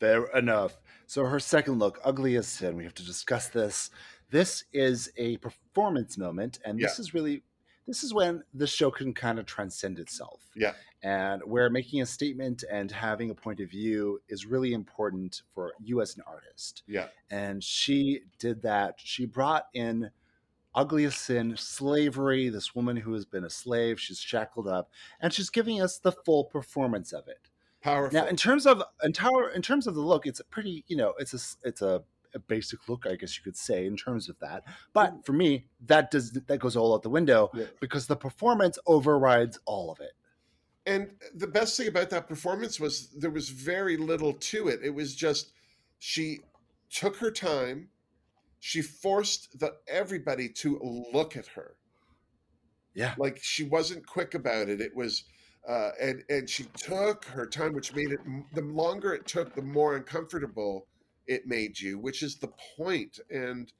Fair 0.00 0.24
enough. 0.34 0.80
So 1.06 1.26
her 1.26 1.38
second 1.38 1.78
look, 1.78 2.00
ugly 2.02 2.36
as 2.36 2.48
sin. 2.48 2.76
We 2.76 2.84
have 2.84 2.94
to 2.94 3.04
discuss 3.04 3.48
this. 3.48 3.90
This 4.30 4.64
is 4.72 5.12
a 5.18 5.36
performance 5.36 6.16
moment, 6.16 6.58
and 6.64 6.78
this 6.78 6.98
is 6.98 7.12
really 7.12 7.42
this 7.86 8.02
is 8.02 8.14
when 8.14 8.42
the 8.54 8.66
show 8.66 8.90
can 8.90 9.12
kind 9.12 9.38
of 9.38 9.44
transcend 9.44 9.98
itself. 9.98 10.40
Yeah. 10.56 10.72
And 11.02 11.42
where 11.44 11.70
making 11.70 12.02
a 12.02 12.06
statement 12.06 12.62
and 12.70 12.90
having 12.90 13.30
a 13.30 13.34
point 13.34 13.60
of 13.60 13.70
view 13.70 14.20
is 14.28 14.44
really 14.44 14.74
important 14.74 15.42
for 15.54 15.72
you 15.82 16.02
as 16.02 16.16
an 16.16 16.22
artist. 16.26 16.82
yeah 16.86 17.06
And 17.30 17.64
she 17.64 18.20
did 18.38 18.62
that. 18.62 18.96
She 18.98 19.24
brought 19.24 19.68
in 19.72 20.10
ugly 20.74 21.04
as 21.04 21.16
sin, 21.16 21.54
slavery, 21.56 22.48
this 22.48 22.74
woman 22.74 22.96
who 22.98 23.12
has 23.12 23.24
been 23.24 23.44
a 23.44 23.50
slave, 23.50 24.00
she's 24.00 24.20
shackled 24.20 24.68
up, 24.68 24.90
and 25.20 25.32
she's 25.32 25.50
giving 25.50 25.80
us 25.82 25.98
the 25.98 26.12
full 26.12 26.44
performance 26.44 27.12
of 27.12 27.26
it. 27.28 27.48
Powerful. 27.82 28.20
Now, 28.20 28.26
in 28.26 28.36
terms 28.36 28.66
of 28.66 28.82
in, 29.02 29.12
tower, 29.12 29.50
in 29.50 29.62
terms 29.62 29.86
of 29.86 29.94
the 29.94 30.00
look, 30.00 30.26
it's 30.26 30.40
a 30.40 30.44
pretty, 30.44 30.84
you 30.86 30.96
know, 30.96 31.14
it's 31.18 31.32
a 31.32 31.68
it's 31.68 31.80
a, 31.82 32.02
a 32.34 32.38
basic 32.38 32.88
look, 32.88 33.06
I 33.06 33.16
guess 33.16 33.36
you 33.38 33.42
could 33.42 33.56
say, 33.56 33.86
in 33.86 33.96
terms 33.96 34.28
of 34.28 34.38
that. 34.40 34.64
But 34.92 35.14
mm. 35.14 35.26
for 35.26 35.32
me, 35.32 35.64
that 35.86 36.10
does 36.10 36.32
that 36.32 36.58
goes 36.58 36.76
all 36.76 36.94
out 36.94 37.02
the 37.02 37.10
window 37.10 37.50
Yeah. 37.54 37.64
because 37.80 38.06
the 38.06 38.16
performance 38.16 38.78
overrides 38.86 39.58
all 39.64 39.90
of 39.90 40.00
it. 40.00 40.12
And 40.90 41.12
the 41.36 41.46
best 41.46 41.76
thing 41.76 41.86
about 41.86 42.10
that 42.10 42.28
performance 42.28 42.80
was 42.80 43.10
there 43.16 43.30
was 43.30 43.48
very 43.48 43.96
little 43.96 44.32
to 44.32 44.66
it. 44.66 44.80
It 44.82 44.92
was 44.92 45.14
just 45.14 45.52
she 46.00 46.40
took 46.90 47.16
her 47.18 47.30
time. 47.30 47.90
She 48.58 48.82
forced 48.82 49.60
the 49.60 49.76
everybody 49.86 50.48
to 50.48 51.06
look 51.12 51.36
at 51.36 51.46
her. 51.48 51.76
Yeah. 52.94 53.14
Like 53.18 53.38
she 53.40 53.62
wasn't 53.62 54.04
quick 54.04 54.34
about 54.34 54.68
it. 54.68 54.80
It 54.80 54.96
was 54.96 55.22
uh, 55.68 55.90
and 56.00 56.24
and 56.28 56.50
she 56.50 56.64
took 56.76 57.24
her 57.26 57.46
time, 57.46 57.72
which 57.72 57.94
made 57.94 58.10
it 58.10 58.20
the 58.52 58.62
longer 58.62 59.14
it 59.14 59.26
took, 59.26 59.54
the 59.54 59.62
more 59.62 59.94
uncomfortable 59.94 60.88
it 61.28 61.46
made 61.46 61.78
you, 61.78 62.00
which 62.00 62.20
is 62.24 62.34
the 62.38 62.50
point. 62.76 63.20
And 63.30 63.72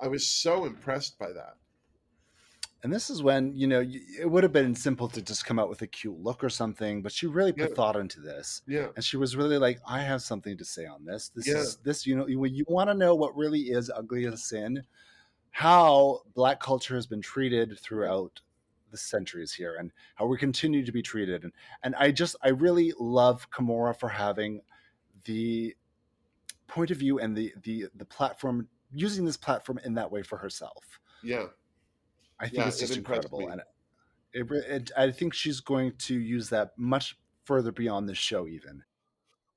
I 0.00 0.06
was 0.06 0.28
so 0.28 0.66
impressed 0.66 1.18
by 1.18 1.32
that. 1.32 1.56
And 2.84 2.92
this 2.92 3.08
is 3.08 3.22
when, 3.22 3.56
you 3.56 3.66
know, 3.66 3.80
it 3.82 4.30
would 4.30 4.42
have 4.42 4.52
been 4.52 4.74
simple 4.74 5.08
to 5.08 5.22
just 5.22 5.46
come 5.46 5.58
out 5.58 5.70
with 5.70 5.80
a 5.80 5.86
cute 5.86 6.20
look 6.20 6.44
or 6.44 6.50
something, 6.50 7.00
but 7.00 7.12
she 7.12 7.26
really 7.26 7.50
put 7.52 7.70
Yeah. 7.70 7.74
thought 7.74 7.96
into 7.96 8.20
this. 8.20 8.60
Yeah, 8.66 8.88
And 8.94 9.02
she 9.02 9.16
was 9.16 9.36
really 9.36 9.56
like, 9.56 9.80
I 9.86 10.02
have 10.02 10.20
something 10.20 10.58
to 10.58 10.64
say 10.66 10.84
on 10.84 11.06
this. 11.06 11.30
This 11.30 11.46
Yeah. 11.48 11.54
is 11.56 11.76
this, 11.78 12.06
you 12.06 12.14
know, 12.14 12.26
you, 12.26 12.44
you 12.44 12.64
want 12.68 12.90
to 12.90 12.94
know 12.94 13.14
what 13.14 13.34
really 13.34 13.70
is 13.70 13.88
ugly 13.88 14.26
as 14.26 14.44
sin, 14.44 14.84
how 15.50 16.24
black 16.34 16.60
culture 16.60 16.94
has 16.94 17.06
been 17.06 17.22
treated 17.22 17.78
throughout 17.80 18.42
the 18.90 18.98
centuries 18.98 19.54
here 19.54 19.76
and 19.76 19.90
how 20.16 20.26
we 20.26 20.36
continue 20.36 20.84
to 20.84 20.92
be 20.92 21.02
treated. 21.02 21.42
And 21.42 21.52
and 21.82 21.94
I 21.96 22.10
just 22.12 22.36
I 22.42 22.50
really 22.50 22.92
love 23.00 23.50
Kimora 23.50 23.98
for 23.98 24.10
having 24.10 24.60
the 25.24 25.74
point 26.68 26.90
of 26.90 26.98
view 26.98 27.18
and 27.18 27.34
the 27.36 27.54
the 27.62 27.86
the 27.94 28.04
platform 28.04 28.68
using 28.92 29.24
this 29.24 29.36
platform 29.38 29.78
in 29.84 29.94
that 29.94 30.12
way 30.12 30.22
for 30.22 30.36
herself. 30.38 31.00
yeah. 31.22 31.46
I 32.40 32.44
think 32.44 32.58
Yeah, 32.58 32.68
it's 32.68 32.78
just 32.78 32.96
impressed 32.96 33.24
incredible, 33.24 33.50
and 33.50 33.62
it, 34.32 34.50
re- 34.50 34.64
it, 34.66 34.90
I 34.96 35.10
think 35.10 35.34
she's 35.34 35.60
going 35.60 35.92
to 35.98 36.18
use 36.18 36.50
that 36.50 36.72
much 36.76 37.16
further 37.44 37.72
beyond 37.72 38.08
this 38.08 38.18
show. 38.18 38.46
Even 38.46 38.82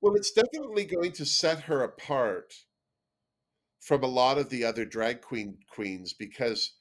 Well, 0.02 0.16
it's 0.16 0.32
definitely 0.32 0.86
going 0.86 1.12
to 1.14 1.26
set 1.26 1.62
her 1.62 1.84
apart 1.84 2.54
from 3.80 4.04
a 4.04 4.08
lot 4.08 4.38
of 4.38 4.50
the 4.50 4.64
other 4.64 4.86
drag 4.86 5.22
queen 5.22 5.58
queens 5.70 6.14
because 6.14 6.74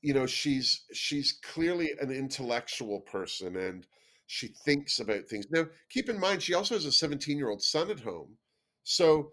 you 0.00 0.14
know 0.14 0.26
she's 0.26 0.84
she's 0.92 1.38
clearly 1.44 1.90
an 2.00 2.10
intellectual 2.10 3.00
person 3.00 3.56
and 3.56 3.86
she 4.26 4.48
thinks 4.64 4.98
about 4.98 5.28
things. 5.28 5.46
Now, 5.50 5.66
keep 5.90 6.08
in 6.08 6.18
mind 6.18 6.42
she 6.42 6.54
also 6.54 6.74
has 6.74 6.86
a 6.86 6.88
17-year-old 6.88 7.62
son 7.62 7.90
at 7.90 8.00
home. 8.00 8.38
So 8.82 9.32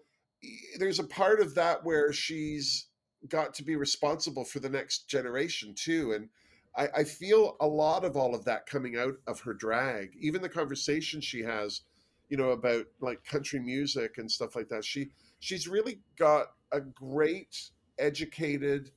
there's 0.78 0.98
a 0.98 1.04
part 1.04 1.40
of 1.40 1.54
that 1.54 1.84
where 1.84 2.12
she's 2.12 2.89
got 3.28 3.54
to 3.54 3.62
be 3.62 3.76
responsible 3.76 4.44
for 4.44 4.60
the 4.60 4.68
next 4.68 5.08
generation 5.08 5.74
too 5.74 6.12
and 6.12 6.28
I, 6.76 7.00
I 7.00 7.04
feel 7.04 7.56
a 7.60 7.66
lot 7.66 8.04
of 8.04 8.16
all 8.16 8.34
of 8.34 8.44
that 8.44 8.66
coming 8.66 8.96
out 8.96 9.16
of 9.26 9.40
her 9.40 9.54
drag 9.54 10.12
even 10.18 10.42
the 10.42 10.48
conversation 10.48 11.20
she 11.20 11.42
has 11.42 11.82
you 12.28 12.36
know 12.36 12.50
about 12.50 12.86
like 13.00 13.24
country 13.24 13.60
music 13.60 14.18
and 14.18 14.30
stuff 14.30 14.56
like 14.56 14.68
that 14.68 14.84
she 14.84 15.10
she's 15.38 15.68
really 15.68 16.00
got 16.16 16.48
a 16.72 16.80
great 16.80 17.70
educated 17.98 18.90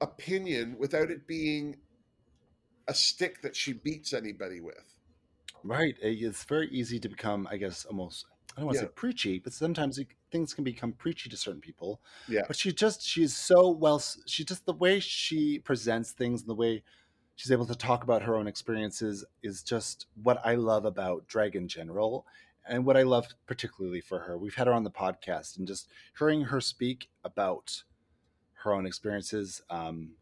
opinion 0.00 0.76
without 0.78 1.10
it 1.10 1.26
being 1.26 1.76
a 2.88 2.94
stick 2.94 3.42
that 3.42 3.56
she 3.56 3.72
beats 3.72 4.12
anybody 4.12 4.60
with 4.60 4.94
right, 5.62 5.96
eh, 6.02 6.14
it's 6.20 6.44
very 6.44 6.68
easy 6.68 6.98
to 7.00 7.08
become, 7.08 7.48
I 7.50 7.56
guess, 7.56 7.84
almost 7.84 8.26
I 8.56 8.60
don't 8.60 8.66
want 8.66 8.78
to 8.78 8.84
Yeah. 8.84 8.88
say 8.88 8.92
preachy, 8.94 9.38
but 9.38 9.52
sometimes 9.52 9.98
it, 9.98 10.08
things 10.34 10.52
can 10.52 10.64
become 10.64 10.90
preachy 10.92 11.30
to 11.30 11.36
certain 11.36 11.60
people. 11.60 12.00
Yeah. 12.28 12.42
But 12.48 12.56
she 12.56 12.72
just 12.72 13.06
she's 13.06 13.36
so 13.36 13.70
well. 13.70 14.02
She 14.26 14.44
just 14.44 14.66
the 14.66 14.72
way 14.72 14.98
she 14.98 15.60
presents 15.60 16.10
things 16.10 16.40
and 16.40 16.50
the 16.50 16.56
way 16.56 16.82
she's 17.36 17.52
able 17.52 17.66
to 17.66 17.76
talk 17.76 18.02
about 18.02 18.22
her 18.22 18.34
own 18.34 18.48
experiences 18.48 19.24
is 19.44 19.62
just 19.62 20.06
what 20.20 20.40
I 20.44 20.56
love 20.56 20.84
about 20.84 21.28
drag 21.28 21.54
in 21.54 21.68
general. 21.68 22.26
And 22.66 22.84
what 22.84 22.96
I 22.96 23.02
love 23.02 23.28
particularly 23.46 24.00
for 24.00 24.18
her, 24.20 24.36
we've 24.36 24.54
had 24.54 24.66
her 24.66 24.72
on 24.72 24.84
the 24.84 24.90
podcast, 24.90 25.58
and 25.58 25.68
just 25.68 25.88
hearing 26.18 26.40
her 26.44 26.60
speak 26.60 27.10
about 27.22 27.84
her 28.62 28.72
own 28.72 28.86
experiences, 28.86 29.60
um, 29.68 30.12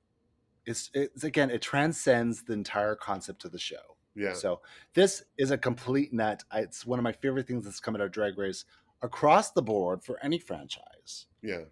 it's, 0.66 0.90
it's 0.92 1.22
again, 1.22 1.50
it 1.50 1.62
transcends 1.62 2.42
the 2.42 2.52
entire 2.52 2.96
concept 2.96 3.44
of 3.44 3.52
the 3.52 3.60
show. 3.60 3.96
yeah 4.16 4.32
So 4.32 4.60
this 4.92 5.22
is 5.38 5.52
a 5.52 5.58
complete 5.58 6.12
net. 6.12 6.42
It's 6.52 6.84
one 6.84 6.98
of 6.98 7.04
my 7.04 7.12
favorite 7.12 7.46
things 7.46 7.64
that's 7.64 7.78
come 7.78 7.94
out 7.94 8.00
of 8.00 8.10
Drag 8.10 8.36
Race 8.36 8.64
across 9.02 9.50
the 9.50 9.62
board 9.62 10.02
for 10.02 10.18
any 10.22 10.38
franchise. 10.38 11.26
Yeah, 11.42 11.64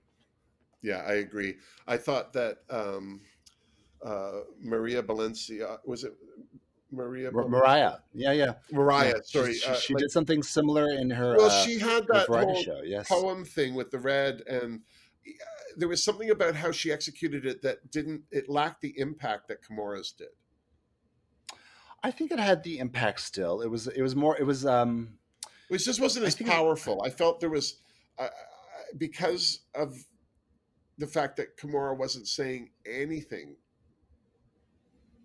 yeah, 0.82 1.04
I 1.06 1.14
agree. 1.14 1.56
I 1.86 1.96
thought 1.96 2.32
that 2.34 2.58
um, 2.68 3.20
uh, 4.04 4.40
Maria 4.60 5.02
Valencia 5.02 5.78
was 5.84 6.04
it 6.04 6.14
Maria 6.90 7.30
Mar- 7.30 7.48
Mariah, 7.48 7.98
yeah, 8.12 8.32
yeah, 8.32 8.52
Mariah? 8.72 9.14
Yeah, 9.16 9.20
sorry, 9.24 9.54
she, 9.54 9.66
uh, 9.68 9.74
she 9.74 9.94
like- 9.94 10.02
did 10.02 10.10
something 10.10 10.42
similar 10.42 10.90
in 10.92 11.10
her 11.10 11.36
well, 11.36 11.50
uh, 11.50 11.64
she 11.64 11.78
had 11.78 12.06
that 12.08 12.26
whole 12.26 12.60
show. 12.62 12.80
Yes, 12.84 13.08
poem 13.08 13.44
thing 13.44 13.74
with 13.74 13.90
the 13.90 13.98
red, 13.98 14.42
and 14.48 14.80
uh, 15.26 15.30
there 15.76 15.88
was 15.88 16.02
something 16.02 16.30
about 16.30 16.56
how 16.56 16.72
she 16.72 16.90
executed 16.90 17.46
it 17.46 17.62
that 17.62 17.90
didn't. 17.92 18.22
It 18.32 18.48
lacked 18.48 18.80
the 18.80 18.98
impact 18.98 19.46
that 19.48 19.64
Kimora's 19.64 20.10
did. 20.12 20.28
I 22.02 22.10
think 22.10 22.32
it 22.32 22.40
had 22.40 22.64
the 22.64 22.78
impact. 22.78 23.20
Still, 23.20 23.60
it 23.60 23.68
was 23.68 23.86
it 23.86 24.02
was 24.02 24.16
more. 24.16 24.36
It 24.36 24.44
was 24.44 24.66
um 24.66 25.18
It 25.70 25.78
just 25.78 26.00
wasn't 26.00 26.24
I 26.24 26.28
as 26.28 26.40
it- 26.40 26.46
powerful. 26.46 27.02
I 27.04 27.10
felt 27.10 27.40
there 27.40 27.50
was 27.50 27.76
uh, 28.18 28.28
because 28.98 29.60
of 29.74 29.96
the 30.98 31.06
fact 31.06 31.36
that 31.36 31.56
Kimora 31.56 31.96
wasn't 31.96 32.28
saying 32.28 32.70
anything. 32.84 33.56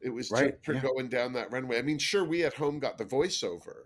It 0.01 0.09
was 0.09 0.29
Right, 0.31 0.51
just 0.53 0.65
her 0.67 0.73
yeah. 0.73 0.81
going 0.81 1.09
down 1.09 1.33
that 1.33 1.51
runway. 1.51 1.79
I 1.79 1.81
mean, 1.81 1.97
sure, 1.97 2.23
we 2.23 2.43
at 2.43 2.53
home 2.53 2.79
got 2.79 2.97
the 2.97 3.05
voiceover, 3.05 3.85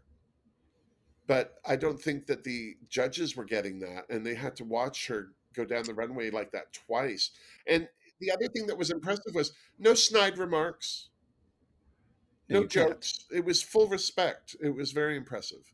but 1.28 1.56
I 1.66 1.78
don't 1.78 2.00
think 2.00 2.26
that 2.28 2.44
the 2.44 2.76
judges 2.90 3.36
were 3.38 3.46
getting 3.46 3.80
that, 3.80 4.04
and 4.10 4.26
they 4.26 4.36
had 4.36 4.56
to 4.58 4.66
watch 4.66 5.08
her 5.08 5.30
go 5.56 5.64
down 5.66 5.84
the 5.86 5.94
runway 5.94 6.30
like 6.30 6.52
that 6.52 6.74
twice. 6.74 7.32
And 7.68 7.88
the 8.20 8.32
other 8.32 8.48
thing 8.50 8.68
that 8.68 8.78
was 8.78 8.92
impressive 8.92 9.34
was 9.34 9.54
no 9.80 9.94
snide 9.94 10.38
remarks, 10.38 11.10
no 12.50 12.62
you 12.62 12.68
can't. 12.68 12.90
jokes. 12.92 13.26
It 13.32 13.46
was 13.46 13.64
full 13.64 13.88
respect. 13.88 14.58
It 14.62 14.76
was 14.76 14.92
very 14.92 15.16
impressive. 15.16 15.74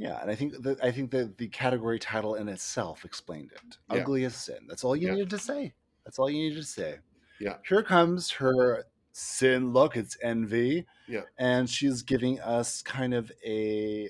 Yeah, 0.00 0.18
and 0.22 0.30
I 0.30 0.34
think 0.34 0.62
that 0.62 0.82
I 0.82 0.90
think 0.90 1.10
that 1.10 1.36
the 1.36 1.48
category 1.48 1.98
title 1.98 2.34
in 2.36 2.48
itself 2.48 3.04
explained 3.04 3.50
it. 3.52 3.76
Yeah. 3.92 4.00
Ugly 4.00 4.24
as 4.24 4.34
sin. 4.34 4.60
That's 4.66 4.82
all 4.82 4.96
you 4.96 5.08
Yeah. 5.08 5.14
needed 5.14 5.30
to 5.30 5.38
say. 5.38 5.74
That's 6.04 6.18
all 6.18 6.30
you 6.30 6.38
needed 6.48 6.56
to 6.62 6.64
say. 6.66 6.98
Yeah. 7.38 7.56
Here 7.68 7.82
comes 7.82 8.30
her 8.32 8.84
sin 9.12 9.72
look. 9.74 9.96
It's 9.98 10.16
envy. 10.22 10.86
Yeah. 11.06 11.22
And 11.38 11.68
she's 11.68 12.00
giving 12.02 12.40
us 12.40 12.80
kind 12.80 13.12
of 13.12 13.30
a 13.44 14.08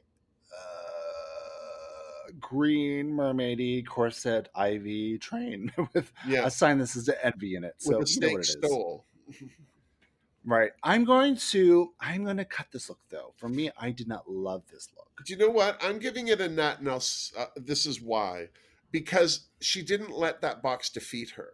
uh, 0.53 2.31
green 2.39 3.11
mermaidy 3.11 3.85
corset 3.87 4.49
ivy 4.55 5.19
train 5.19 5.73
with 5.95 6.13
Yeah, 6.27 6.47
a 6.47 6.51
sign 6.51 6.79
that 6.79 6.87
says 6.87 7.11
envy 7.23 7.57
in 7.57 7.65
it. 7.65 7.75
So 7.79 7.99
with 7.99 8.09
a 8.09 8.13
you 8.13 8.21
know 8.21 8.27
snake 8.29 8.33
what 8.33 8.41
it 8.43 8.49
is. 8.49 8.57
stole. 8.65 9.07
Right. 10.45 10.71
I'm 10.83 11.05
going 11.05 11.37
to 11.51 11.93
I'm 12.01 12.25
going 12.25 12.39
to 12.39 12.45
cut 12.45 12.69
this 12.73 12.89
look 12.89 13.01
though. 13.11 13.35
For 13.37 13.49
me, 13.49 13.71
I 13.79 13.91
did 13.91 14.09
not 14.09 14.31
love 14.31 14.63
this 14.73 14.89
look. 14.97 15.09
Do 15.25 15.33
you 15.33 15.39
know 15.39 15.51
what? 15.51 15.83
I'm 15.83 15.99
giving 15.99 16.29
it 16.29 16.41
a 16.41 16.49
nut, 16.49 16.79
and 16.81 16.89
I'll. 16.89 17.05
Uh, 17.39 17.47
this 17.57 17.85
is 17.85 18.01
why, 18.01 18.49
because 18.91 19.49
she 19.61 19.83
didn't 19.83 20.17
let 20.17 20.41
that 20.41 20.63
box 20.63 20.89
defeat 20.89 21.31
her. 21.31 21.51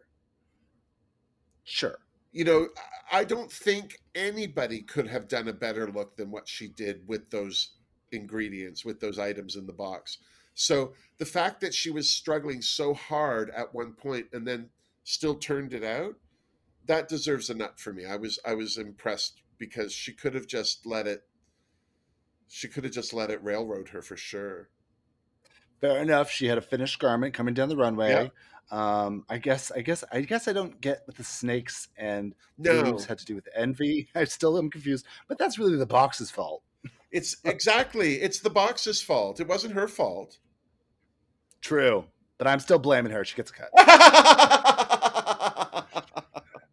Sure. 1.65 1.99
You 2.33 2.45
know, 2.45 2.69
I 3.13 3.21
I 3.21 3.25
don't 3.25 3.51
think 3.51 3.99
anybody 4.15 4.83
could 4.83 5.09
have 5.09 5.29
done 5.29 5.49
a 5.49 5.53
better 5.53 5.91
look 5.91 6.17
than 6.17 6.31
what 6.31 6.49
she 6.49 6.69
did 6.69 7.07
with 7.09 7.31
those 7.31 7.73
ingredients, 8.13 8.85
with 8.85 9.01
those 9.01 9.19
items 9.19 9.57
in 9.57 9.67
the 9.67 9.73
box. 9.73 10.19
So 10.55 10.95
the 11.19 11.27
fact 11.27 11.61
that 11.61 11.75
she 11.75 11.91
was 11.91 12.09
struggling 12.09 12.63
so 12.63 12.95
hard 12.95 13.51
at 13.51 13.75
one 13.75 13.93
point 13.93 14.27
and 14.33 14.47
then 14.47 14.71
still 15.05 15.35
turned 15.35 15.73
it 15.73 15.85
out, 15.85 16.15
that 16.87 17.09
deserves 17.09 17.51
a 17.51 17.55
nut 17.55 17.79
for 17.79 17.93
me. 17.93 18.05
I 18.05 18.17
was 18.17 18.39
I 18.45 18.55
was 18.55 18.77
impressed 18.79 19.43
because 19.59 19.93
she 19.93 20.13
could 20.13 20.35
have 20.35 20.47
just 20.47 20.87
let 20.87 21.07
it. 21.07 21.25
She 22.49 22.69
could 22.69 22.85
have 22.85 22.93
just 22.93 23.13
let 23.13 23.31
it 23.31 23.43
railroad 23.43 23.89
her 23.89 24.03
for 24.03 24.17
sure. 24.17 24.69
Fair 25.81 25.99
enough. 26.01 26.31
She 26.31 26.47
had 26.47 26.59
a 26.59 26.63
finished 26.63 26.99
garment 26.99 27.35
coming 27.35 27.55
down 27.55 27.69
the 27.69 27.77
runway. 27.77 28.31
Um, 28.71 29.25
I 29.29 29.39
guess, 29.39 29.71
I 29.71 29.83
guess, 29.83 30.03
I 30.11 30.23
guess 30.23 30.49
I 30.49 30.53
don't 30.53 30.81
get 30.81 31.03
what 31.05 31.17
the 31.17 31.25
snakes 31.25 31.89
and 31.97 32.35
No, 32.59 32.83
leaves 32.83 33.05
had 33.05 33.19
to 33.19 33.25
do 33.25 33.35
with 33.35 33.49
envy. 33.55 34.09
I 34.15 34.25
still 34.25 34.59
am 34.59 34.71
confused, 34.71 35.07
but 35.29 35.39
that's 35.39 35.59
really 35.59 35.77
the 35.77 35.87
box's 35.87 36.31
fault. 36.31 36.63
It's 37.13 37.37
exactly. 37.45 38.17
It's 38.17 38.41
the 38.41 38.51
box's 38.51 39.01
fault. 39.01 39.41
It 39.41 39.47
wasn't 39.47 39.75
her 39.75 39.87
fault. 39.87 40.39
True, 41.61 42.07
but 42.39 42.47
I'm 42.47 42.59
still 42.59 42.79
blaming 42.79 43.13
her. 43.13 43.25
She 43.25 43.37
gets 43.37 43.51
a 43.51 43.55
cut, 43.55 43.71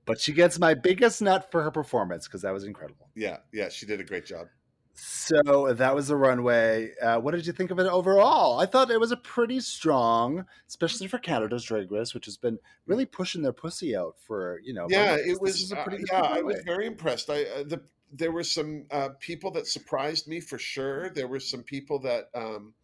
but 0.06 0.20
she 0.20 0.34
gets 0.34 0.60
my 0.60 0.74
biggest 0.74 1.22
nut 1.22 1.50
for 1.52 1.64
her 1.64 1.72
performance 1.72 2.28
because 2.28 2.42
that 2.42 2.54
was 2.54 2.64
incredible. 2.64 3.10
yeah, 3.16 3.38
yeah, 3.52 3.70
she 3.70 3.86
did 3.86 4.00
a 4.00 4.04
great 4.04 4.26
job. 4.26 4.48
So 4.96 5.74
that 5.74 5.96
was 5.96 6.08
the 6.08 6.16
runway. 6.16 6.92
Uh, 7.02 7.20
what 7.20 7.34
did 7.34 7.48
you 7.48 7.54
think 7.54 7.72
of 7.72 7.80
it 7.80 7.88
overall? 7.88 8.60
I 8.60 8.68
thought 8.68 8.92
it 8.92 9.00
was 9.00 9.12
a 9.12 9.18
pretty 9.18 9.60
strong, 9.60 10.46
especially 10.68 11.08
for 11.08 11.18
Canada's 11.18 11.64
Drag 11.64 11.92
Race, 11.92 12.14
which 12.14 12.26
has 12.26 12.38
been 12.38 12.60
really 12.86 13.06
pushing 13.06 13.42
their 13.42 13.54
pussy 13.54 13.96
out 13.96 14.16
for 14.20 14.60
you 14.64 14.74
know. 14.74 14.86
Yeah, 14.90 15.16
it 15.16 15.42
was. 15.42 15.74
uh, 15.74 15.84
yeah, 16.12 16.22
I 16.22 16.42
was 16.42 16.62
very 16.64 16.86
impressed. 16.86 17.32
I 17.32 17.44
uh, 17.44 17.64
the 17.64 17.82
there 18.12 18.32
were 18.32 18.44
some 18.44 18.86
uh, 18.92 19.10
people 19.20 19.50
that 19.52 19.66
surprised 19.66 20.28
me 20.28 20.40
for 20.40 20.60
sure. 20.60 21.10
There 21.10 21.28
were 21.28 21.40
some 21.40 21.64
people 21.64 21.98
that 22.02 22.30
um, 22.36 22.76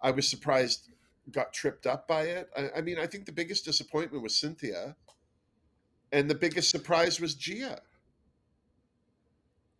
I 0.00 0.12
was 0.12 0.28
surprised 0.28 0.90
got 1.30 1.52
tripped 1.52 1.86
up 1.86 2.06
by 2.06 2.22
it. 2.22 2.50
I, 2.56 2.78
I 2.78 2.80
mean, 2.80 2.98
I 2.98 3.06
think 3.06 3.26
the 3.26 3.32
biggest 3.32 3.64
disappointment 3.64 4.22
was 4.22 4.34
Synthia, 4.34 4.94
and 6.12 6.30
the 6.30 6.34
biggest 6.34 6.70
surprise 6.70 7.20
was 7.20 7.34
Gia. 7.34 7.80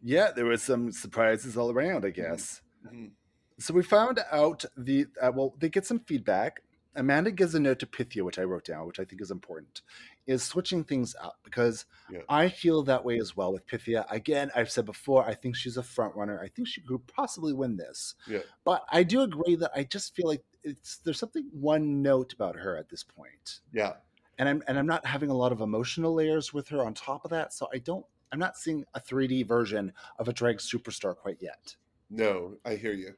Yeah, 0.02 0.30
there 0.34 0.46
was 0.46 0.62
some 0.62 0.90
surprises 0.90 1.56
all 1.56 1.70
around, 1.70 2.04
I 2.04 2.10
guess. 2.10 2.60
Mhm. 2.84 3.12
So 3.58 3.72
we 3.74 3.82
found 3.82 4.18
out 4.32 4.64
the 4.76 5.06
uh, 5.20 5.30
well, 5.32 5.54
they 5.58 5.68
get 5.68 5.86
some 5.86 6.00
feedback. 6.00 6.62
Amanda 6.94 7.30
gives 7.30 7.54
a 7.54 7.60
note 7.60 7.78
to 7.78 7.86
Pythia, 7.86 8.22
which 8.22 8.38
I 8.38 8.42
wrote 8.42 8.66
down, 8.66 8.86
which 8.86 9.00
I 9.00 9.04
think 9.04 9.22
is 9.22 9.30
important, 9.30 9.80
is 10.26 10.42
switching 10.42 10.84
things 10.84 11.14
up 11.18 11.38
because 11.42 11.86
Yeah. 12.10 12.20
I 12.28 12.50
feel 12.50 12.82
that 12.82 13.02
way 13.04 13.18
as 13.18 13.34
well 13.34 13.50
with 13.52 13.66
Pythia. 13.66 14.04
Again, 14.10 14.50
I've 14.54 14.70
said 14.70 14.84
before, 14.84 15.24
I 15.24 15.32
think 15.34 15.56
she's 15.56 15.78
a 15.78 15.82
front 15.82 16.14
runner. 16.16 16.38
I 16.40 16.48
think 16.48 16.68
she 16.68 16.82
could 16.82 17.06
possibly 17.06 17.54
win 17.54 17.76
this. 17.76 18.14
Yeah. 18.26 18.40
But 18.64 18.84
I 18.90 19.04
do 19.04 19.22
agree 19.22 19.54
that 19.56 19.70
I 19.74 19.84
just 19.84 20.14
feel 20.14 20.26
like 20.26 20.44
it's 20.64 20.98
there's 20.98 21.18
something 21.18 21.48
one 21.52 22.02
note 22.02 22.34
about 22.34 22.56
her 22.56 22.76
at 22.76 22.90
this 22.90 23.02
point. 23.04 23.60
Yeah, 23.72 23.94
And 24.42 24.48
I'm 24.48 24.62
and 24.66 24.76
I'm 24.76 24.86
not 24.88 25.06
having 25.06 25.30
a 25.30 25.34
lot 25.34 25.52
of 25.52 25.60
emotional 25.60 26.12
layers 26.14 26.52
with 26.52 26.66
her 26.70 26.84
on 26.84 26.94
top 26.94 27.24
of 27.24 27.30
that. 27.30 27.52
So 27.52 27.68
I 27.72 27.78
don't 27.78 28.04
I'm 28.32 28.40
not 28.40 28.56
seeing 28.56 28.84
a 28.92 28.98
3D 29.00 29.46
version 29.46 29.92
of 30.18 30.26
a 30.26 30.32
drag 30.32 30.56
superstar 30.56 31.14
quite 31.16 31.36
yet. 31.40 31.76
no, 32.10 32.56
I 32.64 32.74
hear 32.74 32.92
you. 32.92 33.14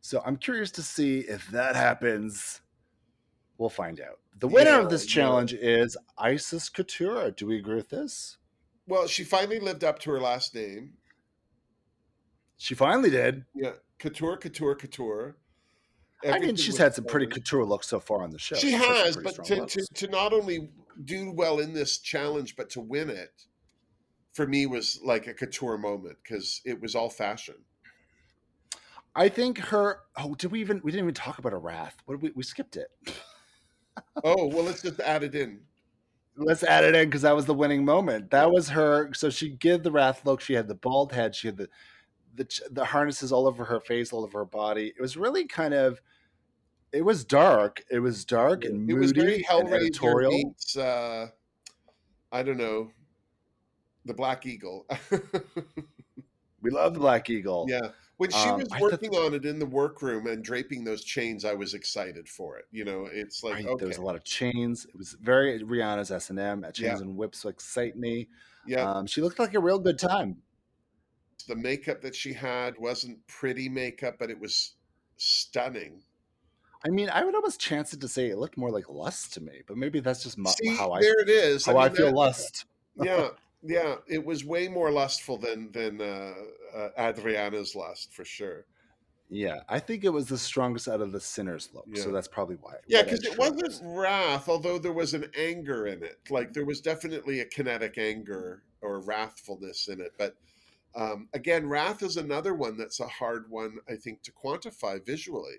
So 0.00 0.22
I'm 0.24 0.36
curious 0.36 0.70
to 0.72 0.82
see 0.84 1.18
if 1.18 1.48
that 1.48 1.74
happens. 1.74 2.60
We'll 3.58 3.70
find 3.70 4.00
out. 4.00 4.20
The 4.38 4.46
winner 4.46 4.70
Yeah, 4.70 4.82
of 4.82 4.88
this 4.90 5.04
yeah. 5.04 5.22
challenge 5.22 5.52
is 5.52 5.96
Icesis 6.16 6.68
Couture. 6.72 7.32
Do 7.32 7.46
we 7.46 7.58
agree 7.58 7.74
with 7.74 7.88
this? 7.88 8.38
Well, 8.86 9.08
she 9.08 9.24
finally 9.24 9.58
lived 9.58 9.82
up 9.82 9.98
to 10.00 10.12
her 10.12 10.20
last 10.20 10.54
name. 10.54 10.92
She 12.56 12.74
finally 12.76 13.10
did. 13.10 13.44
Yeah, 13.54 13.72
couture, 13.98 14.36
couture, 14.36 14.76
couture. 14.76 15.36
I 16.34 16.38
mean, 16.38 16.56
she's 16.56 16.76
had 16.78 16.94
some 16.94 17.04
pretty 17.04 17.26
couture 17.26 17.64
looks 17.64 17.88
so 17.88 18.00
far 18.00 18.22
on 18.22 18.30
the 18.30 18.38
show. 18.38 18.56
She 18.56 18.72
has, 18.72 19.16
but 19.16 19.44
to, 19.44 19.66
to, 19.66 19.86
to 19.94 20.08
not 20.08 20.32
only 20.32 20.70
do 21.04 21.30
well 21.30 21.58
in 21.60 21.72
this 21.72 21.98
challenge, 21.98 22.56
but 22.56 22.70
to 22.70 22.80
win 22.80 23.10
it, 23.10 23.44
for 24.32 24.46
me 24.46 24.66
was 24.66 25.00
like 25.04 25.26
a 25.26 25.34
couture 25.34 25.78
moment 25.78 26.18
because 26.22 26.60
it 26.64 26.80
was 26.80 26.94
all 26.94 27.10
fashion. 27.10 27.56
I 29.14 29.30
think 29.30 29.58
her. 29.58 30.00
Oh, 30.16 30.34
did 30.34 30.52
we 30.52 30.60
even? 30.60 30.80
We 30.84 30.92
didn't 30.92 31.04
even 31.04 31.14
talk 31.14 31.38
about 31.38 31.54
a 31.54 31.58
wrath. 31.58 31.96
What 32.04 32.20
we? 32.20 32.30
We 32.34 32.42
skipped 32.42 32.76
it. 32.76 32.88
Oh 34.24 34.48
well, 34.48 34.64
let's 34.64 34.82
just 34.82 35.00
add 35.00 35.22
it 35.22 35.34
in. 35.34 35.60
Let's 36.36 36.62
add 36.62 36.84
it 36.84 36.94
in 36.94 37.08
because 37.08 37.22
that 37.22 37.34
was 37.34 37.46
the 37.46 37.54
winning 37.54 37.82
moment. 37.82 38.30
That 38.30 38.50
was 38.50 38.68
her. 38.68 39.10
So 39.14 39.30
she 39.30 39.48
gave 39.48 39.84
the 39.84 39.90
wrath 39.90 40.26
look. 40.26 40.42
She 40.42 40.52
had 40.52 40.68
the 40.68 40.74
bald 40.74 41.12
head. 41.12 41.34
She 41.34 41.48
had 41.48 41.56
the 41.56 41.68
the 42.34 42.60
the 42.70 42.84
harnesses 42.84 43.32
all 43.32 43.46
over 43.46 43.64
her 43.64 43.80
face, 43.80 44.12
all 44.12 44.22
over 44.22 44.40
her 44.40 44.44
body. 44.44 44.88
It 44.88 45.00
was 45.00 45.16
really 45.16 45.46
kind 45.46 45.72
of. 45.72 46.02
It 46.92 47.02
was 47.04 47.24
dark. 47.24 47.82
It 47.90 47.98
was 47.98 48.24
dark 48.24 48.64
and 48.64 48.88
It 48.90 48.94
was 48.94 49.12
very 49.12 49.42
Hellraiser 49.42 49.74
editorial. 49.76 50.32
meets, 50.32 50.76
uh, 50.76 51.28
I 52.32 52.42
don't 52.42 52.56
know, 52.56 52.90
the 54.04 54.14
Black 54.14 54.46
Eagle. 54.46 54.86
We 56.62 56.70
love 56.72 56.94
the 56.94 57.00
Black 57.00 57.30
Eagle. 57.30 57.66
yeah, 57.68 57.90
when 58.16 58.30
she 58.30 58.38
Um, 58.38 58.58
was 58.58 58.68
thought- 58.68 58.80
working 58.80 59.14
on 59.14 59.34
it 59.34 59.44
in 59.44 59.60
the 59.60 59.66
workroom 59.66 60.26
and 60.26 60.42
draping 60.42 60.82
those 60.82 61.04
chains, 61.04 61.44
I 61.44 61.54
was 61.54 61.74
excited 61.74 62.28
for 62.28 62.58
it. 62.58 62.64
You 62.72 62.84
know, 62.84 63.04
it's 63.06 63.44
like 63.44 63.54
Right, 63.54 63.66
okay, 63.66 63.78
There 63.80 63.88
was 63.88 63.98
a 63.98 64.02
lot 64.02 64.16
of 64.16 64.24
chains. 64.24 64.84
It 64.86 64.96
was 64.96 65.12
very 65.20 65.60
Rihanna's 65.62 66.10
S 66.10 66.30
and 66.30 66.40
M. 66.40 66.62
Chains 66.72 66.78
Yeah. 66.80 66.96
and 66.96 67.16
whips 67.16 67.44
excite 67.44 67.96
me. 67.96 68.28
yeah. 68.66 68.90
Um, 68.90 69.06
she 69.06 69.20
looked 69.20 69.38
like 69.38 69.54
a 69.54 69.60
real 69.60 69.78
good 69.78 69.98
time. 69.98 70.42
the 71.46 71.54
makeup 71.54 72.00
that 72.02 72.16
she 72.16 72.32
had 72.32 72.76
wasn't 72.78 73.24
pretty 73.28 73.68
makeup, 73.68 74.16
but 74.18 74.28
it 74.30 74.40
was 74.40 74.74
stunning. 75.18 76.02
I 76.86 76.90
mean, 76.90 77.10
I 77.10 77.24
would 77.24 77.34
almost 77.34 77.58
chance 77.58 77.92
it 77.92 78.00
to 78.02 78.08
say 78.08 78.28
it 78.28 78.38
looked 78.38 78.56
more 78.56 78.70
like 78.70 78.88
lust 78.88 79.34
to 79.34 79.40
me, 79.40 79.62
but 79.66 79.76
maybe 79.76 79.98
that's 79.98 80.22
just 80.22 80.38
my, 80.38 80.50
See, 80.50 80.68
how 80.76 80.92
I 80.92 81.00
there 81.00 81.20
it 81.20 81.28
is. 81.28 81.66
how 81.66 81.76
I, 81.78 81.88
mean, 81.88 81.96
feel 81.96 82.06
that- 82.06 82.14
lust. 82.14 82.66
yeah, 83.02 83.28
yeah. 83.62 83.96
It 84.06 84.24
was 84.24 84.44
way 84.44 84.68
more 84.68 84.92
lustful 84.92 85.36
than 85.36 85.72
than 85.72 86.00
uh, 86.00 86.34
uh, 86.74 86.88
Adriana's 86.98 87.74
lust 87.74 88.14
for 88.14 88.24
sure. 88.24 88.66
Yeah, 89.28 89.58
I 89.68 89.80
think 89.80 90.04
it 90.04 90.10
was 90.10 90.28
the 90.28 90.38
strongest 90.38 90.86
out 90.86 91.00
of 91.00 91.10
the 91.10 91.20
sinners 91.20 91.70
look, 91.74 91.86
so 91.96 92.12
that's 92.12 92.28
probably 92.28 92.58
why. 92.60 92.74
Yeah, 92.86 93.02
because 93.02 93.24
it 93.24 93.36
wasn't 93.36 93.80
wrath, 93.82 94.48
although 94.48 94.78
there 94.78 94.92
was 94.92 95.14
an 95.14 95.28
anger 95.36 95.88
in 95.88 96.04
it. 96.04 96.20
Like 96.30 96.52
there 96.52 96.64
was 96.64 96.80
definitely 96.80 97.40
a 97.40 97.44
kinetic 97.44 97.98
anger 97.98 98.62
or 98.82 99.02
wrathfulness 99.02 99.88
in 99.88 100.00
it. 100.00 100.12
But 100.16 100.36
um, 100.94 101.28
again, 101.34 101.68
wrath 101.68 102.04
is 102.04 102.16
another 102.16 102.54
one 102.54 102.76
that's 102.76 103.00
a 103.00 103.08
hard 103.08 103.50
one, 103.50 103.78
I 103.88 103.96
think, 103.96 104.22
to 104.22 104.30
quantify 104.32 105.04
visually. 105.04 105.56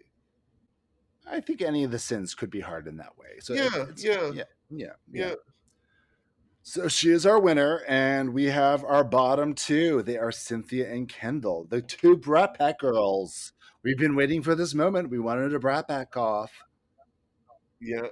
I 1.30 1.40
think 1.42 1.62
any 1.62 1.84
of 1.84 1.92
the 1.92 2.00
sins 2.00 2.34
could 2.34 2.50
be 2.50 2.62
hard 2.62 2.88
in 2.88 2.98
that 2.98 3.18
way. 3.18 3.40
So 3.40 3.54
Yeah, 3.54 3.86
yeah. 3.98 4.32
yeah, 4.34 4.44
yeah, 4.70 4.88
Yeah. 5.12 5.34
So 6.64 6.90
she 6.90 7.12
is 7.12 7.26
our 7.26 7.40
winner, 7.40 7.84
and 7.88 8.34
we 8.34 8.46
have 8.46 8.84
our 8.84 9.06
bottom 9.06 9.54
two. 9.54 10.04
They 10.04 10.18
are 10.18 10.32
Synthia 10.32 10.92
and 10.92 11.08
Kendall, 11.08 11.66
the 11.70 11.82
two 11.82 12.18
Brat 12.18 12.58
Pack 12.58 12.80
girls. 12.80 13.54
We've 13.84 13.98
been 13.98 14.18
waiting 14.18 14.42
for 14.42 14.54
this 14.54 14.74
moment. 14.74 15.10
We 15.10 15.18
wanted 15.18 15.54
a 15.54 15.60
Brat 15.60 15.88
Pack 15.88 16.18
off. 16.18 16.52
Yeah. 17.80 18.08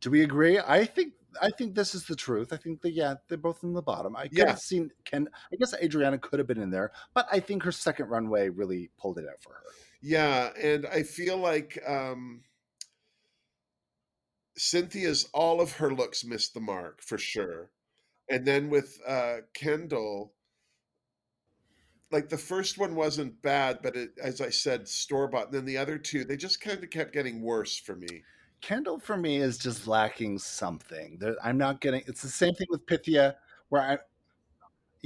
Do 0.00 0.10
we 0.10 0.22
agree? 0.22 0.58
I 0.58 0.86
think 0.86 1.12
I 1.40 1.50
think 1.50 1.74
this 1.74 1.94
is 1.94 2.06
the 2.06 2.16
truth. 2.16 2.52
I 2.52 2.56
think 2.56 2.80
that 2.82 2.92
yeah, 2.92 3.14
they're 3.28 3.38
both 3.38 3.62
in 3.62 3.72
the 3.72 3.82
bottom. 3.82 4.16
I 4.16 4.28
could 4.28 4.48
have 4.48 4.60
seen 4.60 4.90
Ken. 5.04 5.28
I 5.52 5.56
guess 5.56 5.74
Adriana 5.74 6.18
could 6.18 6.38
have 6.38 6.48
been 6.48 6.60
in 6.62 6.70
there, 6.70 6.92
but 7.12 7.26
I 7.30 7.40
think 7.40 7.62
her 7.64 7.72
second 7.72 8.08
runway 8.08 8.48
really 8.48 8.90
pulled 8.98 9.18
it 9.18 9.26
out 9.28 9.42
for 9.42 9.50
her. 9.54 9.62
Yeah, 10.06 10.52
and 10.60 10.84
I 10.86 11.02
feel 11.02 11.38
like 11.38 11.82
um 11.86 12.42
Synthia's 14.58 15.28
all 15.32 15.60
of 15.60 15.74
her 15.74 15.94
looks 15.94 16.24
missed 16.24 16.54
the 16.54 16.60
mark 16.60 17.00
for 17.00 17.18
sure. 17.18 17.70
And 18.28 18.46
then 18.46 18.70
with 18.70 19.00
uh 19.06 19.42
Kendall 19.54 20.34
like 22.10 22.28
the 22.28 22.38
first 22.38 22.78
one 22.78 22.94
wasn't 22.94 23.42
bad, 23.42 23.80
but 23.82 23.96
it, 23.96 24.10
as 24.22 24.40
I 24.40 24.50
said, 24.50 24.88
store 24.88 25.28
bought. 25.28 25.46
And 25.46 25.54
then 25.54 25.64
the 25.64 25.78
other 25.78 25.98
two, 25.98 26.24
they 26.24 26.36
just 26.36 26.60
kind 26.60 26.82
of 26.82 26.90
kept 26.90 27.12
getting 27.12 27.42
worse 27.42 27.76
for 27.76 27.96
me. 27.96 28.22
Kendall 28.60 28.98
for 28.98 29.16
me 29.16 29.36
is 29.38 29.58
just 29.58 29.86
lacking 29.86 30.38
something. 30.38 31.18
There, 31.20 31.36
I'm 31.42 31.58
not 31.58 31.80
getting. 31.80 32.02
It's 32.06 32.22
the 32.22 32.28
same 32.28 32.54
thing 32.54 32.68
with 32.70 32.86
Pythia, 32.86 33.36
where 33.68 33.82
I. 33.82 33.98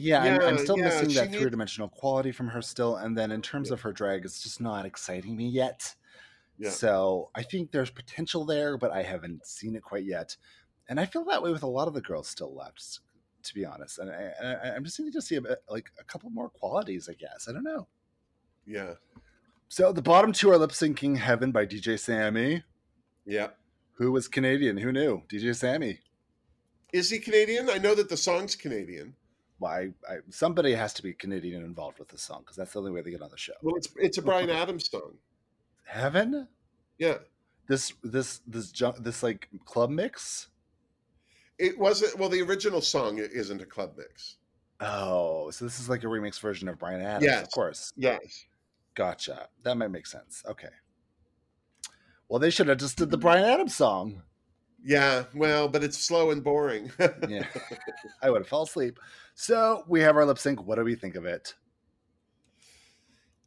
Yeah, 0.01 0.23
I'm, 0.23 0.41
I'm 0.41 0.59
still 0.59 0.79
yeah, 0.79 0.85
missing 0.85 1.09
that 1.15 1.33
three 1.33 1.51
dimensional 1.51 1.89
quality 1.89 2.31
from 2.31 2.47
her 2.49 2.62
still, 2.62 2.97
and 2.97 3.19
then 3.19 3.33
in 3.33 3.43
terms 3.43 3.69
Yeah. 3.69 3.75
of 3.75 3.81
her 3.81 3.93
drag, 3.93 4.25
it's 4.25 4.43
just 4.43 4.61
not 4.61 4.87
exciting 4.87 5.37
me 5.37 5.49
yet. 5.49 5.95
Yeah. 6.57 6.70
So 6.70 7.31
I 7.35 7.43
think 7.43 7.73
there's 7.73 7.91
potential 7.91 8.45
there, 8.45 8.79
but 8.79 8.93
I 8.93 9.03
haven't 9.03 9.45
seen 9.47 9.75
it 9.75 9.83
quite 9.83 10.05
yet, 10.05 10.37
and 10.89 11.01
I 11.01 11.07
feel 11.07 11.25
that 11.25 11.43
way 11.43 11.51
with 11.51 11.65
a 11.65 11.69
lot 11.69 11.89
of 11.89 11.95
the 11.95 12.01
girls 12.01 12.29
still 12.29 12.55
left, 12.55 13.01
to 13.43 13.55
be 13.55 13.65
honest. 13.65 13.99
And 13.99 14.11
I, 14.11 14.33
I, 14.43 14.75
I'm 14.77 14.85
just 14.85 14.99
needing 15.01 15.12
to 15.15 15.23
see 15.23 15.35
a 15.37 15.41
bit, 15.41 15.59
like 15.69 15.91
a 16.01 16.05
couple 16.05 16.31
more 16.31 16.49
qualities, 16.49 17.09
I 17.09 17.15
guess. 17.15 17.49
I 17.49 17.53
don't 17.53 17.65
know. 17.65 17.89
Yeah. 18.66 18.95
So 19.69 19.93
the 19.93 20.03
bottom 20.03 20.33
two 20.33 20.51
are 20.51 20.59
lip 20.59 20.70
syncing 20.70 21.16
"Heaven" 21.16 21.51
by 21.53 21.66
DJ 21.66 21.99
Sammy, 21.99 22.62
Yeah. 23.27 23.49
who 23.95 24.12
was 24.12 24.29
Canadian. 24.29 24.77
Who 24.79 24.93
knew? 24.93 25.23
DJ 25.29 25.55
Sammy. 25.57 25.99
Is 26.93 27.11
he 27.11 27.19
Canadian? 27.19 27.69
I 27.69 27.79
know 27.79 27.95
that 27.95 28.09
the 28.09 28.16
song's 28.16 28.55
Canadian. 28.55 29.15
Well, 29.60 29.72
I, 29.72 29.89
I, 30.09 30.16
somebody 30.30 30.72
has 30.74 30.93
to 30.94 31.02
be 31.02 31.12
Canadian 31.12 31.64
involved 31.64 31.98
with 31.98 32.09
this 32.09 32.22
song 32.22 32.40
because 32.40 32.56
that's 32.56 32.72
the 32.72 32.78
only 32.78 32.93
way 32.93 33.02
they 33.02 33.10
get 33.10 33.22
on 33.22 33.30
the 33.30 33.36
show. 33.39 33.55
Well, 33.62 33.74
it's 33.76 33.89
it's 33.97 34.18
a 34.18 34.22
Bryan 34.22 34.51
Adams 34.51 34.89
song. 34.89 35.14
Heaven, 35.85 36.47
Yeah. 36.98 37.18
this 37.68 37.93
this 38.05 38.40
this 38.47 38.70
junk 38.70 38.98
this 39.02 39.22
like 39.22 39.48
club 39.64 39.90
mix. 39.90 40.48
It 41.59 41.76
wasn't 41.78 42.16
well, 42.18 42.28
the 42.28 42.43
original 42.43 42.80
song 42.80 43.18
isn't 43.18 43.60
a 43.60 43.66
club 43.66 43.94
mix. 43.97 44.36
Oh, 44.80 45.51
so 45.51 45.64
this 45.64 45.80
is 45.80 45.89
like 45.89 46.05
a 46.05 46.06
remix 46.06 46.39
version 46.39 46.68
of 46.68 46.78
Bryan 46.78 47.01
Adams. 47.01 47.24
Yes. 47.24 47.43
Of 47.43 47.51
course, 47.51 47.93
Yes. 47.97 48.44
gotcha. 48.94 49.48
That 49.64 49.76
might 49.76 49.90
make 49.90 50.06
sense. 50.06 50.44
Okay. 50.48 50.68
Well, 52.28 52.39
they 52.39 52.51
should 52.51 52.68
have 52.68 52.78
just 52.78 52.97
did 52.98 53.10
the 53.10 53.16
Bryan 53.18 53.44
Adams 53.44 53.74
song. 53.74 54.22
Yeah, 54.85 55.24
well, 55.35 55.66
but 55.66 55.82
it's 55.82 55.98
slow 55.98 56.30
and 56.30 56.44
boring. 56.44 56.93
Yeah, 57.28 57.44
I 58.22 58.30
would 58.30 58.43
have 58.43 58.48
fell 58.48 58.62
asleep. 58.62 59.01
So 59.40 59.85
we 59.86 60.01
have 60.01 60.16
our 60.16 60.27
lip 60.27 60.36
sync. 60.36 60.66
What 60.66 60.78
do 60.78 60.85
we 60.85 60.97
think 60.97 61.15
of 61.15 61.24
it? 61.24 61.55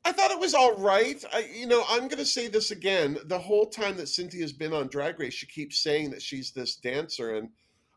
I 0.06 0.14
thought 0.14 0.32
it 0.32 0.40
was 0.40 0.54
all 0.54 0.74
right. 0.78 1.22
I, 1.34 1.50
you 1.54 1.68
know, 1.68 1.84
I'm 1.90 2.08
going 2.08 2.18
to 2.18 2.26
say 2.26 2.48
this 2.48 2.72
again. 2.72 3.18
The 3.26 3.38
whole 3.38 3.66
time 3.66 3.98
that 3.98 4.08
Synthia's 4.08 4.54
been 4.54 4.72
on 4.72 4.88
Drag 4.88 5.20
Race, 5.20 5.34
she 5.34 5.48
keeps 5.48 5.84
saying 5.84 6.12
that 6.12 6.22
she's 6.22 6.52
this 6.52 6.78
dancer, 6.78 7.36
and 7.36 7.50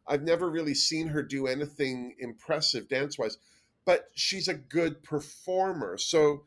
I've 0.09 0.25
never 0.25 0.51
really 0.51 0.75
seen 0.75 1.07
her 1.07 1.23
do 1.23 1.47
anything 1.47 2.16
impressive 2.19 2.89
dance 2.89 3.16
wise. 3.16 3.39
but 3.85 4.09
she's 4.16 4.49
a 4.49 4.55
good 4.55 5.05
performer. 5.05 5.97
So 5.97 6.43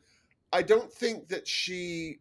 I 0.52 0.60
don't 0.60 0.92
think 0.92 1.28
that 1.28 1.48
she, 1.48 2.18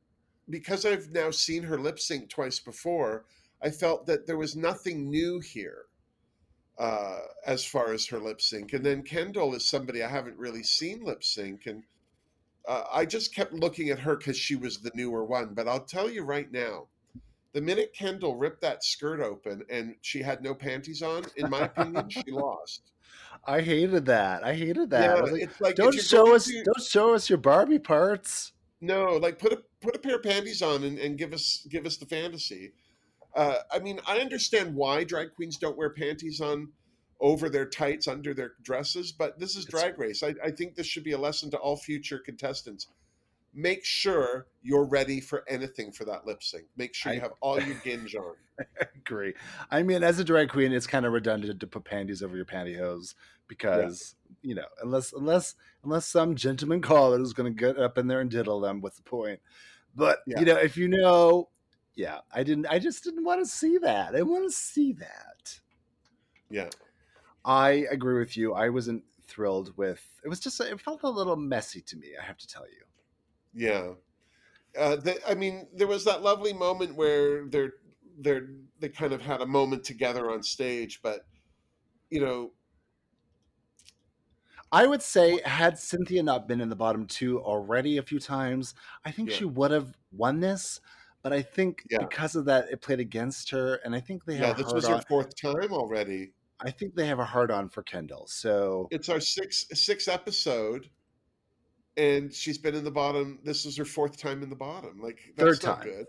because 0.50 0.86
I've 0.86 1.12
now 1.12 1.32
seen 1.32 1.64
her 1.64 1.78
lip 1.78 2.00
sync 2.00 2.30
twice 2.30 2.60
before, 2.60 3.26
I 3.62 3.72
felt 3.72 4.06
that 4.06 4.26
there 4.26 4.38
was 4.38 4.56
nothing 4.56 5.10
new 5.10 5.42
here 5.42 5.87
uh, 6.78 7.20
as 7.46 7.66
far 7.66 7.94
as 7.94 8.06
her 8.08 8.20
lip 8.20 8.42
sync. 8.42 8.74
And 8.74 8.86
then 8.86 9.04
Kendall 9.04 9.56
is 9.56 9.66
somebody 9.66 10.04
I 10.04 10.10
haven't 10.10 10.38
really 10.38 10.64
seen 10.64 11.04
lip 11.04 11.24
sync. 11.24 11.66
And 11.66 11.84
uh, 12.68 12.84
I 12.92 13.06
just 13.06 13.34
kept 13.34 13.54
looking 13.54 13.90
at 13.90 14.00
her 14.00 14.16
because 14.16 14.38
she 14.38 14.56
was 14.56 14.78
the 14.80 14.92
newer 14.94 15.24
one. 15.24 15.54
But 15.54 15.68
I'll 15.68 15.86
tell 15.86 16.10
you 16.10 16.24
right 16.24 16.52
now, 16.52 16.88
the 17.54 17.62
minute 17.62 17.94
Kendall 17.94 18.36
ripped 18.36 18.62
that 18.62 18.84
skirt 18.84 19.20
open 19.20 19.64
and 19.70 19.96
she 20.02 20.22
had 20.22 20.44
no 20.44 20.54
panties 20.54 21.02
on, 21.02 21.24
in 21.38 21.50
my 21.50 21.62
opinion, 21.62 22.10
she 22.10 22.24
lost. 22.28 22.92
I 23.46 23.62
hated 23.62 24.06
that. 24.06 24.44
I 24.44 24.54
hated 24.54 24.90
that. 24.92 25.04
Yeah, 25.04 25.16
I 25.16 25.32
like, 25.32 25.42
it's 25.42 25.62
like 25.62 25.76
don't 25.76 25.94
show 26.00 26.36
us 26.36 26.46
to- 26.46 26.64
don't 26.64 26.84
show 26.84 27.14
us 27.14 27.30
your 27.30 27.38
Barbie 27.38 27.80
parts. 27.80 28.54
No, 28.82 29.18
like 29.18 29.40
put 29.40 29.54
a 29.54 29.64
put 29.82 29.96
a 29.96 30.00
pair 30.00 30.18
of 30.18 30.24
panties 30.24 30.62
on 30.62 30.84
and, 30.84 31.00
and 31.00 31.18
give 31.18 31.34
us 31.34 31.66
give 31.70 31.86
us 31.86 31.98
the 31.98 32.06
fantasy. 32.06 32.74
Uh, 33.38 33.60
I 33.72 33.78
mean, 33.78 34.00
I 34.08 34.18
understand 34.18 34.74
why 34.74 35.04
drag 35.04 35.36
queens 35.36 35.58
don't 35.58 35.78
wear 35.78 35.92
panties 35.92 36.42
on 36.42 36.70
over 37.20 37.50
their 37.50 37.68
tights 37.68 38.08
under 38.08 38.34
their 38.34 38.54
dresses, 38.64 39.12
but 39.12 39.40
this 39.40 39.56
is 39.56 39.66
drag 39.66 39.98
race. 40.00 40.24
I, 40.24 40.34
I 40.44 40.50
think 40.50 40.76
this 40.76 40.88
should 40.88 41.04
be 41.04 41.12
a 41.12 41.18
lesson 41.18 41.52
to 41.52 41.58
all 41.58 41.78
future 41.78 42.18
contestants. 42.18 42.88
Make 43.54 43.86
sure 43.86 44.48
you're 44.64 44.86
ready 44.86 45.22
for 45.22 45.44
anything 45.48 45.92
for 45.92 46.04
that 46.06 46.26
lip 46.26 46.42
sync. 46.42 46.66
Make 46.76 46.96
sure 46.96 47.14
you 47.14 47.22
have 47.22 47.34
all 47.42 47.62
your 47.62 47.76
ginge 47.78 48.16
on. 48.16 48.36
I 48.60 48.86
agree. 48.96 49.36
I 49.70 49.84
mean, 49.84 50.04
as 50.04 50.18
a 50.18 50.24
drag 50.24 50.50
queen, 50.50 50.74
it's 50.74 50.88
kind 50.88 51.06
of 51.06 51.14
redundant 51.14 51.60
to 51.60 51.68
put 51.68 51.86
panties 51.86 52.24
over 52.24 52.36
your 52.36 52.46
pantyhose 52.46 53.14
because 53.48 54.16
you 54.42 54.56
know, 54.56 54.66
unless 54.82 55.14
unless 55.14 55.56
unless 55.84 56.08
some 56.08 56.36
gentleman 56.36 56.82
caller 56.82 57.22
is 57.22 57.34
going 57.34 57.54
to 57.54 57.60
get 57.60 57.78
up 57.78 58.00
in 58.00 58.08
there 58.08 58.20
and 58.20 58.32
diddle 58.32 58.60
them, 58.60 58.82
what's 58.82 58.98
the 58.98 59.04
point? 59.04 59.40
But 59.96 60.20
Yeah. 60.26 60.40
you 60.40 60.46
know, 60.46 60.58
if 60.58 60.76
you 60.78 60.88
know, 60.88 61.50
yeah, 61.98 62.20
I 62.32 62.44
didn't. 62.44 62.68
I 62.68 62.78
just 62.78 63.04
didn't 63.04 63.26
want 63.26 63.44
to 63.44 63.50
see 63.50 63.80
that. 63.80 64.16
I 64.16 64.22
want 64.22 64.44
to 64.44 64.56
see 64.56 64.94
that. 64.94 65.60
Yeah. 66.50 66.70
I 67.44 67.88
agree 67.90 68.20
with 68.20 68.38
you. 68.38 68.54
I 68.54 68.70
wasn't 68.70 69.04
thrilled 69.26 69.76
with. 69.78 70.08
It 70.24 70.30
was 70.30 70.40
just. 70.40 70.62
It 70.62 70.80
felt 70.80 71.02
a 71.04 71.10
little 71.10 71.36
messy 71.36 71.82
to 71.82 71.98
me. 71.98 72.10
I 72.22 72.24
have 72.24 72.38
to 72.38 72.48
tell 72.48 72.66
you. 72.68 72.86
Yeah. 73.54 73.94
Uh, 74.80 74.98
the, 74.98 75.18
I 75.28 75.34
mean, 75.34 75.68
there 75.74 75.88
was 75.88 76.06
that 76.06 76.22
lovely 76.22 76.54
moment 76.54 76.96
where 76.96 77.48
they're 77.48 77.74
they're 78.20 78.48
they 78.80 78.90
kind 78.90 79.12
of 79.12 79.22
had 79.24 79.42
a 79.42 79.48
moment 79.48 79.84
together 79.84 80.30
on 80.30 80.44
stage, 80.44 81.02
but 81.02 81.26
you 82.12 82.22
know, 82.22 82.52
I 84.72 84.86
would 84.86 85.02
say, 85.02 85.42
had 85.44 85.76
Synthia 85.76 86.24
not 86.24 86.48
been 86.48 86.62
in 86.62 86.70
the 86.70 86.76
bottom 86.76 87.08
two 87.08 87.42
already 87.42 87.98
a 87.98 88.04
few 88.04 88.20
times, 88.20 88.76
I 89.04 89.10
think 89.10 89.32
Yeah. 89.32 89.38
she 89.38 89.46
would 89.46 89.72
have 89.72 89.98
won 90.12 90.42
this. 90.42 90.80
But 91.24 91.34
I 91.34 91.42
think 91.42 91.84
Yeah. 91.90 92.00
because 92.00 92.36
of 92.36 92.46
that, 92.46 92.70
it 92.72 92.82
played 92.82 93.00
against 93.00 93.50
her, 93.52 93.76
and 93.84 93.96
I 93.96 94.00
think 94.00 94.26
they 94.26 94.38
yeah, 94.38 94.48
have 94.48 94.60
a 94.60 94.64
this 94.64 94.74
was 94.74 94.88
her 94.88 95.02
fourth 95.08 95.36
time 95.36 95.72
already. 95.74 96.32
I 96.60 96.72
think 96.72 96.96
they 96.96 97.06
have 97.08 97.20
a 97.20 97.26
hard 97.26 97.52
on 97.52 97.70
for 97.70 97.84
Kendall. 97.84 98.26
So 98.28 98.88
It's 98.92 99.10
our 99.10 99.20
sixth 99.20 99.76
sixth 99.78 100.08
episode, 100.08 100.90
and 101.98 102.34
she's 102.34 102.58
been 102.58 102.76
in 102.76 102.84
the 102.84 102.92
bottom. 102.92 103.40
This 103.44 103.66
is 103.66 103.78
her 103.78 103.86
fourth 103.86 104.18
time 104.18 104.42
in 104.44 104.50
the 104.50 104.56
bottom. 104.56 105.00
Like 105.02 105.20
that's 105.36 105.60
Third 105.60 105.68
not 105.68 105.78
time. 105.82 105.88
good. 105.90 106.06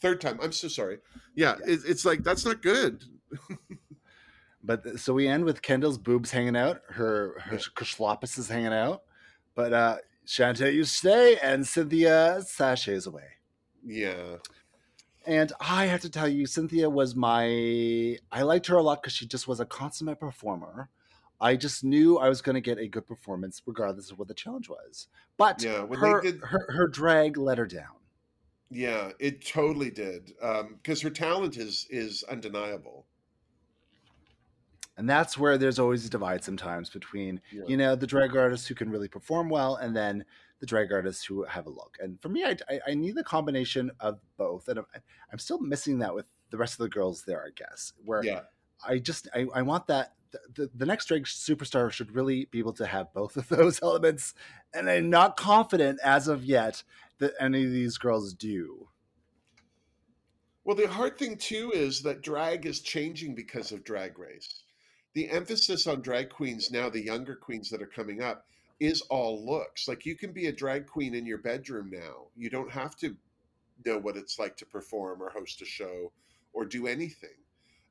Third 0.00 0.20
time. 0.20 0.38
I'm 0.42 0.52
so 0.52 0.68
sorry. 0.68 0.98
Yeah, 1.34 1.56
Yeah. 1.60 1.72
It, 1.74 1.80
it's 1.86 2.04
like 2.04 2.22
that's 2.22 2.44
not 2.44 2.62
good. 2.62 3.04
But 4.62 4.98
so 4.98 5.14
we 5.14 5.28
end 5.28 5.44
with 5.44 5.62
Kendall's 5.62 5.98
boobs 5.98 6.32
hanging 6.32 6.56
out, 6.56 6.82
her 6.88 7.38
her 7.40 7.52
Yeah. 7.52 8.16
is 8.22 8.48
hanging 8.48 8.72
out, 8.72 9.02
but 9.54 9.72
uh 9.72 9.96
Shantay, 10.26 10.74
you 10.74 10.84
stay, 10.84 11.38
and 11.38 11.64
Synthia 11.64 12.42
sashays 12.44 13.06
away. 13.06 13.37
Yeah. 13.88 14.36
And 15.26 15.52
I 15.60 15.86
have 15.86 16.00
to 16.02 16.10
tell 16.10 16.28
you, 16.28 16.46
Synthia 16.46 16.90
was 16.90 17.14
my. 17.14 18.16
I 18.30 18.42
liked 18.42 18.66
her 18.68 18.76
a 18.76 18.82
lot 18.82 19.02
because 19.02 19.12
she 19.14 19.26
just 19.26 19.48
was 19.48 19.60
a 19.60 19.66
consummate 19.66 20.20
performer. 20.20 20.88
I 21.40 21.56
just 21.56 21.84
knew 21.84 22.18
I 22.18 22.28
was 22.28 22.40
going 22.40 22.54
to 22.54 22.60
get 22.60 22.78
a 22.78 22.88
good 22.88 23.06
performance 23.06 23.62
regardless 23.64 24.10
of 24.10 24.18
what 24.18 24.28
the 24.28 24.34
challenge 24.34 24.68
was. 24.68 25.06
But 25.36 25.62
Yeah, 25.62 25.82
when 25.82 25.98
her, 26.00 26.20
they 26.22 26.32
did- 26.32 26.40
her 26.42 26.66
her 26.72 26.88
drag 26.88 27.36
let 27.36 27.58
her 27.58 27.66
down. 27.66 27.96
Yeah, 28.70 29.12
it 29.18 29.46
totally 29.46 29.90
did. 29.90 30.34
Um, 30.42 30.74
because 30.82 31.00
her 31.02 31.10
talent 31.10 31.56
is 31.56 31.86
is 31.90 32.22
undeniable. 32.24 33.06
And 34.96 35.08
that's 35.08 35.38
where 35.38 35.56
there's 35.56 35.78
always 35.78 36.04
a 36.04 36.10
divide 36.10 36.42
sometimes 36.42 36.90
between, 36.90 37.40
Yeah. 37.52 37.62
you 37.68 37.76
know, 37.76 37.94
the 37.94 38.06
drag 38.06 38.36
artists 38.36 38.66
who 38.66 38.74
can 38.74 38.90
really 38.90 39.06
perform 39.08 39.48
well 39.48 39.76
and 39.76 39.94
then 39.96 40.24
the 40.60 40.66
drag 40.66 40.92
artists 40.92 41.24
who 41.24 41.44
have 41.44 41.66
a 41.66 41.70
look. 41.70 41.96
And 42.00 42.20
for 42.20 42.28
me, 42.28 42.44
I, 42.44 42.56
I, 42.68 42.80
I 42.88 42.94
need 42.94 43.14
the 43.14 43.24
combination 43.24 43.90
of 44.00 44.20
both. 44.36 44.68
And 44.68 44.80
I'm, 44.80 44.86
I'm 45.32 45.38
still 45.38 45.60
missing 45.60 45.98
that 46.00 46.14
with 46.14 46.26
the 46.50 46.56
rest 46.56 46.74
of 46.74 46.78
the 46.78 46.88
girls 46.88 47.24
there, 47.24 47.42
I 47.42 47.50
guess, 47.54 47.92
where 48.04 48.24
Yeah. 48.24 48.40
I 48.86 48.98
just, 48.98 49.28
I, 49.34 49.46
I 49.54 49.62
want 49.62 49.86
that. 49.88 50.14
The, 50.30 50.40
the, 50.54 50.70
the 50.74 50.86
next 50.86 51.06
drag 51.06 51.24
superstar 51.24 51.90
should 51.90 52.14
really 52.14 52.46
be 52.50 52.58
able 52.58 52.74
to 52.74 52.86
have 52.86 53.12
both 53.14 53.36
of 53.36 53.48
those 53.50 53.80
elements. 53.82 54.34
And 54.74 54.90
I'm 54.90 55.10
not 55.10 55.36
confident 55.36 56.00
as 56.02 56.28
of 56.28 56.44
yet 56.44 56.82
that 57.18 57.34
any 57.40 57.64
of 57.64 57.70
these 57.72 57.98
girls 57.98 58.34
do. 58.34 58.88
Well, 60.64 60.76
the 60.76 60.86
hard 60.86 61.16
thing 61.16 61.36
too 61.38 61.72
is 61.74 62.02
that 62.02 62.20
drag 62.20 62.66
is 62.66 62.80
changing 62.80 63.34
because 63.34 63.72
of 63.72 63.84
drag 63.84 64.18
race. 64.18 64.64
The 65.14 65.30
emphasis 65.30 65.86
on 65.86 66.02
drag 66.02 66.28
queens 66.28 66.70
now, 66.70 66.90
the 66.90 67.02
younger 67.02 67.34
queens 67.34 67.70
that 67.70 67.80
are 67.80 67.86
coming 67.86 68.22
up, 68.22 68.44
is 68.80 69.00
all 69.02 69.44
looks. 69.44 69.88
Like 69.88 70.06
you 70.06 70.16
can 70.16 70.32
be 70.32 70.46
a 70.46 70.52
drag 70.52 70.86
queen 70.86 71.14
in 71.14 71.26
your 71.26 71.38
bedroom 71.38 71.90
now. 71.90 72.26
You 72.36 72.50
don't 72.50 72.70
have 72.70 72.96
to 72.96 73.16
know 73.84 73.98
what 73.98 74.16
it's 74.16 74.38
like 74.38 74.56
to 74.58 74.66
perform 74.66 75.22
or 75.22 75.30
host 75.30 75.62
a 75.62 75.64
show 75.64 76.12
or 76.52 76.64
do 76.64 76.86
anything. 76.86 77.36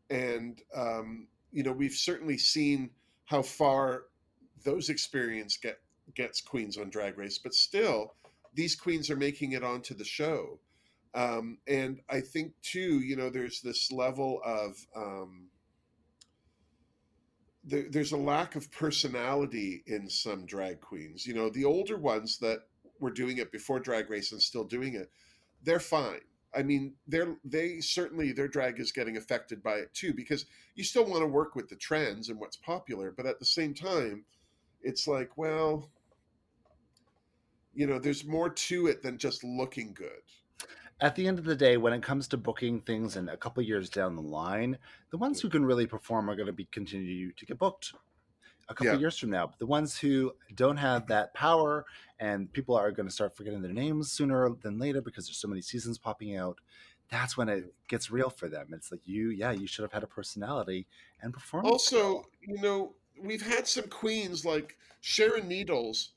And 0.10 0.62
um, 0.76 1.28
you 1.52 1.64
know, 1.64 1.72
we've 1.72 1.94
certainly 1.94 2.38
seen 2.38 2.92
how 3.26 3.42
far 3.42 4.04
those 4.64 4.90
experience 4.90 5.58
get 5.58 5.80
gets 6.16 6.42
queens 6.42 6.78
on 6.78 6.90
drag 6.90 7.18
race, 7.18 7.38
but 7.38 7.54
still, 7.54 8.14
these 8.54 8.76
queens 8.76 9.10
are 9.10 9.18
making 9.18 9.52
it 9.52 9.64
onto 9.64 9.94
the 9.94 10.06
show 10.06 10.60
um, 11.18 11.58
and 11.68 12.00
I 12.10 12.22
think 12.22 12.54
too, 12.62 13.00
you 13.00 13.16
know, 13.16 13.32
there's 13.32 13.62
this 13.62 13.92
level 13.92 14.40
of 14.46 14.78
um, 14.96 15.48
there, 17.68 17.86
there's 17.90 18.14
a 18.14 18.18
lack 18.18 18.56
of 18.56 18.72
personality 18.72 19.84
in 19.88 20.10
some 20.10 20.46
drag 20.46 20.80
queens. 20.80 21.28
You 21.28 21.34
know, 21.34 21.50
the 21.50 21.66
older 21.66 21.98
ones 21.98 22.38
that 22.40 22.62
were 23.00 23.12
doing 23.12 23.38
it 23.38 23.52
before 23.52 23.80
Drag 23.80 24.10
Race 24.10 24.32
and 24.32 24.42
still 24.42 24.64
doing 24.64 24.96
it, 24.96 25.12
they're 25.64 25.80
fine. 25.80 26.22
I 26.56 26.64
mean, 26.64 26.94
they're 27.08 27.36
they 27.44 27.82
certainly 27.82 28.32
their 28.32 28.48
drag 28.48 28.80
is 28.80 28.94
getting 28.94 29.18
affected 29.18 29.62
by 29.62 29.76
it 29.76 29.94
too 29.94 30.14
because 30.14 30.46
you 30.76 30.84
still 30.84 31.06
want 31.06 31.22
to 31.22 31.28
work 31.28 31.56
with 31.56 31.68
the 31.68 31.76
trends 31.76 32.30
and 32.30 32.40
what's 32.40 32.56
popular, 32.56 33.12
but 33.16 33.26
at 33.26 33.38
the 33.38 33.46
same 33.46 33.74
time, 33.74 34.24
it's 34.82 35.08
like, 35.08 35.38
well, 35.38 35.92
you 37.76 37.86
know, 37.86 38.00
there's 38.00 38.26
more 38.26 38.50
to 38.50 38.88
it 38.88 39.04
than 39.04 39.18
just 39.18 39.44
looking 39.44 39.94
good. 39.94 40.24
At 41.00 41.16
the 41.16 41.28
end 41.28 41.40
of 41.40 41.46
the 41.46 41.56
day, 41.56 41.78
when 41.78 41.94
it 41.94 42.02
comes 42.04 42.28
to 42.30 42.38
booking 42.38 42.82
things 42.82 43.16
and 43.16 43.30
a 43.30 43.38
couple 43.38 43.62
years 43.64 43.90
down 43.90 44.16
the 44.16 44.22
line, 44.22 44.78
the 45.12 45.18
ones 45.18 45.40
who 45.42 45.50
can 45.50 45.66
really 45.66 45.86
perform 45.86 46.30
are 46.30 46.36
going 46.36 46.48
to 46.48 46.54
be 46.54 46.66
continue 46.66 47.32
to 47.34 47.46
get 47.46 47.58
booked 47.60 47.94
a 48.70 48.74
couple 48.74 48.94
Yeah. 48.94 49.00
years 49.00 49.18
from 49.18 49.30
now. 49.30 49.48
But 49.48 49.60
the 49.60 49.66
ones 49.66 49.98
who 49.98 50.34
don't 50.56 50.78
have 50.78 51.08
that 51.08 51.34
power 51.34 51.86
and 52.20 52.52
people 52.52 52.76
are 52.76 52.92
going 52.92 53.08
to 53.08 53.14
start 53.14 53.36
forgetting 53.36 53.62
their 53.62 53.74
names 53.74 54.12
sooner 54.12 54.50
than 54.62 54.80
later 54.80 55.02
because 55.02 55.28
there's 55.28 55.38
so 55.38 55.48
many 55.48 55.62
seasons 55.62 55.98
popping 55.98 56.36
out, 56.36 56.60
that's 57.10 57.38
when 57.38 57.48
it 57.48 57.74
gets 57.88 58.12
real 58.12 58.30
for 58.30 58.50
them. 58.50 58.68
It's 58.74 58.92
like 58.92 59.02
you, 59.06 59.30
yeah, 59.30 59.52
you 59.52 59.68
should 59.68 59.84
have 59.84 59.94
had 59.94 60.04
a 60.04 60.08
personality 60.08 60.88
and 61.22 61.32
perform. 61.34 61.66
also 61.66 62.26
you 62.42 62.60
know 62.62 62.94
we've 63.20 63.42
had 63.42 63.68
some 63.68 63.88
queens 63.88 64.46
like 64.46 64.78
sharon 65.02 65.48
needles 65.48 66.12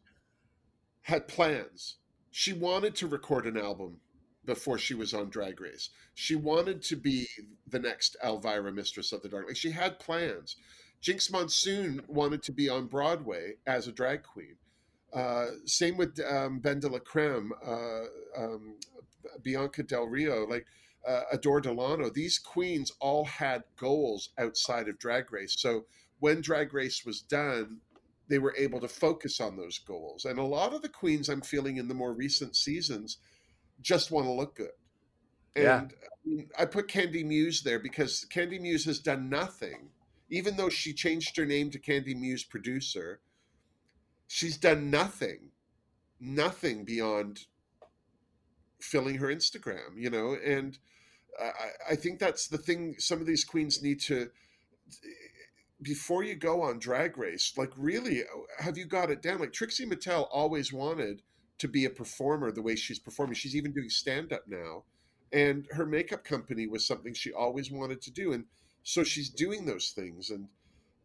had 1.03 1.27
plans 1.29 1.97
she 2.31 2.53
wanted 2.53 2.95
to 2.95 3.07
record 3.07 3.47
an 3.47 3.57
album 3.57 4.01
before 4.45 4.79
she 4.79 4.95
was 4.95 5.13
on 5.15 5.31
drag 5.31 5.61
race. 5.61 5.91
She 6.15 6.35
wanted 6.35 6.83
to 6.83 6.97
be 6.97 7.27
the 7.69 7.79
next 7.79 8.17
elvira 8.25 8.73
mistress 8.73 9.13
of 9.13 9.23
the 9.23 9.29
dark. 9.29 9.47
Like 9.47 9.57
she 9.57 9.71
had 9.71 9.99
plans. 9.99 10.57
Jinkx 11.03 11.31
monsoon 11.31 12.03
wanted 12.09 12.43
to 12.45 12.53
be 12.53 12.69
on 12.69 12.87
broadway 12.87 13.55
as 13.67 13.87
a 13.87 13.93
drag 13.93 14.23
queen. 14.23 14.57
Uh, 15.13 15.47
same 15.65 15.97
with 15.97 16.19
um, 16.31 16.61
ben 16.61 16.79
de 16.79 16.89
la 16.89 16.99
creme 16.99 17.53
uh, 17.67 18.05
um, 18.37 18.77
bianca 19.43 19.83
del 19.83 20.07
rio 20.07 20.47
like 20.47 20.67
uh, 21.07 21.23
Adore 21.33 21.61
Delano, 21.61 22.11
these 22.11 22.39
queens 22.39 22.93
all 23.01 23.25
had 23.25 23.65
goals 23.77 24.31
outside 24.39 24.89
of 24.89 24.99
Drag 24.99 25.33
Race. 25.33 25.55
So 25.59 25.87
when 26.19 26.41
Drag 26.41 26.75
Race 26.75 27.05
was 27.05 27.23
done, 27.23 27.81
they 28.29 28.39
were 28.39 28.55
able 28.57 28.81
to 28.81 28.89
focus 28.89 29.41
on 29.41 29.57
those 29.57 29.79
goals. 29.79 30.25
And 30.25 30.39
a 30.39 30.45
lot 30.45 30.73
of 30.73 30.83
the 30.83 30.89
queens 30.89 31.29
I'm 31.29 31.41
feeling 31.41 31.79
in 31.79 31.89
the 31.89 31.95
more 31.95 32.13
recent 32.13 32.55
seasons 32.55 33.19
just 33.83 34.11
want 34.11 34.27
to 34.27 34.33
look 34.33 34.57
good. 34.57 34.71
And 35.57 35.93
Yeah. 36.25 36.45
I, 36.59 36.67
put 36.67 36.89
Kandy 36.89 37.25
Muse 37.25 37.63
there 37.63 37.79
because 37.79 38.27
Kandy 38.33 38.61
Muse 38.61 38.85
has 38.85 39.01
done 39.01 39.29
nothing, 39.29 39.91
even 40.29 40.57
though 40.57 40.69
she 40.69 40.93
changed 40.93 41.37
her 41.37 41.47
name 41.47 41.71
to 41.71 41.79
Kandy 41.79 42.15
Muse 42.15 42.45
Producer. 42.45 43.21
she's 44.27 44.57
done 44.57 44.91
nothing, 44.91 45.51
nothing 46.21 46.85
beyond 46.85 47.47
filling 48.81 49.17
her 49.17 49.27
Instagram, 49.29 49.97
you 49.97 50.09
know, 50.11 50.35
and 50.35 50.79
I, 51.39 51.93
I 51.93 51.97
think 51.97 52.19
that's 52.19 52.49
the 52.49 52.59
thing 52.59 52.95
some 52.99 53.21
of 53.21 53.27
these 53.27 53.45
queens 53.45 53.83
need 53.83 54.01
to 54.03 54.31
before 55.83 56.23
you 56.23 56.35
go 56.35 56.63
on 56.63 56.79
drag 56.79 57.17
race 57.17 57.55
like 57.57 57.73
really 57.77 58.23
have 58.59 58.77
you 58.77 58.85
got 58.85 59.11
it 59.11 59.23
down 59.23 59.39
like 59.39 59.53
trixie 59.53 59.87
mattel 59.87 60.29
always 60.31 60.73
wanted 60.73 61.23
to 61.61 61.69
be 61.69 61.85
a 61.85 61.91
performer 61.91 62.51
the 62.51 62.63
way 62.63 62.75
she's 62.75 62.99
performing. 62.99 63.35
She's 63.35 63.55
even 63.55 63.73
doing 63.73 63.91
stand 63.91 64.33
up 64.33 64.45
now. 64.49 64.85
And 65.33 65.67
her 65.71 65.87
makeup 65.87 66.25
company 66.25 66.67
was 66.67 66.85
something 66.85 67.15
she 67.15 67.33
always 67.33 67.71
wanted 67.71 68.01
to 68.03 68.11
do. 68.11 68.33
And 68.33 68.45
so 68.83 69.05
she's 69.05 69.29
doing 69.31 69.65
those 69.65 69.91
things. 69.91 70.31
And 70.31 70.49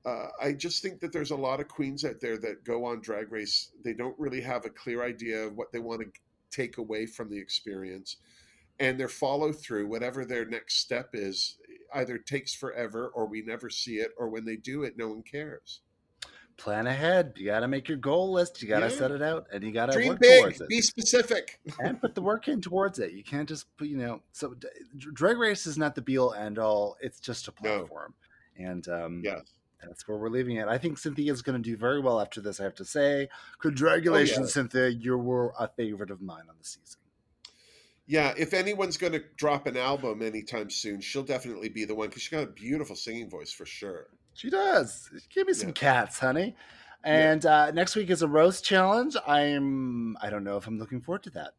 uh, 0.05 0.27
i 0.41 0.53
just 0.53 0.81
think 0.81 0.99
that 0.99 1.11
there's 1.11 1.31
a 1.31 1.35
lot 1.35 1.59
of 1.59 1.67
queens 1.67 2.05
out 2.05 2.21
there 2.21 2.37
that 2.37 2.63
go 2.63 2.85
on 2.85 3.01
drag 3.01 3.31
race. 3.31 3.71
They 3.83 3.93
don't 3.93 4.17
really 4.17 4.41
have 4.41 4.65
a 4.65 4.69
clear 4.69 5.03
idea 5.03 5.45
of 5.45 5.55
what 5.55 5.71
they 5.71 5.79
want 5.79 6.01
to 6.01 6.07
take 6.51 6.77
away 6.77 7.05
from 7.05 7.29
the 7.29 7.37
experience. 7.37 8.17
And 8.79 8.99
their 8.99 9.09
follow 9.09 9.51
through 9.51 9.87
whatever 9.87 10.25
their 10.25 10.45
next 10.45 10.79
step 10.79 11.09
is 11.13 11.57
either 11.93 12.17
takes 12.17 12.53
forever 12.53 13.11
or 13.13 13.25
we 13.25 13.41
never 13.41 13.69
see 13.69 13.95
it 13.97 14.11
or 14.17 14.29
when 14.29 14.45
they 14.45 14.57
do 14.57 14.83
it 14.83 14.97
no 14.97 15.07
one 15.09 15.21
cares 15.21 15.81
plan 16.57 16.87
ahead 16.87 17.33
you 17.35 17.45
got 17.45 17.59
to 17.59 17.67
make 17.67 17.87
your 17.89 17.97
goal 17.97 18.31
list 18.31 18.61
you 18.61 18.67
got 18.67 18.79
to 18.79 18.85
Yeah. 18.87 18.91
set 18.97 19.11
it 19.11 19.21
out 19.21 19.45
and 19.51 19.63
you 19.63 19.71
got 19.71 19.91
to 19.91 20.07
work 20.07 20.19
big 20.19 20.39
towards 20.39 20.61
it. 20.61 20.69
be 20.69 20.81
specific. 20.81 21.59
And 21.79 21.99
put 21.99 22.15
the 22.15 22.21
work 22.21 22.47
in 22.47 22.61
towards 22.61 22.99
it 22.99 23.11
you 23.11 23.23
can't 23.23 23.47
just 23.49 23.65
put 23.77 23.87
you 23.87 23.97
know 23.97 24.21
so 24.31 24.55
drag 25.13 25.37
race 25.37 25.67
is 25.67 25.77
not 25.77 25.95
the 25.95 26.01
be 26.01 26.17
all 26.17 26.33
end 26.33 26.57
all 26.57 26.95
it's 27.01 27.19
just 27.19 27.47
a 27.47 27.53
No. 27.61 27.79
platform 27.79 28.13
and 28.57 28.87
um 28.87 29.21
yes 29.23 29.41
that's 29.85 30.07
where 30.07 30.17
we're 30.17 30.29
leaving 30.29 30.55
it. 30.55 30.67
I 30.67 30.79
think 30.79 30.97
synthia's 30.97 31.43
going 31.43 31.61
to 31.61 31.69
do 31.69 31.77
very 31.77 31.99
well 31.99 32.19
after 32.19 32.41
this 32.41 32.59
i 32.59 32.63
have 32.63 32.73
to 32.75 32.85
say. 32.85 33.27
Congratulations 33.59 34.53
synthia 34.53 34.95
you 35.03 35.17
were 35.17 35.53
a 35.59 35.67
favorite 35.67 36.09
of 36.11 36.21
mine 36.21 36.45
on 36.49 36.55
the 36.57 36.65
season. 36.65 36.99
Yeah 38.07 38.33
if 38.37 38.53
anyone's 38.53 38.97
going 38.97 39.13
to 39.13 39.23
drop 39.35 39.67
an 39.67 39.75
album 39.77 40.21
anytime 40.21 40.69
soon 40.69 41.01
she'll 41.01 41.23
definitely 41.23 41.69
be 41.69 41.83
the 41.85 41.93
one 41.95 42.07
because 42.07 42.23
she's 42.23 42.31
got 42.31 42.43
a 42.43 42.51
beautiful 42.51 42.95
singing 42.95 43.29
voice 43.29 43.51
for 43.51 43.65
sure 43.65 44.07
She 44.35 44.49
does. 44.49 45.09
Give 45.33 45.47
me 45.47 45.53
some 45.53 45.69
Yeah. 45.69 45.73
cats, 45.73 46.19
honey. 46.19 46.55
And 47.03 47.45
uh, 47.45 47.71
next 47.71 47.95
week 47.95 48.09
is 48.09 48.21
a 48.21 48.27
roast 48.27 48.63
challenge. 48.65 49.15
I'm. 49.25 50.17
I 50.21 50.29
don't 50.29 50.43
know 50.43 50.57
if 50.57 50.67
I'm 50.67 50.77
looking 50.77 51.01
forward 51.01 51.23
to 51.23 51.29
that. 51.31 51.53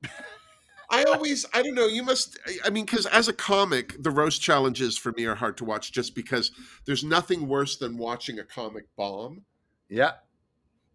I 0.91 1.03
always, 1.05 1.45
I 1.53 1.63
don't 1.63 1.75
know. 1.75 1.87
You 1.89 2.05
must, 2.05 2.39
I 2.65 2.71
mean, 2.71 2.85
because 2.85 3.07
as 3.07 3.27
a 3.27 3.33
comic, 3.33 3.97
the 4.01 4.11
roast 4.11 4.41
challenges 4.41 4.97
for 4.97 5.13
me 5.17 5.25
are 5.25 5.35
hard 5.35 5.57
to 5.57 5.65
watch 5.65 5.91
just 5.91 6.15
because 6.15 6.53
there's 6.85 7.03
nothing 7.03 7.49
worse 7.49 7.77
than 7.77 7.97
watching 7.97 8.39
a 8.39 8.45
comic 8.45 8.85
bomb. 8.97 9.43
yeah, 9.89 10.13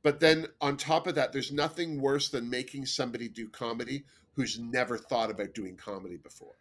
But 0.02 0.22
then 0.22 0.48
on 0.62 0.78
top 0.78 1.08
of 1.08 1.16
that, 1.16 1.34
there's 1.34 1.52
nothing 1.52 2.00
worse 2.02 2.30
than 2.30 2.50
making 2.50 2.86
somebody 2.86 3.28
do 3.28 3.50
comedy 3.50 4.06
who's 4.36 4.58
never 4.58 4.98
thought 4.98 5.30
about 5.30 5.54
doing 5.54 5.76
comedy 5.76 6.16
before. 6.18 6.56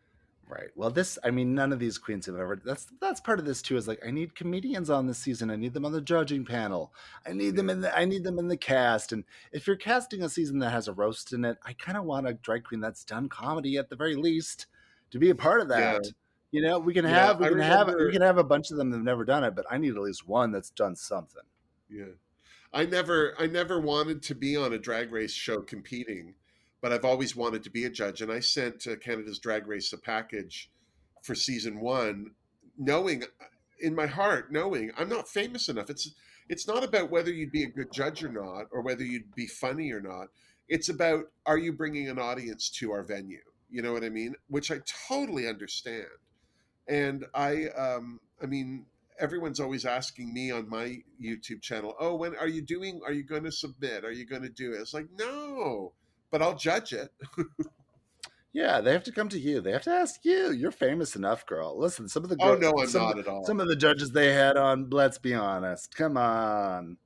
Right. 0.51 0.69
Well, 0.75 0.91
this. 0.91 1.19
I 1.25 1.31
mean, 1.31 1.55
none 1.55 1.73
of 1.73 1.79
these 1.79 1.99
queens 1.99 2.27
have 2.27 2.37
ever. 2.37 2.61
That's 2.65 2.87
that's 3.01 3.21
part 3.21 3.39
of 3.39 3.45
this 3.45 3.63
too. 3.63 3.77
Is 3.77 3.89
like 3.89 4.05
I 4.07 4.11
need 4.11 4.35
comedians 4.35 4.91
on 4.91 5.07
this 5.07 5.19
season. 5.19 5.51
I 5.51 5.57
need 5.57 5.73
them 5.73 5.85
on 5.85 5.93
the 5.93 6.01
judging 6.01 6.45
panel. 6.45 6.93
I 7.27 7.33
need 7.33 7.57
them 7.57 7.71
in 7.71 7.81
the. 7.81 7.97
I 7.97 8.05
need 8.05 8.25
them 8.25 8.39
in 8.39 8.49
the 8.49 8.57
cast. 8.57 9.13
And 9.13 9.25
if 9.53 9.67
you're 9.67 9.77
casting 9.77 10.23
a 10.23 10.29
season 10.29 10.59
that 10.59 10.71
has 10.71 10.89
a 10.89 10.93
roast 10.93 11.33
in 11.33 11.45
it, 11.45 11.59
I 11.65 11.73
kind 11.75 11.97
of 11.97 12.05
want 12.05 12.27
a 12.27 12.35
drag 12.35 12.65
queen 12.65 12.81
that's 12.81 13.05
done 13.05 13.29
comedy 13.29 13.77
at 13.79 13.89
the 13.89 13.97
very 13.97 14.17
least 14.17 14.67
to 15.11 15.19
be 15.19 15.31
a 15.31 15.35
part 15.35 15.61
of 15.61 15.69
that. 15.69 16.01
Yeah. 16.05 16.11
You 16.53 16.63
know, 16.63 16.79
we 16.79 16.95
can 16.95 17.05
Yeah, 17.05 17.11
have 17.27 17.41
we 17.41 17.47
I 17.47 17.49
can 17.51 17.59
have 17.61 17.89
we 17.89 18.13
can 18.13 18.23
have 18.23 18.39
a 18.39 18.45
bunch 18.45 18.71
of 18.71 18.77
them 18.77 18.91
that've 18.91 19.05
never 19.05 19.25
done 19.25 19.45
it, 19.45 19.55
but 19.55 19.67
I 19.71 19.79
need 19.79 19.95
at 19.95 20.03
least 20.03 20.27
one 20.27 20.51
that's 20.51 20.71
done 20.71 20.97
something. 20.97 21.43
Yeah. 21.89 22.15
I 22.73 22.87
never 22.87 23.35
I 23.39 23.47
never 23.47 23.81
wanted 23.81 24.23
to 24.25 24.35
be 24.35 24.57
on 24.57 24.73
a 24.73 24.79
drag 24.79 25.13
race 25.13 25.33
show 25.33 25.61
competing, 25.61 26.35
but 26.81 26.93
I've 26.93 27.05
always 27.05 27.37
wanted 27.37 27.63
to 27.65 27.71
be 27.71 27.85
a 27.85 27.91
judge 27.91 28.21
and 28.21 28.33
I 28.33 28.41
sent 28.41 28.87
uh, 28.87 28.97
Canada's 28.97 29.39
Drag 29.39 29.67
Race 29.67 29.93
a 29.93 29.99
package 29.99 30.71
for 31.23 31.35
season 31.35 31.81
1 31.81 32.31
knowing 32.79 33.25
in 33.81 33.95
my 33.95 34.07
heart 34.07 34.51
knowing 34.51 34.91
I'm 34.97 35.09
not 35.09 35.29
famous 35.29 35.69
enough. 35.69 35.91
It's 35.91 36.13
it's 36.49 36.67
not 36.67 36.83
about 36.83 37.11
whether 37.11 37.33
you'd 37.33 37.53
be 37.53 37.63
a 37.63 37.71
good 37.71 37.93
judge 37.93 38.25
or 38.25 38.33
not 38.33 38.67
or 38.73 38.83
whether 38.83 39.05
you'd 39.05 39.35
be 39.35 39.47
funny 39.47 39.93
or 39.93 40.01
not. 40.01 40.29
It's 40.69 40.89
about 40.89 41.25
are 41.47 41.59
you 41.59 41.73
bringing 41.73 42.09
an 42.09 42.19
audience 42.19 42.71
to 42.71 42.93
our 42.93 43.03
venue? 43.03 43.41
You 43.71 43.83
know 43.83 43.93
what 43.93 44.05
I 44.05 44.09
mean? 44.09 44.35
Which 44.49 44.71
I 44.71 44.81
totally 45.09 45.47
understand. 45.47 46.07
And 46.89 47.27
I 47.35 47.67
um 47.69 48.21
I 48.43 48.47
mean 48.47 48.87
everyone's 49.19 49.61
always 49.61 49.85
asking 49.85 50.33
me 50.33 50.51
on 50.51 50.69
my 50.69 50.99
YouTube 51.23 51.61
channel, 51.61 51.95
"Oh, 52.01 52.17
when 52.17 52.35
are 52.37 52.49
you 52.49 52.63
doing? 52.63 53.01
Are 53.05 53.13
you 53.13 53.23
going 53.23 53.45
to 53.45 53.53
submit? 53.53 54.05
Are 54.05 54.13
you 54.13 54.25
going 54.25 54.43
to 54.43 54.49
do 54.49 54.73
it?" 54.73 54.81
It's 54.81 54.95
like, 54.95 55.09
no, 55.17 55.93
but 56.31 56.43
I'll 56.43 56.57
judge 56.57 56.93
it. 56.93 57.11
Yeah, 58.53 58.81
they 58.81 58.93
have 58.93 59.05
to 59.05 59.13
come 59.13 59.29
to 59.29 59.39
you. 59.39 59.61
They 59.61 59.71
have 59.71 59.85
to 59.85 59.93
ask 59.93 60.25
you. 60.25 60.51
You're 60.51 60.73
famous 60.73 61.15
enough, 61.15 61.47
girl. 61.47 61.79
Listen, 61.79 62.09
some 62.09 62.25
of 62.25 62.31
the 62.31 62.37
Oh 62.41 62.57
no, 62.57 62.73
I'm 62.81 62.89
some, 62.89 63.03
not 63.03 63.19
at 63.19 63.29
all. 63.29 63.45
Some 63.45 63.61
of 63.61 63.69
the 63.69 63.77
judges 63.77 64.11
they 64.11 64.33
had 64.33 64.57
on. 64.57 64.91
Let's 64.91 65.19
be 65.19 65.35
honest. 65.35 65.95
Come 65.95 66.17
on. 66.17 66.97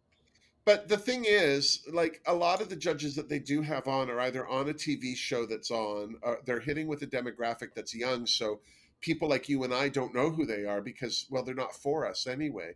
But 0.65 0.89
the 0.89 0.97
thing 0.97 1.27
is, 1.29 1.83
like 1.93 2.23
a 2.27 2.35
lot 2.35 2.63
of 2.63 2.71
the 2.71 2.77
judges 2.77 3.15
that 3.17 3.29
they 3.29 3.39
do 3.39 3.61
have 3.61 3.87
on 3.87 4.09
are 4.09 4.21
either 4.21 4.47
on 4.47 4.71
a 4.71 4.73
TV 4.73 5.15
show 5.15 5.45
that's 5.45 5.71
on, 5.71 6.17
or 6.23 6.39
they're 6.47 6.61
hitting 6.61 6.87
with 6.87 7.03
a 7.03 7.07
demographic 7.07 7.75
that's 7.75 7.95
young. 7.95 8.27
So 8.27 8.61
people 9.03 9.29
like 9.29 9.47
you 9.47 9.63
and 9.65 9.75
I 9.75 9.91
don't 9.91 10.15
know 10.15 10.31
who 10.31 10.47
they 10.47 10.65
are 10.65 10.81
because, 10.81 11.27
well, 11.29 11.43
they're 11.43 11.55
not 11.55 11.75
for 11.75 12.07
us 12.07 12.27
anyway. 12.27 12.73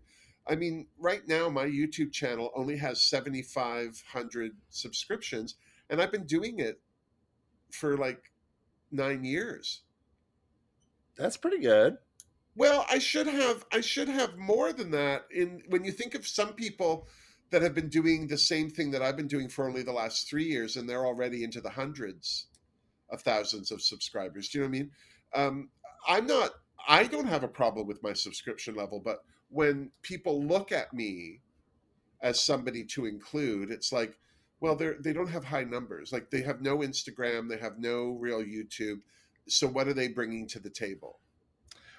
I 0.46 0.56
mean, 0.56 0.86
right 0.98 1.26
now, 1.26 1.48
my 1.48 1.64
YouTube 1.64 2.12
channel 2.12 2.50
only 2.54 2.76
has 2.76 3.00
7,500 3.02 4.52
subscriptions, 4.68 5.56
and 5.90 6.00
I've 6.00 6.12
been 6.12 6.26
doing 6.26 6.58
it 6.58 6.80
for 7.70 7.96
like 7.96 8.32
nine 8.90 9.24
years. 9.24 9.82
That's 11.16 11.36
pretty 11.36 11.58
good. 11.58 11.98
Well, 12.54 12.86
I 12.90 12.98
should 12.98 13.26
have 13.26 13.64
I 13.72 13.80
should 13.80 14.08
have 14.08 14.36
more 14.36 14.72
than 14.72 14.90
that. 14.92 15.26
In 15.34 15.62
when 15.68 15.84
you 15.84 15.92
think 15.92 16.14
of 16.14 16.26
some 16.26 16.54
people 16.54 17.06
that 17.50 17.62
have 17.62 17.74
been 17.74 17.88
doing 17.88 18.26
the 18.26 18.38
same 18.38 18.68
thing 18.68 18.90
that 18.90 19.02
I've 19.02 19.16
been 19.16 19.28
doing 19.28 19.48
for 19.48 19.66
only 19.66 19.82
the 19.82 19.92
last 19.92 20.28
three 20.28 20.44
years, 20.44 20.76
and 20.76 20.88
they're 20.88 21.06
already 21.06 21.44
into 21.44 21.60
the 21.60 21.70
hundreds 21.70 22.46
of 23.10 23.22
thousands 23.22 23.70
of 23.70 23.80
subscribers. 23.80 24.48
Do 24.48 24.58
you 24.58 24.64
know 24.64 24.70
what 24.70 24.76
I 24.76 24.78
mean? 24.78 24.90
Um, 25.34 25.68
I'm 26.06 26.26
not. 26.26 26.50
I 26.86 27.04
don't 27.04 27.26
have 27.26 27.42
a 27.42 27.48
problem 27.48 27.86
with 27.86 28.02
my 28.02 28.12
subscription 28.12 28.74
level, 28.74 29.00
but 29.00 29.24
when 29.50 29.90
people 30.02 30.44
look 30.44 30.72
at 30.72 30.92
me 30.92 31.40
as 32.22 32.40
somebody 32.40 32.84
to 32.84 33.06
include, 33.06 33.70
it's 33.70 33.92
like, 33.92 34.18
well, 34.60 34.74
they're 34.76 34.96
they 35.00 35.12
don't 35.12 35.28
have 35.28 35.44
high 35.44 35.64
numbers. 35.64 36.12
Like 36.12 36.30
they 36.30 36.42
have 36.42 36.60
no 36.60 36.78
Instagram, 36.78 37.48
they 37.48 37.58
have 37.58 37.78
no 37.78 38.16
real 38.20 38.40
YouTube. 38.40 39.00
So 39.46 39.66
what 39.66 39.88
are 39.88 39.94
they 39.94 40.08
bringing 40.08 40.46
to 40.48 40.60
the 40.60 40.70
table 40.70 41.20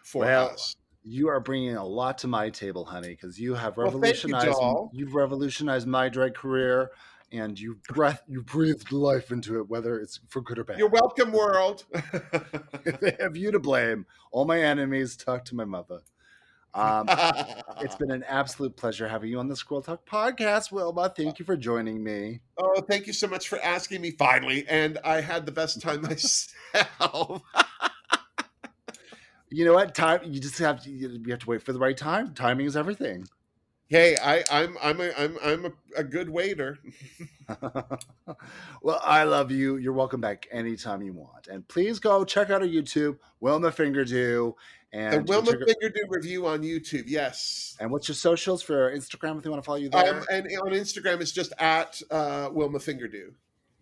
for 0.03 0.25
Well, 0.25 0.49
us? 0.49 0.75
You 1.03 1.29
are 1.29 1.39
bringing 1.39 1.75
a 1.75 1.85
lot 1.85 2.17
to 2.19 2.27
my 2.27 2.49
table, 2.49 2.85
honey, 2.85 3.09
because 3.09 3.39
you 3.39 3.53
have 3.55 3.77
Well, 3.77 3.87
you, 3.87 3.93
revolutionized. 3.93 4.59
you've 4.91 5.15
revolutionized 5.15 5.87
my 5.87 6.09
drag 6.09 6.35
career, 6.35 6.91
and 7.31 7.59
you 7.59 7.77
breath 7.87 8.21
you 8.27 8.41
breathed 8.43 8.91
life 8.91 9.31
into 9.31 9.59
it, 9.59 9.69
whether 9.69 9.99
it's 9.99 10.19
for 10.27 10.41
good 10.41 10.59
or 10.59 10.63
bad. 10.65 10.77
You're 10.77 10.89
welcome, 10.89 11.31
world. 11.31 11.85
they 13.01 13.15
have 13.19 13.37
you 13.37 13.51
to 13.51 13.59
blame. 13.59 14.05
All 14.31 14.45
my 14.45 14.61
enemies 14.61 15.15
talk 15.15 15.45
to 15.45 15.55
my 15.55 15.65
mother. 15.65 16.01
Um, 16.73 17.07
it's 17.81 17.95
been 17.95 18.11
an 18.11 18.23
absolute 18.27 18.75
pleasure 18.75 19.07
having 19.07 19.29
you 19.29 19.39
on 19.39 19.47
the 19.47 19.55
Squirrel 19.55 19.81
Talk 19.81 20.05
podcast, 20.05 20.71
Wilma. 20.71 21.11
Thank 21.15 21.39
you 21.39 21.45
for 21.45 21.57
joining 21.57 22.03
me. 22.03 22.41
oh, 22.57 22.81
thank 22.81 23.07
you 23.07 23.13
so 23.13 23.27
much 23.27 23.47
for 23.49 23.59
asking 23.59 24.01
me 24.01 24.11
finally. 24.11 24.65
And 24.67 24.97
I 25.03 25.21
had 25.21 25.45
the 25.45 25.51
best 25.51 25.81
time 25.81 26.01
myself. 26.01 27.41
You 29.51 29.65
know 29.65 29.73
what? 29.73 29.95
Time 29.95 30.19
you 30.25 30.39
just 30.39 30.59
have 30.59 30.83
to 30.83 30.91
you 30.91 31.23
have 31.29 31.39
to 31.39 31.49
wait 31.49 31.63
for 31.63 31.73
the 31.73 31.79
right 31.79 31.97
time. 31.97 32.33
Timing 32.33 32.67
is 32.67 32.77
everything. 32.77 33.27
hey, 33.87 34.15
I, 34.23 34.43
I'm 34.51 34.77
I'm 34.81 35.01
a 35.01 35.11
I'm 35.17 35.37
I'm 35.43 35.65
a, 35.65 35.71
a 35.97 36.03
good 36.03 36.29
waiter. 36.29 36.77
well, 38.83 39.01
I 39.03 39.23
love 39.23 39.49
you. 39.49 39.77
You're 39.77 39.93
welcome 39.93 40.21
back 40.21 40.47
anytime 40.51 41.01
you 41.01 41.13
want. 41.13 41.47
And 41.47 41.67
please 41.67 41.97
go 41.97 42.23
check 42.23 42.51
out 42.51 42.61
our 42.61 42.67
YouTube, 42.67 43.17
Wilma 43.39 43.71
Fingerdoo. 43.71 44.53
And 44.91 45.13
The 45.27 45.31
Wilma 45.31 45.51
check 45.51 45.61
out- 45.61 45.67
Fingerdoo 45.67 46.09
review 46.09 46.47
on 46.47 46.61
YouTube. 46.63 47.03
Yes. 47.07 47.77
and 47.79 47.91
what's 47.91 48.07
your 48.07 48.15
socials 48.15 48.61
for 48.63 48.91
Instagram 48.95 49.37
if 49.37 49.43
they 49.43 49.49
want 49.49 49.61
to 49.61 49.65
follow 49.65 49.77
you 49.77 49.89
there? 49.89 50.17
Um, 50.19 50.25
and 50.31 50.47
on 50.63 50.71
Instagram, 50.71 51.21
it's 51.21 51.31
just 51.31 51.53
at 51.59 52.01
uh, 52.09 52.49
Wilma 52.51 52.79
Fingerdoo. 52.79 53.33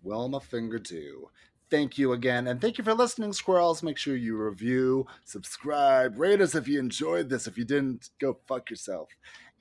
Wilma 0.04 0.40
Fingerdoo. 0.40 1.30
Thank 1.70 1.98
you 1.98 2.14
again. 2.14 2.48
And 2.48 2.60
thank 2.62 2.78
you 2.78 2.84
for 2.84 2.94
listening, 2.94 3.34
squirrels. 3.34 3.84
Make 3.84 3.98
sure 3.98 4.16
you 4.16 4.38
review, 4.38 5.06
subscribe, 5.26 6.18
rate 6.18 6.40
us 6.42 6.56
if 6.56 6.68
you 6.68 6.80
enjoyed 6.80 7.30
this. 7.30 7.46
If 7.48 7.58
you 7.58 7.66
didn't, 7.66 8.10
go 8.20 8.38
fuck 8.48 8.70
yourself. 8.70 9.10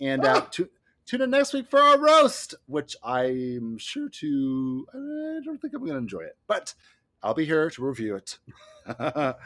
And 0.01 0.25
uh, 0.25 0.43
Ah. 0.45 0.49
tu- 0.51 0.71
tune 1.05 1.23
in 1.23 1.31
next 1.31 1.53
week 1.53 1.69
for 1.69 1.81
our 1.81 1.99
roast, 1.99 2.55
which 2.67 2.97
I'm 3.05 3.79
sure 3.79 4.09
to, 4.09 4.87
I 4.95 5.45
don't 5.45 5.61
think 5.61 5.75
I'm 5.75 5.81
going 5.81 5.93
to 5.93 5.99
enjoy 5.99 6.21
it, 6.23 6.37
but 6.47 6.75
I'll 7.23 7.35
be 7.35 7.45
here 7.45 7.71
to 7.71 7.85
review 7.85 8.17
it. 8.17 8.39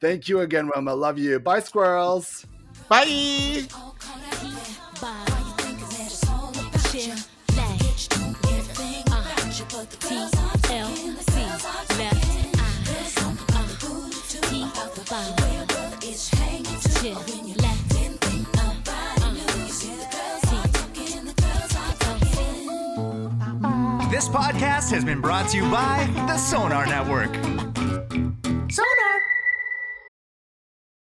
thank 0.00 0.28
you 0.28 0.40
again, 0.40 0.70
Wilma. 0.74 0.94
Love 0.94 1.18
you. 1.18 1.38
Bye, 1.38 1.60
squirrels. 1.60 2.46
Bye. 2.88 3.04
This 24.10 24.28
podcast 24.28 24.90
has 24.90 25.04
been 25.04 25.20
brought 25.20 25.48
to 25.50 25.56
you 25.56 25.62
by 25.70 26.06
the 26.26 26.36
Sonar 26.36 26.84
Network. 26.86 27.69